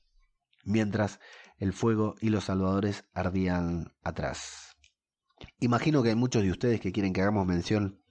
mientras 0.64 1.20
el 1.58 1.74
fuego 1.74 2.16
y 2.22 2.30
los 2.30 2.46
salvadores 2.46 3.06
ardían 3.14 3.96
atrás. 4.04 4.76
Imagino 5.60 6.04
que 6.04 6.10
hay 6.10 6.16
muchos 6.16 6.44
de 6.44 6.52
ustedes 6.52 6.80
que 6.80 6.92
quieren 6.92 7.14
que 7.14 7.22
hagamos 7.22 7.46
mención 7.48 8.02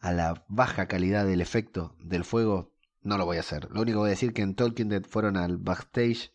a 0.00 0.12
la 0.12 0.44
baja 0.48 0.86
calidad 0.86 1.26
del 1.26 1.40
efecto 1.40 1.96
del 1.98 2.24
fuego, 2.24 2.72
no 3.02 3.18
lo 3.18 3.24
voy 3.24 3.36
a 3.36 3.40
hacer. 3.40 3.68
Lo 3.70 3.82
único 3.82 3.96
que 3.96 4.00
voy 4.00 4.08
a 4.08 4.10
decir 4.10 4.32
que 4.32 4.42
en 4.42 4.54
Tolkien 4.54 4.88
Dead 4.88 5.04
fueron 5.04 5.36
al 5.36 5.58
backstage 5.58 6.32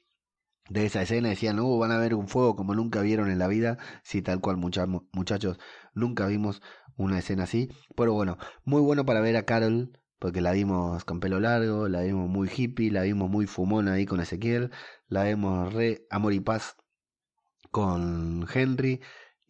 de 0.70 0.86
esa 0.86 1.02
escena 1.02 1.28
y 1.28 1.32
decían, 1.32 1.60
uh, 1.60 1.78
van 1.78 1.92
a 1.92 1.98
ver 1.98 2.16
un 2.16 2.28
fuego 2.28 2.56
como 2.56 2.74
nunca 2.76 3.02
vieron 3.02 3.30
en 3.30 3.40
la 3.40 3.48
vida. 3.48 3.78
Sí, 4.04 4.22
tal 4.22 4.40
cual, 4.40 4.58
muchachos, 4.58 5.60
nunca 5.94 6.28
vimos 6.28 6.62
una 6.96 7.20
escena 7.20 7.44
así. 7.44 7.70
Pero 7.96 8.14
bueno, 8.14 8.38
muy 8.64 8.82
bueno 8.82 9.06
para 9.06 9.22
ver 9.22 9.36
a 9.36 9.44
Carol, 9.44 10.00
porque 10.20 10.42
la 10.42 10.52
vimos 10.52 11.04
con 11.04 11.20
pelo 11.20 11.40
largo, 11.40 11.88
la 11.88 12.02
vimos 12.02 12.30
muy 12.30 12.50
hippie, 12.56 12.92
la 12.92 13.02
vimos 13.02 13.30
muy 13.30 13.48
fumona 13.48 13.94
ahí 13.94 14.06
con 14.06 14.22
Ezequiel, 14.22 14.72
la 15.08 15.24
vemos 15.24 15.74
re 15.74 16.06
amor 16.10 16.34
y 16.34 16.40
paz 16.40 16.78
con 17.72 18.48
Henry 18.54 19.02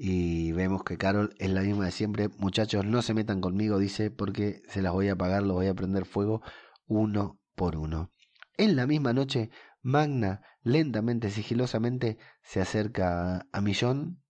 y 0.03 0.51
vemos 0.53 0.83
que 0.83 0.97
Carol 0.97 1.35
es 1.37 1.51
la 1.51 1.61
misma 1.61 1.85
de 1.85 1.91
siempre. 1.91 2.29
Muchachos, 2.39 2.83
no 2.83 3.03
se 3.03 3.13
metan 3.13 3.39
conmigo, 3.39 3.77
dice, 3.77 4.09
porque 4.09 4.63
se 4.67 4.81
las 4.81 4.93
voy 4.93 5.09
a 5.09 5.13
apagar, 5.13 5.43
los 5.43 5.53
voy 5.53 5.67
a 5.67 5.75
prender 5.75 6.05
fuego 6.05 6.41
uno 6.87 7.39
por 7.53 7.75
uno. 7.77 8.11
En 8.57 8.75
la 8.75 8.87
misma 8.87 9.13
noche, 9.13 9.51
Magna 9.83 10.41
lentamente, 10.63 11.29
sigilosamente, 11.29 12.17
se 12.41 12.61
acerca 12.61 13.45
a 13.51 13.61
Millón. 13.61 14.23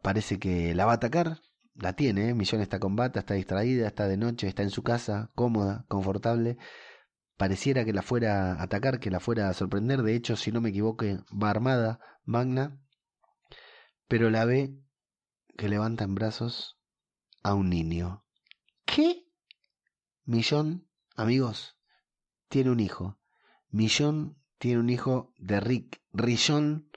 Parece 0.00 0.38
que 0.38 0.74
la 0.74 0.86
va 0.86 0.92
a 0.92 0.94
atacar. 0.94 1.42
La 1.74 1.92
tiene, 1.92 2.30
¿eh? 2.30 2.34
Millón 2.34 2.62
está 2.62 2.78
con 2.78 2.96
bata, 2.96 3.20
está 3.20 3.34
distraída, 3.34 3.86
está 3.86 4.08
de 4.08 4.16
noche, 4.16 4.48
está 4.48 4.62
en 4.62 4.70
su 4.70 4.82
casa, 4.82 5.30
cómoda, 5.34 5.84
confortable. 5.86 6.56
Pareciera 7.36 7.84
que 7.84 7.92
la 7.92 8.00
fuera 8.00 8.54
a 8.54 8.62
atacar, 8.62 9.00
que 9.00 9.10
la 9.10 9.20
fuera 9.20 9.50
a 9.50 9.52
sorprender. 9.52 10.02
De 10.02 10.14
hecho, 10.14 10.34
si 10.36 10.50
no 10.50 10.62
me 10.62 10.70
equivoco, 10.70 11.04
va 11.30 11.50
armada 11.50 12.00
Magna 12.24 12.80
pero 14.10 14.28
la 14.28 14.44
ve 14.44 14.76
que 15.56 15.68
levanta 15.68 16.02
en 16.02 16.16
brazos 16.16 16.80
a 17.44 17.54
un 17.54 17.70
niño. 17.70 18.24
¿Qué? 18.84 19.24
Millón, 20.24 20.88
amigos, 21.14 21.76
tiene 22.48 22.72
un 22.72 22.80
hijo. 22.80 23.20
Millón 23.68 24.36
tiene 24.58 24.80
un 24.80 24.90
hijo 24.90 25.32
de 25.38 25.60
Rick. 25.60 26.02
Rillón 26.12 26.90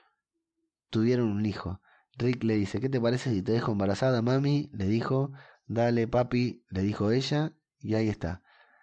tuvieron 0.90 1.28
un 1.28 1.46
hijo. 1.46 1.82
Rick 2.18 2.44
le 2.46 2.56
dice, 2.56 2.80
¿qué 2.82 2.90
te 2.90 3.00
parece 3.00 3.30
si 3.30 3.44
te 3.44 3.52
dejo 3.52 3.74
embarazada, 3.74 4.24
mami? 4.24 4.72
Le 4.74 4.88
dijo, 4.88 5.32
dale, 5.68 6.08
papi, 6.08 6.66
le 6.70 6.82
dijo 6.82 7.12
ella, 7.12 7.56
y 7.78 7.94
ahí 7.94 8.10
está. 8.10 8.42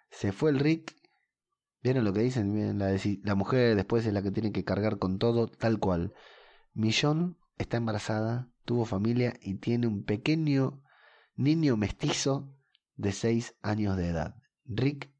Se 0.08 0.30
fue 0.30 0.50
el 0.52 0.60
Rick. 0.60 0.94
¿Vieron 1.82 2.04
lo 2.04 2.12
que 2.12 2.20
dicen? 2.20 2.78
La, 2.78 2.96
la 3.24 3.34
mujer 3.34 3.74
después 3.74 4.06
es 4.06 4.12
la 4.12 4.22
que 4.22 4.30
tiene 4.30 4.52
que 4.52 4.62
cargar 4.62 4.98
con 4.98 5.18
todo, 5.18 5.48
tal 5.48 5.80
cual. 5.80 6.14
Millón 6.74 7.39
está 7.60 7.76
embarazada, 7.76 8.50
tuvo 8.64 8.86
familia 8.86 9.34
y 9.42 9.56
tiene 9.56 9.86
un 9.86 10.04
pequeño 10.04 10.82
niño 11.36 11.76
mestizo 11.76 12.56
de 12.96 13.12
6 13.12 13.54
años 13.60 13.96
de 13.96 14.08
edad. 14.08 14.34
Rick 14.64 15.12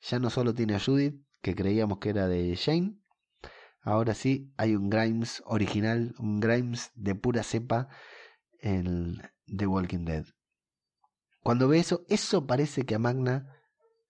ya 0.00 0.18
no 0.18 0.30
solo 0.30 0.54
tiene 0.54 0.74
a 0.74 0.80
Judith, 0.80 1.22
que 1.40 1.54
creíamos 1.54 1.98
que 1.98 2.10
era 2.10 2.26
de 2.26 2.56
Jane, 2.56 2.98
ahora 3.80 4.14
sí 4.14 4.52
hay 4.56 4.74
un 4.74 4.90
Grimes 4.90 5.42
original, 5.46 6.14
un 6.18 6.40
Grimes 6.40 6.90
de 6.94 7.14
pura 7.14 7.44
cepa 7.44 7.88
en 8.60 9.22
The 9.46 9.66
Walking 9.66 10.04
Dead. 10.04 10.26
Cuando 11.42 11.68
ve 11.68 11.78
eso, 11.78 12.04
eso 12.08 12.46
parece 12.46 12.84
que 12.84 12.96
a 12.96 12.98
Magna 12.98 13.54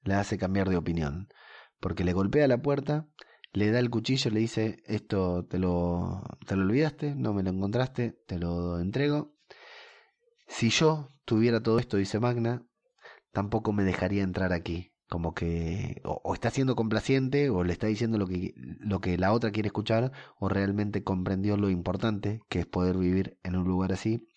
le 0.04 0.14
hace 0.14 0.38
cambiar 0.38 0.70
de 0.70 0.76
opinión, 0.76 1.28
porque 1.80 2.04
le 2.04 2.14
golpea 2.14 2.48
la 2.48 2.62
puerta 2.62 3.08
le 3.52 3.70
da 3.70 3.78
el 3.78 3.90
cuchillo, 3.90 4.30
le 4.30 4.40
dice, 4.40 4.82
esto 4.86 5.44
te 5.46 5.58
lo, 5.58 6.22
te 6.46 6.56
lo 6.56 6.62
olvidaste, 6.62 7.14
no 7.14 7.32
me 7.34 7.42
lo 7.42 7.50
encontraste, 7.50 8.12
te 8.26 8.38
lo 8.38 8.78
entrego. 8.78 9.32
Si 10.46 10.70
yo 10.70 11.08
tuviera 11.24 11.62
todo 11.62 11.78
esto, 11.78 11.96
dice 11.96 12.20
Magna, 12.20 12.66
tampoco 13.32 13.72
me 13.72 13.84
dejaría 13.84 14.22
entrar 14.22 14.52
aquí. 14.52 14.92
Como 15.08 15.34
que 15.34 16.02
o, 16.04 16.34
está 16.34 16.50
siendo 16.50 16.76
complaciente 16.76 17.48
o 17.48 17.64
le 17.64 17.72
está 17.72 17.86
diciendo 17.86 18.18
lo 18.18 18.26
que, 18.26 18.52
lo 18.56 19.00
que 19.00 19.16
la 19.16 19.32
otra 19.32 19.50
quiere 19.50 19.68
escuchar 19.68 20.12
o 20.38 20.50
realmente 20.50 21.02
comprendió 21.02 21.56
lo 21.56 21.70
importante 21.70 22.42
que 22.50 22.60
es 22.60 22.66
poder 22.66 22.98
vivir 22.98 23.38
en 23.42 23.56
un 23.56 23.64
lugar 23.64 23.92
así. 23.92 24.28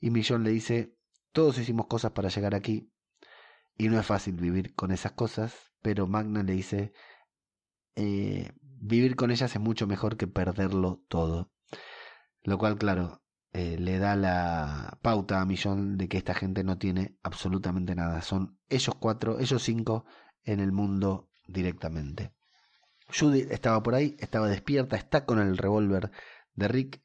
Y 0.00 0.10
Millón 0.10 0.44
le 0.44 0.50
dice, 0.50 0.94
todos 1.32 1.58
hicimos 1.58 1.86
cosas 1.88 2.12
para 2.12 2.30
llegar 2.30 2.54
aquí 2.54 2.90
y 3.76 3.88
no 3.88 4.00
es 4.00 4.06
fácil 4.06 4.34
vivir 4.34 4.74
con 4.74 4.92
esas 4.92 5.12
cosas, 5.12 5.54
pero 5.82 6.06
Magna 6.06 6.42
le 6.42 6.54
dice, 6.54 6.92
eh, 7.98 8.52
vivir 8.62 9.16
con 9.16 9.32
ellas 9.32 9.52
es 9.52 9.60
mucho 9.60 9.88
mejor 9.88 10.16
que 10.16 10.28
perderlo 10.28 11.02
todo. 11.08 11.50
Lo 12.44 12.56
cual, 12.56 12.78
claro, 12.78 13.22
eh, 13.52 13.76
le 13.76 13.98
da 13.98 14.14
la 14.14 14.98
pauta 15.02 15.40
a 15.40 15.44
Millón 15.44 15.98
de 15.98 16.08
que 16.08 16.18
esta 16.18 16.34
gente 16.34 16.62
no 16.62 16.78
tiene 16.78 17.16
absolutamente 17.24 17.96
nada. 17.96 18.22
Son 18.22 18.56
ellos 18.68 18.94
cuatro, 19.00 19.40
ellos 19.40 19.62
cinco 19.64 20.06
en 20.44 20.60
el 20.60 20.70
mundo 20.70 21.28
directamente. 21.48 22.32
Judy 23.08 23.46
estaba 23.50 23.82
por 23.82 23.96
ahí, 23.96 24.16
estaba 24.20 24.48
despierta, 24.48 24.96
está 24.96 25.24
con 25.24 25.40
el 25.40 25.58
revólver 25.58 26.12
de 26.54 26.68
Rick. 26.68 27.02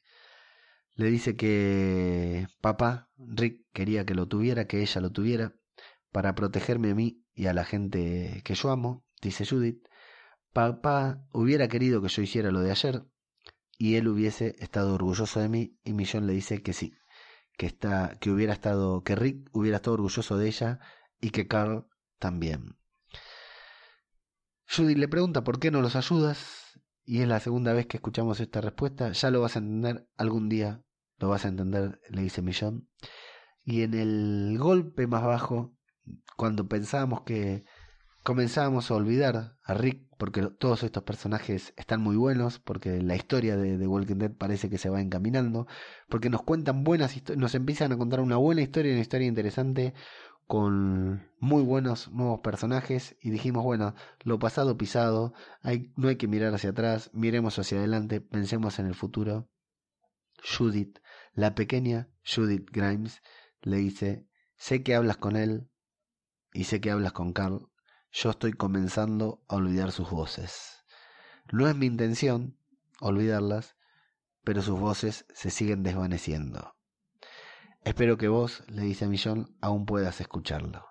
Le 0.96 1.08
dice 1.10 1.36
que 1.36 2.48
papá, 2.62 3.10
Rick, 3.18 3.66
quería 3.74 4.06
que 4.06 4.14
lo 4.14 4.28
tuviera, 4.28 4.68
que 4.68 4.82
ella 4.82 5.02
lo 5.02 5.12
tuviera, 5.12 5.56
para 6.12 6.36
protegerme 6.36 6.92
a 6.92 6.96
mí 6.96 7.24
y 7.34 7.48
a 7.48 7.54
la 7.54 7.66
gente 7.66 8.42
que 8.44 8.54
yo 8.54 8.70
amo, 8.70 9.04
dice 9.22 9.44
Judith. 9.46 9.88
Papá 10.54 11.28
hubiera 11.34 11.68
querido 11.68 12.02
que 12.02 12.10
yo 12.10 12.22
hiciera 12.22 12.52
lo 12.52 12.62
de 12.62 12.72
ayer 12.72 13.04
y 13.78 13.96
él 13.96 14.08
hubiese 14.08 14.56
estado 14.60 14.94
orgulloso 14.94 15.40
de 15.40 15.50
mí 15.50 15.80
y 15.84 15.94
Millón 15.94 16.28
le 16.28 16.34
dice 16.34 16.62
que 16.62 16.74
sí, 16.74 16.94
que 17.58 17.66
está 17.66 18.18
que 18.20 18.30
hubiera 18.30 18.54
estado 18.54 19.04
que 19.04 19.16
Rick 19.16 19.50
hubiera 19.52 19.78
estado 19.78 19.96
orgulloso 19.96 20.38
de 20.38 20.48
ella 20.48 20.80
y 21.20 21.32
que 21.32 21.48
Carl 21.48 21.88
también. 22.20 22.78
Judy 24.68 24.96
le 24.96 25.08
pregunta 25.08 25.44
por 25.44 25.60
qué 25.60 25.72
no 25.72 25.82
los 25.82 25.96
ayudas 25.96 26.80
y 27.04 27.22
es 27.22 27.28
la 27.28 27.40
segunda 27.40 27.74
vez 27.74 27.88
que 27.88 27.98
escuchamos 27.98 28.40
esta 28.40 28.62
respuesta. 28.62 29.12
Ya 29.12 29.32
lo 29.32 29.42
vas 29.42 29.56
a 29.56 29.60
entender 29.60 30.08
algún 30.18 30.50
día, 30.50 30.84
lo 31.18 31.30
vas 31.30 31.46
a 31.46 31.50
entender, 31.50 32.00
le 32.10 32.22
dice 32.22 32.42
Millón. 32.42 32.88
Y 33.64 33.82
en 33.82 33.94
el 33.94 34.58
golpe 34.60 35.08
más 35.08 35.24
bajo, 35.24 35.76
cuando 36.38 36.68
pensábamos 36.68 37.22
que 37.22 37.66
comenzábamos 38.24 38.90
a 38.90 38.96
olvidar 38.96 39.58
a 39.64 39.74
Rick 39.74 40.08
porque 40.18 40.42
todos 40.58 40.84
estos 40.84 41.04
personajes 41.04 41.74
están 41.76 42.02
muy 42.02 42.16
buenos, 42.16 42.60
porque 42.60 43.02
la 43.02 43.16
historia 43.16 43.58
de 43.58 43.78
The 43.78 43.88
Walking 43.88 44.16
Dead 44.16 44.32
parece 44.32 44.70
que 44.70 44.78
se 44.78 44.90
va 44.90 45.02
encaminando, 45.02 45.68
porque 46.08 46.30
nos 46.30 46.44
cuentan 46.44 46.86
buenas 46.86 47.18
historias, 47.18 47.42
nos 47.42 47.56
empiezan 47.56 47.92
a 47.92 47.98
contar 47.98 48.22
una 48.22 48.38
buena 48.38 48.62
historia, 48.62 48.94
una 48.94 49.02
historia 49.02 49.28
interesante 49.28 49.94
con 50.48 51.30
muy 51.40 51.64
buenos 51.64 52.10
nuevos 52.12 52.40
personajes 52.40 53.18
y 53.22 53.32
dijimos, 53.32 53.64
bueno, 53.64 53.96
lo 54.24 54.40
pasado 54.40 54.78
pisado, 54.78 55.34
no 55.96 56.08
hay 56.08 56.16
que 56.16 56.28
mirar 56.28 56.54
hacia 56.54 56.70
atrás, 56.70 57.10
miremos 57.14 57.60
hacia 57.60 57.80
adelante, 57.80 58.22
pensemos 58.22 58.80
en 58.80 58.88
el 58.88 58.96
futuro. 58.96 59.50
Judith, 60.58 61.00
la 61.34 61.56
pequeña 61.56 62.10
Judith 62.24 62.70
Grimes, 62.72 63.22
le 63.62 63.78
dice, 63.78 64.28
sé 64.56 64.84
que 64.84 64.96
hablas 64.96 65.18
con 65.18 65.36
él 65.36 65.70
y 66.54 66.66
sé 66.66 66.80
que 66.80 66.92
hablas 66.92 67.14
con 67.14 67.34
Carl, 67.34 67.70
yo 68.14 68.30
estoy 68.30 68.54
comenzando 68.54 69.44
a 69.48 69.56
olvidar 69.56 69.92
sus 69.92 70.12
voces. 70.12 70.86
No 71.52 71.68
es 71.68 71.76
mi 71.76 71.88
intención 71.88 72.56
olvidarlas, 73.02 73.76
pero 74.44 74.62
sus 74.62 74.80
voces 74.80 75.26
se 75.34 75.50
siguen 75.50 75.82
desvaneciendo. 75.82 76.76
Espero 77.84 78.18
que 78.18 78.28
vos, 78.28 78.64
le 78.68 78.84
dice 78.84 79.06
a 79.06 79.10
Millón, 79.10 79.58
aún 79.62 79.86
puedas 79.86 80.22
escucharlo. 80.22 80.86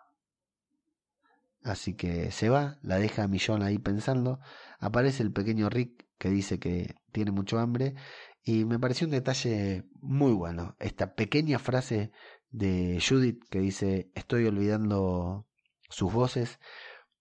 Así 1.63 1.95
que 1.95 2.33
se 2.33 2.49
va, 2.49 2.79
la 2.83 2.99
deja 2.99 3.23
a 3.23 3.29
Millón 3.29 3.63
ahí 3.63 3.79
pensando. 3.79 4.41
Aparece 4.81 5.23
el 5.23 5.33
pequeño 5.33 5.71
Rick 5.71 6.07
que 6.19 6.29
dice 6.29 6.59
que 6.59 6.97
tiene 7.13 7.31
mucho 7.31 7.61
hambre. 7.61 7.95
Y 8.43 8.65
me 8.65 8.81
pareció 8.81 9.07
un 9.07 9.13
detalle 9.13 9.85
muy 10.01 10.33
bueno. 10.33 10.75
Esta 10.81 11.15
pequeña 11.15 11.61
frase 11.61 12.11
de 12.51 13.01
Judith 13.01 13.45
que 13.49 13.61
dice 13.61 14.11
estoy 14.17 14.45
olvidando 14.47 15.47
sus 15.89 16.13
voces 16.13 16.59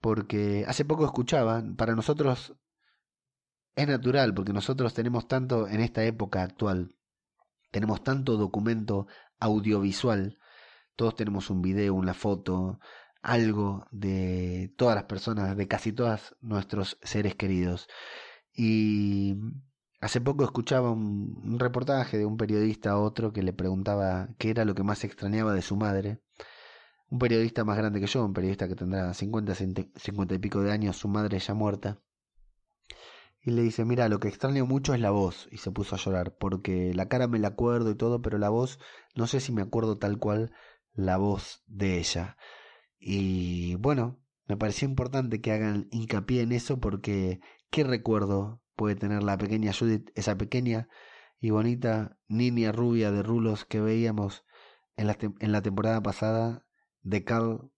porque 0.01 0.65
hace 0.67 0.85
poco 0.85 1.05
escuchaba, 1.05 1.63
para 1.77 1.95
nosotros 1.95 2.55
es 3.75 3.87
natural, 3.87 4.33
porque 4.33 4.53
nosotros 4.53 4.93
tenemos 4.93 5.27
tanto 5.27 5.67
en 5.67 5.81
esta 5.81 6.03
época 6.03 6.43
actual 6.43 6.95
tenemos 7.71 8.03
tanto 8.03 8.37
documento 8.37 9.07
audiovisual, 9.39 10.37
todos 10.95 11.15
tenemos 11.15 11.49
un 11.49 11.61
video, 11.61 11.95
una 11.95 12.13
foto, 12.13 12.79
algo 13.21 13.87
de 13.91 14.73
todas 14.77 14.95
las 14.95 15.05
personas, 15.05 15.55
de 15.57 15.67
casi 15.67 15.93
todos 15.93 16.35
nuestros 16.41 16.97
seres 17.01 17.35
queridos. 17.35 17.87
Y 18.53 19.35
hace 20.01 20.21
poco 20.21 20.43
escuchaba 20.43 20.91
un, 20.91 21.41
un, 21.43 21.59
reportaje 21.59 22.17
de 22.17 22.25
un 22.25 22.37
periodista 22.37 22.91
a 22.91 22.99
otro 22.99 23.31
que 23.31 23.41
le 23.41 23.53
preguntaba 23.53 24.29
qué 24.37 24.49
era 24.51 24.65
lo 24.65 24.75
que 24.75 24.83
más 24.83 25.03
extrañaba 25.03 25.53
de 25.53 25.61
su 25.61 25.77
madre. 25.77 26.21
Un 27.11 27.19
periodista 27.19 27.65
más 27.65 27.77
grande 27.77 27.99
que 27.99 28.07
yo, 28.07 28.25
un 28.25 28.33
periodista 28.33 28.69
que 28.69 28.75
tendrá 28.75 29.13
50, 29.13 29.53
50 29.53 30.33
y 30.33 30.39
pico 30.39 30.61
de 30.61 30.71
años, 30.71 30.95
su 30.95 31.09
madre 31.09 31.39
ya 31.39 31.53
muerta. 31.53 31.99
Y 33.43 33.51
le 33.51 33.63
dice, 33.63 33.83
mira, 33.83 34.07
lo 34.07 34.19
que 34.19 34.29
extraño 34.29 34.65
mucho 34.65 34.93
es 34.93 35.01
la 35.01 35.11
voz. 35.11 35.49
Y 35.51 35.57
se 35.57 35.71
puso 35.71 35.95
a 35.95 35.97
llorar, 35.97 36.37
porque 36.37 36.93
la 36.93 37.09
cara 37.09 37.27
me 37.27 37.37
la 37.37 37.49
acuerdo 37.49 37.91
y 37.91 37.95
todo, 37.95 38.21
pero 38.21 38.37
la 38.37 38.49
voz, 38.49 38.79
no 39.13 39.27
sé 39.27 39.41
si 39.41 39.51
me 39.51 39.61
acuerdo 39.61 39.97
tal 39.97 40.19
cual 40.19 40.53
la 40.93 41.17
voz 41.17 41.63
de 41.67 41.99
ella. 41.99 42.37
Y 42.97 43.75
bueno, 43.75 44.21
me 44.47 44.55
pareció 44.55 44.87
importante 44.87 45.41
que 45.41 45.51
hagan 45.51 45.89
hincapié 45.91 46.43
en 46.43 46.53
eso 46.53 46.79
porque 46.79 47.41
qué 47.71 47.83
recuerdo 47.83 48.61
puede 48.77 48.95
tener 48.95 49.21
la 49.21 49.37
pequeña 49.37 49.73
Judith, 49.73 50.11
esa 50.15 50.37
pequeña 50.37 50.87
y 51.41 51.49
bonita 51.49 52.17
niña 52.29 52.71
rubia 52.71 53.11
de 53.11 53.21
rulos 53.21 53.65
que 53.65 53.81
veíamos 53.81 54.45
en 54.95 55.07
la, 55.07 55.17
en 55.19 55.51
la 55.51 55.61
temporada 55.61 56.01
pasada 56.01 56.65
de 57.03 57.23
Carl 57.23 57.71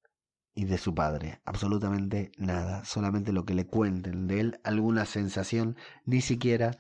y 0.54 0.66
de 0.66 0.78
su 0.78 0.94
padre. 0.94 1.42
Absolutamente 1.46 2.32
nada, 2.38 2.86
solamente 2.86 3.32
lo 3.32 3.46
que 3.46 3.56
le 3.56 3.66
cuenten 3.66 4.28
de 4.28 4.40
él, 4.40 4.60
alguna 4.64 5.06
sensación, 5.06 5.78
ni 6.06 6.22
siquiera 6.22 6.78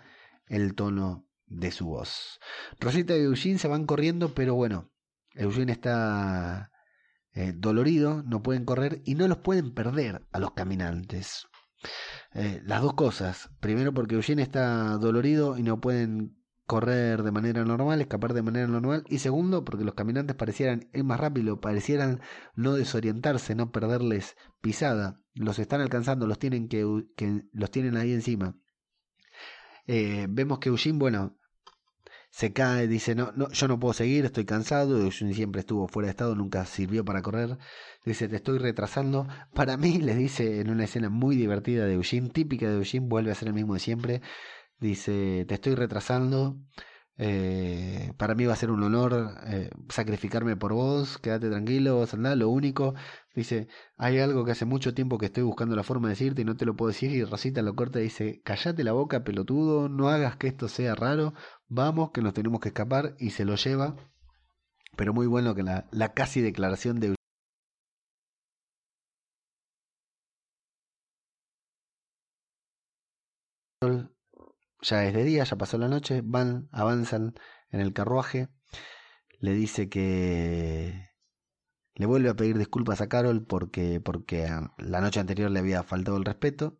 el 0.47 0.75
tono 0.75 1.27
de 1.47 1.71
su 1.71 1.87
voz. 1.87 2.39
Rosita 2.79 3.15
y 3.15 3.21
Eugene 3.21 3.59
se 3.59 3.67
van 3.67 3.85
corriendo, 3.85 4.33
pero 4.33 4.55
bueno, 4.55 4.91
Eugene 5.33 5.71
está 5.71 6.71
eh, 7.33 7.53
dolorido, 7.55 8.23
no 8.23 8.43
pueden 8.43 8.65
correr 8.65 9.01
y 9.05 9.15
no 9.15 9.27
los 9.27 9.39
pueden 9.39 9.73
perder 9.73 10.27
a 10.31 10.39
los 10.39 10.51
caminantes. 10.51 11.47
Eh, 12.33 12.61
las 12.63 12.81
dos 12.81 12.93
cosas. 12.93 13.49
Primero 13.59 13.93
porque 13.93 14.15
Eugene 14.15 14.41
está 14.41 14.97
dolorido 14.97 15.57
y 15.57 15.63
no 15.63 15.81
pueden 15.81 16.42
correr 16.66 17.24
de 17.24 17.32
manera 17.32 17.64
normal, 17.66 18.01
escapar 18.01 18.34
de 18.34 18.41
manera 18.41 18.68
normal. 18.68 19.03
Y 19.07 19.20
segundo 19.20 19.66
porque 19.66 19.84
los 19.84 19.95
caminantes 19.95 20.36
parecieran 20.36 20.89
ir 20.93 21.03
más 21.03 21.20
rápido, 21.20 21.59
parecieran 21.59 22.22
no 22.55 22.74
desorientarse, 22.74 23.55
no 23.55 23.72
perderles 23.72 24.36
pisada. 24.61 25.22
Los 25.34 25.59
están 25.59 25.82
alcanzando, 25.82 26.28
los 26.28 26.39
tienen 26.39 26.68
que, 26.68 26.86
los 27.51 27.72
tienen 27.72 27.97
ahí 27.97 28.14
encima. 28.14 28.57
Eh, 29.88 30.28
vemos 30.30 30.59
que 30.59 30.70
Eugene, 30.70 30.97
bueno, 30.97 31.38
se 32.34 32.51
cae, 32.51 32.88
dice, 32.88 33.14
no, 33.14 33.32
no, 33.36 33.51
yo 33.51 33.68
no 33.68 33.80
puedo 33.80 33.93
seguir, 33.93 34.26
estoy 34.26 34.45
cansado, 34.45 34.99
Eugene 34.99 35.36
siempre 35.36 35.59
estuvo 35.59 35.88
fuera 35.88 36.07
de 36.07 36.11
estado, 36.11 36.34
nunca 36.36 36.66
sirvió 36.66 37.05
para 37.05 37.22
correr, 37.22 37.59
dice, 38.05 38.28
te 38.28 38.38
estoy 38.38 38.57
retrasando. 38.57 39.28
Para 39.53 39.78
mí, 39.78 39.99
le 39.99 40.16
dice 40.16 40.59
en 40.59 40.72
una 40.72 40.86
escena 40.86 41.09
muy 41.09 41.36
divertida 41.36 41.86
de 41.86 41.93
Eugene, 41.93 42.30
típica 42.30 42.68
de 42.68 42.78
Eugene, 42.78 43.07
vuelve 43.07 43.32
a 43.32 43.36
ser 43.36 43.49
el 43.49 43.53
mismo 43.53 43.76
de 43.76 43.80
siempre, 43.82 44.22
dice, 44.84 45.45
te 45.47 45.55
estoy 45.55 45.75
retrasando, 45.75 46.57
eh, 47.17 48.13
para 48.17 48.36
mí 48.36 48.45
va 48.45 48.53
a 48.53 48.57
ser 48.57 48.71
un 48.71 48.84
honor 48.84 49.36
eh, 49.47 49.69
sacrificarme 49.89 50.55
por 50.57 50.73
vos, 50.73 51.17
quédate 51.19 51.49
tranquilo, 51.49 51.95
vos 51.95 52.13
andá, 52.13 52.36
lo 52.36 52.49
único, 52.49 52.95
dice, 53.36 53.67
hay 53.97 54.19
algo 54.19 54.45
que 54.45 54.51
hace 54.51 54.65
mucho 54.65 54.93
tiempo 54.93 55.17
que 55.17 55.27
estoy 55.27 55.43
buscando 55.43 55.75
la 55.75 55.84
forma 55.84 56.07
de 56.07 56.13
decirte 56.13 56.41
y 56.41 56.45
no 56.45 56.57
te 56.57 56.65
lo 56.65 56.75
puedo 56.75 56.89
decir, 56.89 57.11
y 57.11 57.23
Rosita 57.23 57.61
lo 57.61 57.75
corta 57.75 57.99
y 57.99 58.03
dice, 58.03 58.41
callate 58.43 58.84
la 58.84 58.91
boca, 58.91 59.23
pelotudo, 59.23 59.89
no 59.89 60.09
hagas 60.09 60.38
que 60.38 60.47
esto 60.47 60.67
sea 60.67 60.95
raro, 60.95 61.34
vamos, 61.67 62.11
que 62.11 62.21
nos 62.21 62.34
tenemos 62.34 62.59
que 62.59 62.69
escapar, 62.69 63.15
y 63.19 63.31
se 63.31 63.45
lo 63.45 63.55
lleva, 63.55 63.95
pero 64.95 65.13
muy 65.13 65.27
bueno 65.27 65.55
que 65.55 65.63
la, 65.63 65.88
la 65.91 66.13
casi 66.13 66.41
declaración 66.41 66.99
de 66.99 67.15
ya 74.84 75.05
es 75.05 75.13
de 75.13 75.23
día, 75.23 75.43
ya 75.43 75.57
pasó 75.57 75.77
la 75.77 75.88
noche, 75.88 76.21
van, 76.23 76.69
avanzan 76.71 77.36
en 77.71 77.79
el 77.79 77.93
carruaje, 77.93 78.49
le 79.39 79.53
dice 79.53 79.89
que 79.89 81.09
le 81.95 82.05
vuelve 82.05 82.29
a 82.29 82.36
pedir 82.36 82.57
disculpas 82.57 83.01
a 83.01 83.07
Carol 83.07 83.45
porque, 83.45 84.01
porque 84.01 84.49
la 84.77 85.01
noche 85.01 85.19
anterior 85.19 85.49
le 85.51 85.59
había 85.59 85.84
faltado 85.84 86.17
el 86.17 86.25
respeto, 86.25 86.79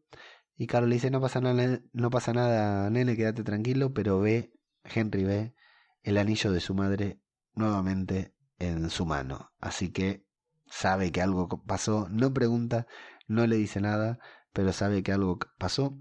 y 0.56 0.68
Carol 0.68 0.90
le 0.90 0.96
dice, 0.96 1.10
no 1.10 1.22
pasa 1.22 1.42
nada, 1.42 1.82
no 1.94 2.10
pasa 2.10 2.34
nada, 2.34 2.90
nene, 2.90 3.16
quédate 3.16 3.44
tranquilo, 3.44 3.94
pero 3.94 4.20
ve, 4.20 4.54
Henry 4.84 5.24
ve 5.24 5.56
el 6.04 6.18
anillo 6.18 6.52
de 6.52 6.60
su 6.60 6.76
madre 6.76 7.22
nuevamente 7.56 8.36
en 8.60 8.90
su 8.90 9.06
mano, 9.06 9.52
así 9.60 9.92
que 9.92 10.28
sabe 10.68 11.12
que 11.12 11.22
algo 11.22 11.48
pasó, 11.66 12.08
no 12.10 12.34
pregunta, 12.34 12.88
no 13.28 13.48
le 13.48 13.56
dice 13.56 13.82
nada, 13.82 14.20
pero 14.52 14.74
sabe 14.74 15.04
que 15.04 15.12
algo 15.12 15.40
pasó 15.58 15.98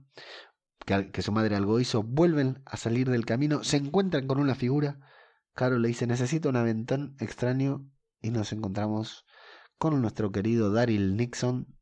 que, 0.84 1.22
su 1.22 1.32
madre 1.32 1.56
algo 1.56 1.80
hizo, 1.80 2.02
vuelven 2.02 2.62
a 2.66 2.76
salir 2.76 3.10
del 3.10 3.24
camino, 3.24 3.64
se 3.64 3.76
encuentran 3.76 4.26
con 4.26 4.38
una 4.38 4.54
figura. 4.54 5.00
Carol 5.54 5.82
le 5.82 5.88
dice, 5.88 6.06
necesito 6.06 6.48
un 6.48 6.56
aventón 6.56 7.16
extraño 7.20 7.88
y 8.20 8.30
nos 8.30 8.52
encontramos 8.52 9.26
con 9.78 10.00
nuestro 10.00 10.32
querido 10.32 10.72
Daryl 10.72 11.16
Nixon, 11.16 11.76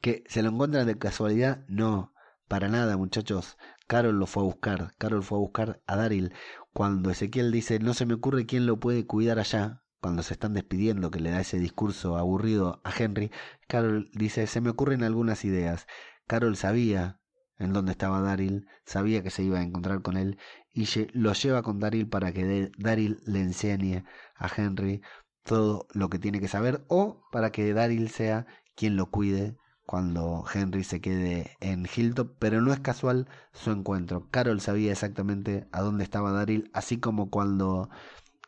que 0.00 0.24
se 0.26 0.42
lo 0.42 0.50
encuentran 0.50 0.86
de 0.86 0.98
casualidad. 0.98 1.64
No, 1.68 2.14
para 2.48 2.68
nada 2.68 2.96
muchachos. 2.96 3.56
Carol 3.86 4.18
lo 4.18 4.26
fue 4.26 4.42
a 4.42 4.46
buscar, 4.46 4.94
Carol 4.98 5.22
fue 5.22 5.38
a 5.38 5.40
buscar 5.40 5.82
a 5.86 5.96
Daryl. 5.96 6.32
Cuando 6.72 7.10
Ezequiel 7.10 7.52
dice, 7.52 7.78
no 7.78 7.94
se 7.94 8.06
me 8.06 8.14
ocurre 8.14 8.46
quién 8.46 8.66
lo 8.66 8.80
puede 8.80 9.06
cuidar 9.06 9.38
allá, 9.38 9.82
cuando 10.00 10.22
se 10.22 10.34
están 10.34 10.54
despidiendo, 10.54 11.10
que 11.10 11.20
le 11.20 11.30
da 11.30 11.40
ese 11.40 11.58
discurso 11.58 12.16
aburrido 12.16 12.80
a 12.84 12.92
Henry, 12.96 13.30
Carol 13.68 14.10
dice, 14.12 14.46
se 14.46 14.60
me 14.60 14.70
ocurren 14.70 15.04
algunas 15.04 15.44
ideas. 15.44 15.86
Carol 16.26 16.56
sabía 16.56 17.21
en 17.62 17.72
donde 17.72 17.92
estaba 17.92 18.20
Daryl, 18.20 18.66
sabía 18.84 19.22
que 19.22 19.30
se 19.30 19.42
iba 19.42 19.58
a 19.58 19.62
encontrar 19.62 20.02
con 20.02 20.16
él 20.16 20.38
y 20.72 20.86
lo 21.12 21.32
lleva 21.32 21.62
con 21.62 21.78
Daryl 21.78 22.08
para 22.08 22.32
que 22.32 22.70
Daryl 22.78 23.20
le 23.26 23.40
enseñe 23.40 24.04
a 24.36 24.48
Henry 24.54 25.02
todo 25.44 25.86
lo 25.92 26.08
que 26.08 26.18
tiene 26.18 26.40
que 26.40 26.48
saber 26.48 26.84
o 26.88 27.22
para 27.30 27.50
que 27.50 27.72
Daryl 27.72 28.10
sea 28.10 28.46
quien 28.74 28.96
lo 28.96 29.10
cuide 29.10 29.56
cuando 29.86 30.44
Henry 30.52 30.84
se 30.84 31.00
quede 31.00 31.56
en 31.60 31.86
Hilltop, 31.86 32.36
pero 32.38 32.60
no 32.60 32.72
es 32.72 32.80
casual 32.80 33.28
su 33.52 33.72
encuentro. 33.72 34.28
Carol 34.30 34.60
sabía 34.60 34.92
exactamente 34.92 35.68
a 35.72 35.82
dónde 35.82 36.04
estaba 36.04 36.32
Daryl, 36.32 36.70
así 36.72 36.98
como 36.98 37.30
cuando 37.30 37.90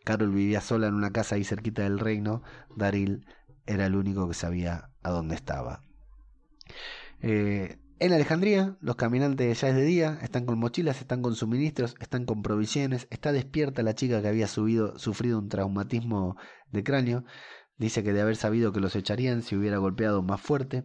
Carol 0.04 0.30
vivía 0.30 0.60
sola 0.60 0.86
en 0.86 0.94
una 0.94 1.10
casa 1.10 1.34
ahí 1.34 1.44
cerquita 1.44 1.82
del 1.82 1.98
reino, 1.98 2.42
Daryl 2.76 3.26
era 3.66 3.86
el 3.86 3.96
único 3.96 4.28
que 4.28 4.34
sabía 4.34 4.90
a 5.02 5.10
dónde 5.10 5.34
estaba. 5.34 5.82
Eh, 7.20 7.78
en 8.04 8.12
Alejandría, 8.12 8.76
los 8.80 8.96
caminantes 8.96 9.62
ya 9.62 9.68
es 9.68 9.74
de 9.74 9.82
día, 9.82 10.18
están 10.20 10.44
con 10.44 10.58
mochilas, 10.58 11.00
están 11.00 11.22
con 11.22 11.34
suministros, 11.34 11.94
están 12.00 12.26
con 12.26 12.42
provisiones, 12.42 13.06
está 13.10 13.32
despierta 13.32 13.82
la 13.82 13.94
chica 13.94 14.20
que 14.20 14.28
había 14.28 14.46
subido, 14.46 14.98
sufrido 14.98 15.38
un 15.38 15.48
traumatismo 15.48 16.36
de 16.70 16.84
cráneo, 16.84 17.24
dice 17.78 18.04
que 18.04 18.12
de 18.12 18.20
haber 18.20 18.36
sabido 18.36 18.72
que 18.72 18.80
los 18.80 18.94
echarían 18.94 19.40
si 19.40 19.56
hubiera 19.56 19.78
golpeado 19.78 20.22
más 20.22 20.42
fuerte, 20.42 20.84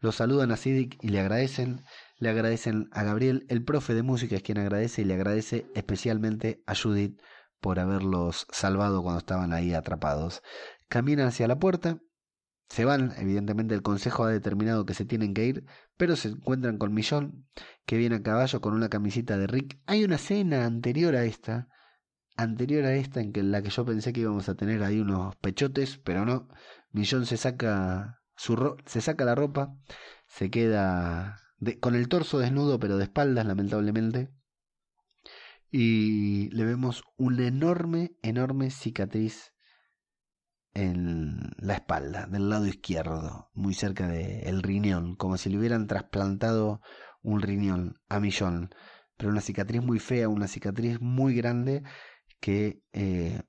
los 0.00 0.16
saludan 0.16 0.52
a 0.52 0.56
Sidic 0.56 0.96
y 1.02 1.08
le 1.08 1.20
agradecen, 1.20 1.84
le 2.18 2.30
agradecen 2.30 2.88
a 2.92 3.02
Gabriel, 3.02 3.44
el 3.50 3.62
profe 3.62 3.92
de 3.92 4.02
música 4.02 4.36
es 4.36 4.42
quien 4.42 4.56
agradece 4.56 5.02
y 5.02 5.04
le 5.04 5.14
agradece 5.14 5.66
especialmente 5.74 6.62
a 6.66 6.74
Judith 6.74 7.20
por 7.60 7.78
haberlos 7.78 8.46
salvado 8.50 9.02
cuando 9.02 9.18
estaban 9.18 9.52
ahí 9.52 9.74
atrapados. 9.74 10.42
Caminan 10.88 11.26
hacia 11.26 11.46
la 11.46 11.58
puerta, 11.58 11.98
se 12.68 12.84
van, 12.84 13.12
evidentemente 13.18 13.74
el 13.74 13.82
consejo 13.82 14.24
ha 14.24 14.30
determinado 14.30 14.86
que 14.86 14.94
se 14.94 15.04
tienen 15.04 15.34
que 15.34 15.44
ir, 15.44 15.66
pero 15.96 16.16
se 16.16 16.28
encuentran 16.28 16.78
con 16.78 16.92
Millón, 16.94 17.46
que 17.86 17.96
viene 17.96 18.16
a 18.16 18.22
caballo 18.22 18.60
con 18.60 18.74
una 18.74 18.88
camisita 18.88 19.38
de 19.38 19.46
Rick. 19.46 19.78
Hay 19.86 20.04
una 20.04 20.16
escena 20.16 20.64
anterior 20.64 21.14
a 21.14 21.24
esta, 21.24 21.68
anterior 22.36 22.84
a 22.84 22.94
esta, 22.94 23.20
en 23.20 23.32
que 23.32 23.42
la 23.42 23.62
que 23.62 23.70
yo 23.70 23.84
pensé 23.84 24.12
que 24.12 24.20
íbamos 24.20 24.48
a 24.48 24.54
tener 24.56 24.82
ahí 24.82 25.00
unos 25.00 25.36
pechotes, 25.36 25.98
pero 25.98 26.24
no. 26.24 26.48
Millón 26.92 27.26
se 27.26 27.36
saca 27.36 28.20
su 28.36 28.76
se 28.86 29.00
saca 29.00 29.24
la 29.24 29.34
ropa, 29.34 29.76
se 30.26 30.50
queda 30.50 31.40
con 31.80 31.94
el 31.94 32.08
torso 32.08 32.38
desnudo, 32.38 32.78
pero 32.78 32.96
de 32.98 33.04
espaldas, 33.04 33.46
lamentablemente. 33.46 34.30
Y 35.70 36.50
le 36.50 36.64
vemos 36.64 37.02
una 37.16 37.46
enorme, 37.46 38.16
enorme 38.22 38.70
cicatriz 38.70 39.53
en 40.74 41.52
la 41.58 41.74
espalda, 41.74 42.26
del 42.26 42.50
lado 42.50 42.66
izquierdo, 42.66 43.50
muy 43.54 43.74
cerca 43.74 44.08
del 44.08 44.62
riñón, 44.62 45.16
como 45.16 45.36
si 45.38 45.48
le 45.48 45.58
hubieran 45.58 45.86
trasplantado 45.86 46.80
un 47.22 47.40
riñón 47.40 48.00
a 48.08 48.20
Millón. 48.20 48.74
Pero 49.16 49.30
una 49.30 49.40
cicatriz 49.40 49.82
muy 49.82 50.00
fea, 50.00 50.28
una 50.28 50.48
cicatriz 50.48 51.00
muy 51.00 51.34
grande 51.34 51.84
que 52.40 52.82
eh, 52.92 53.42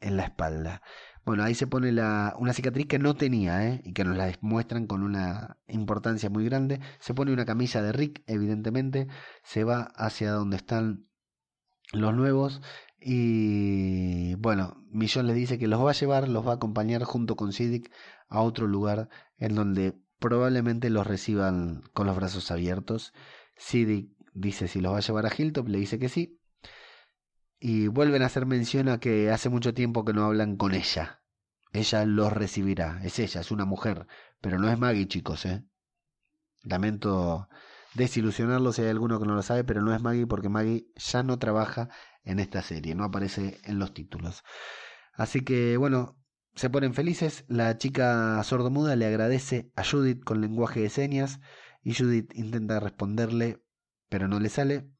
en 0.00 0.16
la 0.16 0.24
espalda. 0.24 0.82
Bueno, 1.24 1.42
ahí 1.42 1.54
se 1.54 1.66
pone 1.66 1.90
la, 1.90 2.34
una 2.38 2.52
cicatriz 2.52 2.86
que 2.86 3.00
no 3.00 3.16
tenía, 3.16 3.66
¿eh? 3.66 3.80
y 3.84 3.92
que 3.92 4.04
nos 4.04 4.16
la 4.16 4.32
muestran 4.40 4.86
con 4.86 5.02
una 5.02 5.58
importancia 5.66 6.30
muy 6.30 6.44
grande. 6.44 6.80
Se 7.00 7.14
pone 7.14 7.32
una 7.32 7.44
camisa 7.44 7.82
de 7.82 7.92
Rick, 7.92 8.22
evidentemente, 8.26 9.08
se 9.42 9.64
va 9.64 9.90
hacia 9.96 10.30
donde 10.30 10.56
están 10.56 11.08
los 11.92 12.14
nuevos 12.14 12.62
Y 13.08 14.34
bueno, 14.34 14.84
Millón 14.90 15.28
les 15.28 15.36
dice 15.36 15.60
que 15.60 15.68
los 15.68 15.80
va 15.80 15.90
a 15.90 15.94
llevar, 15.94 16.28
los 16.28 16.44
va 16.44 16.50
a 16.50 16.54
acompañar 16.56 17.04
junto 17.04 17.36
con 17.36 17.52
Siddiq 17.52 17.88
a 18.28 18.40
otro 18.40 18.66
lugar 18.66 19.08
en 19.38 19.54
donde 19.54 19.94
probablemente 20.18 20.90
los 20.90 21.06
reciban 21.06 21.82
con 21.94 22.08
los 22.08 22.16
brazos 22.16 22.50
abiertos. 22.50 23.12
Siddiq 23.58 24.10
dice 24.34 24.66
si 24.66 24.80
los 24.80 24.92
va 24.92 24.96
a 24.96 25.02
llevar 25.02 25.24
a 25.24 25.32
Hilltop, 25.32 25.68
le 25.68 25.78
dice 25.78 26.00
que 26.00 26.08
sí. 26.08 26.40
Y 27.60 27.86
vuelven 27.86 28.22
a 28.22 28.26
hacer 28.26 28.44
mención 28.44 28.88
a 28.88 28.98
que 28.98 29.30
hace 29.30 29.50
mucho 29.50 29.72
tiempo 29.72 30.04
que 30.04 30.12
no 30.12 30.24
hablan 30.24 30.56
con 30.56 30.74
ella. 30.74 31.22
Ella 31.72 32.04
los 32.06 32.32
recibirá. 32.32 33.00
Es 33.04 33.20
ella, 33.20 33.40
es 33.40 33.52
una 33.52 33.66
mujer. 33.66 34.08
Pero 34.40 34.58
no 34.58 34.68
es 34.68 34.80
Maggie, 34.80 35.06
chicos, 35.06 35.46
¿eh? 35.46 35.64
Lamento 36.64 37.48
desilusionarlo 37.94 38.72
si 38.72 38.82
hay 38.82 38.88
alguno 38.88 39.20
que 39.20 39.26
no 39.26 39.36
lo 39.36 39.42
sabe, 39.42 39.62
pero 39.62 39.80
no 39.80 39.94
es 39.94 40.02
Maggie 40.02 40.26
porque 40.26 40.48
Maggie 40.48 40.88
ya 40.96 41.22
no 41.22 41.38
trabaja 41.38 41.88
en 42.26 42.38
esta 42.38 42.60
serie, 42.60 42.94
no 42.94 43.04
aparece 43.04 43.58
en 43.64 43.78
los 43.78 43.94
títulos. 43.94 44.42
Así 45.14 45.40
que 45.42 45.78
bueno, 45.78 46.18
se 46.54 46.68
ponen 46.68 46.92
felices, 46.92 47.44
la 47.48 47.78
chica 47.78 48.42
sordomuda 48.42 48.96
le 48.96 49.06
agradece 49.06 49.72
a 49.76 49.84
Judith 49.84 50.22
con 50.24 50.40
lenguaje 50.40 50.80
de 50.80 50.90
señas 50.90 51.40
y 51.82 51.94
Judith 51.94 52.32
intenta 52.34 52.80
responderle, 52.80 53.62
pero 54.08 54.28
no 54.28 54.40
le 54.40 54.48
sale, 54.48 54.90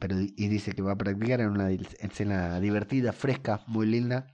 pero, 0.00 0.16
y 0.18 0.48
dice 0.48 0.72
que 0.72 0.82
va 0.82 0.92
a 0.92 0.98
practicar 0.98 1.40
en 1.40 1.50
una 1.50 1.70
escena 1.70 2.58
divertida, 2.60 3.12
fresca, 3.12 3.62
muy 3.66 3.86
linda. 3.86 4.26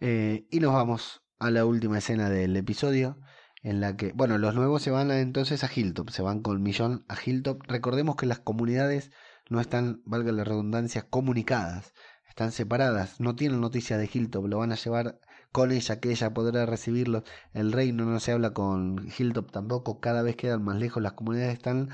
Eh, 0.00 0.46
y 0.50 0.60
nos 0.60 0.72
vamos 0.72 1.22
a 1.38 1.50
la 1.50 1.64
última 1.64 1.98
escena 1.98 2.28
del 2.28 2.56
episodio 2.56 3.18
en 3.62 3.80
la 3.80 3.96
que, 3.96 4.12
bueno, 4.12 4.38
los 4.38 4.54
nuevos 4.54 4.82
se 4.82 4.90
van 4.90 5.10
entonces 5.10 5.62
a 5.64 5.70
Hilltop, 5.72 6.10
se 6.10 6.22
van 6.22 6.42
con 6.42 6.62
Millón 6.62 7.04
a 7.08 7.16
Hilltop. 7.24 7.62
Recordemos 7.68 8.16
que 8.16 8.26
las 8.26 8.40
comunidades 8.40 9.10
no 9.52 9.60
están, 9.60 10.02
valga 10.04 10.32
la 10.32 10.44
redundancia, 10.44 11.02
comunicadas, 11.08 11.92
están 12.28 12.50
separadas, 12.50 13.20
no 13.20 13.36
tienen 13.36 13.60
noticia 13.60 13.98
de 13.98 14.10
Hilltop, 14.12 14.46
lo 14.46 14.58
van 14.58 14.72
a 14.72 14.76
llevar 14.76 15.20
con 15.52 15.70
ella, 15.70 16.00
que 16.00 16.10
ella 16.10 16.32
podrá 16.32 16.66
recibirlo. 16.66 17.24
El 17.52 17.72
reino 17.72 18.04
no 18.06 18.18
se 18.18 18.32
habla 18.32 18.52
con 18.54 19.06
Hilltop 19.16 19.52
tampoco, 19.52 20.00
cada 20.00 20.22
vez 20.22 20.36
quedan 20.36 20.64
más 20.64 20.78
lejos, 20.78 21.02
las 21.02 21.12
comunidades 21.12 21.52
están 21.52 21.90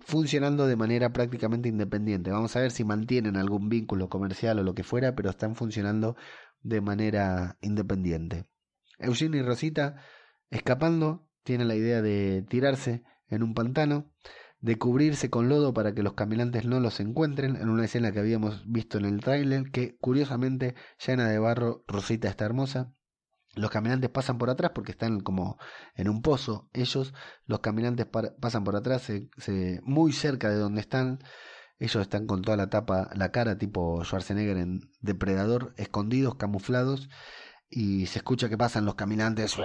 funcionando 0.00 0.66
de 0.66 0.76
manera 0.76 1.12
prácticamente 1.12 1.68
independiente. 1.68 2.30
Vamos 2.30 2.54
a 2.56 2.60
ver 2.60 2.70
si 2.70 2.84
mantienen 2.84 3.36
algún 3.36 3.68
vínculo 3.68 4.08
comercial 4.08 4.58
o 4.58 4.62
lo 4.62 4.74
que 4.74 4.84
fuera, 4.84 5.14
pero 5.14 5.30
están 5.30 5.56
funcionando 5.56 6.16
de 6.62 6.80
manera 6.80 7.56
independiente. 7.60 8.46
Eugene 8.98 9.38
y 9.38 9.42
Rosita 9.42 9.96
Escapando, 10.50 11.28
tiene 11.42 11.64
la 11.64 11.74
idea 11.74 12.00
de 12.00 12.42
tirarse 12.48 13.02
en 13.28 13.42
un 13.42 13.54
pantano, 13.54 14.10
de 14.60 14.76
cubrirse 14.76 15.30
con 15.30 15.48
lodo 15.48 15.72
para 15.72 15.94
que 15.94 16.02
los 16.02 16.14
caminantes 16.14 16.64
no 16.64 16.80
los 16.80 17.00
encuentren, 17.00 17.56
en 17.56 17.68
una 17.68 17.84
escena 17.84 18.12
que 18.12 18.18
habíamos 18.18 18.64
visto 18.66 18.98
en 18.98 19.04
el 19.04 19.20
tráiler, 19.20 19.70
que 19.70 19.96
curiosamente 19.98 20.74
llena 21.06 21.28
de 21.28 21.38
barro, 21.38 21.84
Rosita 21.86 22.28
está 22.28 22.44
hermosa. 22.44 22.92
Los 23.54 23.70
caminantes 23.70 24.10
pasan 24.10 24.38
por 24.38 24.50
atrás 24.50 24.72
porque 24.74 24.92
están 24.92 25.20
como 25.20 25.58
en 25.94 26.08
un 26.08 26.22
pozo. 26.22 26.68
Ellos, 26.72 27.14
los 27.46 27.60
caminantes 27.60 28.06
pasan 28.40 28.64
por 28.64 28.76
atrás, 28.76 29.02
se, 29.02 29.80
muy 29.82 30.12
cerca 30.12 30.50
de 30.50 30.56
donde 30.56 30.80
están. 30.80 31.18
Ellos 31.78 32.02
están 32.02 32.26
con 32.26 32.42
toda 32.42 32.56
la 32.56 32.68
tapa, 32.68 33.08
la 33.14 33.30
cara 33.30 33.56
tipo 33.56 34.04
Schwarzenegger 34.04 34.58
en 34.58 34.80
Depredador, 35.00 35.74
escondidos, 35.76 36.34
camuflados 36.34 37.08
y 37.70 38.06
se 38.06 38.18
escucha 38.18 38.48
que 38.48 38.58
pasan 38.58 38.84
los 38.84 38.94
caminantes, 38.94 39.56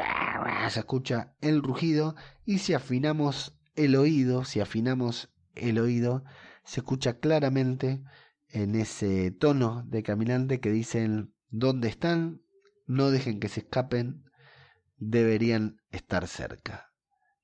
se 0.70 0.80
escucha 0.80 1.34
el 1.42 1.64
rugido 1.64 2.16
y 2.46 2.60
si 2.60 2.74
afinamos 2.74 3.58
el 3.76 3.96
oído, 3.96 4.46
si 4.46 4.60
afinamos 4.60 5.34
el 5.56 5.80
oído, 5.80 6.24
se 6.64 6.80
escucha 6.80 7.20
claramente 7.20 8.04
en 8.50 8.76
ese 8.76 9.32
tono 9.32 9.84
de 9.88 10.04
caminante 10.04 10.60
que 10.60 10.72
dicen 10.72 11.34
dónde 11.50 11.88
están, 11.88 12.42
no 12.86 13.10
dejen 13.10 13.40
que 13.40 13.50
se 13.50 13.62
escapen, 13.62 14.24
deberían 14.98 15.82
estar 15.92 16.28
cerca. 16.28 16.92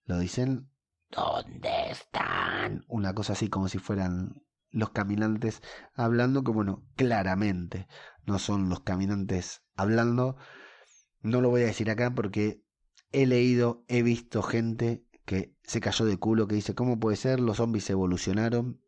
Lo 0.05 0.19
dicen 0.19 0.69
¿dónde 1.09 1.91
están? 1.91 2.85
Una 2.87 3.13
cosa 3.13 3.33
así 3.33 3.49
como 3.49 3.67
si 3.67 3.79
fueran 3.79 4.43
los 4.71 4.91
caminantes 4.91 5.61
hablando 5.95 6.43
que 6.43 6.51
bueno, 6.51 6.85
claramente 6.95 7.87
no 8.25 8.39
son 8.39 8.69
los 8.69 8.81
caminantes 8.81 9.63
hablando. 9.75 10.37
No 11.21 11.41
lo 11.41 11.49
voy 11.49 11.63
a 11.63 11.67
decir 11.67 11.89
acá 11.89 12.13
porque 12.13 12.61
he 13.11 13.25
leído, 13.25 13.83
he 13.87 14.03
visto 14.03 14.43
gente 14.43 15.03
que 15.29 15.53
se 15.61 15.79
cayó 15.79 16.05
de 16.05 16.17
culo, 16.17 16.47
que 16.47 16.55
dice, 16.55 16.73
¿cómo 16.73 16.99
puede 16.99 17.15
ser? 17.15 17.39
Los 17.39 17.57
zombies 17.57 17.87
evolucionaron, 17.91 18.81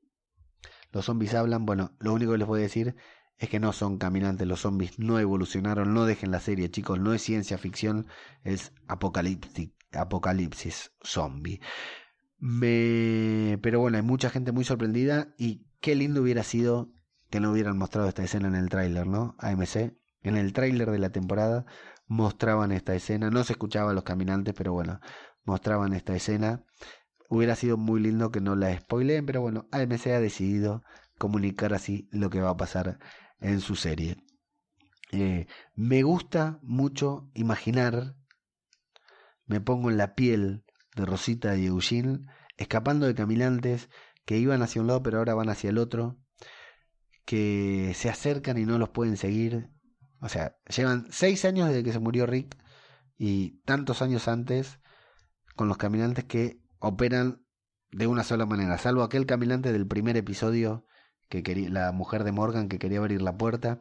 los 0.91 1.05
zombies 1.05 1.35
hablan. 1.35 1.67
Bueno, 1.67 1.95
lo 1.99 2.13
único 2.13 2.31
que 2.31 2.39
les 2.39 2.47
voy 2.47 2.61
a 2.61 2.63
decir 2.63 2.95
es 3.37 3.47
que 3.47 3.59
no 3.59 3.73
son 3.73 3.99
caminantes, 3.99 4.47
los 4.47 4.61
zombies 4.61 4.97
no 4.97 5.19
evolucionaron, 5.19 5.93
no 5.93 6.05
dejen 6.05 6.31
la 6.31 6.39
serie, 6.39 6.71
chicos, 6.71 6.99
no 6.99 7.13
es 7.13 7.21
ciencia 7.21 7.59
ficción, 7.59 8.07
es 8.43 8.73
apocalipsis, 8.87 9.69
zombie. 11.03 11.61
Me... 12.39 13.59
Pero 13.61 13.79
bueno, 13.79 13.97
hay 13.97 14.03
mucha 14.03 14.31
gente 14.31 14.51
muy 14.51 14.63
sorprendida 14.63 15.35
y 15.37 15.67
qué 15.79 15.93
lindo 15.93 16.23
hubiera 16.23 16.41
sido 16.41 16.91
que 17.29 17.39
no 17.39 17.51
hubieran 17.51 17.77
mostrado 17.77 18.09
esta 18.09 18.23
escena 18.23 18.47
en 18.47 18.55
el 18.55 18.69
tráiler, 18.69 19.05
¿no? 19.05 19.35
AMC, 19.37 19.93
en 20.23 20.37
el 20.37 20.53
tráiler 20.53 20.89
de 20.89 20.97
la 20.97 21.11
temporada 21.11 21.67
mostraban 22.07 22.71
esta 22.71 22.95
escena, 22.95 23.29
no 23.29 23.43
se 23.43 23.53
escuchaba 23.53 23.91
a 23.91 23.93
los 23.93 24.03
caminantes, 24.03 24.55
pero 24.57 24.73
bueno, 24.73 24.99
mostraban 25.43 25.93
esta 25.93 26.15
escena. 26.15 26.63
Hubiera 27.29 27.55
sido 27.55 27.77
muy 27.77 28.01
lindo 28.01 28.31
que 28.31 28.41
no 28.41 28.55
la 28.55 28.77
spoileen, 28.77 29.25
pero 29.25 29.41
bueno, 29.41 29.67
AMC 29.71 30.07
ha 30.07 30.19
decidido 30.19 30.83
comunicar 31.17 31.73
así 31.73 32.09
lo 32.11 32.29
que 32.29 32.41
va 32.41 32.49
a 32.49 32.57
pasar 32.57 32.99
en 33.39 33.61
su 33.61 33.75
serie. 33.75 34.17
Eh, 35.11 35.47
me 35.75 36.03
gusta 36.03 36.59
mucho 36.61 37.29
imaginar, 37.33 38.15
me 39.45 39.61
pongo 39.61 39.89
en 39.89 39.97
la 39.97 40.15
piel 40.15 40.63
de 40.95 41.05
Rosita 41.05 41.55
y 41.57 41.67
Eugene, 41.67 42.25
escapando 42.57 43.05
de 43.05 43.15
caminantes 43.15 43.89
que 44.25 44.37
iban 44.37 44.61
hacia 44.61 44.81
un 44.81 44.87
lado 44.87 45.03
pero 45.03 45.17
ahora 45.17 45.33
van 45.33 45.49
hacia 45.49 45.69
el 45.69 45.77
otro, 45.77 46.17
que 47.25 47.93
se 47.95 48.09
acercan 48.09 48.57
y 48.57 48.65
no 48.65 48.77
los 48.77 48.89
pueden 48.89 49.17
seguir. 49.17 49.69
O 50.21 50.29
sea, 50.29 50.57
llevan 50.67 51.07
seis 51.11 51.45
años 51.45 51.69
desde 51.69 51.83
que 51.83 51.93
se 51.93 51.99
murió 51.99 52.25
Rick 52.25 52.57
y 53.17 53.61
tantos 53.63 54.01
años 54.01 54.27
antes 54.27 54.80
con 55.61 55.67
los 55.67 55.77
caminantes 55.77 56.25
que 56.25 56.59
operan 56.79 57.45
de 57.91 58.07
una 58.07 58.23
sola 58.23 58.47
manera, 58.47 58.79
salvo 58.79 59.03
aquel 59.03 59.27
caminante 59.27 59.71
del 59.71 59.85
primer 59.85 60.17
episodio 60.17 60.87
que 61.29 61.43
quería, 61.43 61.69
la 61.69 61.91
mujer 61.91 62.23
de 62.23 62.31
Morgan 62.31 62.67
que 62.67 62.79
quería 62.79 62.97
abrir 62.97 63.21
la 63.21 63.37
puerta 63.37 63.79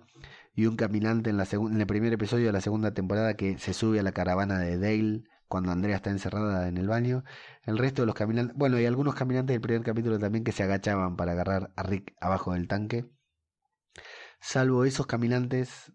y 0.53 0.67
un 0.67 0.77
caminante 0.77 1.31
en, 1.31 1.39
la 1.39 1.49
en 1.51 1.81
el 1.81 1.87
primer 1.87 2.13
episodio 2.13 2.45
de 2.45 2.53
la 2.53 2.61
segunda 2.61 2.93
temporada 2.93 3.33
que 3.33 3.57
se 3.57 3.73
sube 3.73 3.99
a 3.99 4.03
la 4.03 4.13
caravana 4.13 4.59
de 4.59 4.77
Dale 4.77 5.23
cuando 5.49 5.73
Andrea 5.73 5.97
está 5.97 6.11
encerrada 6.11 6.69
en 6.69 6.77
el 6.77 6.87
baño. 6.87 7.25
El 7.63 7.79
resto 7.79 8.03
de 8.03 8.07
los 8.07 8.15
caminantes, 8.15 8.55
bueno, 8.59 8.79
y 8.79 8.85
algunos 8.85 9.15
caminantes 9.15 9.55
del 9.55 9.63
primer 9.63 9.83
capítulo 9.83 10.19
también 10.19 10.45
que 10.45 10.53
se 10.53 10.63
agachaban 10.65 11.17
para 11.17 11.33
agarrar 11.33 11.73
a 11.77 11.83
Rick 11.83 12.15
abajo 12.21 12.53
del 12.53 12.69
tanque. 12.69 13.07
Salvo 14.39 14.85
esos 14.85 15.07
caminantes, 15.07 15.95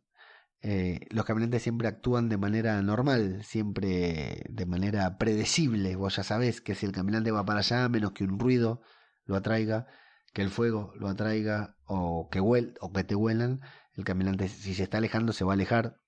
eh, 0.68 1.06
los 1.12 1.26
caminantes 1.26 1.62
siempre 1.62 1.88
actúan 1.88 2.28
de 2.28 2.38
manera 2.38 2.82
normal, 2.82 3.44
siempre 3.44 4.44
de 4.50 4.66
manera 4.66 5.20
predecible. 5.20 5.96
Vos 5.96 6.16
ya 6.16 6.24
sabés 6.24 6.60
que 6.60 6.74
si 6.74 6.88
el 6.88 6.92
caminante 6.92 7.30
va 7.30 7.46
para 7.46 7.60
allá, 7.60 7.88
menos 7.88 8.14
que 8.14 8.24
un 8.24 8.40
ruido 8.40 8.82
lo 9.26 9.36
atraiga, 9.36 9.86
que 10.34 10.42
el 10.42 10.50
fuego 10.50 10.92
lo 10.96 11.08
atraiga 11.08 11.78
o 11.86 12.30
que, 12.32 12.42
huel, 12.42 12.74
o 12.82 12.92
que 12.92 13.04
te 13.04 13.14
huelan, 13.14 13.62
el 13.94 14.06
caminante 14.06 14.48
si 14.50 14.74
se 14.74 14.82
está 14.82 14.98
alejando 14.98 15.34
se 15.34 15.46
va 15.46 15.54
a 15.54 15.54
alejar. 15.54 16.02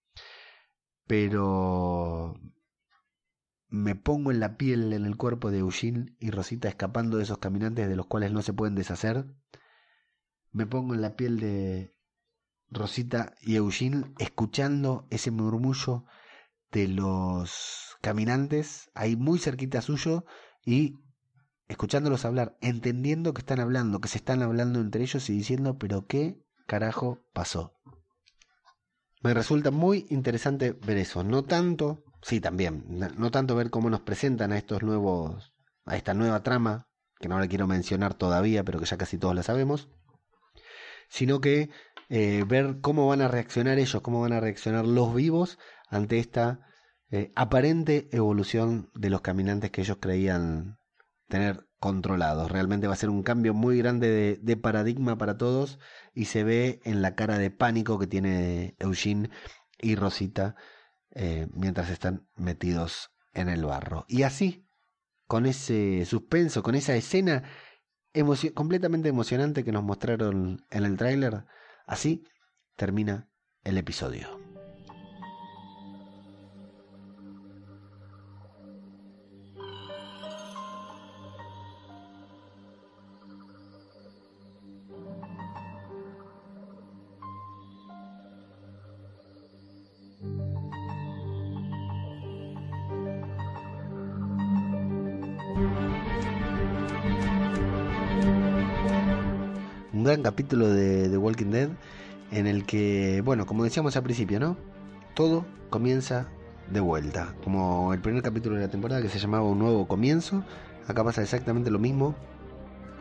Pero 1.05 2.33
me 3.69 3.93
pongo 3.93 4.31
en 4.31 4.39
la 4.39 4.57
piel, 4.57 4.91
en 4.91 5.05
el 5.05 5.17
cuerpo 5.17 5.51
de 5.51 5.59
Eugene 5.59 6.15
y 6.19 6.31
Rosita 6.31 6.67
escapando 6.67 7.17
de 7.17 7.23
esos 7.25 7.37
caminantes 7.37 7.87
de 7.87 7.95
los 7.95 8.07
cuales 8.07 8.31
no 8.31 8.41
se 8.41 8.53
pueden 8.53 8.73
deshacer. 8.73 9.27
Me 10.51 10.65
pongo 10.65 10.95
en 10.95 11.01
la 11.01 11.15
piel 11.15 11.39
de 11.39 11.96
Rosita 12.69 13.33
y 13.41 13.55
Eugene 13.55 14.13
escuchando 14.19 15.07
ese 15.09 15.31
murmullo 15.31 16.05
de 16.71 16.87
los 16.87 17.97
caminantes 18.01 18.89
ahí 18.93 19.15
muy 19.15 19.39
cerquita 19.39 19.81
suyo 19.81 20.25
y 20.65 20.95
escuchándolos 21.67 22.25
hablar, 22.25 22.57
entendiendo 22.61 23.33
que 23.33 23.41
están 23.41 23.59
hablando, 23.59 23.99
que 23.99 24.07
se 24.07 24.17
están 24.17 24.41
hablando 24.41 24.79
entre 24.79 25.01
ellos 25.03 25.29
y 25.29 25.33
diciendo, 25.33 25.77
pero 25.77 26.05
¿qué 26.05 26.41
carajo 26.65 27.25
pasó? 27.33 27.73
Me 29.21 29.33
resulta 29.33 29.71
muy 29.71 30.05
interesante 30.09 30.73
ver 30.73 30.97
eso, 30.97 31.23
no 31.23 31.43
tanto, 31.43 32.03
sí 32.21 32.39
también, 32.39 32.85
no 33.17 33.31
tanto 33.31 33.55
ver 33.55 33.69
cómo 33.69 33.89
nos 33.89 34.01
presentan 34.01 34.51
a 34.51 34.57
estos 34.57 34.83
nuevos, 34.83 35.53
a 35.85 35.97
esta 35.97 36.13
nueva 36.13 36.43
trama, 36.43 36.87
que 37.19 37.27
no 37.27 37.39
la 37.39 37.47
quiero 37.47 37.67
mencionar 37.67 38.13
todavía, 38.13 38.63
pero 38.63 38.79
que 38.79 38.85
ya 38.85 38.97
casi 38.97 39.17
todos 39.17 39.35
la 39.35 39.43
sabemos, 39.43 39.89
sino 41.09 41.41
que 41.41 41.69
eh, 42.09 42.43
ver 42.47 42.79
cómo 42.81 43.07
van 43.07 43.21
a 43.21 43.27
reaccionar 43.27 43.79
ellos, 43.79 44.01
cómo 44.01 44.21
van 44.21 44.33
a 44.33 44.39
reaccionar 44.39 44.85
los 44.85 45.13
vivos 45.13 45.59
ante 45.89 46.19
esta 46.19 46.61
eh, 47.11 47.31
aparente 47.35 48.09
evolución 48.11 48.89
de 48.93 49.09
los 49.09 49.21
caminantes 49.21 49.71
que 49.71 49.81
ellos 49.81 49.97
creían 49.99 50.77
tener 51.27 51.67
controlados. 51.79 52.51
Realmente 52.51 52.87
va 52.87 52.93
a 52.93 52.97
ser 52.97 53.09
un 53.09 53.23
cambio 53.23 53.53
muy 53.53 53.77
grande 53.77 54.39
de, 54.41 54.57
paradigma 54.57 55.17
para 55.17 55.37
todos 55.37 55.79
y 56.13 56.25
se 56.25 56.43
ve 56.43 56.79
en 56.83 57.01
la 57.01 57.15
cara 57.15 57.37
de 57.37 57.51
pánico 57.51 57.99
que 57.99 58.07
tiene 58.07 58.75
Eugene 58.79 59.29
y 59.79 59.95
Rosita 59.95 60.55
eh, 61.11 61.47
mientras 61.53 61.89
están 61.89 62.27
metidos 62.35 63.11
en 63.33 63.49
el 63.49 63.65
barro. 63.65 64.05
Y 64.07 64.23
así, 64.23 64.67
con 65.27 65.45
ese 65.45 66.05
suspenso, 66.05 66.63
con 66.63 66.75
esa 66.75 66.95
escena 66.95 67.43
completamente 68.53 69.09
emocionante 69.09 69.63
que 69.63 69.71
nos 69.71 69.83
mostraron 69.83 70.65
en 70.71 70.85
el 70.85 70.97
tráiler, 70.97 71.45
así 71.87 72.23
termina 72.75 73.29
el 73.63 73.77
episodio. 73.77 74.27
Un 99.93 100.03
gran 100.03 100.21
capítulo 100.21 100.69
de 100.69 100.96
Dead 101.45 101.69
en 102.31 102.47
el 102.47 102.65
que, 102.65 103.21
bueno, 103.23 103.45
como 103.45 103.63
decíamos 103.63 103.95
al 103.95 104.03
principio, 104.03 104.39
¿no? 104.39 104.57
Todo 105.13 105.45
comienza 105.69 106.27
de 106.71 106.79
vuelta. 106.79 107.35
Como 107.43 107.93
el 107.93 108.01
primer 108.01 108.21
capítulo 108.21 108.55
de 108.55 108.63
la 108.63 108.69
temporada 108.69 109.01
que 109.01 109.09
se 109.09 109.19
llamaba 109.19 109.45
Un 109.45 109.59
nuevo 109.59 109.87
comienzo. 109.87 110.43
Acá 110.87 111.03
pasa 111.03 111.21
exactamente 111.21 111.71
lo 111.71 111.79
mismo. 111.79 112.15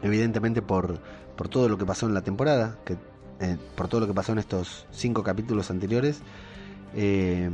Evidentemente 0.02 0.62
por, 0.62 1.00
por 1.36 1.48
todo 1.48 1.68
lo 1.68 1.78
que 1.78 1.86
pasó 1.86 2.06
en 2.06 2.14
la 2.14 2.22
temporada, 2.22 2.78
que, 2.84 2.96
eh, 3.40 3.56
por 3.74 3.88
todo 3.88 4.02
lo 4.02 4.06
que 4.06 4.14
pasó 4.14 4.32
en 4.32 4.38
estos 4.38 4.86
cinco 4.90 5.22
capítulos 5.22 5.70
anteriores. 5.70 6.20
Eh, 6.94 7.50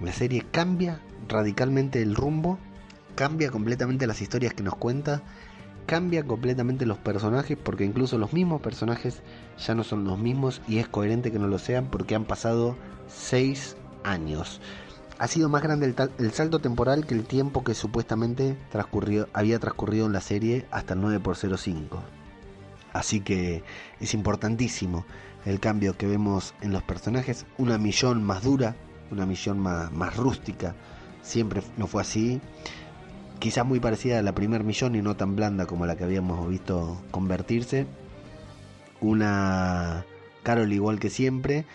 la 0.00 0.12
serie 0.12 0.44
cambia 0.50 1.00
radicalmente 1.28 2.02
el 2.02 2.14
rumbo, 2.14 2.58
cambia 3.14 3.50
completamente 3.50 4.06
las 4.06 4.20
historias 4.20 4.52
que 4.54 4.62
nos 4.62 4.76
cuenta, 4.76 5.22
cambia 5.86 6.24
completamente 6.24 6.86
los 6.86 6.98
personajes, 6.98 7.56
porque 7.62 7.84
incluso 7.84 8.18
los 8.18 8.32
mismos 8.32 8.60
personajes 8.60 9.22
ya 9.58 9.74
no 9.74 9.84
son 9.84 10.04
los 10.04 10.18
mismos 10.18 10.60
y 10.66 10.78
es 10.78 10.88
coherente 10.88 11.30
que 11.30 11.38
no 11.38 11.48
lo 11.48 11.58
sean 11.58 11.86
porque 11.90 12.14
han 12.14 12.24
pasado 12.24 12.76
seis 13.08 13.76
años. 14.02 14.60
Ha 15.18 15.28
sido 15.28 15.48
más 15.48 15.62
grande 15.62 15.94
el, 16.18 16.32
salto 16.32 16.58
temporal 16.58 17.06
que 17.06 17.14
el 17.14 17.24
tiempo 17.24 17.62
que 17.62 17.74
supuestamente 17.74 18.56
transcurrió, 18.70 19.28
había 19.32 19.60
transcurrido 19.60 20.06
en 20.06 20.12
la 20.12 20.20
serie 20.20 20.66
hasta 20.70 20.94
el 20.94 21.00
9x05. 21.00 22.00
Así 22.92 23.20
que 23.20 23.62
es 24.00 24.14
importantísimo 24.14 25.04
el 25.44 25.60
cambio 25.60 25.96
que 25.96 26.06
vemos 26.06 26.54
en 26.62 26.72
los 26.72 26.82
personajes. 26.82 27.46
Una 27.58 27.78
misión 27.78 28.24
más 28.24 28.42
dura, 28.42 28.76
una 29.10 29.24
misión 29.24 29.58
más, 29.58 29.92
más 29.92 30.16
rústica. 30.16 30.74
Siempre 31.22 31.62
no 31.76 31.86
fue 31.86 32.02
así. 32.02 32.40
Quizás 33.38 33.66
muy 33.66 33.80
parecida 33.80 34.18
a 34.18 34.22
la 34.22 34.34
primera 34.34 34.64
misión 34.64 34.94
y 34.94 35.02
no 35.02 35.16
tan 35.16 35.36
blanda 35.36 35.66
como 35.66 35.86
la 35.86 35.96
que 35.96 36.04
habíamos 36.04 36.48
visto 36.48 37.02
convertirse. 37.10 37.86
Una 39.00 40.06
Carol 40.42 40.72
igual 40.72 40.98
que 40.98 41.10
siempre, 41.10 41.66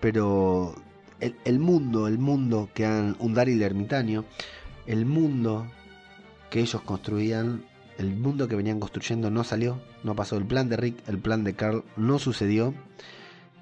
pero 0.00 0.74
el, 1.20 1.36
el 1.44 1.58
mundo, 1.58 2.06
el 2.06 2.18
mundo 2.18 2.68
que 2.72 2.86
han. 2.86 3.16
Un 3.18 3.34
Daryl 3.34 3.62
ermitaño, 3.62 4.24
el 4.86 5.04
mundo 5.04 5.66
que 6.48 6.60
ellos 6.60 6.82
construían 6.82 7.64
el 8.00 8.16
mundo 8.16 8.48
que 8.48 8.56
venían 8.56 8.80
construyendo 8.80 9.30
no 9.30 9.44
salió, 9.44 9.78
no 10.02 10.16
pasó 10.16 10.36
el 10.38 10.46
plan 10.46 10.70
de 10.70 10.76
Rick, 10.78 10.96
el 11.06 11.18
plan 11.18 11.44
de 11.44 11.54
Carl 11.54 11.84
no 11.96 12.18
sucedió 12.18 12.74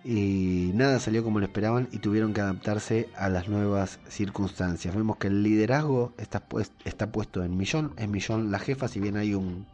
y 0.05 0.71
nada 0.75 1.01
salió 1.01 1.25
como 1.25 1.41
lo 1.41 1.47
esperaban 1.47 1.89
y 1.93 1.99
tuvieron 1.99 2.33
que 2.33 2.41
adaptarse 2.41 3.09
a 3.17 3.29
las 3.29 3.49
nuevas 3.49 4.01
circunstancias. 4.09 4.95
Vemos 4.95 5.17
que 5.17 5.29
el 5.29 5.43
liderazgo 5.43 6.13
está, 6.19 6.43
está 6.85 7.11
puesto 7.11 7.45
en 7.45 7.57
Millón, 7.57 7.93
es 7.97 8.09
Millón 8.09 8.51
la 8.51 8.59
jefa, 8.59 8.89
si 8.89 9.01
bien 9.01 9.17
hay 9.17 9.35
un, 9.35 9.67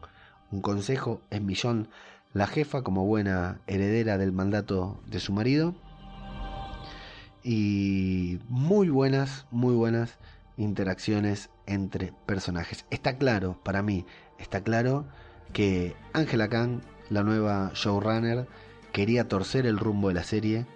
un 0.50 0.60
consejo, 0.60 1.20
es 1.30 1.42
Millón 1.42 1.88
la 2.32 2.46
jefa 2.46 2.82
como 2.82 3.06
buena 3.06 3.60
heredera 3.66 4.18
del 4.18 4.32
mandato 4.32 5.00
de 5.06 5.20
su 5.20 5.32
marido. 5.32 5.74
Y 7.42 8.40
muy 8.48 8.88
buenas, 8.88 9.46
muy 9.50 9.74
buenas 9.74 10.18
interacciones 10.56 11.50
entre 11.66 12.12
personajes. 12.26 12.86
Está 12.90 13.18
claro, 13.18 13.58
para 13.62 13.82
mí, 13.82 14.06
está 14.38 14.62
claro 14.62 15.06
que 15.52 15.94
Angela 16.12 16.48
Kang, 16.48 16.80
la 17.10 17.22
nueva 17.22 17.70
showrunner, 17.74 18.48
quería 18.94 19.26
torcer 19.28 19.66
el 19.66 19.76
rumbo 19.76 20.08
de 20.08 20.14
la 20.14 20.22
serie. 20.22 20.66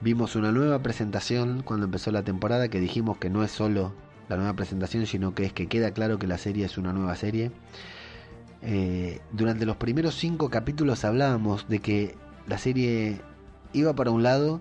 Vimos 0.00 0.36
una 0.36 0.52
nueva 0.52 0.78
presentación 0.78 1.62
cuando 1.64 1.86
empezó 1.86 2.12
la 2.12 2.22
temporada 2.22 2.68
que 2.68 2.78
dijimos 2.78 3.18
que 3.18 3.30
no 3.30 3.42
es 3.42 3.50
solo 3.50 3.92
la 4.28 4.36
nueva 4.36 4.54
presentación, 4.54 5.06
sino 5.06 5.34
que 5.34 5.44
es 5.44 5.52
que 5.52 5.66
queda 5.66 5.90
claro 5.90 6.20
que 6.20 6.28
la 6.28 6.38
serie 6.38 6.64
es 6.64 6.78
una 6.78 6.92
nueva 6.92 7.16
serie. 7.16 7.50
Eh, 8.62 9.20
durante 9.32 9.66
los 9.66 9.76
primeros 9.76 10.14
cinco 10.14 10.50
capítulos 10.50 11.04
hablábamos 11.04 11.68
de 11.68 11.80
que 11.80 12.14
la 12.46 12.58
serie 12.58 13.20
iba 13.72 13.92
para 13.94 14.12
un 14.12 14.22
lado 14.22 14.60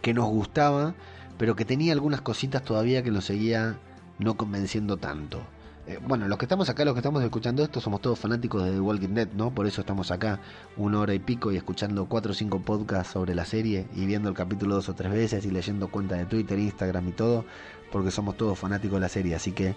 que 0.00 0.14
nos 0.14 0.26
gustaba, 0.26 0.94
pero 1.38 1.56
que 1.56 1.64
tenía 1.64 1.92
algunas 1.92 2.20
cositas 2.20 2.62
todavía 2.62 3.02
que 3.02 3.10
nos 3.10 3.24
seguía 3.24 3.80
no 4.20 4.36
convenciendo 4.36 4.96
tanto. 4.96 5.42
Eh, 5.86 5.98
bueno, 6.00 6.28
los 6.28 6.38
que 6.38 6.44
estamos 6.44 6.68
acá, 6.68 6.84
los 6.84 6.94
que 6.94 7.00
estamos 7.00 7.22
escuchando 7.24 7.62
esto, 7.64 7.80
somos 7.80 8.00
todos 8.00 8.18
fanáticos 8.18 8.64
de 8.64 8.70
The 8.70 8.80
Walking 8.80 9.14
Dead, 9.14 9.28
¿no? 9.32 9.52
Por 9.52 9.66
eso 9.66 9.80
estamos 9.80 10.12
acá 10.12 10.38
una 10.76 11.00
hora 11.00 11.12
y 11.12 11.18
pico 11.18 11.50
y 11.50 11.56
escuchando 11.56 12.06
cuatro 12.06 12.30
o 12.30 12.34
cinco 12.34 12.60
podcasts 12.60 13.12
sobre 13.12 13.34
la 13.34 13.44
serie 13.44 13.88
y 13.94 14.06
viendo 14.06 14.28
el 14.28 14.34
capítulo 14.36 14.76
dos 14.76 14.88
o 14.88 14.94
tres 14.94 15.12
veces 15.12 15.44
y 15.44 15.50
leyendo 15.50 15.88
cuentas 15.88 16.18
de 16.18 16.26
Twitter, 16.26 16.58
Instagram 16.58 17.08
y 17.08 17.12
todo, 17.12 17.44
porque 17.90 18.12
somos 18.12 18.36
todos 18.36 18.56
fanáticos 18.58 18.94
de 18.96 19.00
la 19.00 19.08
serie, 19.08 19.34
así 19.34 19.50
que 19.50 19.74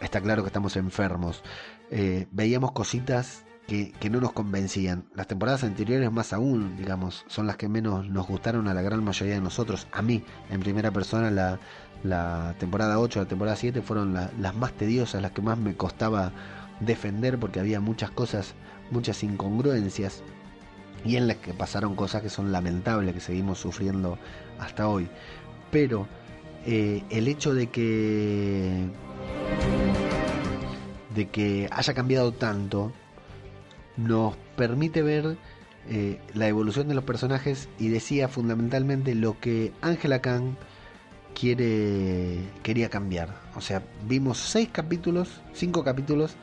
está 0.00 0.20
claro 0.20 0.42
que 0.42 0.48
estamos 0.48 0.76
enfermos. 0.76 1.44
Eh, 1.92 2.26
veíamos 2.32 2.72
cositas 2.72 3.44
que, 3.68 3.92
que, 3.92 4.10
no 4.10 4.20
nos 4.20 4.32
convencían. 4.32 5.04
Las 5.14 5.28
temporadas 5.28 5.62
anteriores 5.62 6.10
más 6.10 6.32
aún, 6.32 6.76
digamos, 6.76 7.24
son 7.28 7.46
las 7.46 7.56
que 7.56 7.68
menos 7.68 8.08
nos 8.08 8.26
gustaron 8.26 8.66
a 8.66 8.74
la 8.74 8.82
gran 8.82 9.02
mayoría 9.04 9.34
de 9.34 9.40
nosotros. 9.40 9.86
A 9.92 10.02
mí, 10.02 10.24
en 10.50 10.60
primera 10.60 10.90
persona, 10.90 11.30
la, 11.30 11.60
la 12.08 12.54
temporada 12.58 12.98
8, 12.98 13.20
la 13.20 13.28
temporada 13.28 13.56
7 13.56 13.82
fueron 13.82 14.14
la, 14.14 14.30
las 14.40 14.54
más 14.54 14.72
tediosas, 14.72 15.22
las 15.22 15.32
que 15.32 15.42
más 15.42 15.58
me 15.58 15.74
costaba 15.74 16.32
defender 16.80 17.38
porque 17.38 17.60
había 17.60 17.80
muchas 17.80 18.10
cosas, 18.10 18.54
muchas 18.90 19.22
incongruencias 19.22 20.22
y 21.04 21.16
en 21.16 21.28
las 21.28 21.36
que 21.36 21.54
pasaron 21.54 21.94
cosas 21.94 22.22
que 22.22 22.30
son 22.30 22.52
lamentables, 22.52 23.14
que 23.14 23.20
seguimos 23.20 23.58
sufriendo 23.58 24.18
hasta 24.58 24.88
hoy. 24.88 25.08
Pero 25.70 26.06
eh, 26.64 27.04
el 27.10 27.28
hecho 27.28 27.54
de 27.54 27.68
que 27.68 28.88
de 31.14 31.28
que 31.28 31.68
haya 31.70 31.94
cambiado 31.94 32.32
tanto 32.32 32.92
nos 33.96 34.36
permite 34.56 35.00
ver 35.02 35.38
eh, 35.88 36.20
la 36.34 36.48
evolución 36.48 36.88
de 36.88 36.94
los 36.94 37.04
personajes 37.04 37.68
y 37.78 37.88
decía 37.88 38.28
fundamentalmente 38.28 39.14
lo 39.14 39.38
que 39.40 39.72
Angela 39.80 40.20
Kang 40.20 40.56
quiere 41.38 42.38
quería 42.62 42.88
cambiar. 42.88 43.28
O 43.54 43.60
sea, 43.60 43.82
vimos 44.08 44.38
seis 44.38 44.68
capítulos, 44.72 45.42
cinco 45.52 45.84
capítulos 45.84 46.34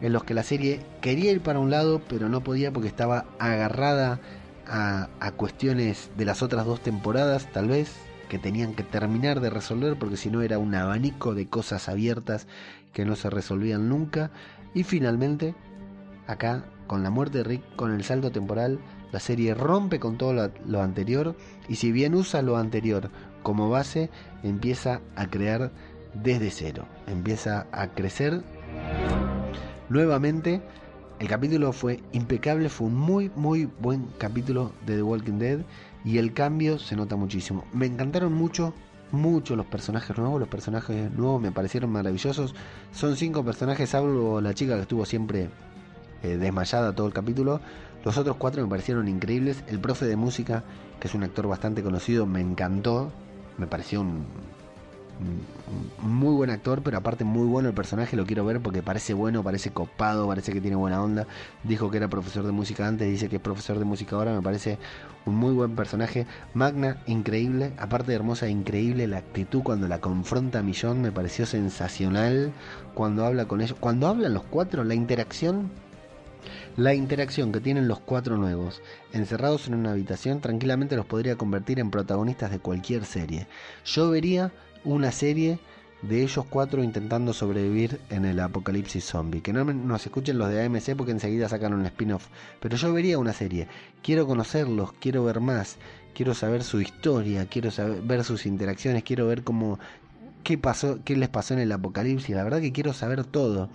en 0.00 0.12
los 0.12 0.24
que 0.24 0.34
la 0.34 0.42
serie 0.42 0.80
quería 1.02 1.32
ir 1.32 1.42
para 1.42 1.58
un 1.58 1.70
lado, 1.70 2.00
pero 2.08 2.28
no 2.28 2.42
podía 2.42 2.72
porque 2.72 2.88
estaba 2.88 3.26
agarrada 3.38 4.20
a, 4.66 5.08
cuestiones 5.36 6.10
de 6.16 6.24
las 6.24 6.42
otras 6.42 6.64
dos 6.66 6.80
temporadas, 6.80 7.46
tal 7.52 7.68
vez, 7.68 7.94
que 8.28 8.38
tenían 8.38 8.74
que 8.74 8.82
terminar 8.82 9.40
de 9.40 9.50
resolver 9.50 9.98
porque 9.98 10.16
si 10.16 10.30
no 10.30 10.42
era 10.42 10.58
un 10.58 10.74
abanico 10.74 11.34
de 11.34 11.46
cosas 11.46 11.88
abiertas 11.88 12.46
que 12.92 13.04
no 13.04 13.16
se 13.16 13.30
resolvían 13.30 13.88
nunca. 13.88 14.30
Y 14.74 14.84
finalmente, 14.84 15.54
acá, 16.26 16.64
con 16.86 17.02
la 17.02 17.10
muerte 17.10 17.38
de 17.38 17.44
Rick, 17.44 17.76
con 17.76 17.92
el 17.92 18.04
salto 18.04 18.30
temporal, 18.30 18.78
la 19.12 19.20
serie 19.20 19.54
rompe 19.54 19.98
con 19.98 20.18
todo 20.18 20.50
lo 20.66 20.82
anterior 20.82 21.34
y 21.66 21.76
si 21.76 21.92
bien 21.92 22.14
usa 22.14 22.42
lo 22.42 22.58
anterior 22.58 23.10
como 23.48 23.70
base, 23.70 24.10
empieza 24.42 25.00
a 25.16 25.26
crear 25.26 25.70
desde 26.12 26.50
cero, 26.50 26.84
empieza 27.06 27.66
a 27.72 27.86
crecer 27.88 28.42
nuevamente. 29.88 30.60
El 31.18 31.28
capítulo 31.28 31.72
fue 31.72 32.02
impecable, 32.12 32.68
fue 32.68 32.88
un 32.88 32.96
muy 32.96 33.32
muy 33.36 33.64
buen 33.80 34.08
capítulo 34.18 34.72
de 34.84 34.96
The 34.96 35.02
Walking 35.02 35.38
Dead 35.38 35.60
y 36.04 36.18
el 36.18 36.34
cambio 36.34 36.78
se 36.78 36.94
nota 36.94 37.16
muchísimo. 37.16 37.64
Me 37.72 37.86
encantaron 37.86 38.34
mucho, 38.34 38.74
mucho 39.12 39.56
los 39.56 39.64
personajes 39.64 40.18
nuevos, 40.18 40.40
los 40.40 40.48
personajes 40.50 41.10
nuevos 41.12 41.40
me 41.40 41.50
parecieron 41.50 41.90
maravillosos. 41.90 42.54
Son 42.92 43.16
cinco 43.16 43.42
personajes, 43.46 43.88
salvo 43.88 44.42
la 44.42 44.52
chica 44.52 44.74
que 44.74 44.82
estuvo 44.82 45.06
siempre 45.06 45.48
eh, 46.22 46.36
desmayada 46.36 46.94
todo 46.94 47.06
el 47.06 47.14
capítulo. 47.14 47.62
Los 48.04 48.18
otros 48.18 48.36
cuatro 48.36 48.62
me 48.62 48.68
parecieron 48.68 49.08
increíbles. 49.08 49.64
El 49.68 49.80
profe 49.80 50.04
de 50.04 50.16
música, 50.16 50.64
que 51.00 51.08
es 51.08 51.14
un 51.14 51.22
actor 51.22 51.48
bastante 51.48 51.82
conocido, 51.82 52.26
me 52.26 52.42
encantó 52.42 53.10
me 53.58 53.66
pareció 53.66 54.00
un, 54.00 54.24
Muy 56.00 56.32
buen 56.34 56.48
actor, 56.50 56.80
pero 56.82 56.96
aparte 56.96 57.24
muy 57.24 57.46
bueno 57.46 57.68
el 57.68 57.74
personaje, 57.74 58.16
lo 58.16 58.24
quiero 58.24 58.44
ver 58.44 58.60
porque 58.60 58.82
parece 58.82 59.14
bueno, 59.14 59.42
parece 59.42 59.70
copado, 59.70 60.28
parece 60.28 60.52
que 60.52 60.60
tiene 60.60 60.76
buena 60.76 61.02
onda. 61.02 61.26
Dijo 61.64 61.90
que 61.90 61.96
era 61.96 62.08
profesor 62.08 62.46
de 62.46 62.52
música 62.52 62.86
antes, 62.86 63.08
dice 63.08 63.28
que 63.28 63.36
es 63.36 63.42
profesor 63.42 63.78
de 63.78 63.84
música 63.84 64.14
ahora, 64.14 64.32
me 64.32 64.42
parece 64.42 64.78
un 65.26 65.34
muy 65.34 65.52
buen 65.52 65.74
personaje. 65.74 66.26
Magna, 66.54 67.02
increíble, 67.06 67.72
aparte 67.78 68.12
de 68.12 68.16
hermosa, 68.16 68.48
increíble 68.48 69.08
la 69.08 69.18
actitud 69.18 69.62
cuando 69.62 69.88
la 69.88 70.00
confronta 70.00 70.60
a 70.60 70.62
Millón, 70.62 71.02
me 71.02 71.10
pareció 71.10 71.46
sensacional 71.46 72.52
cuando 72.94 73.26
habla 73.26 73.46
con 73.46 73.60
ellos. 73.60 73.76
Cuando 73.80 74.06
hablan 74.06 74.34
los 74.34 74.44
cuatro, 74.44 74.84
la 74.84 74.94
interacción 74.94 75.70
la 76.78 76.94
interacción 76.94 77.50
que 77.50 77.60
tienen 77.60 77.88
los 77.88 77.98
cuatro 77.98 78.36
nuevos, 78.36 78.82
encerrados 79.12 79.66
en 79.66 79.74
una 79.74 79.90
habitación, 79.90 80.40
tranquilamente 80.40 80.94
los 80.94 81.06
podría 81.06 81.34
convertir 81.34 81.80
en 81.80 81.90
protagonistas 81.90 82.52
de 82.52 82.60
cualquier 82.60 83.04
serie. 83.04 83.48
Yo 83.84 84.10
vería 84.10 84.52
una 84.84 85.10
serie 85.10 85.58
de 86.02 86.22
ellos 86.22 86.46
cuatro 86.48 86.84
intentando 86.84 87.32
sobrevivir 87.32 88.00
en 88.10 88.24
el 88.24 88.38
apocalipsis 88.38 89.04
zombie. 89.04 89.42
Que 89.42 89.52
no 89.52 89.64
nos 89.64 90.06
escuchen 90.06 90.38
los 90.38 90.50
de 90.50 90.64
AMC 90.64 90.94
porque 90.96 91.10
enseguida 91.10 91.48
sacan 91.48 91.74
un 91.74 91.84
spin-off. 91.84 92.28
Pero 92.60 92.76
yo 92.76 92.92
vería 92.92 93.18
una 93.18 93.32
serie. 93.32 93.66
Quiero 94.00 94.28
conocerlos, 94.28 94.92
quiero 95.00 95.24
ver 95.24 95.40
más, 95.40 95.78
quiero 96.14 96.32
saber 96.32 96.62
su 96.62 96.80
historia, 96.80 97.46
quiero 97.46 97.72
saber, 97.72 98.02
ver 98.02 98.22
sus 98.22 98.46
interacciones, 98.46 99.02
quiero 99.02 99.26
ver 99.26 99.42
cómo 99.42 99.80
qué 100.44 100.56
pasó, 100.58 101.00
qué 101.04 101.16
les 101.16 101.28
pasó 101.28 101.54
en 101.54 101.60
el 101.60 101.72
apocalipsis. 101.72 102.36
La 102.36 102.44
verdad 102.44 102.60
que 102.60 102.70
quiero 102.70 102.92
saber 102.92 103.24
todo. 103.24 103.68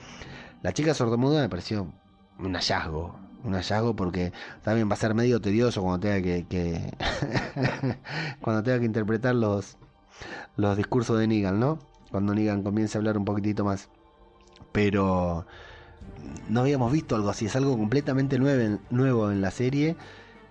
La 0.62 0.72
chica 0.72 0.94
sordomuda 0.94 1.42
me 1.42 1.50
pareció 1.50 1.92
un 2.40 2.54
hallazgo. 2.56 3.16
Un 3.44 3.54
hallazgo 3.56 3.96
porque 3.96 4.32
también 4.64 4.90
va 4.90 4.94
a 4.94 4.98
ser 4.98 5.14
medio 5.14 5.42
tedioso 5.42 5.82
cuando 5.82 6.00
tenga 6.00 6.22
que, 6.22 6.46
que 6.48 6.94
cuando 8.42 8.64
tenga 8.64 8.80
que 8.80 8.86
interpretar 8.86 9.36
los, 9.36 9.78
los 10.56 10.78
discursos 10.78 11.20
de 11.20 11.28
Negan, 11.28 11.60
¿no? 11.60 11.80
Cuando 12.12 12.34
Negan 12.34 12.64
comience 12.64 12.98
a 12.98 13.00
hablar 13.00 13.18
un 13.18 13.26
poquitito 13.26 13.66
más. 13.66 13.90
Pero 14.72 15.46
no 16.50 16.62
habíamos 16.62 16.92
visto 16.92 17.16
algo 17.16 17.30
así, 17.30 17.46
es 17.46 17.56
algo 17.56 17.78
completamente 17.78 18.40
nuevo, 18.40 18.80
nuevo 18.90 19.32
en 19.32 19.42
la 19.42 19.52
serie 19.52 19.96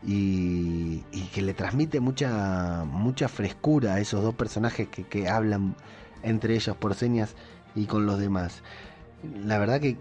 y, 0.05 1.05
y 1.13 1.23
que 1.33 1.43
le 1.43 1.55
transmite 1.55 2.01
mucha 2.01 2.85
mucha 2.85 3.29
frescura 3.29 3.95
a 3.95 4.01
esos 4.01 4.23
dos 4.23 4.35
personajes 4.35 4.89
que, 4.89 5.05
que 5.05 5.29
hablan 5.29 5.77
entre 6.23 6.55
ellos 6.55 6.77
por 6.77 6.95
señas 6.95 7.35
y 7.75 7.87
con 7.87 8.07
los 8.07 8.19
demás. 8.19 8.63
La 9.23 9.59
verdad 9.59 9.81
que 9.81 9.97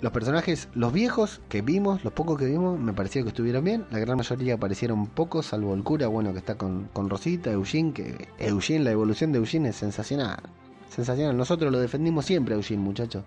los 0.00 0.12
personajes, 0.12 0.68
los 0.74 0.92
viejos 0.92 1.40
que 1.48 1.62
vimos, 1.62 2.04
los 2.04 2.12
pocos 2.12 2.38
que 2.38 2.46
vimos, 2.46 2.78
me 2.78 2.92
pareció 2.92 3.22
que 3.22 3.28
estuvieron 3.28 3.64
bien. 3.64 3.86
La 3.90 3.98
gran 3.98 4.16
mayoría 4.16 4.54
aparecieron 4.54 5.06
pocos, 5.06 5.46
salvo 5.46 5.74
el 5.74 5.82
cura, 5.82 6.06
bueno, 6.08 6.32
que 6.32 6.38
está 6.38 6.56
con, 6.56 6.88
con 6.92 7.10
Rosita, 7.10 7.50
Eugene, 7.50 7.92
que 7.92 8.28
Eugene, 8.38 8.84
la 8.84 8.92
evolución 8.92 9.32
de 9.32 9.38
Eugene 9.38 9.70
es 9.70 9.76
sensacional. 9.76 10.40
Sensacional. 10.88 11.36
Nosotros 11.36 11.70
lo 11.70 11.78
defendimos 11.78 12.24
siempre, 12.24 12.54
Eugene, 12.54 12.82
muchachos. 12.82 13.24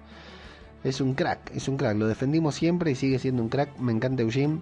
Es 0.83 0.99
un 0.99 1.13
crack, 1.13 1.51
es 1.55 1.67
un 1.67 1.77
crack. 1.77 1.95
Lo 1.97 2.07
defendimos 2.07 2.55
siempre 2.55 2.91
y 2.91 2.95
sigue 2.95 3.19
siendo 3.19 3.43
un 3.43 3.49
crack. 3.49 3.77
Me 3.77 3.91
encanta 3.91 4.23
Eugene. 4.23 4.61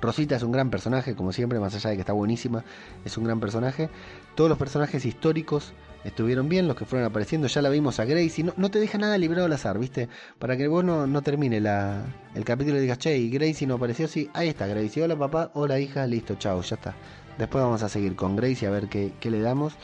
Rosita 0.00 0.36
es 0.36 0.42
un 0.44 0.52
gran 0.52 0.70
personaje, 0.70 1.16
como 1.16 1.32
siempre, 1.32 1.58
más 1.58 1.74
allá 1.74 1.90
de 1.90 1.96
que 1.96 2.00
está 2.02 2.12
buenísima, 2.12 2.64
es 3.04 3.18
un 3.18 3.24
gran 3.24 3.40
personaje. 3.40 3.90
Todos 4.36 4.48
los 4.48 4.58
personajes 4.58 5.04
históricos 5.04 5.72
estuvieron 6.04 6.48
bien, 6.48 6.68
los 6.68 6.76
que 6.76 6.84
fueron 6.84 7.06
apareciendo. 7.06 7.48
Ya 7.48 7.62
la 7.62 7.68
vimos 7.70 8.00
a 8.00 8.04
Gracie. 8.04 8.44
No, 8.44 8.52
no 8.56 8.70
te 8.70 8.78
deja 8.78 8.98
nada 8.98 9.18
librado 9.18 9.46
al 9.46 9.52
azar, 9.52 9.78
¿viste? 9.78 10.08
Para 10.38 10.56
que 10.56 10.68
vos 10.68 10.84
no, 10.84 11.06
no 11.06 11.22
termine 11.22 11.60
la, 11.60 12.04
el 12.34 12.44
capítulo 12.44 12.78
y 12.78 12.82
digas, 12.82 12.98
che, 12.98 13.16
y 13.16 13.30
Gracie 13.30 13.66
no 13.66 13.74
apareció. 13.74 14.08
Sí, 14.08 14.30
ahí 14.34 14.48
está 14.48 14.66
Gracie. 14.66 15.02
Hola 15.02 15.16
papá, 15.16 15.50
hola 15.54 15.78
hija, 15.78 16.06
listo, 16.06 16.36
chao, 16.36 16.60
ya 16.62 16.76
está. 16.76 16.94
Después 17.38 17.62
vamos 17.62 17.82
a 17.82 17.88
seguir 17.88 18.16
con 18.16 18.36
Gracie 18.36 18.68
a 18.68 18.70
ver 18.70 18.88
qué, 18.88 19.12
qué 19.20 19.30
le 19.30 19.40
damos. 19.40 19.74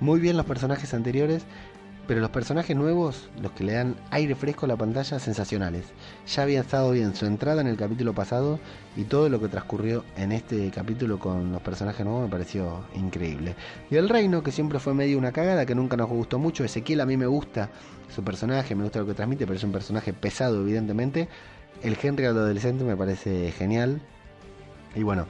Muy 0.00 0.18
bien 0.18 0.36
los 0.36 0.46
personajes 0.46 0.94
anteriores. 0.94 1.44
Pero 2.10 2.22
los 2.22 2.30
personajes 2.30 2.76
nuevos, 2.76 3.30
los 3.40 3.52
que 3.52 3.62
le 3.62 3.74
dan 3.74 3.94
aire 4.10 4.34
fresco 4.34 4.66
a 4.66 4.68
la 4.68 4.76
pantalla, 4.76 5.20
sensacionales. 5.20 5.84
Ya 6.26 6.42
había 6.42 6.62
estado 6.62 6.90
bien 6.90 7.14
su 7.14 7.24
entrada 7.24 7.60
en 7.60 7.68
el 7.68 7.76
capítulo 7.76 8.12
pasado 8.12 8.58
y 8.96 9.04
todo 9.04 9.28
lo 9.28 9.40
que 9.40 9.46
transcurrió 9.46 10.04
en 10.16 10.32
este 10.32 10.72
capítulo 10.72 11.20
con 11.20 11.52
los 11.52 11.62
personajes 11.62 12.04
nuevos 12.04 12.24
me 12.24 12.28
pareció 12.28 12.80
increíble. 12.96 13.54
Y 13.92 13.94
el 13.94 14.08
reino, 14.08 14.42
que 14.42 14.50
siempre 14.50 14.80
fue 14.80 14.92
medio 14.92 15.18
una 15.18 15.30
cagada, 15.30 15.64
que 15.66 15.76
nunca 15.76 15.96
nos 15.96 16.08
gustó 16.08 16.40
mucho. 16.40 16.64
Ezequiel 16.64 17.00
a 17.00 17.06
mí 17.06 17.16
me 17.16 17.26
gusta 17.26 17.70
su 18.12 18.24
personaje, 18.24 18.74
me 18.74 18.82
gusta 18.82 18.98
lo 18.98 19.06
que 19.06 19.14
transmite, 19.14 19.46
pero 19.46 19.56
es 19.56 19.62
un 19.62 19.70
personaje 19.70 20.12
pesado, 20.12 20.62
evidentemente. 20.62 21.28
El 21.80 21.96
Henry 22.02 22.24
adolescente 22.24 22.82
me 22.82 22.96
parece 22.96 23.52
genial. 23.52 24.02
Y 24.96 25.04
bueno, 25.04 25.28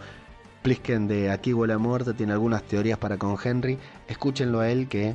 Plisken 0.63 1.09
de 1.09 1.31
Aquí 1.31 1.53
huele 1.53 1.75
a 1.75 1.79
muerte 1.79 2.15
tiene 2.15 2.33
algunas 2.33 2.63
teorías 2.63 2.97
para 2.97 3.19
con 3.19 3.37
Henry. 3.43 3.79
Escúchenlo 4.09 4.61
a 4.61 4.71
él 4.71 4.89
que 4.89 5.15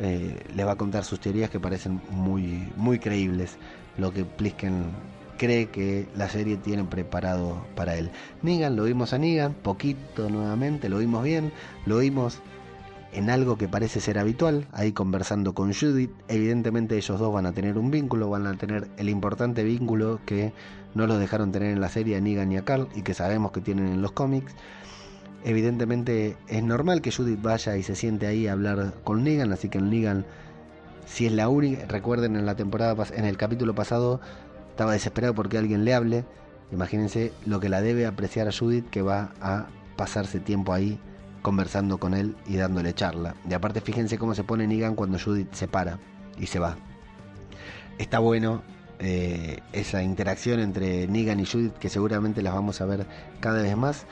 eh, 0.00 0.36
le 0.54 0.64
va 0.64 0.72
a 0.72 0.76
contar 0.76 1.04
sus 1.04 1.20
teorías 1.20 1.50
que 1.50 1.60
parecen 1.60 2.00
muy, 2.10 2.72
muy 2.76 2.98
creíbles. 2.98 3.56
Lo 3.96 4.12
que 4.12 4.24
Plisken 4.24 4.86
cree 5.38 5.66
que 5.66 6.08
la 6.16 6.28
serie 6.28 6.56
tiene 6.56 6.84
preparado 6.84 7.64
para 7.74 7.96
él. 7.96 8.10
Negan, 8.42 8.76
lo 8.76 8.84
vimos 8.84 9.12
a 9.12 9.18
Negan, 9.18 9.54
poquito 9.54 10.28
nuevamente, 10.28 10.88
lo 10.88 10.98
vimos 10.98 11.24
bien, 11.24 11.52
lo 11.86 11.98
vimos 11.98 12.40
en 13.12 13.30
algo 13.30 13.56
que 13.56 13.68
parece 13.68 14.00
ser 14.00 14.18
habitual, 14.18 14.66
ahí 14.72 14.92
conversando 14.92 15.54
con 15.54 15.72
Judith. 15.72 16.10
Evidentemente 16.28 16.96
ellos 16.96 17.18
dos 17.18 17.32
van 17.32 17.46
a 17.46 17.52
tener 17.52 17.78
un 17.78 17.90
vínculo, 17.90 18.28
van 18.30 18.46
a 18.46 18.56
tener 18.56 18.88
el 18.96 19.08
importante 19.08 19.62
vínculo 19.62 20.20
que 20.26 20.52
no 20.94 21.06
los 21.06 21.18
dejaron 21.18 21.52
tener 21.52 21.70
en 21.70 21.80
la 21.80 21.88
serie 21.88 22.16
a 22.16 22.20
Negan 22.20 22.50
y 22.52 22.56
a 22.56 22.64
Carl 22.64 22.88
y 22.94 23.02
que 23.02 23.14
sabemos 23.14 23.52
que 23.52 23.60
tienen 23.60 23.86
en 23.86 24.02
los 24.02 24.12
cómics. 24.12 24.54
Evidentemente 25.44 26.36
es 26.48 26.62
normal 26.62 27.02
que 27.02 27.12
Judith 27.12 27.40
vaya 27.42 27.76
y 27.76 27.82
se 27.82 27.94
siente 27.94 28.26
ahí 28.26 28.46
a 28.46 28.52
hablar 28.52 28.94
con 29.04 29.24
Negan, 29.24 29.52
así 29.52 29.68
que 29.68 29.78
el 29.78 29.90
Negan, 29.90 30.24
si 31.06 31.26
es 31.26 31.32
la 31.32 31.48
única, 31.48 31.84
recuerden 31.86 32.36
en 32.36 32.46
la 32.46 32.56
temporada, 32.56 33.06
en 33.14 33.26
el 33.26 33.36
capítulo 33.36 33.74
pasado, 33.74 34.20
estaba 34.70 34.92
desesperado 34.92 35.34
porque 35.34 35.58
alguien 35.58 35.84
le 35.84 35.94
hable. 35.94 36.24
Imagínense 36.72 37.32
lo 37.44 37.60
que 37.60 37.68
la 37.68 37.82
debe 37.82 38.06
apreciar 38.06 38.48
a 38.48 38.52
Judith 38.52 38.88
que 38.88 39.02
va 39.02 39.34
a 39.40 39.66
pasarse 39.96 40.40
tiempo 40.40 40.72
ahí 40.72 40.98
conversando 41.42 41.98
con 41.98 42.14
él 42.14 42.34
y 42.46 42.56
dándole 42.56 42.94
charla. 42.94 43.34
Y 43.48 43.52
aparte 43.52 43.82
fíjense 43.82 44.16
cómo 44.16 44.34
se 44.34 44.44
pone 44.44 44.66
Negan 44.66 44.94
cuando 44.94 45.18
Judith 45.18 45.52
se 45.52 45.68
para 45.68 45.98
y 46.38 46.46
se 46.46 46.58
va. 46.58 46.78
Está 47.98 48.18
bueno 48.18 48.62
eh, 48.98 49.60
esa 49.72 50.02
interacción 50.02 50.58
entre 50.58 51.06
Negan 51.06 51.38
y 51.38 51.44
Judith 51.44 51.74
que 51.74 51.90
seguramente 51.90 52.40
las 52.40 52.54
vamos 52.54 52.80
a 52.80 52.86
ver 52.86 53.06
cada 53.40 53.62
vez 53.62 53.76
más. 53.76 54.06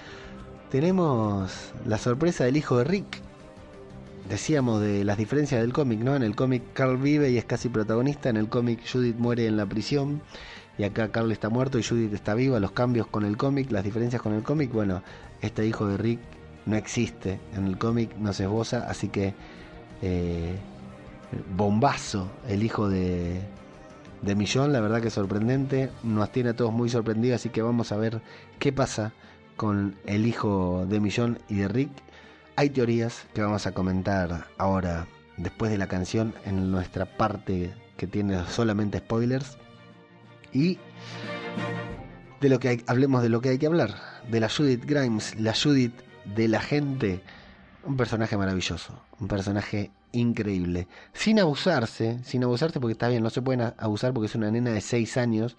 Tenemos 0.72 1.52
la 1.84 1.98
sorpresa 1.98 2.44
del 2.44 2.56
hijo 2.56 2.78
de 2.78 2.84
Rick. 2.84 3.20
Decíamos 4.30 4.80
de 4.80 5.04
las 5.04 5.18
diferencias 5.18 5.60
del 5.60 5.70
cómic, 5.70 6.00
¿no? 6.00 6.16
En 6.16 6.22
el 6.22 6.34
cómic 6.34 6.62
Carl 6.72 6.96
vive 6.96 7.28
y 7.28 7.36
es 7.36 7.44
casi 7.44 7.68
protagonista, 7.68 8.30
en 8.30 8.38
el 8.38 8.48
cómic 8.48 8.80
Judith 8.90 9.16
muere 9.18 9.46
en 9.46 9.58
la 9.58 9.66
prisión 9.66 10.22
y 10.78 10.84
acá 10.84 11.12
Carl 11.12 11.30
está 11.30 11.50
muerto 11.50 11.78
y 11.78 11.82
Judith 11.82 12.14
está 12.14 12.32
viva, 12.32 12.58
los 12.58 12.72
cambios 12.72 13.06
con 13.06 13.26
el 13.26 13.36
cómic, 13.36 13.70
las 13.70 13.84
diferencias 13.84 14.22
con 14.22 14.32
el 14.32 14.42
cómic, 14.42 14.72
bueno, 14.72 15.02
este 15.42 15.66
hijo 15.66 15.86
de 15.88 15.98
Rick 15.98 16.20
no 16.64 16.74
existe 16.76 17.38
en 17.54 17.66
el 17.66 17.76
cómic, 17.76 18.16
no 18.16 18.32
se 18.32 18.44
esboza, 18.44 18.88
así 18.88 19.08
que 19.08 19.34
eh, 20.00 20.56
bombazo 21.54 22.30
el 22.48 22.62
hijo 22.62 22.88
de, 22.88 23.42
de 24.22 24.34
Millón, 24.34 24.72
la 24.72 24.80
verdad 24.80 25.02
que 25.02 25.10
sorprendente, 25.10 25.90
nos 26.02 26.32
tiene 26.32 26.50
a 26.50 26.56
todos 26.56 26.72
muy 26.72 26.88
sorprendidos, 26.88 27.42
así 27.42 27.50
que 27.50 27.60
vamos 27.60 27.92
a 27.92 27.98
ver 27.98 28.22
qué 28.58 28.72
pasa 28.72 29.12
con 29.56 29.96
el 30.06 30.26
hijo 30.26 30.86
de 30.88 31.00
Millón 31.00 31.38
y 31.48 31.56
de 31.56 31.68
Rick. 31.68 31.90
Hay 32.56 32.70
teorías 32.70 33.26
que 33.34 33.42
vamos 33.42 33.66
a 33.66 33.72
comentar 33.72 34.46
ahora, 34.58 35.06
después 35.36 35.70
de 35.70 35.78
la 35.78 35.86
canción, 35.88 36.34
en 36.44 36.70
nuestra 36.70 37.06
parte 37.06 37.72
que 37.96 38.06
tiene 38.06 38.44
solamente 38.46 38.98
spoilers. 38.98 39.56
Y 40.52 40.78
de 42.40 42.48
lo 42.48 42.58
que 42.58 42.68
hay- 42.68 42.84
hablemos 42.86 43.22
de 43.22 43.28
lo 43.28 43.40
que 43.40 43.50
hay 43.50 43.58
que 43.58 43.66
hablar, 43.66 43.94
de 44.30 44.40
la 44.40 44.48
Judith 44.48 44.84
Grimes, 44.84 45.38
la 45.40 45.54
Judith 45.54 45.94
de 46.24 46.48
la 46.48 46.60
gente, 46.60 47.22
un 47.84 47.96
personaje 47.96 48.36
maravilloso, 48.36 49.02
un 49.20 49.28
personaje 49.28 49.90
increíble, 50.12 50.88
sin 51.14 51.40
abusarse, 51.40 52.18
sin 52.22 52.44
abusarse 52.44 52.80
porque 52.80 52.92
está 52.92 53.08
bien, 53.08 53.22
no 53.22 53.30
se 53.30 53.40
pueden 53.42 53.72
abusar 53.78 54.12
porque 54.12 54.26
es 54.26 54.34
una 54.34 54.50
nena 54.50 54.70
de 54.70 54.80
6 54.80 55.16
años 55.16 55.56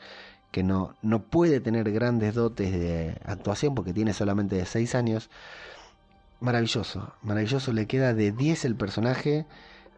que 0.54 0.62
no, 0.62 0.96
no 1.02 1.24
puede 1.24 1.60
tener 1.62 1.92
grandes 1.92 2.36
dotes 2.36 2.72
de 2.72 3.18
actuación 3.26 3.74
porque 3.74 3.92
tiene 3.92 4.14
solamente 4.14 4.56
de 4.56 4.68
6 4.68 4.94
años. 4.94 5.32
Maravilloso, 6.42 7.12
maravilloso, 7.24 7.74
le 7.74 7.88
queda 7.88 8.14
de 8.14 8.32
10 8.32 8.66
el 8.66 8.76
personaje, 8.76 9.48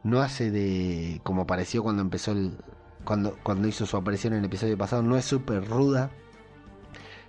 no 0.04 0.22
hace 0.22 0.52
de 0.52 1.20
como 1.24 1.42
apareció 1.42 1.84
cuando 1.84 2.02
empezó 2.02 2.32
el, 2.32 2.58
cuando, 3.04 3.38
cuando 3.44 3.68
hizo 3.68 3.86
su 3.86 3.98
aparición 3.98 4.32
en 4.32 4.40
el 4.40 4.46
episodio 4.46 4.78
pasado, 4.78 5.02
no 5.02 5.18
es 5.18 5.26
súper 5.26 5.68
ruda, 5.68 6.10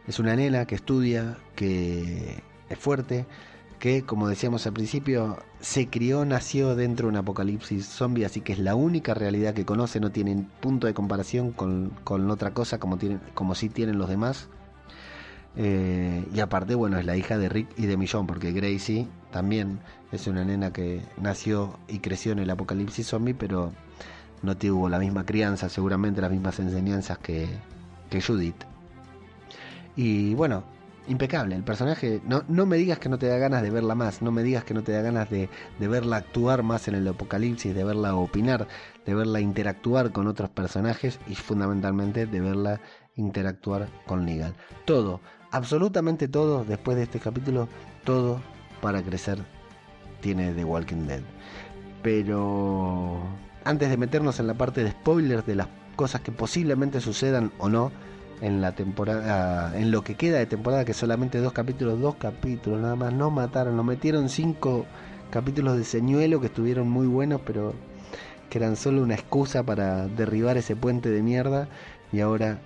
es 0.07 0.21
una 0.21 0.37
nena 0.37 0.67
que 0.67 0.77
estudia, 0.77 1.37
que 1.57 2.45
es 2.69 2.79
fuerte, 2.79 3.27
que 3.87 4.03
como 4.03 4.27
decíamos 4.27 4.67
al 4.67 4.73
principio, 4.73 5.39
se 5.61 5.87
crió, 5.87 6.25
nació 6.25 6.75
dentro 6.75 7.07
de 7.07 7.11
un 7.11 7.17
apocalipsis 7.19 7.87
zombie, 7.87 8.25
así 8.25 8.41
que 8.41 8.53
es 8.53 8.59
la 8.59 8.75
única 8.75 9.15
realidad 9.15 9.55
que 9.55 9.65
conoce, 9.65 10.01
no 10.01 10.11
tienen 10.11 10.51
punto 10.61 10.89
de 10.89 10.93
comparación 10.93 11.53
con, 11.53 11.91
con 12.03 12.29
otra 12.33 12.53
cosa 12.53 12.81
como, 12.81 12.99
tienen, 12.99 13.21
como 13.35 13.55
sí 13.55 13.69
tienen 13.69 13.97
los 13.97 14.09
demás. 14.09 14.49
Eh, 15.55 16.27
y 16.35 16.41
aparte, 16.41 16.75
bueno, 16.75 16.99
es 16.99 17.07
la 17.07 17.17
hija 17.17 17.39
de 17.39 17.49
Rick 17.49 17.69
y 17.77 17.87
de 17.87 17.97
Millón, 17.97 18.27
porque 18.27 18.51
Gracie 18.51 19.07
también 19.31 19.79
es 20.11 20.27
una 20.27 20.45
nena 20.45 20.73
que 20.73 21.03
nació 21.17 21.79
y 21.87 22.01
creció 22.01 22.33
en 22.33 22.41
el 22.41 22.51
apocalipsis 22.51 23.07
zombie, 23.07 23.35
pero 23.35 23.71
no 24.43 24.57
tuvo 24.57 24.89
la 24.89 24.99
misma 24.99 25.25
crianza, 25.25 25.69
seguramente 25.69 26.21
las 26.21 26.33
mismas 26.33 26.59
enseñanzas 26.59 27.19
que, 27.19 27.47
que 28.11 28.21
Judith. 28.21 28.65
Y 29.95 30.35
bueno, 30.35 30.65
impecable. 31.09 31.55
El 31.55 31.65
personaje, 31.65 32.21
no, 32.25 32.45
no 32.49 32.67
me 32.67 32.77
digas 32.77 32.99
que 32.99 33.09
no 33.09 33.19
te 33.19 33.27
da 33.27 33.39
ganas 33.39 33.63
de 33.63 33.71
verla 33.71 33.95
más, 33.95 34.23
no 34.23 34.33
me 34.33 34.43
digas 34.43 34.65
que 34.65 34.75
no 34.75 34.83
te 34.83 34.93
da 34.93 35.03
ganas 35.03 35.31
de, 35.31 35.49
de 35.79 35.89
verla 35.89 36.17
actuar 36.17 36.63
más 36.63 36.89
en 36.89 36.95
el 36.95 37.09
apocalipsis, 37.09 37.75
de 37.75 37.85
verla 37.85 38.15
opinar, 38.15 38.67
de 39.05 39.15
verla 39.15 39.41
interactuar 39.41 40.13
con 40.13 40.27
otros 40.27 40.51
personajes 40.51 41.19
y 41.27 41.35
fundamentalmente 41.35 42.27
de 42.27 42.41
verla 42.41 42.81
interactuar 43.15 43.89
con 44.07 44.25
Negan. 44.25 44.55
Todo, 44.85 45.21
absolutamente 45.51 46.29
todo, 46.29 46.65
después 46.65 46.97
de 46.97 47.05
este 47.05 47.19
capítulo, 47.19 47.69
todo 48.05 48.41
para 48.81 49.03
crecer 49.03 49.39
tiene 50.21 50.53
The 50.53 50.65
Walking 50.65 51.07
Dead. 51.07 51.23
Pero 52.03 53.21
antes 53.65 53.91
de 53.91 53.97
meternos 53.97 54.39
en 54.39 54.47
la 54.47 54.55
parte 54.55 54.85
de 54.85 54.91
spoilers 54.91 55.47
de 55.47 55.57
las 55.57 55.69
cosas 55.97 56.21
que 56.21 56.33
posiblemente 56.33 57.01
sucedan 57.01 57.53
o 57.59 57.69
no, 57.69 57.91
en 58.41 58.61
la 58.61 58.73
temporada, 58.73 59.79
en 59.79 59.91
lo 59.91 60.03
que 60.03 60.15
queda 60.15 60.39
de 60.39 60.47
temporada, 60.47 60.85
que 60.85 60.95
solamente 60.95 61.39
dos 61.39 61.53
capítulos, 61.53 62.01
dos 62.01 62.17
capítulos 62.17 62.81
nada 62.81 62.97
más, 62.97 63.13
no 63.13 63.31
mataron, 63.31 63.77
nos 63.77 63.85
metieron 63.85 64.29
cinco 64.29 64.87
capítulos 65.31 65.77
de 65.77 65.85
señuelo 65.85 66.41
que 66.41 66.47
estuvieron 66.47 66.89
muy 66.89 67.07
buenos, 67.07 67.41
pero 67.45 67.75
que 68.51 68.59
eran 68.59 68.77
solo 68.77 69.03
una 69.03 69.15
excusa 69.15 69.63
para 69.63 70.07
derribar 70.07 70.57
ese 70.57 70.77
puente 70.77 71.11
de 71.11 71.23
mierda 71.23 71.69
y 72.13 72.21
ahora 72.21 72.59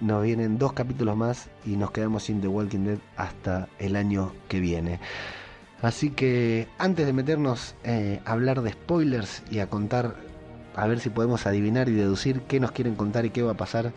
nos 0.00 0.22
vienen 0.22 0.58
dos 0.58 0.72
capítulos 0.72 1.16
más 1.16 1.48
y 1.64 1.76
nos 1.76 1.90
quedamos 1.90 2.24
sin 2.24 2.40
The 2.40 2.48
Walking 2.48 2.84
Dead 2.84 2.98
hasta 3.16 3.68
el 3.78 3.96
año 3.96 4.32
que 4.48 4.60
viene. 4.60 5.00
Así 5.82 6.10
que 6.10 6.68
antes 6.78 7.06
de 7.06 7.12
meternos 7.12 7.74
eh, 7.84 8.20
a 8.24 8.32
hablar 8.32 8.62
de 8.62 8.72
spoilers 8.72 9.42
y 9.50 9.58
a 9.58 9.68
contar, 9.68 10.16
a 10.74 10.86
ver 10.86 11.00
si 11.00 11.10
podemos 11.10 11.46
adivinar 11.46 11.88
y 11.88 11.92
deducir 11.92 12.40
qué 12.42 12.58
nos 12.58 12.72
quieren 12.72 12.94
contar 12.94 13.26
y 13.26 13.30
qué 13.30 13.42
va 13.42 13.52
a 13.52 13.56
pasar 13.56 13.92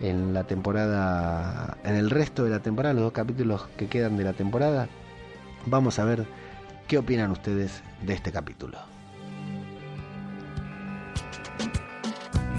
en 0.00 0.32
la 0.32 0.44
temporada, 0.44 1.76
en 1.84 1.96
el 1.96 2.10
resto 2.10 2.44
de 2.44 2.50
la 2.50 2.60
temporada, 2.60 2.94
los 2.94 3.04
dos 3.04 3.12
capítulos 3.12 3.68
que 3.76 3.88
quedan 3.88 4.16
de 4.16 4.24
la 4.24 4.32
temporada, 4.32 4.88
vamos 5.66 5.98
a 5.98 6.04
ver 6.04 6.26
qué 6.88 6.98
opinan 6.98 7.30
ustedes 7.30 7.82
de 8.02 8.14
este 8.14 8.32
capítulo. 8.32 8.78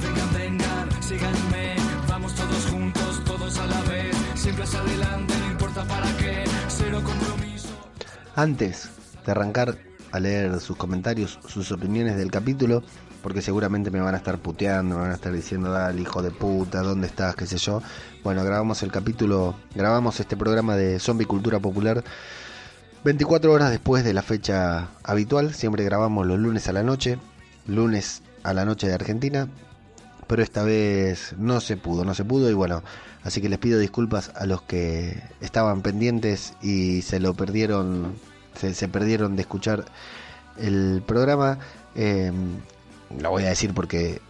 Vengan, 0.02 0.34
vengan, 0.34 1.04
síganme, 1.04 1.76
vamos 2.08 2.36
todos 2.36 2.66
juntos, 2.68 3.24
todos 3.26 3.58
a 3.60 3.66
la 3.66 3.82
vez, 3.82 4.16
siempre 4.36 4.64
hacia 4.64 4.80
adelante, 4.80 5.34
no 5.40 5.52
importa 5.52 5.84
para 5.86 6.18
qué, 6.18 6.44
cero 6.68 7.02
compromiso. 7.04 7.70
Antes 8.36 8.90
de 9.26 9.32
arrancar 9.32 9.78
a 10.12 10.20
leer 10.20 10.60
sus 10.60 10.78
comentarios, 10.78 11.40
sus 11.48 11.72
opiniones 11.72 12.18
del 12.18 12.32
capítulo, 12.32 12.84
porque 13.24 13.42
seguramente 13.42 13.92
me 13.92 14.02
van 14.02 14.16
a 14.16 14.18
estar 14.18 14.38
puteando, 14.40 14.96
me 14.96 15.02
van 15.02 15.12
a 15.12 15.16
estar 15.16 15.32
diciendo, 15.32 15.72
dale, 15.72 16.02
hijo 16.02 16.22
de 16.22 16.32
puta, 16.32 16.82
¿dónde 16.82 17.08
estás? 17.08 17.36
qué 17.36 17.46
sé 17.46 17.58
yo. 17.58 17.82
Bueno, 18.24 18.44
grabamos 18.44 18.84
el 18.84 18.92
capítulo, 18.92 19.56
grabamos 19.76 20.20
este 20.20 20.36
programa 20.36 20.76
de 20.76 21.00
Zombie 21.00 21.26
Cultura 21.26 21.60
Popular 21.60 22.04
24 23.04 23.52
horas 23.52 23.72
después 23.72 24.04
de 24.04 24.14
la 24.14 24.22
fecha 24.22 24.90
habitual, 25.04 25.56
siempre 25.56 25.84
grabamos 25.84 26.28
los 26.28 26.38
lunes 26.38 26.68
a 26.68 26.74
la 26.74 26.84
noche, 26.84 27.18
lunes 27.66 28.22
a 28.44 28.54
la 28.54 28.64
noche 28.64 28.88
de 28.88 28.94
Argentina, 28.94 29.48
pero 30.28 30.44
esta 30.44 30.62
vez 30.62 31.34
no 31.40 31.62
se 31.62 31.78
pudo, 31.78 32.06
no 32.06 32.14
se 32.14 32.26
pudo 32.26 32.48
y 32.52 32.54
bueno, 32.54 32.84
así 33.24 33.42
que 33.42 33.50
les 33.50 33.58
pido 33.58 33.80
disculpas 33.80 34.32
a 34.36 34.46
los 34.46 34.62
que 34.62 35.20
estaban 35.42 35.82
pendientes 35.82 36.54
y 36.62 37.02
se 37.02 37.20
lo 37.20 37.34
perdieron, 37.34 38.14
se, 38.56 38.88
perdieron 38.88 39.36
de 39.36 39.42
escuchar 39.42 39.86
el 40.58 41.04
programa. 41.06 41.60
Eh, 41.96 42.32
lo 43.20 43.30
voy 43.30 43.44
a 43.44 43.50
decir 43.50 43.74
porque 43.74 44.22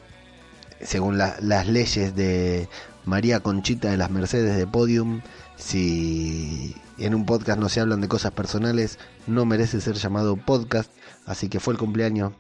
según 0.81 1.17
la- 1.17 1.35
las 1.41 1.67
leyes 1.67 2.15
de 2.15 2.67
María 3.05 3.39
Conchita 3.41 3.89
de 3.91 3.97
las 3.97 4.09
Mercedes 4.11 4.57
de 4.57 4.67
Podium, 4.67 5.21
si 5.57 6.75
en 6.97 7.13
un 7.15 7.25
podcast 7.25 7.59
no 7.59 7.69
se 7.69 7.79
hablan 7.79 8.01
de 8.01 8.07
cosas 8.07 8.31
personales, 8.31 8.97
no 9.27 9.45
merece 9.45 9.81
ser 9.81 9.95
llamado 9.95 10.35
podcast. 10.37 10.91
Así 11.25 11.49
que 11.49 11.59
fue 11.59 11.73
el 11.73 11.79
cumpleaños 11.79 12.33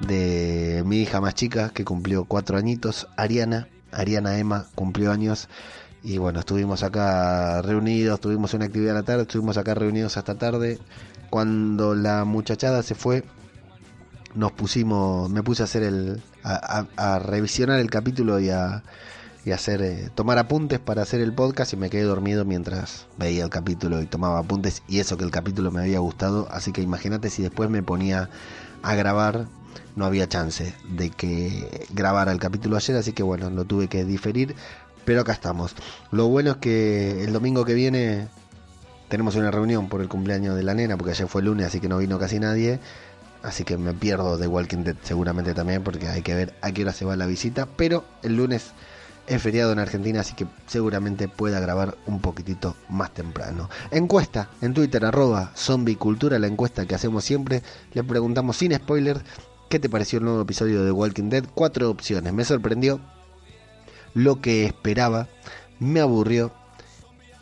de 0.00 0.82
mi 0.86 0.98
hija 1.02 1.20
más 1.20 1.34
chica, 1.34 1.70
que 1.70 1.84
cumplió 1.84 2.24
cuatro 2.24 2.56
añitos, 2.56 3.08
Ariana. 3.16 3.68
Ariana 3.92 4.38
Emma 4.38 4.66
cumplió 4.74 5.12
años. 5.12 5.48
Y 6.04 6.18
bueno, 6.18 6.40
estuvimos 6.40 6.82
acá 6.82 7.62
reunidos, 7.62 8.20
tuvimos 8.20 8.54
una 8.54 8.64
actividad 8.64 8.96
a 8.96 9.00
la 9.00 9.04
tarde, 9.04 9.22
estuvimos 9.22 9.56
acá 9.56 9.74
reunidos 9.74 10.16
hasta 10.16 10.34
tarde. 10.36 10.78
Cuando 11.30 11.94
la 11.94 12.24
muchachada 12.24 12.82
se 12.82 12.94
fue, 12.94 13.24
nos 14.34 14.52
pusimos, 14.52 15.30
me 15.30 15.42
puse 15.42 15.62
a 15.62 15.64
hacer 15.64 15.82
el, 15.84 16.20
a, 16.42 16.86
a- 16.96 17.14
a 17.14 17.18
revisionar 17.20 17.78
el 17.78 17.88
capítulo 17.90 18.40
y 18.40 18.50
a, 18.50 18.82
y 19.44 19.52
hacer, 19.52 19.82
eh, 19.82 20.10
tomar 20.14 20.38
apuntes 20.38 20.80
para 20.80 21.02
hacer 21.02 21.20
el 21.20 21.32
podcast 21.32 21.72
y 21.72 21.76
me 21.76 21.88
quedé 21.90 22.02
dormido 22.02 22.44
mientras 22.44 23.06
veía 23.16 23.44
el 23.44 23.50
capítulo 23.50 24.00
y 24.02 24.06
tomaba 24.06 24.38
apuntes 24.40 24.82
y 24.88 24.98
eso 24.98 25.16
que 25.16 25.24
el 25.24 25.30
capítulo 25.30 25.70
me 25.70 25.82
había 25.82 26.00
gustado, 26.00 26.48
así 26.50 26.72
que 26.72 26.82
imagínate 26.82 27.30
si 27.30 27.42
después 27.42 27.70
me 27.70 27.82
ponía 27.82 28.28
a 28.82 28.94
grabar, 28.94 29.46
no 29.96 30.04
había 30.06 30.28
chance 30.28 30.74
de 30.88 31.10
que 31.10 31.86
grabara 31.92 32.32
el 32.32 32.38
capítulo 32.38 32.76
ayer, 32.76 32.96
así 32.96 33.12
que 33.12 33.22
bueno, 33.22 33.50
lo 33.50 33.64
tuve 33.64 33.88
que 33.88 34.04
diferir, 34.04 34.54
pero 35.04 35.22
acá 35.22 35.32
estamos. 35.32 35.74
Lo 36.10 36.28
bueno 36.28 36.52
es 36.52 36.56
que 36.58 37.24
el 37.24 37.32
domingo 37.32 37.64
que 37.64 37.74
viene 37.74 38.28
tenemos 39.08 39.36
una 39.36 39.50
reunión 39.50 39.88
por 39.88 40.00
el 40.00 40.08
cumpleaños 40.08 40.56
de 40.56 40.62
la 40.62 40.74
nena, 40.74 40.96
porque 40.96 41.10
ayer 41.10 41.28
fue 41.28 41.42
lunes, 41.42 41.66
así 41.66 41.80
que 41.80 41.88
no 41.88 41.98
vino 41.98 42.18
casi 42.18 42.38
nadie. 42.38 42.80
Así 43.42 43.64
que 43.64 43.76
me 43.76 43.92
pierdo 43.92 44.38
de 44.38 44.46
Walking 44.46 44.84
Dead 44.84 44.96
seguramente 45.02 45.52
también, 45.52 45.82
porque 45.82 46.08
hay 46.08 46.22
que 46.22 46.34
ver 46.34 46.54
a 46.62 46.72
qué 46.72 46.82
hora 46.82 46.92
se 46.92 47.04
va 47.04 47.16
la 47.16 47.26
visita. 47.26 47.66
Pero 47.76 48.04
el 48.22 48.36
lunes 48.36 48.70
es 49.26 49.42
feriado 49.42 49.72
en 49.72 49.80
Argentina, 49.80 50.20
así 50.20 50.34
que 50.34 50.46
seguramente 50.66 51.28
pueda 51.28 51.60
grabar 51.60 51.96
un 52.06 52.20
poquitito 52.20 52.76
más 52.88 53.12
temprano. 53.12 53.68
Encuesta 53.90 54.48
en 54.60 54.74
Twitter, 54.74 55.04
arroba 55.04 55.52
zombicultura, 55.56 56.38
la 56.38 56.46
encuesta 56.46 56.86
que 56.86 56.94
hacemos 56.94 57.24
siempre. 57.24 57.62
Le 57.92 58.04
preguntamos 58.04 58.56
sin 58.56 58.74
spoilers, 58.74 59.20
¿qué 59.68 59.78
te 59.78 59.88
pareció 59.88 60.20
el 60.20 60.24
nuevo 60.24 60.42
episodio 60.42 60.84
de 60.84 60.92
Walking 60.92 61.28
Dead? 61.28 61.44
Cuatro 61.52 61.90
opciones. 61.90 62.32
Me 62.32 62.44
sorprendió 62.44 63.00
lo 64.14 64.40
que 64.40 64.64
esperaba, 64.64 65.28
me 65.78 66.00
aburrió, 66.00 66.52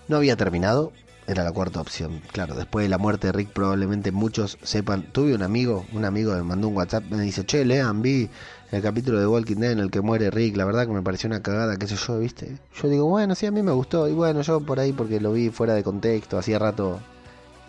no 0.08 0.16
había 0.16 0.36
terminado, 0.36 0.92
era 1.26 1.44
la 1.44 1.52
cuarta 1.52 1.80
opción. 1.80 2.20
Claro, 2.32 2.54
después 2.54 2.84
de 2.84 2.88
la 2.88 2.98
muerte 2.98 3.28
de 3.28 3.32
Rick 3.32 3.50
probablemente 3.50 4.10
muchos 4.10 4.58
sepan. 4.62 5.04
Tuve 5.12 5.34
un 5.34 5.42
amigo, 5.42 5.86
un 5.92 6.04
amigo 6.04 6.34
me 6.34 6.42
mandó 6.42 6.68
un 6.68 6.76
WhatsApp, 6.76 7.04
me 7.10 7.22
dice, 7.22 7.44
che, 7.46 7.64
lean, 7.64 8.02
vi 8.02 8.28
el 8.72 8.82
capítulo 8.82 9.20
de 9.20 9.26
Walking 9.26 9.56
Dead 9.56 9.72
en 9.72 9.78
el 9.78 9.90
que 9.90 10.00
muere 10.00 10.30
Rick, 10.30 10.56
la 10.56 10.64
verdad 10.64 10.86
que 10.86 10.92
me 10.92 11.02
pareció 11.02 11.28
una 11.28 11.40
cagada, 11.40 11.76
qué 11.76 11.86
sé 11.86 11.96
yo, 11.96 12.18
viste. 12.18 12.58
Yo 12.80 12.88
digo, 12.88 13.06
bueno, 13.06 13.34
sí, 13.34 13.46
a 13.46 13.52
mí 13.52 13.62
me 13.62 13.72
gustó, 13.72 14.08
y 14.08 14.12
bueno, 14.12 14.42
yo 14.42 14.60
por 14.60 14.80
ahí 14.80 14.92
porque 14.92 15.20
lo 15.20 15.32
vi 15.32 15.50
fuera 15.50 15.74
de 15.74 15.82
contexto, 15.82 16.38
hacía 16.38 16.58
rato, 16.58 16.98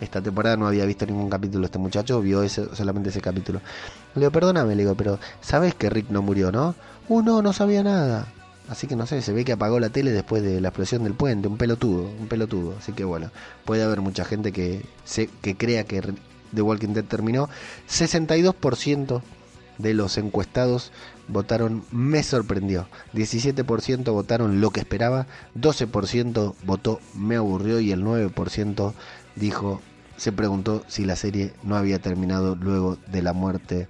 esta 0.00 0.20
temporada 0.20 0.56
no 0.56 0.66
había 0.66 0.84
visto 0.84 1.06
ningún 1.06 1.30
capítulo 1.30 1.64
este 1.64 1.78
muchacho, 1.78 2.20
vio 2.20 2.42
ese, 2.42 2.74
solamente 2.74 3.10
ese 3.10 3.20
capítulo. 3.20 3.60
Le 4.14 4.20
digo, 4.20 4.32
perdóname, 4.32 4.74
le 4.74 4.82
digo, 4.82 4.96
pero 4.96 5.20
¿sabes 5.40 5.74
que 5.76 5.88
Rick 5.88 6.10
no 6.10 6.22
murió, 6.22 6.50
no? 6.50 6.74
Uh, 7.08 7.22
no, 7.22 7.42
no 7.42 7.52
sabía 7.52 7.84
nada. 7.84 8.26
Así 8.72 8.86
que 8.86 8.96
no 8.96 9.06
sé, 9.06 9.20
se 9.20 9.34
ve 9.34 9.44
que 9.44 9.52
apagó 9.52 9.78
la 9.80 9.90
tele 9.90 10.12
después 10.12 10.42
de 10.42 10.58
la 10.62 10.68
explosión 10.68 11.04
del 11.04 11.12
puente, 11.12 11.46
un 11.46 11.58
pelotudo, 11.58 12.04
un 12.04 12.26
pelotudo. 12.26 12.74
Así 12.78 12.92
que 12.92 13.04
bueno, 13.04 13.30
puede 13.66 13.82
haber 13.82 14.00
mucha 14.00 14.24
gente 14.24 14.50
que, 14.50 14.82
se, 15.04 15.26
que 15.26 15.58
crea 15.58 15.84
que 15.84 16.00
The 16.54 16.62
Walking 16.62 16.94
Dead 16.94 17.04
terminó. 17.04 17.50
62% 17.90 19.20
de 19.76 19.92
los 19.92 20.16
encuestados 20.16 20.90
votaron 21.28 21.84
me 21.90 22.22
sorprendió. 22.22 22.88
17% 23.12 24.10
votaron 24.10 24.62
lo 24.62 24.70
que 24.70 24.80
esperaba. 24.80 25.26
12% 25.54 26.54
votó 26.64 26.98
me 27.14 27.36
aburrió 27.36 27.78
y 27.78 27.92
el 27.92 28.02
9% 28.02 28.94
dijo, 29.36 29.82
se 30.16 30.32
preguntó 30.32 30.82
si 30.88 31.04
la 31.04 31.16
serie 31.16 31.52
no 31.62 31.76
había 31.76 31.98
terminado 31.98 32.54
luego 32.54 32.96
de 33.08 33.20
la 33.20 33.34
muerte 33.34 33.86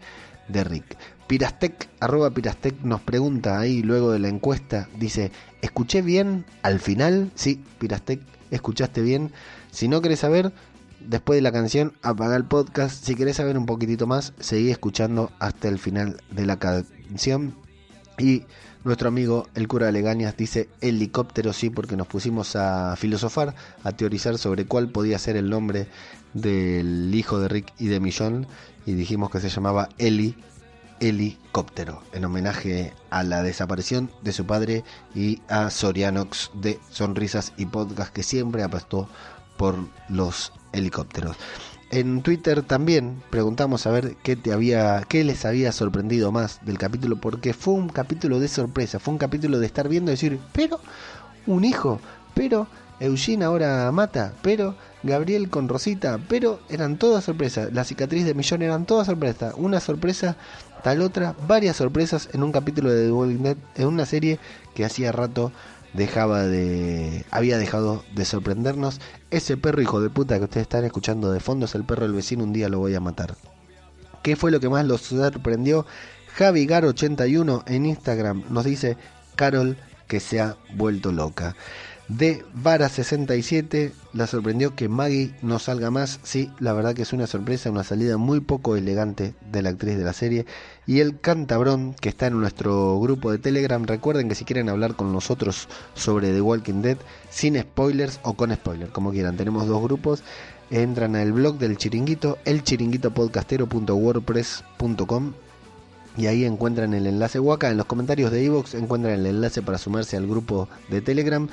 de 0.49 0.65
Rick. 0.65 0.97
Pirastec, 1.33 1.89
arroba 1.99 2.29
Pirastec 2.29 2.83
nos 2.83 3.01
pregunta 3.01 3.59
ahí 3.59 3.83
luego 3.83 4.13
de 4.13 4.19
la 4.19 4.29
encuesta, 4.29 4.91
dice, 4.99 5.33
¿escuché 5.63 6.03
bien 6.03 6.45
al 6.61 6.79
final? 6.79 7.33
Sí, 7.35 7.65
Pirastec, 7.79 8.21
escuchaste 8.51 9.01
bien. 9.01 9.33
Si 9.71 9.89
no 9.89 10.03
querés 10.03 10.19
saber, 10.19 10.53
después 11.01 11.39
de 11.39 11.41
la 11.41 11.51
canción, 11.51 11.95
apaga 12.03 12.37
el 12.37 12.45
podcast. 12.45 13.03
Si 13.03 13.15
querés 13.15 13.37
saber 13.37 13.57
un 13.57 13.65
poquitito 13.65 14.07
más, 14.07 14.35
seguí 14.41 14.71
escuchando 14.71 15.33
hasta 15.39 15.69
el 15.69 15.79
final 15.79 16.21
de 16.31 16.45
la 16.45 16.59
canción. 16.59 17.55
Y 18.19 18.43
nuestro 18.85 19.09
amigo 19.09 19.47
el 19.55 19.69
cura 19.69 19.87
de 19.87 19.93
Legañas 19.93 20.37
dice 20.37 20.69
helicóptero 20.83 21.55
sí 21.55 21.71
porque 21.71 21.97
nos 21.97 22.09
pusimos 22.09 22.57
a 22.57 22.95
filosofar, 22.97 23.55
a 23.85 23.93
teorizar 23.93 24.37
sobre 24.37 24.67
cuál 24.67 24.91
podía 24.91 25.19
ser 25.19 25.37
el 25.37 25.49
nombre 25.49 25.87
del 26.35 27.11
hijo 27.15 27.41
de 27.41 27.49
Rick 27.49 27.73
y 27.79 27.87
de 27.87 28.01
Millón 28.01 28.47
y 28.85 28.93
dijimos 28.93 29.31
que 29.31 29.41
se 29.41 29.49
llamaba 29.49 29.89
Eli 29.97 30.37
helicóptero, 31.03 32.01
en 32.13 32.25
homenaje 32.25 32.95
a 33.11 33.25
la 33.25 33.43
desaparición 33.43 34.11
de 34.23 34.33
su 34.33 34.47
padre 34.47 34.85
y 35.17 35.43
a 35.49 35.69
Sorianox 35.69 36.53
de 36.55 36.79
Sonrisas 36.91 37.53
y 37.57 37.67
Podcast 37.67 38.13
que 38.13 38.23
siempre 38.23 38.63
apostó 38.63 39.09
por 39.57 39.77
los 40.09 40.53
helicópteros. 40.73 41.37
En 41.91 42.23
Twitter 42.23 42.63
también 42.63 43.21
preguntamos 43.31 43.87
a 43.87 43.91
ver 43.91 44.17
qué 44.23 44.37
te 44.37 44.53
había, 44.53 45.03
qué 45.09 45.25
les 45.25 45.45
había 45.45 45.73
sorprendido 45.73 46.31
más 46.31 46.61
del 46.65 46.79
capítulo, 46.79 47.17
porque 47.17 47.53
fue 47.53 47.75
un 47.75 47.89
capítulo 47.89 48.39
de 48.39 48.47
sorpresa, 48.47 49.01
fue 49.01 49.13
un 49.13 49.19
capítulo 49.19 49.59
de 49.59 49.67
estar 49.67 49.89
viendo 49.89 50.11
y 50.11 50.15
decir, 50.15 50.39
pero 50.53 50.79
un 51.47 51.65
hijo, 51.65 52.01
pero 52.33 52.69
Eugene 53.03 53.45
ahora 53.45 53.91
mata, 53.91 54.33
pero 54.43 54.77
Gabriel 55.03 55.51
con 55.51 55.69
Rosita, 55.69 56.21
pero 56.29 56.61
eran 56.69 56.99
todas 56.99 57.25
sorpresas. 57.25 57.73
La 57.73 57.83
cicatriz 57.83 58.25
de 58.25 58.35
Millón 58.35 58.63
eran 58.63 58.87
todas 58.87 59.09
sorpresas. 59.09 59.55
Una 59.57 59.81
sorpresa, 59.81 60.37
tal 60.85 61.03
otra, 61.03 61.35
varias 61.49 61.77
sorpresas 61.77 62.29
en 62.33 62.45
un 62.45 62.53
capítulo 62.53 62.93
de 62.93 63.07
The 63.07 63.13
Walking 63.13 63.43
Dead, 63.43 63.57
en 63.75 63.89
una 63.89 64.07
serie 64.07 64.39
que 64.77 64.85
hacía 64.85 65.11
rato 65.11 65.51
dejaba 65.95 66.45
de 66.45 67.27
había 67.33 67.59
dejado 67.59 68.05
de 68.15 68.25
sorprendernos 68.25 69.01
ese 69.31 69.57
perro 69.57 69.83
hijo 69.83 70.01
de 70.01 70.09
puta 70.09 70.39
que 70.39 70.45
ustedes 70.45 70.63
están 70.63 70.85
escuchando 70.85 71.31
de 71.31 71.41
fondo 71.41 71.67
es 71.67 71.75
el 71.75 71.85
perro 71.85 72.05
del 72.05 72.15
vecino 72.15 72.45
un 72.45 72.55
día 72.55 72.71
lo 72.71 72.79
voy 72.79 72.95
a 72.95 73.01
matar 73.01 73.37
¿qué 74.23 74.35
fue 74.35 74.51
lo 74.51 74.59
que 74.59 74.71
más 74.71 74.87
los 74.87 75.03
sorprendió? 75.03 75.85
Javigar81 76.39 77.65
en 77.67 77.85
Instagram 77.85 78.45
nos 78.49 78.65
dice 78.65 78.97
Carol 79.37 79.77
que 80.09 80.19
se 80.19 80.41
ha 80.41 80.57
vuelto 80.75 81.13
loca 81.13 81.57
de 82.19 82.45
Vara67 82.55 83.93
la 84.13 84.27
sorprendió 84.27 84.75
que 84.75 84.89
Maggie 84.89 85.35
no 85.41 85.59
salga 85.59 85.91
más. 85.91 86.21
Sí, 86.23 86.51
la 86.59 86.75
verdad 86.75 86.95
que 86.95 87.03
es 87.03 87.13
una 87.13 87.27
sorpresa, 87.27 87.71
una 87.71 87.85
salida 87.85 88.17
muy 88.19 88.41
poco 88.41 88.77
elegante 88.77 89.35
de 89.51 89.63
la 89.63 89.71
actriz 89.71 89.97
de 89.97 90.05
la 90.05 90.13
serie. 90.13 90.45
Y 90.87 91.01
el 91.01 91.19
cantabrón 91.21 91.95
que 91.95 92.11
está 92.11 92.27
en 92.27 92.39
nuestro 92.39 93.01
grupo 93.01 93.31
de 93.31 93.39
Telegram. 93.39 93.83
Recuerden 93.85 94.29
que 94.29 94.35
si 94.35 94.45
quieren 94.45 94.69
hablar 94.69 94.97
con 94.97 95.13
nosotros 95.13 95.69
sobre 95.95 96.33
The 96.33 96.43
Walking 96.43 96.83
Dead, 96.83 96.99
sin 97.31 97.59
spoilers 97.59 98.21
o 98.23 98.35
con 98.35 98.53
spoilers, 98.53 98.93
como 98.93 99.13
quieran. 99.13 99.37
Tenemos 99.37 99.67
dos 99.67 99.83
grupos. 99.83 100.23
Entran 100.71 101.17
al 101.17 101.33
blog 101.33 101.59
del 101.59 101.77
chiringuito, 101.77 102.39
elchiringuitopodcastero.wordpress.com 102.45 105.33
y 106.17 106.27
ahí 106.27 106.45
encuentran 106.45 106.95
el 106.95 107.07
enlace 107.07 107.41
Waka. 107.41 107.71
En 107.71 107.79
los 107.79 107.87
comentarios 107.87 108.31
de 108.31 108.45
Evox 108.45 108.75
encuentran 108.75 109.15
el 109.15 109.27
enlace 109.27 109.63
para 109.63 109.79
sumarse 109.79 110.17
al 110.17 110.27
grupo 110.27 110.69
de 110.89 111.01
Telegram. 111.01 111.49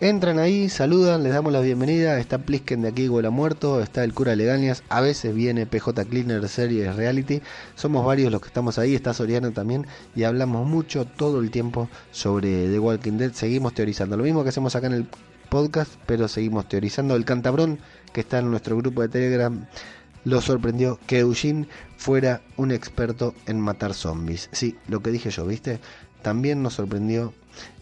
Entran 0.00 0.40
ahí, 0.40 0.68
saludan, 0.68 1.22
les 1.22 1.32
damos 1.32 1.52
la 1.52 1.60
bienvenida. 1.60 2.18
Está 2.18 2.38
Plisken 2.38 2.82
de 2.82 2.88
aquí, 2.88 3.08
Huela 3.08 3.30
Muerto. 3.30 3.80
Está 3.80 4.02
el 4.02 4.12
cura 4.12 4.34
Legañas. 4.34 4.82
A 4.88 5.00
veces 5.00 5.32
viene 5.32 5.66
PJ 5.66 6.04
Cleaner 6.06 6.48
Series 6.48 6.96
Reality. 6.96 7.40
Somos 7.76 8.04
varios 8.04 8.32
los 8.32 8.40
que 8.40 8.48
estamos 8.48 8.76
ahí. 8.78 8.96
Está 8.96 9.14
Soriano 9.14 9.52
también. 9.52 9.86
Y 10.16 10.24
hablamos 10.24 10.66
mucho 10.66 11.04
todo 11.04 11.40
el 11.40 11.52
tiempo 11.52 11.88
sobre 12.10 12.68
The 12.68 12.78
Walking 12.80 13.18
Dead. 13.18 13.32
Seguimos 13.32 13.72
teorizando. 13.72 14.16
Lo 14.16 14.24
mismo 14.24 14.42
que 14.42 14.48
hacemos 14.48 14.74
acá 14.74 14.88
en 14.88 14.94
el 14.94 15.06
podcast, 15.48 15.92
pero 16.06 16.26
seguimos 16.26 16.68
teorizando. 16.68 17.14
El 17.14 17.24
cantabrón 17.24 17.78
que 18.12 18.20
está 18.20 18.40
en 18.40 18.50
nuestro 18.50 18.76
grupo 18.76 19.00
de 19.00 19.08
Telegram 19.08 19.64
lo 20.24 20.40
sorprendió 20.40 20.98
que 21.06 21.20
Eugene 21.20 21.68
fuera 21.96 22.42
un 22.56 22.72
experto 22.72 23.32
en 23.46 23.60
matar 23.60 23.94
zombies. 23.94 24.48
Sí, 24.52 24.76
lo 24.88 25.00
que 25.00 25.12
dije 25.12 25.30
yo, 25.30 25.46
¿viste? 25.46 25.78
También 26.22 26.62
nos 26.62 26.74
sorprendió 26.74 27.32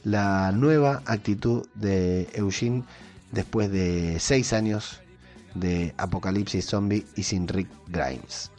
la 0.05 0.53
nueva 0.53 1.03
actitud 1.07 1.67
de 1.75 2.29
Eugene 2.35 2.85
después 3.31 3.71
de 3.71 4.19
seis 4.21 4.53
años 4.53 5.01
de 5.55 5.95
Apocalipsis 5.99 6.67
Zombie 6.67 7.07
y 7.17 7.25
sin 7.25 7.49
Rick 7.49 7.69
Grimes. 7.89 8.51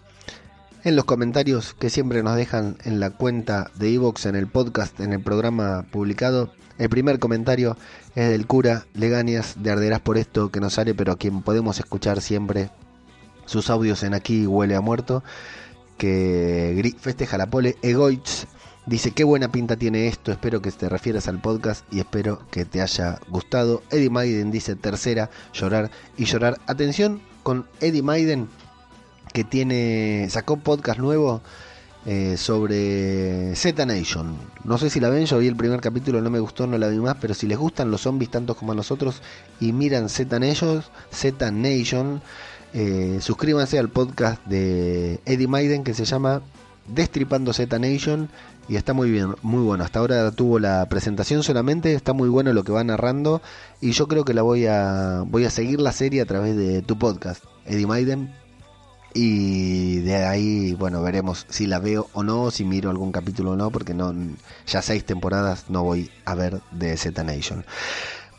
En 0.83 0.95
los 0.95 1.05
comentarios 1.05 1.73
que 1.73 1.89
siempre 1.89 2.23
nos 2.23 2.35
dejan 2.35 2.77
en 2.83 2.99
la 2.99 3.11
cuenta 3.11 3.71
de 3.75 3.93
Evox, 3.93 4.25
en 4.25 4.35
el 4.35 4.47
podcast, 4.47 4.99
en 4.99 5.13
el 5.13 5.21
programa 5.21 5.85
publicado, 5.91 6.51
el 6.77 6.89
primer 6.89 7.19
comentario 7.19 7.77
es 8.15 8.29
del 8.29 8.47
cura 8.47 8.85
Leganias 8.93 9.55
de 9.61 9.71
Arderás 9.71 10.01
por 10.01 10.17
esto 10.17 10.51
que 10.51 10.59
nos 10.59 10.73
sale, 10.73 10.93
pero 10.93 11.13
a 11.13 11.17
quien 11.17 11.41
podemos 11.41 11.79
escuchar 11.79 12.19
siempre 12.21 12.69
sus 13.45 13.69
audios 13.69 14.03
en 14.03 14.13
aquí 14.13 14.45
huele 14.47 14.75
a 14.75 14.81
muerto, 14.81 15.23
que 15.97 16.95
festeja 16.99 17.37
la 17.37 17.49
pole, 17.49 17.77
Egoitz 17.81 18.47
Dice, 18.85 19.11
qué 19.11 19.23
buena 19.23 19.49
pinta 19.49 19.77
tiene 19.77 20.07
esto, 20.07 20.33
espero 20.33 20.61
que 20.61 20.69
te 20.71 20.89
refieras 20.89 21.29
al 21.29 21.39
podcast 21.39 21.85
y 21.89 21.99
espero 21.99 22.41
que 22.51 22.65
te 22.65 22.81
haya 22.81 23.17
gustado. 23.29 23.81
Eddie 23.89 24.09
Maiden 24.09 24.51
dice 24.51 24.75
tercera, 24.75 25.29
llorar 25.53 25.89
y 26.17 26.25
llorar. 26.25 26.59
Atención 26.67 27.21
con 27.43 27.65
Eddie 27.79 28.01
Maiden, 28.01 28.49
que 29.31 29.45
tiene 29.45 30.27
sacó 30.29 30.57
podcast 30.57 30.99
nuevo 30.99 31.41
eh, 32.05 32.35
sobre 32.35 33.55
Z 33.55 33.85
Nation. 33.85 34.35
No 34.65 34.77
sé 34.77 34.89
si 34.89 34.99
la 34.99 35.07
ven, 35.07 35.27
yo 35.27 35.37
vi 35.37 35.47
el 35.47 35.55
primer 35.55 35.79
capítulo, 35.79 36.19
no 36.19 36.29
me 36.29 36.39
gustó, 36.39 36.67
no 36.67 36.77
la 36.77 36.89
vi 36.89 36.97
más, 36.97 37.15
pero 37.21 37.33
si 37.33 37.47
les 37.47 37.57
gustan 37.57 37.89
los 37.89 38.01
zombies 38.01 38.31
tanto 38.31 38.53
como 38.55 38.73
a 38.73 38.75
nosotros 38.75 39.21
y 39.61 39.71
miran 39.71 40.09
Z 40.09 40.37
Nation, 40.39 40.83
Z 41.09 41.51
Nation, 41.51 42.21
eh, 42.73 43.19
suscríbanse 43.21 43.79
al 43.79 43.87
podcast 43.87 44.45
de 44.45 45.21
Eddie 45.23 45.47
Maiden 45.47 45.85
que 45.85 45.93
se 45.93 46.03
llama 46.03 46.41
Destripando 46.87 47.53
Z 47.53 47.79
Nation 47.79 48.27
y 48.67 48.75
está 48.75 48.93
muy 48.93 49.11
bien, 49.11 49.35
muy 49.41 49.61
bueno. 49.63 49.83
Hasta 49.83 49.99
ahora 49.99 50.31
tuvo 50.31 50.59
la 50.59 50.87
presentación 50.87 51.43
solamente, 51.43 51.93
está 51.93 52.13
muy 52.13 52.29
bueno 52.29 52.53
lo 52.53 52.63
que 52.63 52.71
va 52.71 52.83
narrando 52.83 53.41
y 53.81 53.91
yo 53.91 54.07
creo 54.07 54.25
que 54.25 54.33
la 54.33 54.41
voy 54.41 54.65
a 54.67 55.23
voy 55.27 55.45
a 55.45 55.49
seguir 55.49 55.79
la 55.79 55.91
serie 55.91 56.21
a 56.21 56.25
través 56.25 56.55
de 56.55 56.81
tu 56.81 56.97
podcast, 56.97 57.43
Eddie 57.65 57.87
Maiden. 57.87 58.33
Y 59.15 59.99
de 59.99 60.25
ahí, 60.25 60.73
bueno, 60.73 61.03
veremos 61.03 61.45
si 61.47 61.67
la 61.67 61.77
veo 61.77 62.07
o 62.13 62.23
no, 62.23 62.49
si 62.49 62.65
miro 62.65 62.89
algún 62.89 63.11
capítulo 63.11 63.51
o 63.51 63.55
no, 63.55 63.69
porque 63.69 63.93
no 63.93 64.11
ya 64.65 64.81
seis 64.81 65.05
temporadas 65.05 65.69
no 65.69 65.83
voy 65.83 66.09
a 66.25 66.33
ver 66.33 66.61
de 66.71 66.97
Z 66.97 67.23
Nation. 67.23 67.63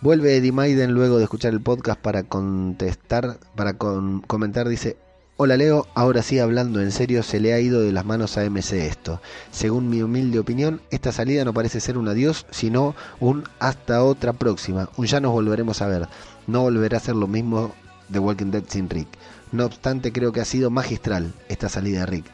Vuelve 0.01 0.37
Eddie 0.37 0.53
Maiden 0.53 0.93
luego 0.93 1.19
de 1.19 1.25
escuchar 1.25 1.53
el 1.53 1.61
podcast 1.61 2.01
para 2.01 2.25
contestar, 2.25 3.39
para 3.55 3.75
comentar, 3.75 4.69
dice, 4.69 4.97
Hola 5.36 5.56
Leo, 5.56 5.89
ahora 5.94 6.23
sí 6.23 6.39
hablando 6.39 6.81
en 6.81 6.93
serio, 6.93 7.24
se 7.24 7.40
le 7.40 7.52
ha 7.52 7.59
ido 7.59 7.81
de 7.81 7.90
las 7.90 8.05
manos 8.05 8.39
a 8.39 8.48
MC 8.48 8.86
esto. 8.86 9.20
Según 9.51 9.90
mi 9.90 10.01
humilde 10.01 10.39
opinión, 10.39 10.81
esta 10.93 11.11
salida 11.11 11.44
no 11.44 11.52
parece 11.52 11.81
ser 11.81 11.98
un 11.98 12.06
adiós, 12.06 12.47
sino 12.52 12.94
un 13.19 13.43
hasta 13.59 14.05
otra 14.05 14.32
próxima, 14.32 14.90
un 14.97 15.06
ya 15.06 15.19
nos 15.19 15.32
volveremos 15.32 15.82
a 15.82 15.89
ver. 15.89 16.09
No 16.47 16.61
volverá 16.61 16.98
a 16.98 17.01
ser 17.01 17.16
lo 17.16 17.27
mismo 17.27 17.74
de 18.09 18.20
Walking 18.20 18.52
Dead 18.52 18.62
sin 18.69 18.89
Rick. 18.89 19.09
No 19.51 19.66
obstante, 19.66 20.12
creo 20.12 20.31
que 20.31 20.40
ha 20.40 20.44
sido 20.44 20.70
magistral 20.70 21.35
esta 21.48 21.69
salida 21.69 22.01
de 22.01 22.06
Rick. 22.06 22.27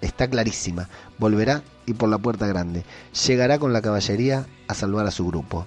Está 0.00 0.30
clarísima, 0.30 0.88
volverá 1.18 1.64
y 1.86 1.94
por 1.94 2.08
la 2.08 2.18
puerta 2.18 2.46
grande. 2.46 2.84
Llegará 3.26 3.58
con 3.58 3.72
la 3.72 3.82
caballería 3.82 4.46
a 4.68 4.74
salvar 4.74 5.08
a 5.08 5.10
su 5.10 5.26
grupo. 5.26 5.66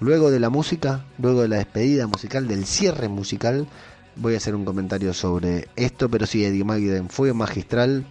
Luego 0.00 0.32
de 0.32 0.40
la 0.40 0.50
música, 0.50 1.04
luego 1.18 1.42
de 1.42 1.48
la 1.48 1.58
despedida 1.58 2.08
musical, 2.08 2.48
del 2.48 2.66
cierre 2.66 3.06
musical, 3.08 3.68
voy 4.16 4.34
a 4.34 4.36
hacer 4.38 4.54
un 4.54 4.64
comentario 4.64 5.12
sobre 5.14 5.68
esto, 5.76 6.08
pero 6.08 6.26
sí, 6.26 6.44
Eddie 6.44 6.64
Maiden 6.64 7.08
fue 7.08 7.32
magistral. 7.32 8.06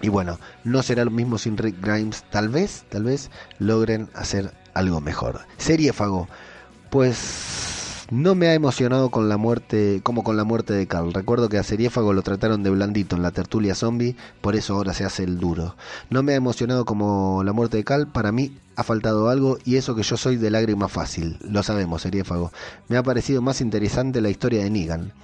Y 0.00 0.08
bueno, 0.08 0.38
no 0.64 0.82
será 0.82 1.04
lo 1.04 1.10
mismo 1.10 1.38
sin 1.38 1.56
Rick 1.56 1.76
Grimes. 1.80 2.24
Tal 2.30 2.48
vez, 2.48 2.84
tal 2.88 3.04
vez 3.04 3.30
logren 3.58 4.08
hacer 4.14 4.52
algo 4.74 5.00
mejor. 5.00 5.40
Serie 5.58 5.92
Fago. 5.92 6.28
Pues 6.90 7.71
no 8.12 8.34
me 8.34 8.48
ha 8.48 8.54
emocionado 8.54 9.08
con 9.08 9.30
la 9.30 9.38
muerte, 9.38 10.00
como 10.02 10.22
con 10.22 10.36
la 10.36 10.44
muerte 10.44 10.74
de 10.74 10.86
Carl. 10.86 11.14
Recuerdo 11.14 11.48
que 11.48 11.56
a 11.56 11.62
Seriéfago 11.62 12.12
lo 12.12 12.20
trataron 12.20 12.62
de 12.62 12.68
blandito 12.68 13.16
en 13.16 13.22
la 13.22 13.30
tertulia 13.30 13.74
zombie, 13.74 14.16
por 14.42 14.54
eso 14.54 14.74
ahora 14.74 14.92
se 14.92 15.06
hace 15.06 15.24
el 15.24 15.38
duro. 15.38 15.76
No 16.10 16.22
me 16.22 16.34
ha 16.34 16.36
emocionado 16.36 16.84
como 16.84 17.42
la 17.42 17.54
muerte 17.54 17.78
de 17.78 17.84
Carl. 17.84 18.06
Para 18.06 18.30
mí 18.30 18.58
ha 18.76 18.82
faltado 18.82 19.30
algo 19.30 19.56
y 19.64 19.76
eso 19.76 19.94
que 19.94 20.02
yo 20.02 20.18
soy 20.18 20.36
de 20.36 20.50
lágrima 20.50 20.88
fácil, 20.88 21.38
lo 21.40 21.62
sabemos, 21.62 22.02
Seriéfago. 22.02 22.52
Me 22.88 22.98
ha 22.98 23.02
parecido 23.02 23.40
más 23.40 23.62
interesante 23.62 24.20
la 24.20 24.28
historia 24.28 24.62
de 24.62 24.68
Negan. 24.68 25.14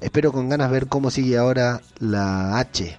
Espero 0.00 0.32
con 0.32 0.48
ganas 0.48 0.70
ver 0.70 0.86
cómo 0.86 1.10
sigue 1.10 1.36
ahora 1.36 1.82
la 1.98 2.58
H, 2.58 2.96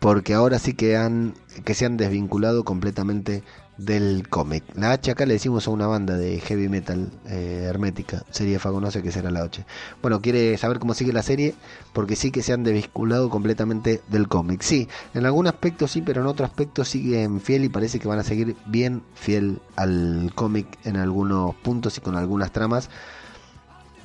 porque 0.00 0.34
ahora 0.34 0.58
sí 0.58 0.74
que 0.74 0.98
han 0.98 1.32
que 1.64 1.72
se 1.72 1.86
han 1.86 1.96
desvinculado 1.96 2.62
completamente 2.64 3.42
del 3.76 4.28
cómic. 4.28 4.64
La 4.74 4.92
H 4.92 5.10
acá 5.10 5.26
le 5.26 5.34
decimos 5.34 5.66
a 5.66 5.70
una 5.70 5.86
banda 5.86 6.16
de 6.16 6.38
heavy 6.40 6.68
metal 6.68 7.10
eh, 7.26 7.66
hermética, 7.68 8.24
serie 8.30 8.58
Fago, 8.58 8.80
no 8.80 8.90
sé 8.90 9.02
qué 9.02 9.10
será 9.10 9.30
la 9.30 9.42
H. 9.42 9.64
Bueno, 10.00 10.20
quiere 10.20 10.56
saber 10.58 10.78
cómo 10.78 10.94
sigue 10.94 11.12
la 11.12 11.22
serie, 11.22 11.54
porque 11.92 12.16
sí 12.16 12.30
que 12.30 12.42
se 12.42 12.52
han 12.52 12.62
desvinculado 12.62 13.30
completamente 13.30 14.00
del 14.08 14.28
cómic. 14.28 14.62
Sí, 14.62 14.88
en 15.14 15.26
algún 15.26 15.46
aspecto 15.46 15.88
sí, 15.88 16.02
pero 16.02 16.20
en 16.20 16.26
otro 16.26 16.46
aspecto 16.46 16.84
siguen 16.84 17.40
fiel 17.40 17.64
y 17.64 17.68
parece 17.68 17.98
que 17.98 18.08
van 18.08 18.18
a 18.18 18.24
seguir 18.24 18.56
bien 18.66 19.02
fiel 19.14 19.60
al 19.76 20.32
cómic 20.34 20.66
en 20.84 20.96
algunos 20.96 21.54
puntos 21.56 21.98
y 21.98 22.00
con 22.00 22.16
algunas 22.16 22.52
tramas. 22.52 22.90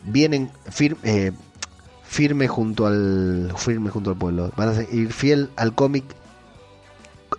Vienen 0.05 0.49
eh, 1.03 1.31
firme 2.03 2.47
junto 2.47 2.87
al 2.87 3.53
firme 3.55 3.91
junto 3.91 4.09
al 4.09 4.17
pueblo. 4.17 4.51
Van 4.57 4.69
a 4.69 4.73
seguir 4.73 5.13
fiel 5.13 5.49
al 5.55 5.75
cómic 5.75 6.05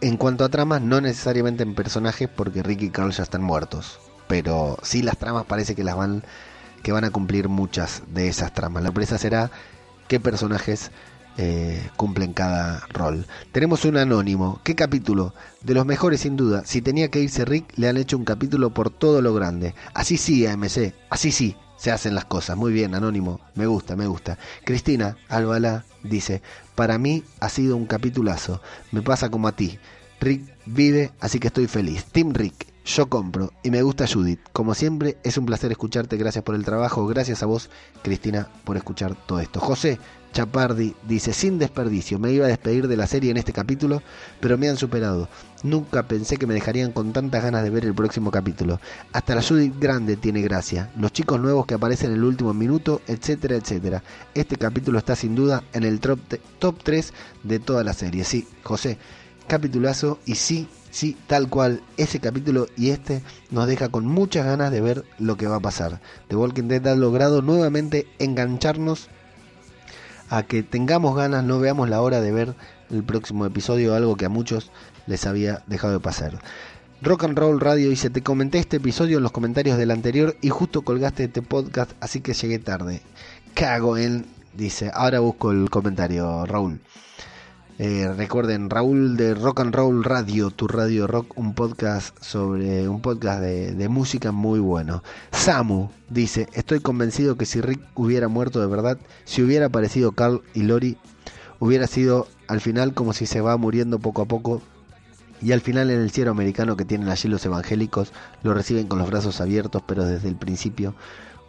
en 0.00 0.16
cuanto 0.16 0.44
a 0.44 0.48
tramas, 0.48 0.82
no 0.82 1.00
necesariamente 1.00 1.62
en 1.62 1.74
personajes, 1.74 2.28
porque 2.28 2.62
Ricky 2.62 2.86
y 2.86 2.90
Carl 2.90 3.10
ya 3.12 3.22
están 3.22 3.42
muertos. 3.42 3.98
Pero 4.28 4.78
sí 4.82 5.02
las 5.02 5.18
tramas 5.18 5.44
parece 5.44 5.74
que 5.74 5.84
las 5.84 5.96
van, 5.96 6.22
que 6.82 6.92
van 6.92 7.04
a 7.04 7.10
cumplir 7.10 7.48
muchas 7.48 8.02
de 8.08 8.28
esas 8.28 8.54
tramas. 8.54 8.82
La 8.82 8.92
presa 8.92 9.18
será 9.18 9.50
qué 10.08 10.20
personajes 10.20 10.90
eh, 11.36 11.88
cumplen 11.96 12.32
cada 12.32 12.86
rol. 12.92 13.26
Tenemos 13.52 13.84
un 13.84 13.96
anónimo. 13.96 14.60
¿Qué 14.64 14.74
capítulo? 14.74 15.34
De 15.62 15.74
los 15.74 15.86
mejores 15.86 16.20
sin 16.20 16.36
duda. 16.36 16.62
Si 16.64 16.82
tenía 16.82 17.10
que 17.10 17.20
irse 17.20 17.44
Rick, 17.44 17.72
le 17.76 17.88
han 17.88 17.96
hecho 17.96 18.16
un 18.16 18.24
capítulo 18.24 18.70
por 18.70 18.90
todo 18.90 19.22
lo 19.22 19.34
grande. 19.34 19.74
Así 19.94 20.16
sí, 20.16 20.46
AMC. 20.46 20.94
Así 21.08 21.32
sí. 21.32 21.56
Se 21.76 21.90
hacen 21.90 22.14
las 22.14 22.26
cosas. 22.26 22.56
Muy 22.58 22.72
bien, 22.72 22.94
anónimo. 22.94 23.40
Me 23.54 23.66
gusta, 23.66 23.96
me 23.96 24.06
gusta. 24.06 24.36
Cristina 24.64 25.16
Albalá 25.28 25.84
dice, 26.02 26.42
para 26.80 26.96
mí 26.96 27.24
ha 27.40 27.50
sido 27.50 27.76
un 27.76 27.84
capitulazo. 27.84 28.62
Me 28.90 29.02
pasa 29.02 29.28
como 29.28 29.48
a 29.48 29.52
ti. 29.52 29.78
Rick 30.18 30.56
vive, 30.64 31.12
así 31.20 31.38
que 31.38 31.48
estoy 31.48 31.66
feliz. 31.66 32.06
Team 32.06 32.32
Rick, 32.32 32.68
yo 32.86 33.06
compro 33.10 33.52
y 33.62 33.70
me 33.70 33.82
gusta 33.82 34.06
Judith. 34.06 34.40
Como 34.54 34.72
siempre, 34.72 35.18
es 35.22 35.36
un 35.36 35.44
placer 35.44 35.70
escucharte. 35.70 36.16
Gracias 36.16 36.42
por 36.42 36.54
el 36.54 36.64
trabajo. 36.64 37.06
Gracias 37.06 37.42
a 37.42 37.46
vos, 37.46 37.68
Cristina, 38.02 38.48
por 38.64 38.78
escuchar 38.78 39.14
todo 39.26 39.40
esto. 39.40 39.60
José 39.60 39.98
Chapardi 40.32 40.94
dice, 41.06 41.34
sin 41.34 41.58
desperdicio, 41.58 42.18
me 42.18 42.32
iba 42.32 42.46
a 42.46 42.48
despedir 42.48 42.88
de 42.88 42.96
la 42.96 43.06
serie 43.06 43.30
en 43.30 43.36
este 43.36 43.52
capítulo, 43.52 44.02
pero 44.40 44.56
me 44.56 44.70
han 44.70 44.78
superado. 44.78 45.28
Nunca 45.62 46.04
pensé 46.04 46.38
que 46.38 46.46
me 46.46 46.54
dejarían 46.54 46.92
con 46.92 47.12
tantas 47.12 47.42
ganas 47.42 47.62
de 47.62 47.70
ver 47.70 47.84
el 47.84 47.94
próximo 47.94 48.30
capítulo. 48.30 48.80
Hasta 49.12 49.34
la 49.34 49.42
Judith 49.42 49.74
grande 49.78 50.16
tiene 50.16 50.40
gracia. 50.40 50.90
Los 50.96 51.12
chicos 51.12 51.38
nuevos 51.38 51.66
que 51.66 51.74
aparecen 51.74 52.10
en 52.10 52.16
el 52.16 52.24
último 52.24 52.54
minuto, 52.54 53.02
etcétera, 53.06 53.56
etcétera. 53.56 54.02
Este 54.34 54.56
capítulo 54.56 54.98
está 54.98 55.14
sin 55.16 55.34
duda 55.34 55.62
en 55.74 55.84
el 55.84 56.00
top, 56.00 56.18
top 56.58 56.82
3 56.82 57.12
de 57.42 57.58
toda 57.58 57.84
la 57.84 57.92
serie. 57.92 58.24
Sí, 58.24 58.48
José, 58.62 58.96
capitulazo 59.48 60.18
y 60.24 60.36
sí, 60.36 60.66
sí, 60.90 61.14
tal 61.26 61.50
cual, 61.50 61.82
ese 61.98 62.20
capítulo 62.20 62.66
y 62.76 62.90
este 62.90 63.22
nos 63.50 63.66
deja 63.66 63.90
con 63.90 64.06
muchas 64.06 64.46
ganas 64.46 64.70
de 64.70 64.80
ver 64.80 65.04
lo 65.18 65.36
que 65.36 65.46
va 65.46 65.56
a 65.56 65.60
pasar. 65.60 66.00
The 66.28 66.36
Walking 66.36 66.68
Dead 66.68 66.86
ha 66.86 66.94
logrado 66.94 67.42
nuevamente 67.42 68.06
engancharnos 68.18 69.08
a 70.30 70.44
que 70.44 70.62
tengamos 70.62 71.16
ganas, 71.16 71.44
no 71.44 71.58
veamos 71.58 71.90
la 71.90 72.00
hora 72.00 72.20
de 72.20 72.32
ver 72.32 72.54
el 72.90 73.02
próximo 73.02 73.44
episodio, 73.46 73.94
algo 73.94 74.16
que 74.16 74.24
a 74.24 74.28
muchos 74.28 74.70
les 75.10 75.26
había 75.26 75.62
dejado 75.66 75.94
de 75.94 76.00
pasar. 76.00 76.38
Rock 77.02 77.24
and 77.24 77.36
Roll 77.36 77.60
Radio 77.60 77.90
dice, 77.90 78.10
te 78.10 78.22
comenté 78.22 78.58
este 78.58 78.76
episodio 78.76 79.16
en 79.16 79.24
los 79.24 79.32
comentarios 79.32 79.76
del 79.76 79.90
anterior 79.90 80.36
y 80.40 80.50
justo 80.50 80.82
colgaste 80.82 81.24
este 81.24 81.42
podcast, 81.42 81.92
así 82.00 82.20
que 82.20 82.32
llegué 82.32 82.60
tarde. 82.60 83.02
Cago 83.54 83.96
en, 83.96 84.26
dice, 84.54 84.90
ahora 84.94 85.18
busco 85.18 85.50
el 85.50 85.68
comentario, 85.68 86.46
Raúl. 86.46 86.80
Eh, 87.78 88.12
recuerden, 88.16 88.70
Raúl 88.70 89.16
de 89.16 89.34
Rock 89.34 89.60
and 89.60 89.74
Roll 89.74 90.04
Radio, 90.04 90.50
tu 90.50 90.68
radio 90.68 91.06
rock, 91.06 91.36
un 91.36 91.54
podcast 91.54 92.16
sobre 92.22 92.86
un 92.88 93.00
podcast 93.00 93.40
de, 93.40 93.72
de, 93.72 93.88
música 93.88 94.30
muy 94.30 94.60
bueno. 94.60 95.02
Samu 95.32 95.88
dice, 96.10 96.46
estoy 96.52 96.80
convencido 96.80 97.36
que 97.36 97.46
si 97.46 97.62
Rick 97.62 97.80
hubiera 97.94 98.28
muerto 98.28 98.60
de 98.60 98.66
verdad, 98.66 98.98
si 99.24 99.42
hubiera 99.42 99.66
aparecido 99.66 100.12
Carl 100.12 100.42
y 100.52 100.64
Lori, 100.64 100.98
hubiera 101.58 101.86
sido 101.86 102.28
al 102.46 102.60
final 102.60 102.92
como 102.92 103.12
si 103.14 103.24
se 103.24 103.40
va 103.40 103.56
muriendo 103.56 103.98
poco 103.98 104.22
a 104.22 104.26
poco. 104.26 104.60
Y 105.42 105.52
al 105.52 105.60
final 105.60 105.90
en 105.90 106.00
el 106.00 106.10
cielo 106.10 106.30
americano 106.32 106.76
que 106.76 106.84
tienen 106.84 107.08
allí 107.08 107.28
los 107.28 107.44
evangélicos, 107.46 108.12
lo 108.42 108.54
reciben 108.54 108.86
con 108.86 108.98
los 108.98 109.10
brazos 109.10 109.40
abiertos, 109.40 109.82
pero 109.86 110.04
desde 110.04 110.28
el 110.28 110.36
principio 110.36 110.94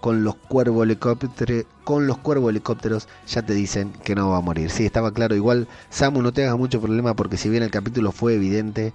con 0.02 0.24
los 0.24 0.36
cuervos 0.36 0.84
helicópteros, 0.84 1.66
con 1.84 2.08
los 2.08 2.18
ya 3.28 3.42
te 3.44 3.54
dicen 3.54 3.94
que 4.04 4.16
no 4.16 4.32
va 4.32 4.38
a 4.38 4.42
morir. 4.42 4.72
Sí, 4.72 4.86
estaba 4.86 5.14
claro. 5.14 5.36
Igual, 5.36 5.68
Samu, 5.90 6.22
no 6.22 6.34
te 6.34 6.44
hagas 6.44 6.58
mucho 6.58 6.82
problema 6.82 7.16
porque 7.16 7.38
si 7.38 7.50
bien 7.50 7.64
el 7.64 7.70
capítulo 7.70 8.12
fue 8.12 8.34
evidente, 8.34 8.94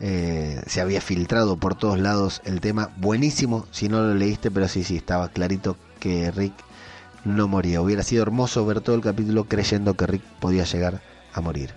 eh, 0.00 0.62
se 0.66 0.80
había 0.80 1.00
filtrado 1.00 1.58
por 1.58 1.74
todos 1.74 1.98
lados 1.98 2.40
el 2.44 2.60
tema. 2.60 2.90
Buenísimo 2.96 3.66
si 3.70 3.88
no 3.88 4.00
lo 4.00 4.14
leíste, 4.14 4.50
pero 4.50 4.66
sí, 4.66 4.82
sí, 4.82 4.96
estaba 4.96 5.28
clarito 5.28 5.76
que 6.00 6.30
Rick 6.30 6.54
no 7.24 7.48
moría. 7.48 7.82
Hubiera 7.82 8.02
sido 8.02 8.22
hermoso 8.22 8.64
ver 8.64 8.80
todo 8.80 8.96
el 8.96 9.02
capítulo 9.02 9.44
creyendo 9.44 9.94
que 9.94 10.06
Rick 10.06 10.22
podía 10.40 10.64
llegar 10.64 11.02
a 11.34 11.40
morir. 11.42 11.74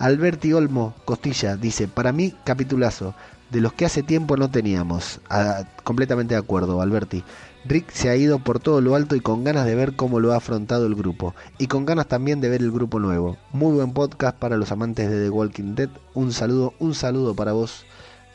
Alberti 0.00 0.54
Olmo 0.54 0.94
Costilla 1.04 1.56
dice, 1.56 1.86
para 1.86 2.10
mí 2.10 2.34
capitulazo, 2.44 3.14
de 3.50 3.60
los 3.60 3.74
que 3.74 3.84
hace 3.84 4.02
tiempo 4.02 4.38
no 4.38 4.50
teníamos. 4.50 5.20
Ah, 5.28 5.64
completamente 5.84 6.32
de 6.32 6.40
acuerdo, 6.40 6.80
Alberti. 6.80 7.22
Rick 7.66 7.90
se 7.90 8.08
ha 8.08 8.16
ido 8.16 8.38
por 8.38 8.60
todo 8.60 8.80
lo 8.80 8.94
alto 8.94 9.14
y 9.14 9.20
con 9.20 9.44
ganas 9.44 9.66
de 9.66 9.74
ver 9.74 9.96
cómo 9.96 10.18
lo 10.18 10.32
ha 10.32 10.36
afrontado 10.36 10.86
el 10.86 10.94
grupo. 10.94 11.34
Y 11.58 11.66
con 11.66 11.84
ganas 11.84 12.06
también 12.06 12.40
de 12.40 12.48
ver 12.48 12.62
el 12.62 12.72
grupo 12.72 12.98
nuevo. 12.98 13.36
Muy 13.52 13.74
buen 13.74 13.92
podcast 13.92 14.38
para 14.38 14.56
los 14.56 14.72
amantes 14.72 15.10
de 15.10 15.22
The 15.22 15.28
Walking 15.28 15.74
Dead. 15.74 15.90
Un 16.14 16.32
saludo, 16.32 16.72
un 16.78 16.94
saludo 16.94 17.34
para 17.34 17.52
vos, 17.52 17.84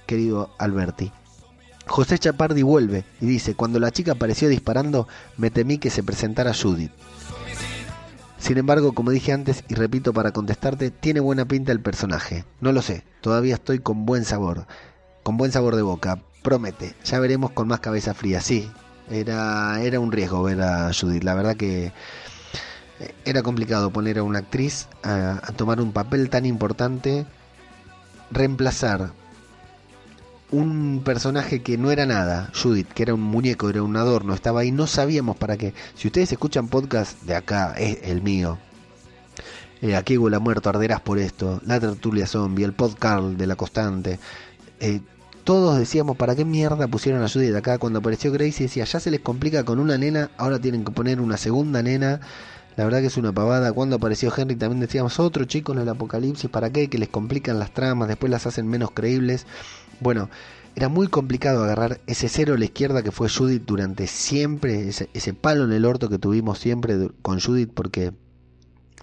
querido 0.05 0.51
Alberti. 0.59 1.11
José 1.87 2.19
Chapardi 2.19 2.61
vuelve 2.61 3.05
y 3.21 3.25
dice, 3.25 3.55
cuando 3.55 3.79
la 3.79 3.89
chica 3.89 4.11
apareció 4.11 4.49
disparando, 4.49 5.07
me 5.37 5.49
temí 5.49 5.79
que 5.79 5.89
se 5.89 6.03
presentara 6.03 6.53
Judith. 6.53 6.91
Sin 8.37 8.57
embargo, 8.57 8.93
como 8.93 9.11
dije 9.11 9.31
antes 9.31 9.63
y 9.67 9.75
repito 9.75 10.13
para 10.13 10.31
contestarte, 10.31 10.91
tiene 10.91 11.19
buena 11.19 11.45
pinta 11.45 11.71
el 11.71 11.79
personaje. 11.79 12.45
No 12.61 12.71
lo 12.71 12.81
sé, 12.81 13.03
todavía 13.21 13.55
estoy 13.55 13.79
con 13.79 14.05
buen 14.05 14.25
sabor. 14.25 14.67
Con 15.23 15.37
buen 15.37 15.51
sabor 15.51 15.75
de 15.75 15.81
boca, 15.81 16.19
promete. 16.43 16.95
Ya 17.05 17.19
veremos 17.19 17.51
con 17.51 17.67
más 17.67 17.79
cabeza 17.79 18.13
fría. 18.13 18.41
Sí, 18.41 18.69
era, 19.09 19.81
era 19.81 19.99
un 19.99 20.11
riesgo 20.11 20.43
ver 20.43 20.61
a 20.61 20.91
Judith. 20.93 21.23
La 21.23 21.33
verdad 21.33 21.55
que 21.55 21.93
era 23.25 23.41
complicado 23.41 23.89
poner 23.91 24.19
a 24.19 24.23
una 24.23 24.39
actriz 24.39 24.87
a, 25.03 25.39
a 25.43 25.51
tomar 25.53 25.81
un 25.81 25.91
papel 25.91 26.29
tan 26.29 26.45
importante, 26.45 27.25
reemplazar 28.31 29.11
un 30.55 31.01
personaje 31.03 31.61
que 31.61 31.77
no 31.77 31.91
era 31.91 32.05
nada, 32.05 32.49
Judith, 32.53 32.87
que 32.93 33.03
era 33.03 33.13
un 33.13 33.21
muñeco, 33.21 33.69
era 33.69 33.83
un 33.83 33.97
adorno, 33.97 34.33
estaba 34.33 34.61
ahí, 34.61 34.71
no 34.71 34.87
sabíamos 34.87 35.35
para 35.35 35.57
qué. 35.57 35.73
Si 35.95 36.07
ustedes 36.07 36.31
escuchan 36.31 36.67
podcast 36.67 37.21
de 37.23 37.35
acá, 37.35 37.73
es 37.77 37.99
el 38.03 38.21
mío. 38.21 38.57
Eh, 39.81 39.95
aquí 39.95 40.17
huele 40.17 40.39
muerto, 40.39 40.69
arderás 40.69 41.01
por 41.01 41.19
esto. 41.19 41.61
La 41.65 41.79
tertulia 41.79 42.25
zombie, 42.25 42.63
el 42.63 42.73
podcast 42.73 43.23
de 43.23 43.47
la 43.47 43.55
constante. 43.55 44.19
Eh, 44.79 45.01
todos 45.43 45.77
decíamos, 45.77 46.15
¿para 46.15 46.35
qué 46.35 46.45
mierda 46.45 46.87
pusieron 46.87 47.21
a 47.21 47.29
Judith 47.29 47.55
acá? 47.55 47.77
Cuando 47.77 47.99
apareció 47.99 48.31
Gracie 48.31 48.67
decía, 48.67 48.85
ya 48.85 48.99
se 48.99 49.11
les 49.11 49.19
complica 49.19 49.63
con 49.63 49.79
una 49.79 49.97
nena, 49.97 50.31
ahora 50.37 50.59
tienen 50.59 50.85
que 50.85 50.91
poner 50.91 51.19
una 51.19 51.37
segunda 51.37 51.83
nena. 51.83 52.21
La 52.77 52.83
verdad 52.83 52.99
que 52.99 53.07
es 53.07 53.17
una 53.17 53.31
pavada. 53.31 53.71
Cuando 53.71 53.97
apareció 53.97 54.33
Henry 54.35 54.55
también 54.55 54.81
decíamos, 54.81 55.19
otro 55.19 55.45
chico 55.45 55.73
en 55.73 55.79
el 55.79 55.89
apocalipsis, 55.89 56.49
¿para 56.49 56.71
qué? 56.71 56.89
Que 56.89 56.97
les 56.97 57.09
complican 57.09 57.59
las 57.59 57.71
tramas, 57.73 58.07
después 58.07 58.29
las 58.29 58.45
hacen 58.47 58.67
menos 58.67 58.91
creíbles. 58.91 59.45
Bueno, 59.99 60.29
era 60.75 60.89
muy 60.89 61.07
complicado 61.07 61.63
agarrar 61.63 62.01
ese 62.05 62.27
cero 62.27 62.53
a 62.53 62.57
la 62.57 62.65
izquierda 62.65 63.01
que 63.01 63.11
fue 63.11 63.29
Judith 63.29 63.63
durante 63.65 64.07
siempre, 64.07 64.89
ese, 64.89 65.09
ese 65.13 65.33
palo 65.33 65.63
en 65.63 65.71
el 65.71 65.85
orto 65.85 66.09
que 66.09 66.19
tuvimos 66.19 66.59
siempre 66.59 67.09
con 67.21 67.39
Judith 67.39 67.71
porque 67.73 68.13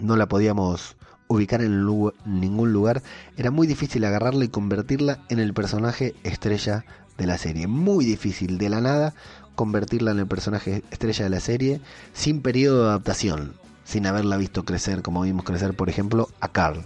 no 0.01 0.16
la 0.16 0.28
podíamos 0.28 0.97
ubicar 1.28 1.62
en 1.62 1.86
ningún 2.27 2.73
lugar. 2.73 3.02
Era 3.36 3.51
muy 3.51 3.66
difícil 3.66 4.05
agarrarla 4.05 4.44
y 4.44 4.48
convertirla 4.48 5.20
en 5.31 5.39
el 5.39 5.55
personaje 5.55 6.14
estrella 6.24 6.85
de 7.16 7.27
la 7.27 7.39
serie. 7.39 7.66
Muy 7.66 8.05
difícil, 8.05 8.59
de 8.59 8.69
la 8.69 8.81
nada, 8.81 9.14
convertirla 9.55 10.10
en 10.10 10.19
el 10.19 10.27
personaje 10.27 10.82
estrella 10.90 11.24
de 11.24 11.31
la 11.31 11.40
serie 11.40 11.81
sin 12.12 12.43
periodo 12.43 12.82
de 12.82 12.89
adaptación, 12.90 13.55
sin 13.85 14.06
haberla 14.06 14.36
visto 14.36 14.64
crecer 14.64 15.02
como 15.02 15.23
vimos 15.23 15.44
crecer, 15.44 15.74
por 15.74 15.89
ejemplo, 15.89 16.28
a 16.40 16.48
Carl. 16.48 16.85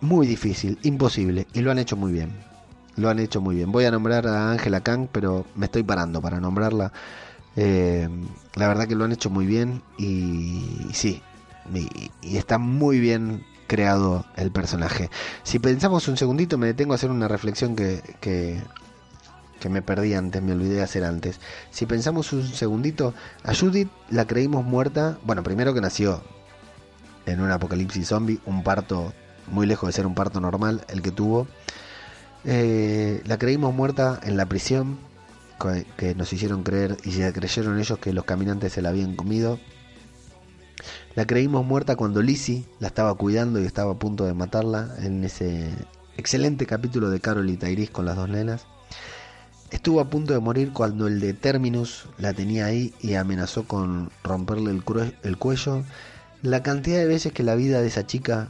Muy 0.00 0.26
difícil, 0.26 0.78
imposible, 0.82 1.46
y 1.52 1.60
lo 1.60 1.70
han 1.70 1.78
hecho 1.78 1.96
muy 1.96 2.12
bien. 2.12 2.49
Lo 3.00 3.08
han 3.08 3.18
hecho 3.18 3.40
muy 3.40 3.56
bien. 3.56 3.72
Voy 3.72 3.86
a 3.86 3.90
nombrar 3.90 4.26
a 4.26 4.50
Angela 4.50 4.82
Kang, 4.82 5.08
pero 5.10 5.46
me 5.54 5.64
estoy 5.66 5.82
parando 5.82 6.20
para 6.20 6.38
nombrarla. 6.38 6.92
Eh, 7.56 8.06
la 8.56 8.68
verdad 8.68 8.86
que 8.86 8.94
lo 8.94 9.04
han 9.04 9.12
hecho 9.12 9.30
muy 9.30 9.46
bien 9.46 9.82
y, 9.96 10.86
sí, 10.92 11.22
y, 11.74 12.10
y, 12.20 12.36
está 12.36 12.58
muy 12.58 13.00
bien 13.00 13.42
creado 13.66 14.26
el 14.36 14.52
personaje. 14.52 15.08
Si 15.44 15.58
pensamos 15.58 16.08
un 16.08 16.18
segundito, 16.18 16.58
me 16.58 16.66
detengo 16.66 16.92
a 16.92 16.96
hacer 16.96 17.10
una 17.10 17.26
reflexión 17.26 17.74
que, 17.74 18.02
que, 18.20 18.60
que 19.60 19.68
me 19.70 19.80
perdí 19.80 20.12
antes, 20.12 20.42
me 20.42 20.52
olvidé 20.52 20.74
de 20.74 20.82
hacer 20.82 21.04
antes. 21.04 21.40
Si 21.70 21.86
pensamos 21.86 22.34
un 22.34 22.46
segundito, 22.46 23.14
a 23.44 23.54
Judith 23.54 23.88
la 24.10 24.26
creímos 24.26 24.64
muerta, 24.64 25.18
bueno, 25.24 25.42
primero 25.42 25.72
que 25.72 25.80
nació 25.80 26.22
en 27.24 27.40
un 27.40 27.50
apocalipsis 27.50 28.08
zombie, 28.08 28.40
un 28.44 28.62
parto 28.62 29.14
muy 29.50 29.66
lejos 29.66 29.88
de 29.88 29.92
ser 29.92 30.06
un 30.06 30.14
parto 30.14 30.40
normal, 30.40 30.84
el 30.88 31.02
que 31.02 31.10
tuvo. 31.10 31.46
Eh, 32.44 33.22
la 33.26 33.38
creímos 33.38 33.74
muerta 33.74 34.18
en 34.22 34.36
la 34.36 34.46
prisión, 34.46 34.98
que, 35.96 36.14
nos 36.14 36.32
hicieron 36.32 36.62
creer 36.62 36.96
y 37.04 37.12
se 37.12 37.32
creyeron 37.32 37.78
ellos 37.78 37.98
que 37.98 38.12
los 38.12 38.24
caminantes 38.24 38.72
se 38.72 38.82
la 38.82 38.88
habían 38.90 39.14
comido. 39.14 39.58
La 41.14 41.26
creímos 41.26 41.66
muerta 41.66 41.96
cuando 41.96 42.22
Lizzie 42.22 42.64
la 42.78 42.86
estaba 42.88 43.14
cuidando 43.14 43.60
y 43.60 43.64
estaba 43.64 43.92
a 43.92 43.98
punto 43.98 44.24
de 44.24 44.32
matarla 44.32 44.94
en 45.00 45.24
ese 45.24 45.70
excelente 46.16 46.64
capítulo 46.66 47.10
de 47.10 47.20
Carol 47.20 47.50
y 47.50 47.56
Tyrese 47.56 47.92
con 47.92 48.06
las 48.06 48.16
dos 48.16 48.28
nenas. 48.28 48.66
Estuvo 49.70 50.00
a 50.00 50.08
punto 50.08 50.32
de 50.32 50.40
morir 50.40 50.72
cuando 50.72 51.06
el 51.06 51.20
de 51.20 51.34
Terminus 51.34 52.06
la 52.18 52.32
tenía 52.32 52.66
ahí 52.66 52.94
y 53.00 53.14
amenazó 53.14 53.64
con 53.64 54.10
romperle 54.24 54.70
el 54.70 55.36
cuello. 55.38 55.84
La 56.42 56.62
cantidad 56.62 56.98
de 56.98 57.06
veces 57.06 57.32
que 57.32 57.42
la 57.42 57.54
vida 57.54 57.80
de 57.80 57.88
esa 57.88 58.06
chica 58.06 58.48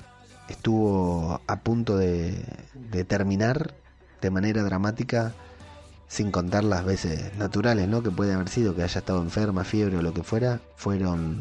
estuvo 0.50 1.40
a 1.46 1.60
punto 1.60 1.96
de, 1.96 2.34
terminar 3.06 3.74
de 4.20 4.30
manera 4.30 4.62
dramática, 4.62 5.32
sin 6.08 6.30
contar 6.30 6.64
las 6.64 6.84
veces 6.84 7.36
naturales, 7.38 7.88
¿no? 7.88 8.02
Que 8.02 8.10
puede 8.10 8.34
haber 8.34 8.48
sido 8.48 8.74
que 8.74 8.82
haya 8.82 8.98
estado 8.98 9.22
enferma, 9.22 9.64
fiebre 9.64 9.96
o 9.96 10.02
lo 10.02 10.12
que 10.12 10.24
fuera, 10.24 10.60
fueron 10.76 11.40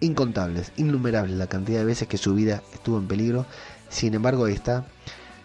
incontables, 0.00 0.72
innumerables 0.76 1.36
la 1.36 1.46
cantidad 1.46 1.80
de 1.80 1.84
veces 1.84 2.08
que 2.08 2.18
su 2.18 2.34
vida 2.34 2.62
estuvo 2.72 2.98
en 2.98 3.06
peligro. 3.06 3.46
Sin 3.90 4.14
embargo, 4.14 4.46
ahí 4.46 4.54
está. 4.54 4.86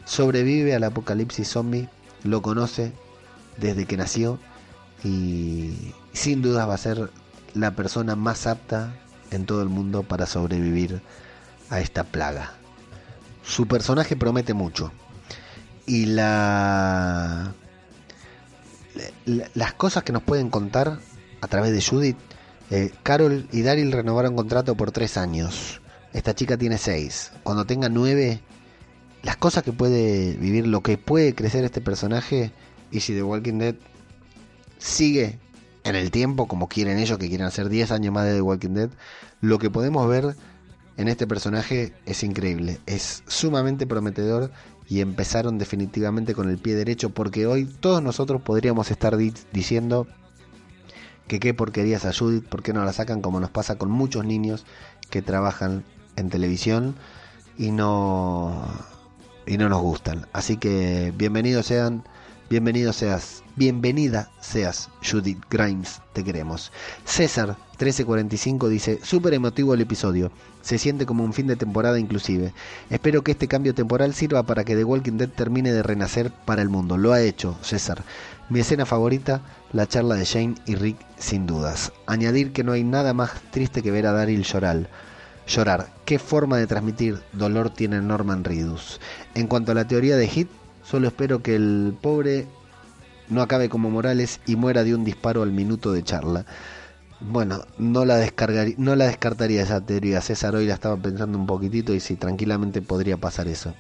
Sobrevive 0.06 0.74
al 0.74 0.86
apocalipsis 0.86 1.50
zombie, 1.50 1.90
lo 2.24 2.42
conoce 2.42 2.94
desde 3.58 3.86
que 3.86 3.98
nació 3.98 4.40
y 5.04 5.94
sin 6.14 6.42
duda 6.42 6.66
va 6.66 6.76
a 6.76 6.78
ser 6.78 7.12
la 7.54 7.72
persona 7.72 8.16
más 8.16 8.48
apta 8.48 8.94
en 9.32 9.46
todo 9.46 9.62
el 9.62 9.70
mundo 9.70 10.04
para 10.04 10.26
sobrevivir 10.26 11.02
a 11.70 11.82
esta 11.82 12.06
plaga. 12.06 12.54
Su 13.48 13.66
personaje 13.68 14.16
promete 14.16 14.54
mucho 14.54 14.92
y 15.86 16.06
la, 16.08 17.54
la- 19.26 19.50
las 19.54 19.74
cosas 19.74 20.04
que 20.04 20.12
nos 20.12 20.24
pueden 20.24 20.50
contar 20.50 21.00
a 21.42 21.48
través 21.48 21.72
de 21.72 21.82
Judith, 21.82 22.18
eh, 22.72 22.92
Carol 23.04 23.48
y 23.52 23.62
Daryl 23.62 23.92
renovaron 23.92 24.36
contrato 24.36 24.76
por 24.76 24.92
tres 24.92 25.18
años. 25.18 25.82
Esta 26.14 26.34
chica 26.36 26.58
tiene 26.58 26.78
seis. 26.78 27.32
Cuando 27.44 27.66
tenga 27.66 27.90
nueve, 27.90 28.42
las 29.24 29.38
cosas 29.38 29.64
que 29.64 29.72
puede 29.72 30.34
vivir, 30.38 30.68
lo 30.68 30.82
que 30.82 30.98
puede 30.98 31.34
crecer 31.36 31.64
este 31.64 31.80
personaje, 31.82 32.52
y 32.92 33.00
si 33.02 33.14
The 33.14 33.24
Walking 33.24 33.60
Dead 33.60 33.76
sigue 34.78 35.40
en 35.84 35.96
el 35.96 36.12
tiempo, 36.12 36.48
como 36.48 36.68
quieren 36.68 36.98
ellos, 36.98 37.18
que 37.18 37.30
quieren 37.30 37.48
hacer 37.48 37.70
10 37.70 37.92
años 37.92 38.14
más 38.14 38.26
de 38.26 38.34
The 38.36 38.42
Walking 38.42 38.74
Dead, 38.74 38.90
lo 39.42 39.58
que 39.60 39.70
podemos 39.70 40.08
ver 40.10 40.36
en 40.98 41.08
este 41.08 41.28
personaje 41.28 41.94
es 42.06 42.24
increíble, 42.24 42.80
es 42.86 43.24
sumamente 43.28 43.88
prometedor 43.88 44.52
y 44.90 45.02
empezaron 45.02 45.58
definitivamente 45.58 46.34
con 46.34 46.50
el 46.50 46.58
pie 46.58 46.76
derecho 46.76 47.10
porque 47.12 47.46
hoy 47.46 47.66
todos 47.66 48.02
nosotros 48.02 48.42
podríamos 48.42 48.90
estar 48.92 49.16
di- 49.18 49.34
diciendo 49.54 50.08
que 51.28 51.40
qué 51.40 51.54
porquerías 51.54 52.06
a 52.06 52.14
Judith, 52.14 52.46
por 52.48 52.64
qué 52.64 52.74
no 52.74 52.84
la 52.86 52.94
sacan 52.94 53.22
como 53.22 53.40
nos 53.40 53.50
pasa 53.52 53.78
con 53.78 53.92
muchos 53.92 54.26
niños 54.26 54.66
que 55.10 55.22
trabajan 55.22 55.84
en 56.16 56.30
televisión 56.30 56.96
y 57.58 57.72
no 57.72 58.64
y 59.46 59.58
no 59.58 59.70
nos 59.70 59.82
gustan. 59.82 60.26
Así 60.34 60.58
que 60.58 61.14
bienvenidos 61.16 61.68
sean, 61.68 62.04
bienvenido 62.50 62.92
seas, 62.94 63.44
bienvenida 63.56 64.32
seas 64.42 64.90
Judith 65.10 65.44
Grimes, 65.50 66.02
te 66.14 66.24
queremos. 66.24 66.72
César 67.06 67.58
1345 67.72 68.68
dice, 68.70 69.00
súper 69.04 69.34
emotivo 69.34 69.74
el 69.74 69.82
episodio, 69.82 70.32
se 70.68 70.78
siente 70.78 71.06
como 71.06 71.24
un 71.24 71.32
fin 71.32 71.48
de 71.48 71.56
temporada 71.56 71.98
inclusive. 71.98 72.54
Espero 72.90 73.24
que 73.24 73.32
este 73.32 73.48
cambio 73.48 73.74
temporal 73.74 74.14
sirva 74.14 74.44
para 74.44 74.66
que 74.66 74.76
The 74.76 74.84
Walking 74.84 75.14
Dead 75.14 75.30
termine 75.30 75.72
de 75.72 75.82
renacer 75.82 76.30
para 76.30 76.62
el 76.62 76.68
mundo. 76.68 76.98
Lo 76.98 77.14
ha 77.14 77.22
hecho, 77.22 77.58
César. 77.62 78.04
Mi 78.50 78.60
escena 78.60 78.86
favorita, 78.86 79.40
la 79.72 79.88
charla 79.88 80.16
de 80.16 80.26
Shane 80.26 80.56
y 80.66 80.76
Rick, 80.76 80.98
sin 81.18 81.48
dudas. 81.48 81.94
Añadir 82.06 82.52
que 82.52 82.66
no 82.66 82.74
hay 82.74 82.84
nada 82.84 83.14
más 83.14 83.32
triste 83.50 83.82
que 83.82 83.92
ver 83.92 84.08
a 84.08 84.12
Daryl 84.12 84.44
llorar. 84.44 84.90
Llorar. 85.48 85.88
¿Qué 86.04 86.20
forma 86.20 86.58
de 86.58 86.68
transmitir 86.68 87.22
dolor 87.32 87.70
tiene 87.70 88.02
Norman 88.02 88.44
Reedus? 88.44 89.00
En 89.36 89.48
cuanto 89.48 89.72
a 89.72 89.76
la 89.76 89.88
teoría 89.88 90.18
de 90.18 90.28
Hit, 90.28 90.50
solo 90.84 91.08
espero 91.08 91.42
que 91.42 91.56
el 91.56 91.96
pobre 92.02 92.46
no 93.30 93.42
acabe 93.42 93.70
como 93.70 93.90
Morales 93.90 94.42
y 94.46 94.58
muera 94.58 94.84
de 94.84 94.94
un 94.94 95.06
disparo 95.06 95.44
al 95.44 95.54
minuto 95.54 95.94
de 95.94 96.04
charla. 96.04 96.46
Bueno, 97.20 97.66
no 97.80 98.06
la, 98.06 98.18
descargaría, 98.18 98.76
no 98.78 98.96
la 98.96 99.06
descartaría 99.06 99.64
esa 99.64 99.82
teoría. 99.82 100.22
César 100.22 100.56
hoy 100.56 100.68
la 100.68 100.76
estaba 100.76 100.98
pensando 100.98 101.38
un 101.38 101.48
poquitito 101.48 101.94
y 101.94 102.00
sí, 102.00 102.16
tranquilamente 102.16 102.82
podría 102.82 103.18
pasar 103.18 103.48
eso. 103.48 103.74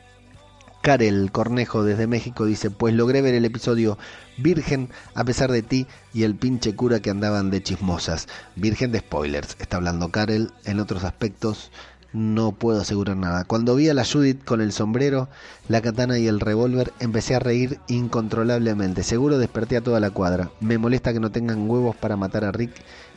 Karel 0.81 1.31
Cornejo 1.31 1.83
desde 1.83 2.07
México 2.07 2.45
dice, 2.45 2.71
pues 2.71 2.93
logré 2.93 3.21
ver 3.21 3.35
el 3.35 3.45
episodio 3.45 3.97
Virgen 4.37 4.89
a 5.15 5.25
pesar 5.25 5.51
de 5.51 5.61
ti 5.61 5.87
y 6.13 6.23
el 6.23 6.35
pinche 6.35 6.75
cura 6.75 6.99
que 6.99 7.09
andaban 7.09 7.51
de 7.51 7.61
chismosas. 7.61 8.27
Virgen 8.55 8.91
de 8.91 8.99
spoilers, 8.99 9.57
está 9.59 9.77
hablando 9.77 10.09
Karel. 10.09 10.51
En 10.63 10.79
otros 10.79 11.03
aspectos 11.03 11.71
no 12.17 12.51
puedo 12.51 12.81
asegurar 12.81 13.15
nada. 13.15 13.43
Cuando 13.43 13.75
vi 13.75 13.89
a 13.89 13.93
la 13.93 14.03
Judith 14.03 14.43
con 14.43 14.59
el 14.59 14.71
sombrero, 14.73 15.29
la 15.69 15.81
katana 15.81 16.17
y 16.17 16.27
el 16.27 16.39
revólver, 16.39 16.91
empecé 16.99 17.35
a 17.35 17.39
reír 17.39 17.79
incontrolablemente. 17.87 19.03
Seguro 19.03 19.37
desperté 19.37 19.77
a 19.77 19.81
toda 19.81 19.99
la 19.99 20.09
cuadra. 20.09 20.49
Me 20.59 20.79
molesta 20.79 21.13
que 21.13 21.19
no 21.19 21.31
tengan 21.31 21.69
huevos 21.69 21.95
para 21.95 22.17
matar 22.17 22.43
a 22.43 22.51
Rick 22.51 22.71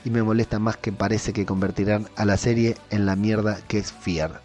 y 0.04 0.10
me 0.10 0.22
molesta 0.22 0.58
más 0.58 0.76
que 0.76 0.92
parece 0.92 1.32
que 1.32 1.46
convertirán 1.46 2.08
a 2.14 2.26
la 2.26 2.36
serie 2.36 2.76
en 2.90 3.06
la 3.06 3.16
mierda 3.16 3.58
que 3.68 3.78
es 3.78 3.90
Fear. 3.90 4.42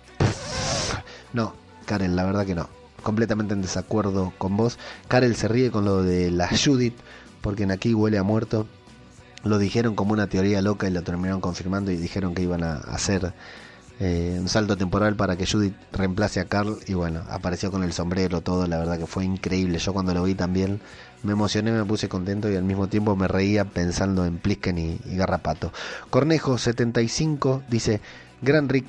No, 1.33 1.53
Karen, 1.85 2.15
la 2.15 2.23
verdad 2.23 2.45
que 2.45 2.55
no. 2.55 2.69
Completamente 3.03 3.53
en 3.53 3.61
desacuerdo 3.61 4.33
con 4.37 4.55
vos. 4.55 4.79
Karel 5.09 5.35
se 5.35 5.49
ríe 5.49 5.69
con 5.69 5.83
lo 5.83 6.01
de 6.01 6.31
la 6.31 6.47
Judith, 6.47 6.95
porque 7.41 7.63
en 7.63 7.71
aquí 7.71 7.93
huele 7.93 8.17
a 8.17 8.23
muerto. 8.23 8.67
Lo 9.43 9.59
dijeron 9.59 9.95
como 9.95 10.13
una 10.13 10.27
teoría 10.27 10.61
loca 10.61 10.87
y 10.87 10.91
lo 10.91 11.03
terminaron 11.03 11.41
confirmando 11.41 11.91
y 11.91 11.97
dijeron 11.97 12.33
que 12.33 12.41
iban 12.41 12.63
a 12.63 12.77
hacer 12.77 13.33
eh, 13.99 14.37
un 14.39 14.49
salto 14.49 14.75
temporal 14.75 15.15
para 15.15 15.37
que 15.37 15.45
Judith 15.45 15.75
reemplace 15.91 16.39
a 16.39 16.45
Carl. 16.45 16.77
Y 16.87 16.93
bueno, 16.93 17.21
apareció 17.29 17.71
con 17.71 17.83
el 17.83 17.93
sombrero, 17.93 18.41
todo. 18.41 18.67
La 18.67 18.77
verdad 18.77 18.97
que 18.97 19.07
fue 19.07 19.25
increíble. 19.25 19.79
Yo 19.79 19.93
cuando 19.93 20.13
lo 20.13 20.23
vi 20.23 20.35
también 20.35 20.81
me 21.23 21.31
emocioné, 21.31 21.71
me 21.71 21.85
puse 21.85 22.09
contento 22.09 22.49
y 22.49 22.55
al 22.55 22.63
mismo 22.63 22.87
tiempo 22.87 23.15
me 23.15 23.27
reía 23.27 23.65
pensando 23.65 24.25
en 24.25 24.37
Plisken 24.37 24.77
y, 24.77 24.99
y 25.05 25.15
Garrapato. 25.15 25.71
Cornejo75 26.11 27.63
dice: 27.69 28.01
Gran 28.41 28.69
Rick, 28.69 28.85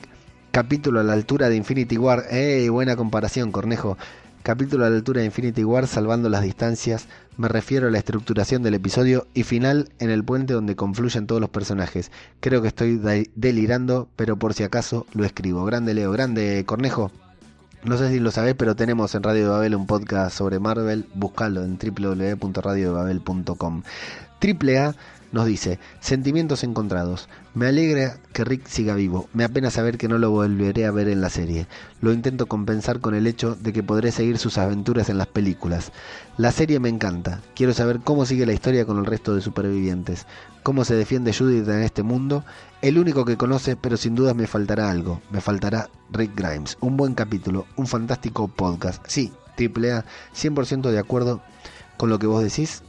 capítulo 0.51 1.01
a 1.01 1.05
la 1.05 1.13
altura 1.13 1.49
de 1.49 1.57
Infinity 1.57 1.99
War. 1.99 2.25
¡Ey! 2.31 2.69
Buena 2.69 2.97
comparación, 2.97 3.53
Cornejo. 3.53 3.97
Capítulo 4.47 4.87
a 4.87 4.91
la 4.91 4.95
altura 4.95 5.23
de 5.23 5.27
Infinity 5.27 5.65
War, 5.65 5.89
salvando 5.89 6.29
las 6.29 6.43
distancias. 6.43 7.09
Me 7.37 7.49
refiero 7.49 7.89
a 7.89 7.91
la 7.91 7.99
estructuración 7.99 8.63
del 8.63 8.75
episodio 8.75 9.27
y 9.35 9.43
final 9.43 9.89
en 9.99 10.09
el 10.09 10.23
puente 10.23 10.55
donde 10.55 10.77
confluyen 10.77 11.27
todos 11.27 11.41
los 11.41 11.51
personajes. 11.51 12.13
Creo 12.39 12.63
que 12.63 12.69
estoy 12.69 12.97
de- 12.97 13.29
delirando, 13.35 14.09
pero 14.15 14.37
por 14.37 14.55
si 14.55 14.63
acaso 14.63 15.05
lo 15.15 15.25
escribo. 15.25 15.65
Grande 15.65 15.95
Leo, 15.95 16.13
grande 16.13 16.63
Cornejo. 16.65 17.11
No 17.83 17.99
sé 17.99 18.09
si 18.09 18.21
lo 18.21 18.31
sabés, 18.31 18.55
pero 18.55 18.77
tenemos 18.77 19.17
en 19.17 19.25
Radio 19.25 19.47
de 19.47 19.51
Babel 19.51 19.75
un 19.75 19.89
podcast 19.89 20.37
sobre 20.37 20.61
Marvel. 20.61 21.07
Buscalo 21.15 21.65
en 21.65 21.77
www.radiodebabel.com. 21.77 23.83
Triple 24.39 24.79
A 24.79 24.95
nos 25.33 25.47
dice, 25.47 25.79
sentimientos 26.01 26.65
encontrados. 26.65 27.29
Me 27.55 27.67
alegra 27.67 28.19
que 28.33 28.45
Rick 28.45 28.67
siga 28.67 28.95
vivo. 28.95 29.29
Me 29.33 29.45
apena 29.45 29.71
saber 29.71 29.99
que 29.99 30.09
no 30.09 30.19
lo 30.19 30.31
volveré 30.31 30.87
a 30.87 30.91
ver 30.91 31.09
en 31.09 31.21
la 31.21 31.31
serie. 31.31 31.67
Lo 32.01 32.13
intento 32.13 32.47
compensar 32.47 33.01
con 33.01 33.15
el 33.15 33.27
hecho 33.27 33.55
de 33.55 33.73
que 33.73 33.83
podré 33.83 34.13
seguir 34.13 34.39
sus 34.39 34.59
aventuras 34.59 35.09
en 35.09 35.19
las 35.19 35.27
películas. 35.27 35.93
La 36.37 36.53
serie 36.53 36.81
me 36.81 36.89
encanta. 36.89 37.43
Quiero 37.55 37.73
saber 37.73 38.01
cómo 38.01 38.27
sigue 38.27 38.47
la 38.47 38.53
historia 38.53 38.87
con 38.87 38.99
el 38.99 39.07
resto 39.07 39.35
de 39.35 39.41
supervivientes. 39.41 40.27
Cómo 40.63 40.85
se 40.85 40.95
defiende 40.95 41.35
Judith 41.35 41.69
en 41.69 41.83
este 41.83 42.03
mundo. 42.03 42.45
El 42.83 42.99
único 42.99 43.25
que 43.25 43.37
conoce, 43.37 43.77
pero 43.77 43.97
sin 43.97 44.15
dudas 44.15 44.37
me 44.37 44.47
faltará 44.47 44.91
algo. 44.91 45.21
Me 45.31 45.41
faltará 45.41 45.89
Rick 46.11 46.33
Grimes. 46.35 46.77
Un 46.81 46.97
buen 46.97 47.15
capítulo, 47.15 47.67
un 47.77 47.87
fantástico 47.87 48.49
podcast. 48.49 49.05
Sí, 49.09 49.33
triple 49.57 49.93
A, 49.93 50.05
100% 50.35 50.91
de 50.91 50.99
acuerdo 50.99 51.43
con 51.97 52.11
lo 52.11 52.19
que 52.19 52.27
vos 52.27 52.43
decís. 52.43 52.83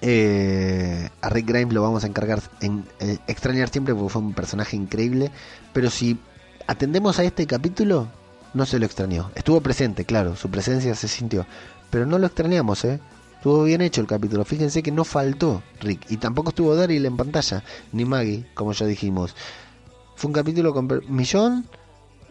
Eh, 0.00 1.08
a 1.20 1.28
Rick 1.28 1.46
Grimes 1.46 1.74
lo 1.74 1.82
vamos 1.82 2.04
a 2.04 2.06
encargar 2.06 2.40
en 2.60 2.84
eh, 3.00 3.18
extrañar 3.26 3.68
siempre 3.68 3.94
porque 3.94 4.12
fue 4.12 4.22
un 4.22 4.34
personaje 4.34 4.76
increíble. 4.76 5.30
Pero 5.72 5.90
si 5.90 6.18
atendemos 6.66 7.18
a 7.18 7.24
este 7.24 7.46
capítulo, 7.46 8.08
no 8.54 8.66
se 8.66 8.78
lo 8.78 8.86
extrañó. 8.86 9.30
Estuvo 9.34 9.60
presente, 9.60 10.04
claro, 10.04 10.36
su 10.36 10.50
presencia 10.50 10.94
se 10.94 11.08
sintió. 11.08 11.46
Pero 11.90 12.06
no 12.06 12.18
lo 12.18 12.26
extrañamos, 12.26 12.84
¿eh? 12.84 13.00
Estuvo 13.36 13.64
bien 13.64 13.80
hecho 13.80 14.00
el 14.00 14.06
capítulo. 14.06 14.44
Fíjense 14.44 14.82
que 14.82 14.90
no 14.90 15.04
faltó 15.04 15.62
Rick. 15.80 16.10
Y 16.10 16.16
tampoco 16.16 16.50
estuvo 16.50 16.74
Daryl 16.74 17.06
en 17.06 17.16
pantalla. 17.16 17.62
Ni 17.92 18.04
Maggie, 18.04 18.46
como 18.54 18.72
ya 18.72 18.84
dijimos. 18.84 19.34
Fue 20.16 20.28
un 20.28 20.34
capítulo 20.34 20.74
con 20.74 20.88
millón 21.08 21.66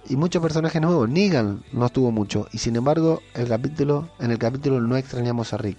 y 0.10 0.18
muchos 0.18 0.42
personajes 0.42 0.82
nuevos. 0.82 1.10
Negan 1.10 1.64
no 1.72 1.86
estuvo 1.86 2.12
mucho. 2.12 2.48
Y 2.52 2.58
sin 2.58 2.76
embargo, 2.76 3.22
el 3.34 3.48
capítulo, 3.48 4.10
en 4.20 4.32
el 4.32 4.38
capítulo 4.38 4.82
no 4.82 4.98
extrañamos 4.98 5.54
a 5.54 5.58
Rick. 5.58 5.78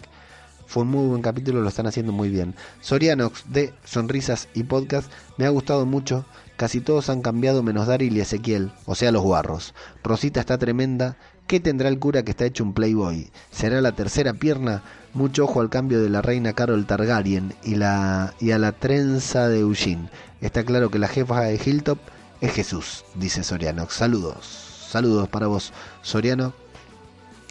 Fue 0.68 0.82
un 0.82 0.90
muy 0.90 1.06
buen 1.06 1.22
capítulo, 1.22 1.62
lo 1.62 1.68
están 1.70 1.86
haciendo 1.86 2.12
muy 2.12 2.28
bien. 2.28 2.54
Sorianox 2.82 3.44
de 3.50 3.72
Sonrisas 3.84 4.48
y 4.52 4.64
Podcast 4.64 5.10
me 5.38 5.46
ha 5.46 5.48
gustado 5.48 5.86
mucho. 5.86 6.26
Casi 6.58 6.82
todos 6.82 7.08
han 7.08 7.22
cambiado 7.22 7.62
menos 7.62 7.86
Daryl 7.86 8.14
y 8.14 8.20
Ezequiel, 8.20 8.70
o 8.84 8.94
sea, 8.94 9.10
los 9.10 9.22
guarros. 9.22 9.74
Rosita 10.04 10.40
está 10.40 10.58
tremenda. 10.58 11.16
¿Qué 11.46 11.58
tendrá 11.58 11.88
el 11.88 11.98
cura 11.98 12.22
que 12.22 12.32
está 12.32 12.44
hecho 12.44 12.64
un 12.64 12.74
playboy? 12.74 13.30
¿Será 13.50 13.80
la 13.80 13.92
tercera 13.92 14.34
pierna? 14.34 14.82
Mucho 15.14 15.44
ojo 15.44 15.62
al 15.62 15.70
cambio 15.70 16.02
de 16.02 16.10
la 16.10 16.20
reina 16.20 16.52
Carol 16.52 16.84
Targaryen 16.84 17.54
y, 17.64 17.76
la, 17.76 18.34
y 18.38 18.50
a 18.50 18.58
la 18.58 18.72
trenza 18.72 19.48
de 19.48 19.60
Eugene. 19.60 20.10
Está 20.42 20.64
claro 20.64 20.90
que 20.90 20.98
la 20.98 21.08
jefa 21.08 21.40
de 21.40 21.58
Hilltop 21.64 21.98
es 22.42 22.52
Jesús, 22.52 23.06
dice 23.14 23.42
Soriano. 23.42 23.88
Saludos, 23.88 24.44
saludos 24.90 25.30
para 25.30 25.46
vos, 25.46 25.72
Soriano. 26.02 26.52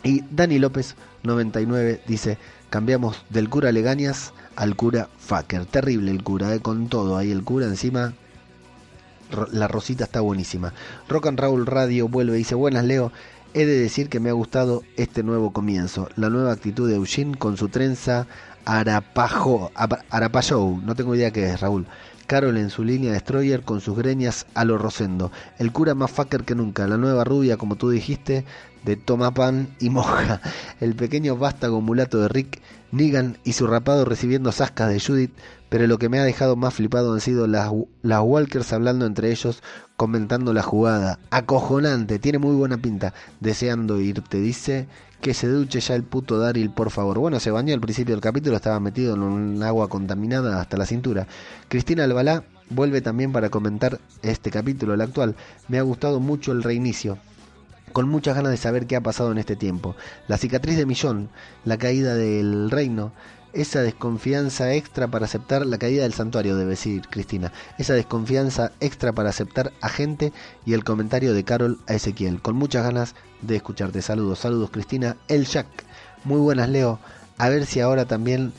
Y 0.03 0.23
Dani 0.29 0.59
López, 0.59 0.95
99, 1.23 2.01
dice, 2.05 2.37
cambiamos 2.69 3.23
del 3.29 3.49
cura 3.49 3.71
Legañas 3.71 4.33
al 4.55 4.75
cura 4.75 5.09
Facker. 5.17 5.65
Terrible 5.65 6.11
el 6.11 6.23
cura, 6.23 6.53
eh, 6.53 6.59
con 6.59 6.89
todo 6.89 7.17
ahí 7.17 7.31
el 7.31 7.43
cura 7.43 7.67
encima. 7.67 8.13
La 9.51 9.67
rosita 9.67 10.05
está 10.05 10.21
buenísima. 10.21 10.73
Rock 11.09 11.27
and 11.27 11.39
Radio 11.67 12.07
vuelve 12.07 12.35
y 12.35 12.39
dice, 12.39 12.55
buenas 12.55 12.85
Leo, 12.85 13.11
he 13.53 13.65
de 13.65 13.79
decir 13.79 14.07
que 14.09 14.19
me 14.19 14.29
ha 14.29 14.33
gustado 14.33 14.83
este 14.95 15.23
nuevo 15.23 15.51
comienzo. 15.51 16.09
La 16.15 16.29
nueva 16.29 16.53
actitud 16.53 16.87
de 16.87 16.95
Eugene 16.95 17.37
con 17.37 17.57
su 17.57 17.67
trenza 17.69 18.27
Arapajo, 18.65 19.71
no 20.83 20.95
tengo 20.95 21.15
idea 21.15 21.31
qué 21.31 21.45
es 21.45 21.59
Raúl. 21.59 21.87
Carol 22.27 22.57
en 22.57 22.69
su 22.69 22.83
línea 22.83 23.13
destroyer 23.13 23.63
con 23.63 23.79
sus 23.79 23.97
greñas 23.97 24.45
a 24.53 24.65
lo 24.65 24.77
Rosendo. 24.77 25.31
El 25.59 25.71
cura 25.71 25.95
más 25.95 26.11
fucker 26.11 26.43
que 26.43 26.55
nunca. 26.55 26.85
La 26.85 26.97
nueva 26.97 27.23
rubia, 27.23 27.55
como 27.55 27.77
tú 27.77 27.89
dijiste, 27.89 28.43
de 28.83 28.95
toma 28.95 29.33
pan 29.33 29.75
y 29.79 29.89
moja. 29.91 30.41
El 30.79 30.95
pequeño 30.95 31.37
vástago 31.37 31.81
mulato 31.81 32.19
de 32.19 32.27
Rick 32.27 32.61
Negan 32.91 33.37
y 33.43 33.53
su 33.53 33.67
rapado 33.67 34.05
recibiendo 34.05 34.51
sascas 34.51 34.89
de 34.89 34.99
Judith. 34.99 35.33
Pero 35.69 35.85
lo 35.87 35.97
que 35.97 36.07
me 36.07 36.19
ha 36.19 36.23
dejado 36.23 36.55
más 36.55 36.75
flipado 36.75 37.13
han 37.13 37.19
sido 37.19 37.45
las, 37.45 37.71
las 38.01 38.21
Walkers 38.21 38.71
hablando 38.71 39.05
entre 39.05 39.31
ellos, 39.31 39.61
comentando 39.97 40.53
la 40.53 40.63
jugada. 40.63 41.19
Acojonante, 41.29 42.19
tiene 42.19 42.37
muy 42.37 42.55
buena 42.55 42.77
pinta. 42.77 43.13
Deseando 43.41 43.99
irte, 43.99 44.39
dice 44.39 44.87
que 45.19 45.33
se 45.33 45.47
duche 45.47 45.79
ya 45.79 45.95
el 45.95 46.03
puto 46.03 46.39
Daryl, 46.39 46.69
por 46.69 46.89
favor. 46.91 47.19
Bueno, 47.19 47.39
se 47.39 47.51
bañó 47.51 47.73
al 47.73 47.81
principio 47.81 48.15
del 48.15 48.21
capítulo, 48.21 48.55
estaba 48.55 48.79
metido 48.79 49.15
en 49.15 49.23
un 49.23 49.63
agua 49.63 49.89
contaminada 49.89 50.61
hasta 50.61 50.77
la 50.77 50.85
cintura. 50.85 51.27
Cristina 51.67 52.05
Albalá 52.05 52.43
vuelve 52.69 53.01
también 53.01 53.31
para 53.31 53.49
comentar 53.49 53.99
este 54.21 54.51
capítulo, 54.51 54.93
el 54.93 55.01
actual. 55.01 55.35
Me 55.67 55.79
ha 55.79 55.81
gustado 55.81 56.19
mucho 56.19 56.51
el 56.51 56.63
reinicio. 56.63 57.17
Con 57.93 58.09
muchas 58.09 58.35
ganas 58.35 58.51
de 58.51 58.57
saber 58.57 58.85
qué 58.85 58.95
ha 58.95 59.01
pasado 59.01 59.31
en 59.31 59.37
este 59.37 59.55
tiempo. 59.55 59.95
La 60.27 60.37
cicatriz 60.37 60.77
de 60.77 60.85
Millón, 60.85 61.29
la 61.65 61.77
caída 61.77 62.15
del 62.15 62.69
reino, 62.69 63.11
esa 63.53 63.81
desconfianza 63.81 64.73
extra 64.73 65.07
para 65.07 65.25
aceptar 65.25 65.65
la 65.65 65.77
caída 65.77 66.03
del 66.03 66.13
santuario, 66.13 66.55
debe 66.55 66.71
decir 66.71 67.07
Cristina. 67.09 67.51
Esa 67.77 67.93
desconfianza 67.93 68.71
extra 68.79 69.13
para 69.13 69.29
aceptar 69.29 69.71
a 69.81 69.89
gente 69.89 70.31
y 70.65 70.73
el 70.73 70.83
comentario 70.83 71.33
de 71.33 71.43
Carol 71.43 71.79
a 71.87 71.95
Ezequiel. 71.95 72.41
Con 72.41 72.55
muchas 72.55 72.83
ganas 72.83 73.15
de 73.41 73.55
escucharte. 73.55 74.01
Saludos, 74.01 74.39
saludos 74.39 74.69
Cristina. 74.69 75.15
El 75.27 75.45
Jack. 75.45 75.67
Muy 76.23 76.39
buenas 76.39 76.69
Leo. 76.69 76.99
A 77.37 77.49
ver 77.49 77.65
si 77.65 77.79
ahora 77.79 78.05
también 78.05 78.53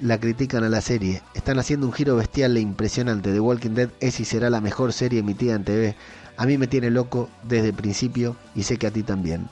la 0.00 0.18
critican 0.18 0.64
a 0.64 0.68
la 0.68 0.80
serie. 0.80 1.22
Están 1.34 1.58
haciendo 1.58 1.86
un 1.86 1.92
giro 1.92 2.16
bestial 2.16 2.56
e 2.56 2.60
impresionante. 2.60 3.32
The 3.32 3.40
Walking 3.40 3.74
Dead 3.74 3.90
es 4.00 4.18
y 4.20 4.24
será 4.24 4.50
la 4.50 4.60
mejor 4.60 4.92
serie 4.92 5.20
emitida 5.20 5.54
en 5.54 5.64
TV. 5.64 5.96
A 6.40 6.46
mí 6.46 6.56
me 6.56 6.68
tiene 6.68 6.88
loco 6.88 7.28
desde 7.42 7.68
el 7.68 7.74
principio 7.74 8.34
y 8.54 8.62
sé 8.62 8.78
que 8.78 8.86
a 8.86 8.90
ti 8.90 9.02
también. 9.02 9.46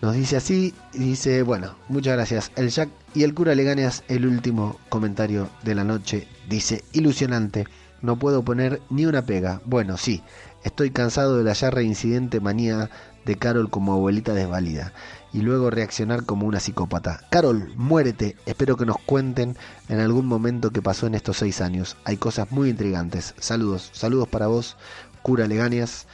Nos 0.00 0.14
dice 0.14 0.38
así 0.38 0.72
y 0.94 0.98
dice, 1.00 1.42
bueno, 1.42 1.74
muchas 1.90 2.14
gracias. 2.14 2.50
El 2.56 2.70
Jack 2.70 2.88
y 3.14 3.24
el 3.24 3.34
cura 3.34 3.54
Leganeas, 3.54 4.02
el 4.08 4.24
último 4.24 4.78
comentario 4.88 5.50
de 5.62 5.74
la 5.74 5.84
noche, 5.84 6.26
dice, 6.48 6.82
ilusionante, 6.94 7.66
no 8.00 8.18
puedo 8.18 8.42
poner 8.42 8.80
ni 8.88 9.04
una 9.04 9.26
pega. 9.26 9.60
Bueno, 9.66 9.98
sí, 9.98 10.22
estoy 10.64 10.92
cansado 10.92 11.36
de 11.36 11.44
la 11.44 11.52
ya 11.52 11.70
reincidente 11.70 12.40
manía 12.40 12.88
de 13.26 13.36
Carol 13.36 13.68
como 13.68 13.92
abuelita 13.92 14.32
desvalida 14.32 14.94
y 15.30 15.42
luego 15.42 15.68
reaccionar 15.68 16.24
como 16.24 16.46
una 16.46 16.58
psicópata. 16.58 17.20
Carol, 17.28 17.70
muérete. 17.76 18.36
Espero 18.46 18.78
que 18.78 18.86
nos 18.86 18.96
cuenten 18.96 19.58
en 19.90 20.00
algún 20.00 20.24
momento 20.24 20.70
qué 20.70 20.80
pasó 20.80 21.06
en 21.06 21.14
estos 21.14 21.36
seis 21.36 21.60
años. 21.60 21.98
Hay 22.04 22.16
cosas 22.16 22.50
muy 22.50 22.70
intrigantes. 22.70 23.34
Saludos, 23.38 23.90
saludos 23.92 24.26
para 24.28 24.46
vos, 24.46 24.78
cura 25.22 25.46
Leganias. 25.46 26.06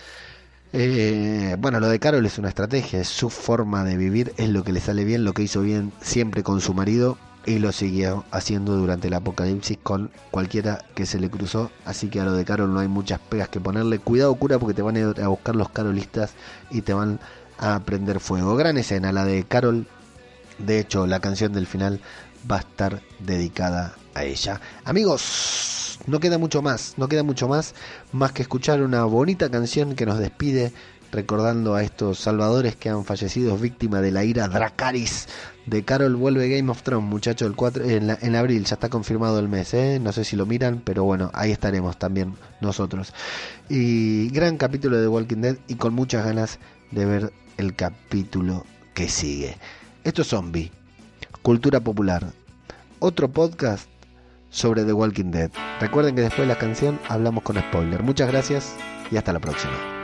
Eh, 0.72 1.56
bueno, 1.58 1.80
lo 1.80 1.88
de 1.88 1.98
Carol 1.98 2.24
es 2.26 2.38
una 2.38 2.50
estrategia, 2.50 3.00
es 3.00 3.08
su 3.08 3.30
forma 3.30 3.84
de 3.84 3.96
vivir, 3.96 4.34
es 4.36 4.50
lo 4.50 4.64
que 4.64 4.72
le 4.72 4.80
sale 4.80 5.04
bien, 5.04 5.24
lo 5.24 5.32
que 5.32 5.42
hizo 5.42 5.62
bien 5.62 5.92
siempre 6.02 6.42
con 6.42 6.60
su 6.60 6.74
marido 6.74 7.16
y 7.46 7.58
lo 7.58 7.72
siguió 7.72 8.26
haciendo 8.30 8.76
durante 8.76 9.08
el 9.08 9.14
apocalipsis 9.14 9.78
con 9.82 10.10
cualquiera 10.30 10.84
que 10.94 11.06
se 11.06 11.18
le 11.18 11.30
cruzó. 11.30 11.70
Así 11.86 12.08
que 12.08 12.20
a 12.20 12.24
lo 12.24 12.34
de 12.34 12.44
Carol 12.44 12.72
no 12.72 12.80
hay 12.80 12.88
muchas 12.88 13.18
pegas 13.20 13.48
que 13.48 13.60
ponerle. 13.60 13.98
Cuidado, 13.98 14.34
cura, 14.34 14.58
porque 14.58 14.74
te 14.74 14.82
van 14.82 14.96
a 14.96 15.00
ir 15.00 15.22
a 15.22 15.28
buscar 15.28 15.56
los 15.56 15.70
carolistas 15.70 16.32
y 16.70 16.82
te 16.82 16.92
van 16.92 17.18
a 17.58 17.80
prender 17.80 18.20
fuego. 18.20 18.54
Gran 18.54 18.76
escena, 18.76 19.12
la 19.12 19.24
de 19.24 19.44
Carol. 19.44 19.86
De 20.58 20.78
hecho, 20.78 21.06
la 21.06 21.20
canción 21.20 21.54
del 21.54 21.66
final 21.66 22.00
va 22.50 22.56
a 22.56 22.60
estar 22.60 23.00
dedicada 23.20 23.94
a 24.14 24.24
ella. 24.24 24.60
Amigos, 24.84 25.87
no 26.08 26.20
queda 26.20 26.38
mucho 26.38 26.62
más, 26.62 26.94
no 26.96 27.08
queda 27.08 27.22
mucho 27.22 27.48
más, 27.48 27.74
más 28.12 28.32
que 28.32 28.42
escuchar 28.42 28.82
una 28.82 29.04
bonita 29.04 29.50
canción 29.50 29.94
que 29.94 30.06
nos 30.06 30.18
despide 30.18 30.72
recordando 31.12 31.74
a 31.74 31.82
estos 31.82 32.18
salvadores 32.18 32.76
que 32.76 32.88
han 32.90 33.04
fallecido 33.04 33.56
víctima 33.56 34.00
de 34.00 34.10
la 34.10 34.24
ira 34.24 34.48
Dracaris 34.48 35.26
de 35.66 35.84
Carol 35.84 36.16
vuelve 36.16 36.48
Game 36.48 36.70
of 36.70 36.82
Thrones, 36.82 37.08
muchachos, 37.08 37.46
el 37.46 37.54
4, 37.54 37.84
en, 37.84 38.36
abril, 38.36 38.64
ya 38.64 38.74
está 38.74 38.88
confirmado 38.88 39.38
el 39.38 39.48
mes, 39.48 39.74
¿eh? 39.74 39.98
no 40.00 40.12
sé 40.12 40.24
si 40.24 40.34
lo 40.34 40.46
miran, 40.46 40.80
pero 40.82 41.04
bueno, 41.04 41.30
ahí 41.34 41.50
estaremos 41.50 41.98
también 41.98 42.34
nosotros. 42.60 43.12
Y 43.68 44.30
gran 44.30 44.56
capítulo 44.56 44.98
de 44.98 45.08
Walking 45.08 45.42
Dead 45.42 45.56
y 45.66 45.74
con 45.74 45.94
muchas 45.94 46.24
ganas 46.24 46.58
de 46.90 47.04
ver 47.04 47.32
el 47.58 47.74
capítulo 47.74 48.64
que 48.94 49.08
sigue. 49.08 49.56
Esto 50.04 50.22
es 50.22 50.28
Zombie, 50.28 50.72
Cultura 51.42 51.80
Popular, 51.80 52.32
otro 52.98 53.30
podcast 53.30 53.88
sobre 54.50 54.84
The 54.84 54.92
Walking 54.92 55.30
Dead. 55.30 55.50
Recuerden 55.80 56.14
que 56.14 56.22
después 56.22 56.48
de 56.48 56.54
la 56.54 56.58
canción 56.58 56.98
hablamos 57.08 57.42
con 57.42 57.56
spoiler. 57.56 58.02
Muchas 58.02 58.28
gracias 58.28 58.74
y 59.10 59.16
hasta 59.16 59.32
la 59.32 59.40
próxima. 59.40 59.97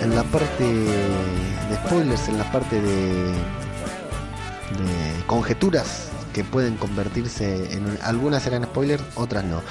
En 0.00 0.14
la 0.14 0.24
parte 0.24 0.64
de 0.64 1.76
spoilers, 1.86 2.28
en 2.28 2.38
la 2.38 2.50
parte 2.50 2.80
de, 2.80 3.32
conjeturas 5.26 6.08
que 6.32 6.44
pueden 6.44 6.76
convertirse 6.76 7.72
en... 7.72 7.98
Algunas 8.02 8.42
serán 8.42 8.64
spoilers, 8.64 9.02
otras 9.14 9.44
no. 9.44 9.62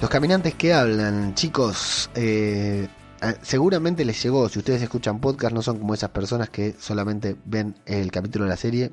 Los 0.00 0.10
caminantes 0.10 0.54
que 0.54 0.74
hablan, 0.74 1.34
chicos, 1.34 2.10
eh, 2.14 2.88
seguramente 3.42 4.04
les 4.04 4.22
llegó, 4.22 4.48
si 4.48 4.58
ustedes 4.58 4.82
escuchan 4.82 5.20
podcast, 5.20 5.54
no 5.54 5.62
son 5.62 5.78
como 5.78 5.94
esas 5.94 6.10
personas 6.10 6.50
que 6.50 6.74
solamente 6.78 7.36
ven 7.44 7.76
el 7.86 8.10
capítulo 8.10 8.44
de 8.44 8.50
la 8.50 8.56
serie 8.56 8.92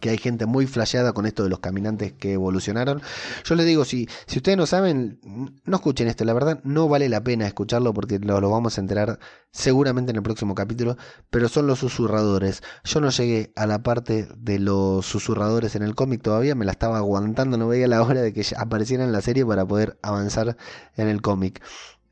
que 0.00 0.10
hay 0.10 0.18
gente 0.18 0.46
muy 0.46 0.66
flasheada 0.66 1.12
con 1.12 1.26
esto 1.26 1.42
de 1.42 1.50
los 1.50 1.60
caminantes 1.60 2.12
que 2.12 2.32
evolucionaron. 2.34 3.02
Yo 3.44 3.54
les 3.54 3.66
digo, 3.66 3.84
si, 3.84 4.08
si 4.26 4.38
ustedes 4.38 4.58
no 4.58 4.66
saben, 4.66 5.20
no 5.64 5.76
escuchen 5.76 6.08
esto, 6.08 6.24
la 6.24 6.32
verdad 6.32 6.60
no 6.64 6.88
vale 6.88 7.08
la 7.08 7.22
pena 7.22 7.46
escucharlo 7.46 7.92
porque 7.94 8.18
lo, 8.18 8.40
lo 8.40 8.50
vamos 8.50 8.78
a 8.78 8.80
enterar 8.80 9.18
seguramente 9.50 10.10
en 10.10 10.16
el 10.16 10.22
próximo 10.22 10.54
capítulo, 10.54 10.96
pero 11.30 11.48
son 11.48 11.66
los 11.66 11.78
susurradores. 11.78 12.62
Yo 12.84 13.00
no 13.00 13.10
llegué 13.10 13.52
a 13.56 13.66
la 13.66 13.82
parte 13.82 14.28
de 14.36 14.58
los 14.58 15.06
susurradores 15.06 15.76
en 15.76 15.82
el 15.82 15.94
cómic 15.94 16.22
todavía, 16.22 16.54
me 16.54 16.64
la 16.64 16.72
estaba 16.72 16.98
aguantando, 16.98 17.56
no 17.56 17.68
veía 17.68 17.88
la 17.88 18.02
hora 18.02 18.22
de 18.22 18.32
que 18.32 18.44
aparecieran 18.56 19.06
en 19.06 19.12
la 19.12 19.22
serie 19.22 19.46
para 19.46 19.66
poder 19.66 19.98
avanzar 20.02 20.56
en 20.96 21.08
el 21.08 21.22
cómic. 21.22 21.62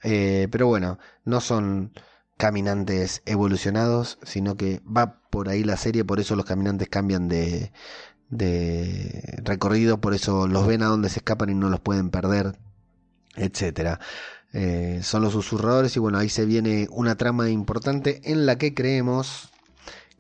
Eh, 0.03 0.49
pero 0.51 0.67
bueno, 0.67 0.99
no 1.25 1.41
son 1.41 1.93
caminantes 2.37 3.23
evolucionados, 3.27 4.19
sino 4.23 4.57
que 4.57 4.81
va 4.85 5.23
por 5.35 5.49
ahí 5.49 5.65
la 5.65 5.77
serie, 5.77 6.05
por 6.05 6.21
eso 6.21 6.37
los 6.37 6.45
caminantes 6.45 6.89
cambian 6.89 7.27
de, 7.27 7.73
de 8.31 9.41
recorrido, 9.43 10.01
por 10.01 10.15
eso 10.15 10.47
los 10.47 10.65
ven 10.65 10.85
a 10.85 10.87
donde 10.87 11.09
se 11.09 11.19
escapan 11.19 11.51
y 11.51 11.55
no 11.55 11.71
los 11.71 11.81
pueden 11.81 12.09
perder, 12.11 12.57
etcétera. 13.35 13.99
Eh, 14.53 15.01
son 15.03 15.23
los 15.23 15.33
susurradores 15.33 15.97
y 15.97 15.99
bueno, 15.99 16.19
ahí 16.19 16.29
se 16.29 16.45
viene 16.45 16.87
una 16.93 17.17
trama 17.17 17.51
importante 17.51 18.21
en 18.23 18.47
la 18.47 18.59
que 18.59 18.75
creemos 18.75 19.51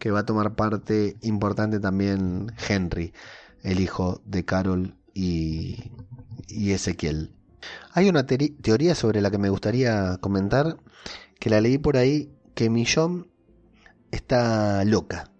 que 0.00 0.10
va 0.10 0.20
a 0.20 0.26
tomar 0.26 0.56
parte 0.56 1.16
importante 1.22 1.78
también 1.78 2.52
Henry, 2.68 3.12
el 3.62 3.78
hijo 3.78 4.20
de 4.24 4.44
Carol 4.44 4.96
y, 5.14 5.92
y 6.48 6.72
Ezequiel. 6.72 7.30
Hay 7.92 8.08
una 8.08 8.26
teoría 8.26 8.96
sobre 8.96 9.20
la 9.20 9.30
que 9.30 9.38
me 9.38 9.48
gustaría 9.48 10.16
comentar 10.16 10.76
que 11.38 11.50
la 11.50 11.60
leí 11.60 11.78
por 11.78 11.98
ahí, 11.98 12.32
que 12.56 12.68
Millón 12.68 13.28
está 14.14 14.84
loca, 14.84 15.30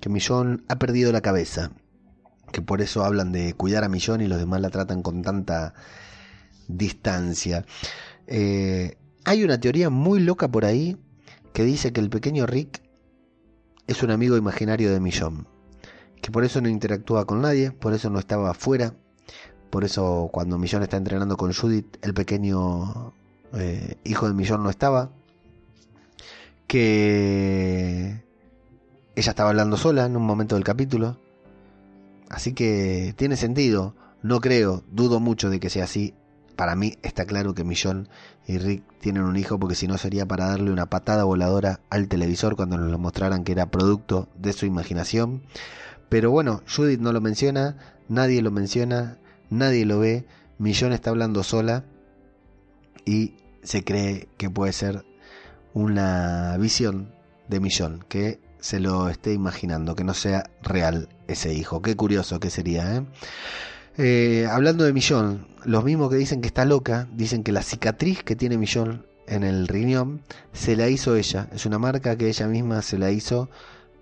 que 0.00 0.08
Millón 0.08 0.64
ha 0.68 0.78
perdido 0.78 1.12
la 1.12 1.20
cabeza, 1.20 1.72
que 2.52 2.62
por 2.62 2.80
eso 2.80 3.04
hablan 3.04 3.32
de 3.32 3.54
cuidar 3.54 3.84
a 3.84 3.88
Millón 3.88 4.20
y 4.20 4.26
los 4.26 4.38
demás 4.38 4.60
la 4.60 4.70
tratan 4.70 5.02
con 5.02 5.22
tanta 5.22 5.74
distancia. 6.68 7.64
Eh, 8.26 8.98
hay 9.24 9.44
una 9.44 9.60
teoría 9.60 9.90
muy 9.90 10.20
loca 10.20 10.50
por 10.50 10.64
ahí 10.64 10.96
que 11.52 11.64
dice 11.64 11.92
que 11.92 12.00
el 12.00 12.10
pequeño 12.10 12.46
Rick 12.46 12.82
es 13.86 14.02
un 14.02 14.10
amigo 14.10 14.36
imaginario 14.36 14.92
de 14.92 15.00
Millón, 15.00 15.48
que 16.22 16.30
por 16.30 16.44
eso 16.44 16.60
no 16.60 16.68
interactúa 16.68 17.26
con 17.26 17.40
nadie, 17.40 17.72
por 17.72 17.92
eso 17.92 18.10
no 18.10 18.18
estaba 18.18 18.50
afuera, 18.50 18.94
por 19.70 19.84
eso 19.84 20.30
cuando 20.32 20.58
Millón 20.58 20.82
está 20.82 20.96
entrenando 20.96 21.36
con 21.36 21.52
Judith, 21.52 21.96
el 22.02 22.14
pequeño 22.14 23.14
eh, 23.52 23.96
hijo 24.04 24.28
de 24.28 24.34
Millón 24.34 24.62
no 24.62 24.70
estaba, 24.70 25.12
que 26.70 28.22
ella 29.16 29.30
estaba 29.30 29.48
hablando 29.48 29.76
sola 29.76 30.06
en 30.06 30.16
un 30.16 30.22
momento 30.22 30.54
del 30.54 30.62
capítulo. 30.62 31.18
Así 32.28 32.52
que 32.52 33.12
tiene 33.16 33.36
sentido. 33.36 33.96
No 34.22 34.40
creo, 34.40 34.84
dudo 34.88 35.18
mucho 35.18 35.50
de 35.50 35.58
que 35.58 35.68
sea 35.68 35.82
así. 35.82 36.14
Para 36.54 36.76
mí 36.76 36.96
está 37.02 37.24
claro 37.24 37.54
que 37.54 37.64
Millón 37.64 38.08
y 38.46 38.58
Rick 38.58 38.84
tienen 39.00 39.24
un 39.24 39.36
hijo 39.36 39.58
porque 39.58 39.74
si 39.74 39.88
no 39.88 39.98
sería 39.98 40.26
para 40.26 40.46
darle 40.46 40.70
una 40.70 40.86
patada 40.86 41.24
voladora 41.24 41.80
al 41.90 42.06
televisor 42.06 42.54
cuando 42.54 42.78
nos 42.78 42.88
lo 42.88 42.98
mostraran 42.98 43.42
que 43.42 43.50
era 43.50 43.72
producto 43.72 44.28
de 44.38 44.52
su 44.52 44.64
imaginación. 44.64 45.42
Pero 46.08 46.30
bueno, 46.30 46.62
Judith 46.72 47.00
no 47.00 47.12
lo 47.12 47.20
menciona, 47.20 47.78
nadie 48.08 48.42
lo 48.42 48.52
menciona, 48.52 49.18
nadie 49.48 49.86
lo 49.86 49.98
ve. 49.98 50.24
Millón 50.58 50.92
está 50.92 51.10
hablando 51.10 51.42
sola 51.42 51.84
y 53.04 53.34
se 53.64 53.82
cree 53.82 54.28
que 54.36 54.50
puede 54.50 54.72
ser 54.72 55.09
una 55.74 56.56
visión 56.58 57.12
de 57.48 57.60
Millón, 57.60 58.04
que 58.08 58.40
se 58.60 58.80
lo 58.80 59.08
esté 59.08 59.32
imaginando, 59.32 59.94
que 59.94 60.04
no 60.04 60.14
sea 60.14 60.50
real 60.62 61.08
ese 61.28 61.52
hijo. 61.54 61.82
Qué 61.82 61.96
curioso 61.96 62.40
que 62.40 62.50
sería, 62.50 62.96
¿eh? 62.96 63.06
¿eh? 63.98 64.46
hablando 64.50 64.84
de 64.84 64.92
Millón, 64.92 65.48
los 65.64 65.84
mismos 65.84 66.10
que 66.10 66.16
dicen 66.16 66.40
que 66.40 66.48
está 66.48 66.64
loca, 66.64 67.08
dicen 67.12 67.42
que 67.42 67.52
la 67.52 67.62
cicatriz 67.62 68.22
que 68.22 68.36
tiene 68.36 68.58
Millón 68.58 69.06
en 69.26 69.44
el 69.44 69.68
riñón 69.68 70.22
se 70.52 70.76
la 70.76 70.88
hizo 70.88 71.16
ella. 71.16 71.48
Es 71.52 71.66
una 71.66 71.78
marca 71.78 72.16
que 72.16 72.28
ella 72.28 72.46
misma 72.46 72.82
se 72.82 72.98
la 72.98 73.10
hizo 73.10 73.48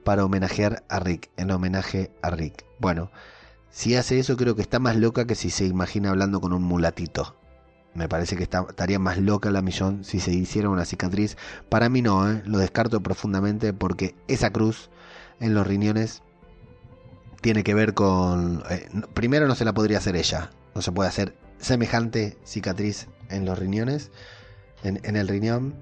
para 0.04 0.24
homenajear 0.24 0.84
a 0.88 1.00
Rick, 1.00 1.30
en 1.36 1.50
homenaje 1.50 2.10
a 2.22 2.30
Rick. 2.30 2.64
Bueno, 2.78 3.10
si 3.70 3.94
hace 3.94 4.18
eso 4.18 4.36
creo 4.36 4.56
que 4.56 4.62
está 4.62 4.78
más 4.78 4.96
loca 4.96 5.26
que 5.26 5.34
si 5.34 5.50
se 5.50 5.66
imagina 5.66 6.10
hablando 6.10 6.40
con 6.40 6.52
un 6.52 6.62
mulatito. 6.62 7.37
Me 7.94 8.08
parece 8.08 8.36
que 8.36 8.44
estaría 8.44 8.98
más 8.98 9.18
loca 9.18 9.50
la 9.50 9.62
millón 9.62 10.04
si 10.04 10.20
se 10.20 10.32
hiciera 10.32 10.68
una 10.68 10.84
cicatriz. 10.84 11.36
Para 11.68 11.88
mí 11.88 12.02
no, 12.02 12.30
¿eh? 12.30 12.42
lo 12.44 12.58
descarto 12.58 13.00
profundamente 13.02 13.72
porque 13.72 14.14
esa 14.28 14.50
cruz 14.50 14.90
en 15.40 15.54
los 15.54 15.66
riñones 15.66 16.22
tiene 17.40 17.64
que 17.64 17.74
ver 17.74 17.94
con... 17.94 18.62
Eh, 18.70 18.88
primero 19.14 19.46
no 19.46 19.54
se 19.54 19.64
la 19.64 19.72
podría 19.72 19.98
hacer 19.98 20.16
ella, 20.16 20.50
no 20.74 20.82
se 20.82 20.92
puede 20.92 21.08
hacer 21.08 21.34
semejante 21.58 22.36
cicatriz 22.44 23.08
en 23.30 23.44
los 23.44 23.58
riñones, 23.58 24.10
en, 24.82 25.16
el 25.16 25.28
riñón. 25.28 25.74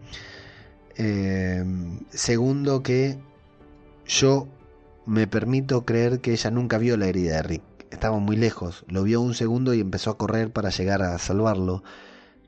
Eh, 0.97 1.65
segundo 2.11 2.83
que 2.83 3.19
yo 4.07 4.49
me 5.05 5.27
permito 5.27 5.85
creer 5.85 6.21
que 6.21 6.33
ella 6.33 6.51
nunca 6.51 6.79
vio 6.79 6.97
la 6.97 7.07
herida 7.07 7.37
de 7.37 7.43
Rick 7.43 7.76
estaba 7.91 8.19
muy 8.19 8.37
lejos, 8.37 8.85
lo 8.89 9.03
vio 9.03 9.21
un 9.21 9.35
segundo 9.35 9.75
y 9.75 9.81
empezó 9.81 10.11
a 10.11 10.19
correr 10.19 10.53
para 10.53 10.71
llegar 10.71 11.03
a 11.03 11.19
salvarlo. 11.19 11.83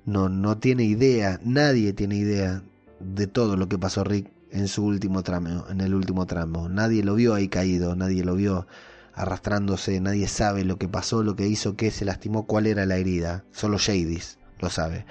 No, 0.04 0.28
no 0.28 0.58
tiene 0.58 0.84
idea, 0.84 1.40
nadie 1.44 1.92
tiene 1.92 2.16
idea 2.16 2.62
de 3.00 3.26
todo 3.26 3.56
lo 3.56 3.68
que 3.68 3.78
pasó 3.78 4.04
Rick 4.04 4.30
en 4.50 4.68
su 4.68 4.84
último 4.84 5.22
tramo, 5.22 5.64
en 5.68 5.80
el 5.80 5.94
último 5.94 6.26
tramo. 6.26 6.68
Nadie 6.68 7.04
lo 7.04 7.14
vio 7.14 7.34
ahí 7.34 7.48
caído, 7.48 7.94
nadie 7.94 8.24
lo 8.24 8.34
vio 8.34 8.66
arrastrándose, 9.14 10.00
nadie 10.00 10.28
sabe 10.28 10.64
lo 10.64 10.78
que 10.78 10.88
pasó, 10.88 11.22
lo 11.22 11.36
que 11.36 11.46
hizo, 11.46 11.76
qué 11.76 11.90
se 11.90 12.04
lastimó, 12.04 12.46
cuál 12.46 12.66
era 12.66 12.86
la 12.86 12.96
herida. 12.96 13.44
Solo 13.52 13.78
Jadis 13.78 14.38
lo 14.60 14.70
sabe. 14.70 15.06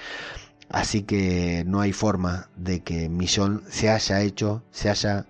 Así 0.70 1.04
que 1.04 1.64
no 1.66 1.82
hay 1.82 1.94
forma 1.94 2.50
de 2.56 2.82
que 2.82 3.10
Millón 3.10 3.64
se 3.70 3.90
haya 3.90 4.22
hecho, 4.22 4.64
se 4.72 4.90
haya 4.90 5.26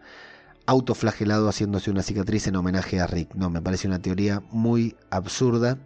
autoflagelado 0.68 1.48
haciéndose 1.50 1.90
una 1.90 2.04
cicatriz 2.04 2.46
en 2.48 2.58
homenaje 2.58 3.00
a 3.00 3.08
Rick. 3.08 3.34
No, 3.34 3.50
me 3.50 3.62
parece 3.62 3.88
una 3.88 4.02
teoría 4.02 4.44
muy 4.52 4.96
absurda. 5.10 5.80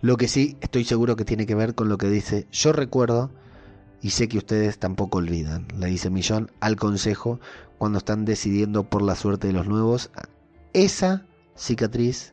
Lo 0.00 0.16
que 0.16 0.28
sí 0.28 0.56
estoy 0.60 0.84
seguro 0.84 1.14
que 1.14 1.24
tiene 1.24 1.46
que 1.46 1.54
ver 1.54 1.74
con 1.74 1.88
lo 1.88 1.98
que 1.98 2.08
dice 2.08 2.46
yo 2.50 2.72
recuerdo 2.72 3.30
y 4.00 4.10
sé 4.10 4.28
que 4.28 4.38
ustedes 4.38 4.78
tampoco 4.78 5.18
olvidan, 5.18 5.66
le 5.78 5.86
dice 5.86 6.10
Millón 6.10 6.50
al 6.60 6.76
consejo 6.76 7.38
cuando 7.78 7.98
están 7.98 8.24
decidiendo 8.24 8.88
por 8.88 9.02
la 9.02 9.14
suerte 9.14 9.48
de 9.48 9.52
los 9.52 9.66
nuevos. 9.66 10.10
Esa 10.72 11.26
cicatriz, 11.56 12.32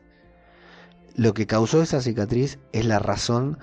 lo 1.14 1.34
que 1.34 1.46
causó 1.46 1.82
esa 1.82 2.00
cicatriz 2.00 2.58
es 2.72 2.86
la 2.86 2.98
razón 2.98 3.58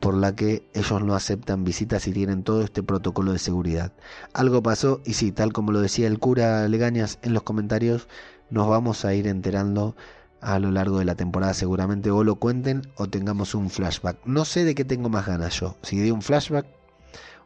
por 0.00 0.14
la 0.14 0.34
que 0.34 0.68
ellos 0.74 1.02
no 1.02 1.14
aceptan 1.14 1.64
visitas 1.64 2.06
y 2.08 2.12
tienen 2.12 2.42
todo 2.42 2.62
este 2.62 2.82
protocolo 2.82 3.32
de 3.32 3.38
seguridad. 3.38 3.92
Algo 4.32 4.62
pasó 4.62 5.00
y 5.04 5.12
sí, 5.12 5.30
tal 5.30 5.52
como 5.52 5.72
lo 5.72 5.80
decía 5.80 6.06
el 6.06 6.18
cura 6.18 6.66
Legañas 6.68 7.18
en 7.22 7.34
los 7.34 7.42
comentarios, 7.42 8.08
nos 8.48 8.68
vamos 8.68 9.04
a 9.04 9.14
ir 9.14 9.26
enterando 9.26 9.94
a 10.40 10.58
lo 10.58 10.70
largo 10.70 10.98
de 10.98 11.04
la 11.04 11.14
temporada 11.14 11.52
seguramente 11.52 12.10
o 12.10 12.24
lo 12.24 12.36
cuenten 12.36 12.82
o 12.96 13.08
tengamos 13.08 13.54
un 13.54 13.70
flashback. 13.70 14.18
No 14.24 14.44
sé 14.44 14.64
de 14.64 14.74
qué 14.74 14.84
tengo 14.84 15.10
más 15.10 15.26
ganas 15.26 15.60
yo, 15.60 15.76
si 15.82 15.98
de 15.98 16.12
un 16.12 16.22
flashback 16.22 16.66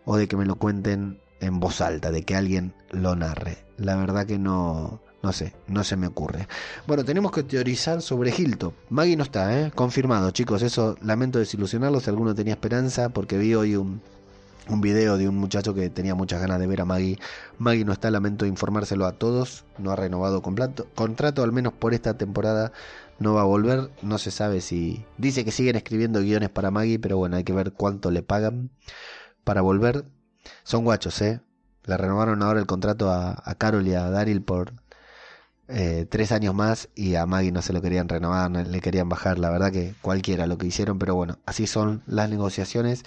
o 0.05 0.17
de 0.17 0.29
que 0.29 0.37
me 0.37 0.47
lo 0.47 0.55
cuenten 0.55 1.21
en 1.41 1.61
voz 1.61 1.81
alta, 1.81 2.11
de 2.11 2.23
que 2.23 2.37
alguien 2.37 2.75
lo 2.91 3.17
narre. 3.17 3.59
La 3.77 3.97
verdad 3.97 4.27
que 4.27 4.39
no, 4.39 5.01
no 5.25 5.33
sé, 5.33 5.55
no 5.69 5.83
se 5.85 5.97
me 5.97 6.07
ocurre. 6.07 6.47
Bueno, 6.87 7.03
tenemos 7.03 7.33
que 7.33 7.43
teorizar 7.43 8.03
sobre 8.03 8.31
Hilton. 8.31 8.75
Maggie 8.91 9.17
no 9.17 9.23
está, 9.23 9.59
¿eh? 9.59 9.73
Confirmado, 9.75 10.31
chicos. 10.33 10.61
Eso 10.61 10.99
lamento 11.01 11.39
desilusionarlos 11.39 12.03
si 12.03 12.11
alguno 12.11 12.35
tenía 12.35 12.53
esperanza, 12.53 13.09
porque 13.09 13.39
vi 13.39 13.55
hoy 13.55 13.75
un, 13.75 14.03
un 14.69 14.83
video 14.83 15.17
de 15.17 15.27
un 15.27 15.39
muchacho 15.39 15.73
que 15.73 15.89
tenía 15.89 16.15
muchas 16.15 16.43
ganas 16.43 16.61
de 16.61 16.67
ver 16.67 16.83
a 16.83 16.85
Maggie. 16.85 17.19
Maggie 17.57 17.87
no 17.87 17.95
está, 17.95 18.11
lamento 18.11 18.45
informárselo 18.45 19.07
a 19.07 19.13
todos. 19.13 19.65
No 19.79 19.93
ha 19.93 19.97
renovado 19.97 20.43
contrato, 20.43 20.89
contrato, 20.95 21.43
al 21.43 21.53
menos 21.53 21.73
por 21.73 21.95
esta 21.95 22.19
temporada. 22.19 22.73
No 23.19 23.33
va 23.33 23.41
a 23.41 23.45
volver, 23.45 23.91
no 24.03 24.19
se 24.19 24.31
sabe 24.31 24.61
si... 24.61 25.07
Dice 25.17 25.43
que 25.47 25.53
siguen 25.53 25.77
escribiendo 25.77 26.21
guiones 26.21 26.51
para 26.51 26.71
Maggie, 26.71 26.99
pero 26.99 27.17
bueno, 27.17 27.37
hay 27.37 27.45
que 27.45 27.55
ver 27.55 27.73
cuánto 27.73 28.11
le 28.11 28.23
pagan 28.23 28.69
para 29.43 29.63
volver. 29.63 30.05
Son 30.65 30.85
guachos, 30.85 31.23
¿eh? 31.23 31.41
Le 31.85 31.97
renovaron 31.97 32.43
ahora 32.43 32.61
el 32.61 32.67
contrato 32.67 33.11
a, 33.11 33.43
a 33.43 33.55
Carol 33.55 33.87
y 33.89 33.95
a 33.95 34.11
Daryl 34.11 34.43
por 34.43 34.75
eh, 35.69 36.07
tres 36.09 36.33
años 36.33 36.55
más 36.55 36.89
y 36.95 37.15
a 37.15 37.27
Maggie 37.27 37.53
no 37.53 37.63
se 37.63 37.73
lo 37.73 37.81
querían 37.81 38.09
renovar, 38.09 38.51
le 38.51 38.81
querían 38.81 39.09
bajar, 39.09 39.39
la 39.39 39.51
verdad 39.51 39.73
que 39.73 39.95
cualquiera 40.03 40.47
lo 40.47 40.59
que 40.59 40.67
hicieron, 40.67 40.99
pero 40.99 41.15
bueno, 41.15 41.39
así 41.47 41.67
son 41.67 42.03
las 42.07 42.29
negociaciones. 42.29 43.05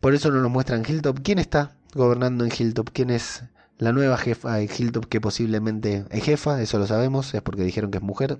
Por 0.00 0.14
eso 0.14 0.30
no 0.30 0.40
nos 0.40 0.50
muestran 0.50 0.84
Hilltop. 0.86 1.20
¿Quién 1.22 1.38
está 1.38 1.76
gobernando 1.94 2.44
en 2.44 2.52
Hilltop? 2.56 2.90
¿Quién 2.92 3.10
es 3.10 3.44
la 3.78 3.92
nueva 3.92 4.16
jefa 4.18 4.54
de 4.56 4.64
Hilltop 4.64 5.06
que 5.06 5.20
posiblemente 5.20 6.04
es 6.10 6.24
jefa? 6.24 6.60
Eso 6.60 6.78
lo 6.78 6.86
sabemos, 6.86 7.34
es 7.34 7.42
porque 7.42 7.62
dijeron 7.62 7.90
que 7.90 7.98
es 7.98 8.04
mujer. 8.04 8.38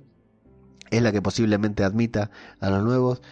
Es 0.90 1.02
la 1.02 1.12
que 1.12 1.22
posiblemente 1.22 1.84
admita 1.84 2.30
a 2.60 2.70
los 2.70 2.84
nuevos. 2.84 3.22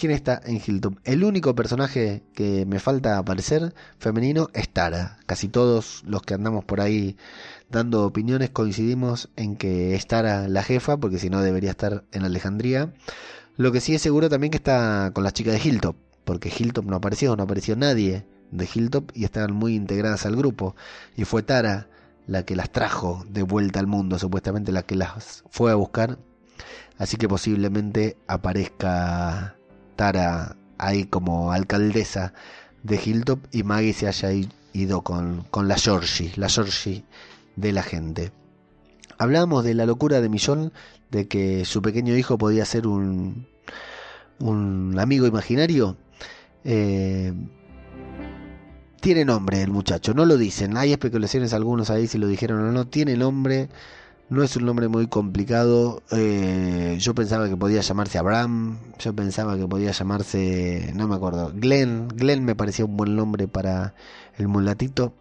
¿Quién 0.00 0.12
está 0.12 0.40
en 0.46 0.62
Hilltop? 0.66 0.96
El 1.04 1.24
único 1.24 1.54
personaje 1.54 2.22
que 2.32 2.64
me 2.64 2.80
falta 2.80 3.18
aparecer 3.18 3.74
femenino 3.98 4.48
es 4.54 4.70
Tara. 4.70 5.18
Casi 5.26 5.48
todos 5.48 6.02
los 6.06 6.22
que 6.22 6.32
andamos 6.32 6.64
por 6.64 6.80
ahí 6.80 7.18
dando 7.68 8.06
opiniones 8.06 8.48
coincidimos 8.48 9.28
en 9.36 9.56
que 9.56 9.94
es 9.94 10.06
Tara 10.06 10.48
la 10.48 10.62
jefa, 10.62 10.96
porque 10.96 11.18
si 11.18 11.28
no 11.28 11.42
debería 11.42 11.72
estar 11.72 12.04
en 12.12 12.24
Alejandría. 12.24 12.94
Lo 13.58 13.72
que 13.72 13.82
sí 13.82 13.94
es 13.94 14.00
seguro 14.00 14.30
también 14.30 14.50
que 14.50 14.56
está 14.56 15.10
con 15.12 15.22
las 15.22 15.34
chicas 15.34 15.52
de 15.52 15.68
Hilltop, 15.68 15.96
porque 16.24 16.48
Hilltop 16.48 16.86
no 16.86 16.96
apareció, 16.96 17.36
no 17.36 17.42
apareció 17.42 17.76
nadie 17.76 18.24
de 18.52 18.68
Hilltop 18.74 19.10
y 19.12 19.24
estaban 19.24 19.52
muy 19.52 19.74
integradas 19.74 20.24
al 20.24 20.34
grupo. 20.34 20.76
Y 21.14 21.24
fue 21.26 21.42
Tara 21.42 21.88
la 22.26 22.46
que 22.46 22.56
las 22.56 22.72
trajo 22.72 23.26
de 23.28 23.42
vuelta 23.42 23.80
al 23.80 23.86
mundo, 23.86 24.18
supuestamente 24.18 24.72
la 24.72 24.82
que 24.82 24.96
las 24.96 25.44
fue 25.50 25.70
a 25.70 25.74
buscar. 25.74 26.16
Así 26.96 27.18
que 27.18 27.28
posiblemente 27.28 28.16
aparezca 28.26 29.56
Tara 30.00 30.56
ahí 30.78 31.04
como 31.04 31.52
alcaldesa 31.52 32.32
de 32.82 32.98
Hilltop 33.04 33.38
y 33.52 33.64
Maggie 33.64 33.92
se 33.92 34.06
haya 34.06 34.30
ido 34.72 35.02
con, 35.02 35.44
con 35.50 35.68
la 35.68 35.76
Georgie, 35.76 36.32
la 36.36 36.48
Georgie 36.48 37.04
de 37.56 37.72
la 37.72 37.82
gente. 37.82 38.32
Hablábamos 39.18 39.62
de 39.62 39.74
la 39.74 39.84
locura 39.84 40.22
de 40.22 40.30
Millón, 40.30 40.72
de 41.10 41.28
que 41.28 41.66
su 41.66 41.82
pequeño 41.82 42.16
hijo 42.16 42.38
podía 42.38 42.64
ser 42.64 42.86
un, 42.86 43.46
un 44.38 44.98
amigo 44.98 45.26
imaginario. 45.26 45.98
Eh, 46.64 47.34
tiene 49.02 49.26
nombre 49.26 49.60
el 49.60 49.70
muchacho, 49.70 50.14
no 50.14 50.24
lo 50.24 50.38
dicen. 50.38 50.78
Hay 50.78 50.92
especulaciones 50.92 51.52
algunos 51.52 51.90
ahí 51.90 52.06
si 52.06 52.16
lo 52.16 52.26
dijeron 52.26 52.66
o 52.66 52.72
no. 52.72 52.86
Tiene 52.86 53.18
nombre, 53.18 53.68
no 54.30 54.44
es 54.44 54.56
un 54.56 54.64
nombre 54.64 54.88
muy 54.88 55.08
complicado. 55.08 56.02
Eh, 56.12 56.96
yo 57.00 57.14
pensaba 57.14 57.48
que 57.48 57.56
podía 57.56 57.80
llamarse 57.80 58.18
Abraham, 58.18 58.78
yo 58.98 59.12
pensaba 59.14 59.58
que 59.58 59.66
podía 59.66 59.90
llamarse, 59.90 60.92
no 60.94 61.08
me 61.08 61.16
acuerdo, 61.16 61.52
Glenn. 61.54 62.08
Glenn 62.08 62.44
me 62.44 62.54
parecía 62.54 62.84
un 62.84 62.96
buen 62.96 63.16
nombre 63.16 63.48
para 63.48 63.94
el 64.38 64.48
mulatito, 64.48 65.12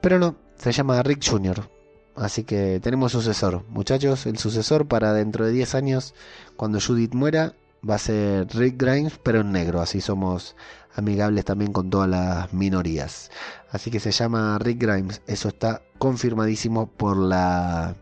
pero 0.00 0.18
no, 0.18 0.36
se 0.56 0.72
llama 0.72 1.02
Rick 1.02 1.28
Jr. 1.28 1.68
Así 2.16 2.44
que 2.44 2.80
tenemos 2.82 3.12
sucesor. 3.12 3.62
Muchachos, 3.68 4.24
el 4.24 4.38
sucesor 4.38 4.88
para 4.88 5.12
dentro 5.12 5.44
de 5.44 5.52
10 5.52 5.74
años, 5.74 6.14
cuando 6.56 6.80
Judith 6.80 7.14
muera, 7.14 7.54
va 7.88 7.96
a 7.96 7.98
ser 7.98 8.48
Rick 8.54 8.80
Grimes, 8.80 9.20
pero 9.22 9.42
en 9.42 9.52
negro. 9.52 9.82
Así 9.82 10.00
somos 10.00 10.56
amigables 10.94 11.44
también 11.44 11.72
con 11.72 11.90
todas 11.90 12.08
las 12.08 12.54
minorías. 12.54 13.30
Así 13.70 13.90
que 13.90 14.00
se 14.00 14.12
llama 14.12 14.58
Rick 14.58 14.80
Grimes. 14.80 15.20
Eso 15.26 15.48
está 15.48 15.82
confirmadísimo 15.98 16.86
por 16.86 17.18
la, 17.18 17.96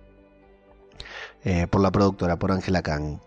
eh, 1.44 1.66
por 1.68 1.80
la 1.80 1.90
productora, 1.90 2.38
por 2.38 2.52
Angela 2.52 2.82
Kang. 2.82 3.18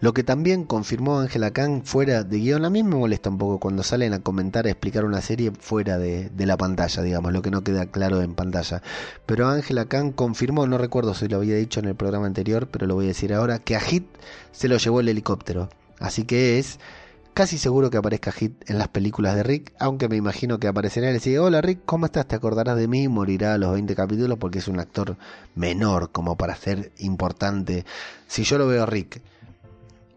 Lo 0.00 0.14
que 0.14 0.24
también 0.24 0.64
confirmó 0.64 1.20
Angela 1.20 1.50
Kang 1.50 1.82
fuera 1.84 2.24
de 2.24 2.38
guion, 2.38 2.64
a 2.64 2.70
mí 2.70 2.82
me 2.82 2.96
molesta 2.96 3.28
un 3.28 3.36
poco 3.36 3.60
cuando 3.60 3.82
salen 3.82 4.14
a 4.14 4.20
comentar, 4.20 4.66
a 4.66 4.70
explicar 4.70 5.04
una 5.04 5.20
serie 5.20 5.52
fuera 5.58 5.98
de, 5.98 6.30
de 6.30 6.46
la 6.46 6.56
pantalla, 6.56 7.02
digamos, 7.02 7.32
lo 7.34 7.42
que 7.42 7.50
no 7.50 7.62
queda 7.62 7.84
claro 7.84 8.22
en 8.22 8.34
pantalla. 8.34 8.82
Pero 9.26 9.48
Angela 9.48 9.84
Kang 9.84 10.12
confirmó, 10.12 10.66
no 10.66 10.78
recuerdo 10.78 11.12
si 11.12 11.28
lo 11.28 11.36
había 11.36 11.56
dicho 11.56 11.80
en 11.80 11.86
el 11.86 11.96
programa 11.96 12.26
anterior, 12.26 12.68
pero 12.70 12.86
lo 12.86 12.94
voy 12.94 13.04
a 13.06 13.08
decir 13.08 13.34
ahora, 13.34 13.58
que 13.58 13.76
a 13.76 13.80
Hit 13.80 14.06
se 14.52 14.68
lo 14.68 14.78
llevó 14.78 15.00
el 15.00 15.08
helicóptero. 15.10 15.68
Así 15.98 16.24
que 16.24 16.58
es 16.58 16.78
casi 17.34 17.58
seguro 17.58 17.90
que 17.90 17.96
aparezca 17.96 18.32
Hit 18.32 18.68
en 18.68 18.78
las 18.78 18.88
películas 18.88 19.34
de 19.34 19.42
Rick, 19.42 19.72
aunque 19.78 20.08
me 20.08 20.16
imagino 20.16 20.58
que 20.58 20.68
aparecerá 20.68 21.06
y 21.08 21.10
le 21.10 21.14
dice, 21.14 21.38
hola 21.38 21.60
Rick, 21.60 21.80
¿cómo 21.84 22.06
estás? 22.06 22.26
¿Te 22.26 22.36
acordarás 22.36 22.76
de 22.76 22.88
mí? 22.88 23.08
Morirá 23.08 23.54
a 23.54 23.58
los 23.58 23.72
20 23.72 23.94
capítulos 23.94 24.38
porque 24.38 24.58
es 24.58 24.68
un 24.68 24.78
actor 24.78 25.16
menor 25.54 26.10
como 26.10 26.36
para 26.36 26.54
ser 26.56 26.92
importante. 26.98 27.84
Si 28.26 28.44
yo 28.44 28.58
lo 28.58 28.66
veo 28.66 28.82
a 28.82 28.86
Rick 28.86 29.22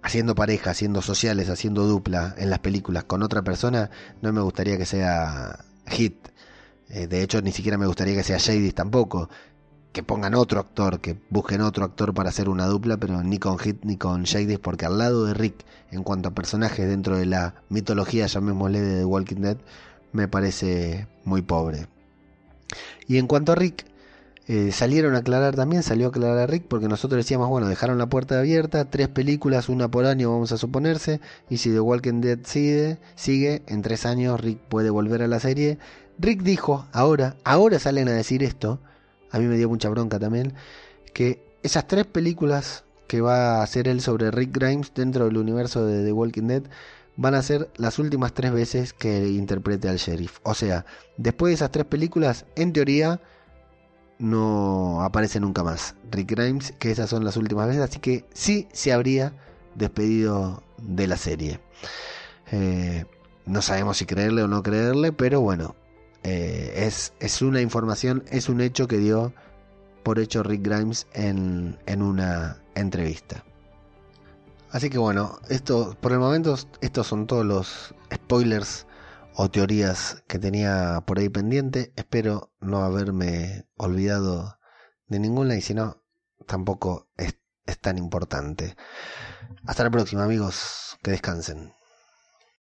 haciendo 0.02 0.36
pareja, 0.36 0.72
haciendo 0.72 1.02
sociales, 1.02 1.50
haciendo 1.50 1.86
dupla 1.86 2.36
en 2.38 2.50
las 2.50 2.60
películas 2.60 3.06
con 3.06 3.24
otra 3.24 3.42
persona, 3.42 3.90
no 4.22 4.34
me 4.34 4.42
gustaría 4.42 4.78
que 4.78 4.86
sea 4.86 5.66
Hit. 5.88 6.28
Eh, 6.90 7.08
de 7.08 7.24
hecho, 7.24 7.42
ni 7.42 7.52
siquiera 7.52 7.78
me 7.78 7.88
gustaría 7.88 8.16
que 8.16 8.24
sea 8.24 8.38
Shady 8.38 8.72
tampoco. 8.72 9.30
Que 9.94 10.04
pongan 10.04 10.34
otro 10.34 10.60
actor, 10.60 11.00
que 11.00 11.16
busquen 11.30 11.62
otro 11.62 11.86
actor 11.86 12.14
para 12.16 12.30
hacer 12.30 12.50
una 12.50 12.66
dupla, 12.66 12.98
pero 12.98 13.24
ni 13.24 13.38
con 13.38 13.60
Hit 13.60 13.86
ni 13.86 13.96
con 13.96 14.24
Shady, 14.24 14.58
porque 14.58 14.86
al 14.88 14.98
lado 14.98 15.26
de 15.26 15.36
Rick, 15.36 15.64
en 15.92 16.04
cuanto 16.04 16.30
a 16.30 16.34
personajes 16.34 16.88
dentro 16.90 17.16
de 17.16 17.28
la 17.28 17.54
mitología, 17.70 18.26
llamémosle 18.26 18.82
de 18.82 18.98
The 19.00 19.06
Walking 19.06 19.42
Dead, 19.42 19.58
me 20.12 20.28
parece 20.28 21.08
muy 21.24 21.44
pobre. 21.44 21.88
Y 23.08 23.18
en 23.20 23.28
cuanto 23.28 23.52
a 23.52 23.56
Rick, 23.56 23.86
eh, 24.48 24.72
salieron 24.72 25.14
a 25.14 25.20
aclarar 25.20 25.56
también, 25.56 25.84
salió 25.84 26.08
a 26.08 26.10
aclarar 26.10 26.50
Rick, 26.50 26.66
porque 26.68 26.88
nosotros 26.88 27.18
decíamos, 27.18 27.48
bueno, 27.50 27.68
dejaron 27.68 28.00
la 28.00 28.08
puerta 28.08 28.40
abierta, 28.40 28.90
tres 28.90 29.10
películas, 29.10 29.70
una 29.70 29.90
por 29.90 30.06
año 30.06 30.32
vamos 30.32 30.52
a 30.52 30.58
suponerse, 30.58 31.22
y 31.50 31.58
si 31.58 31.70
The 31.70 31.80
Walking 31.80 32.20
Dead 32.20 32.40
sigue, 32.44 33.62
en 33.68 33.82
tres 33.84 34.08
años 34.08 34.42
Rick 34.42 34.58
puede 34.70 34.90
volver 34.90 35.22
a 35.22 35.28
la 35.28 35.40
serie. 35.40 35.78
Rick 36.18 36.42
dijo, 36.42 36.88
ahora, 36.92 37.38
ahora 37.44 37.78
salen 37.78 38.08
a 38.08 38.14
decir 38.14 38.44
esto, 38.44 38.80
a 39.34 39.40
mí 39.40 39.46
me 39.46 39.58
dio 39.58 39.68
mucha 39.68 39.90
bronca 39.90 40.20
también, 40.20 40.54
que 41.14 41.44
esas 41.64 41.88
tres 41.88 42.06
películas 42.06 42.86
que 43.08 43.20
va 43.20 43.58
a 43.58 43.64
hacer 43.64 43.88
él 43.88 44.00
sobre 44.00 44.32
Rick 44.32 44.56
Grimes 44.56 44.94
dentro 44.94 45.26
del 45.26 45.38
universo 45.38 45.86
de 45.86 46.06
The 46.06 46.12
Walking 46.14 46.48
Dead 46.48 46.64
van 47.16 47.36
a 47.36 47.42
ser 47.42 47.70
las 47.76 48.00
últimas 48.00 48.34
tres 48.34 48.54
veces 48.54 48.94
que 48.94 49.28
interprete 49.28 49.90
al 49.90 49.98
sheriff. 49.98 50.40
O 50.44 50.54
sea, 50.54 50.86
después 51.18 51.52
de 51.52 51.56
esas 51.56 51.72
tres 51.72 51.86
películas, 51.86 52.46
en 52.56 52.74
teoría, 52.74 53.22
no 54.20 55.02
aparece 55.02 55.40
nunca 55.40 55.64
más 55.64 55.96
Rick 56.12 56.32
Grimes, 56.32 56.74
que 56.80 56.92
esas 56.92 57.10
son 57.10 57.26
las 57.26 57.36
últimas 57.36 57.68
veces, 57.68 57.82
así 57.82 58.00
que 58.00 58.26
sí 58.34 58.68
se 58.72 58.94
habría 58.94 59.34
despedido 59.76 60.64
de 60.78 61.08
la 61.08 61.18
serie. 61.18 61.60
Eh, 62.52 63.06
no 63.46 63.64
sabemos 63.64 63.98
si 63.98 64.06
creerle 64.06 64.44
o 64.44 64.48
no 64.48 64.62
creerle, 64.62 65.12
pero 65.12 65.42
bueno, 65.42 65.76
eh, 66.24 66.74
es, 66.76 67.14
es, 67.20 67.42
una 67.42 67.62
información, 67.62 68.24
es 68.32 68.50
un 68.50 68.62
hecho 68.62 68.88
que 68.88 68.98
dio 68.98 69.34
por 70.04 70.20
hecho 70.20 70.44
Rick 70.44 70.64
Grimes 70.64 71.08
en, 71.14 71.78
en 71.86 72.02
una 72.02 72.62
entrevista. 72.76 73.44
Así 74.70 74.90
que 74.90 74.98
bueno, 74.98 75.40
esto 75.50 75.96
por 76.02 76.14
el 76.14 76.20
momento 76.20 76.56
estos 76.82 77.08
son 77.08 77.28
todos 77.28 77.46
los 77.46 77.94
spoilers 78.12 78.88
o 79.36 79.50
teorías 79.50 80.24
que 80.28 80.40
tenía 80.40 81.04
por 81.06 81.20
ahí 81.20 81.30
pendiente. 81.30 81.94
Espero 81.96 82.52
no 82.60 82.84
haberme 82.84 83.68
olvidado 83.78 84.58
de 85.08 85.20
ninguna 85.20 85.56
y 85.56 85.62
si 85.62 85.74
no, 85.74 86.04
tampoco 86.48 87.08
es, 87.18 87.38
es 87.66 87.80
tan 87.80 87.98
importante. 87.98 88.76
Hasta 89.66 89.84
la 89.84 89.92
próxima 89.92 90.24
amigos, 90.24 90.98
que 91.04 91.12
descansen. 91.12 91.74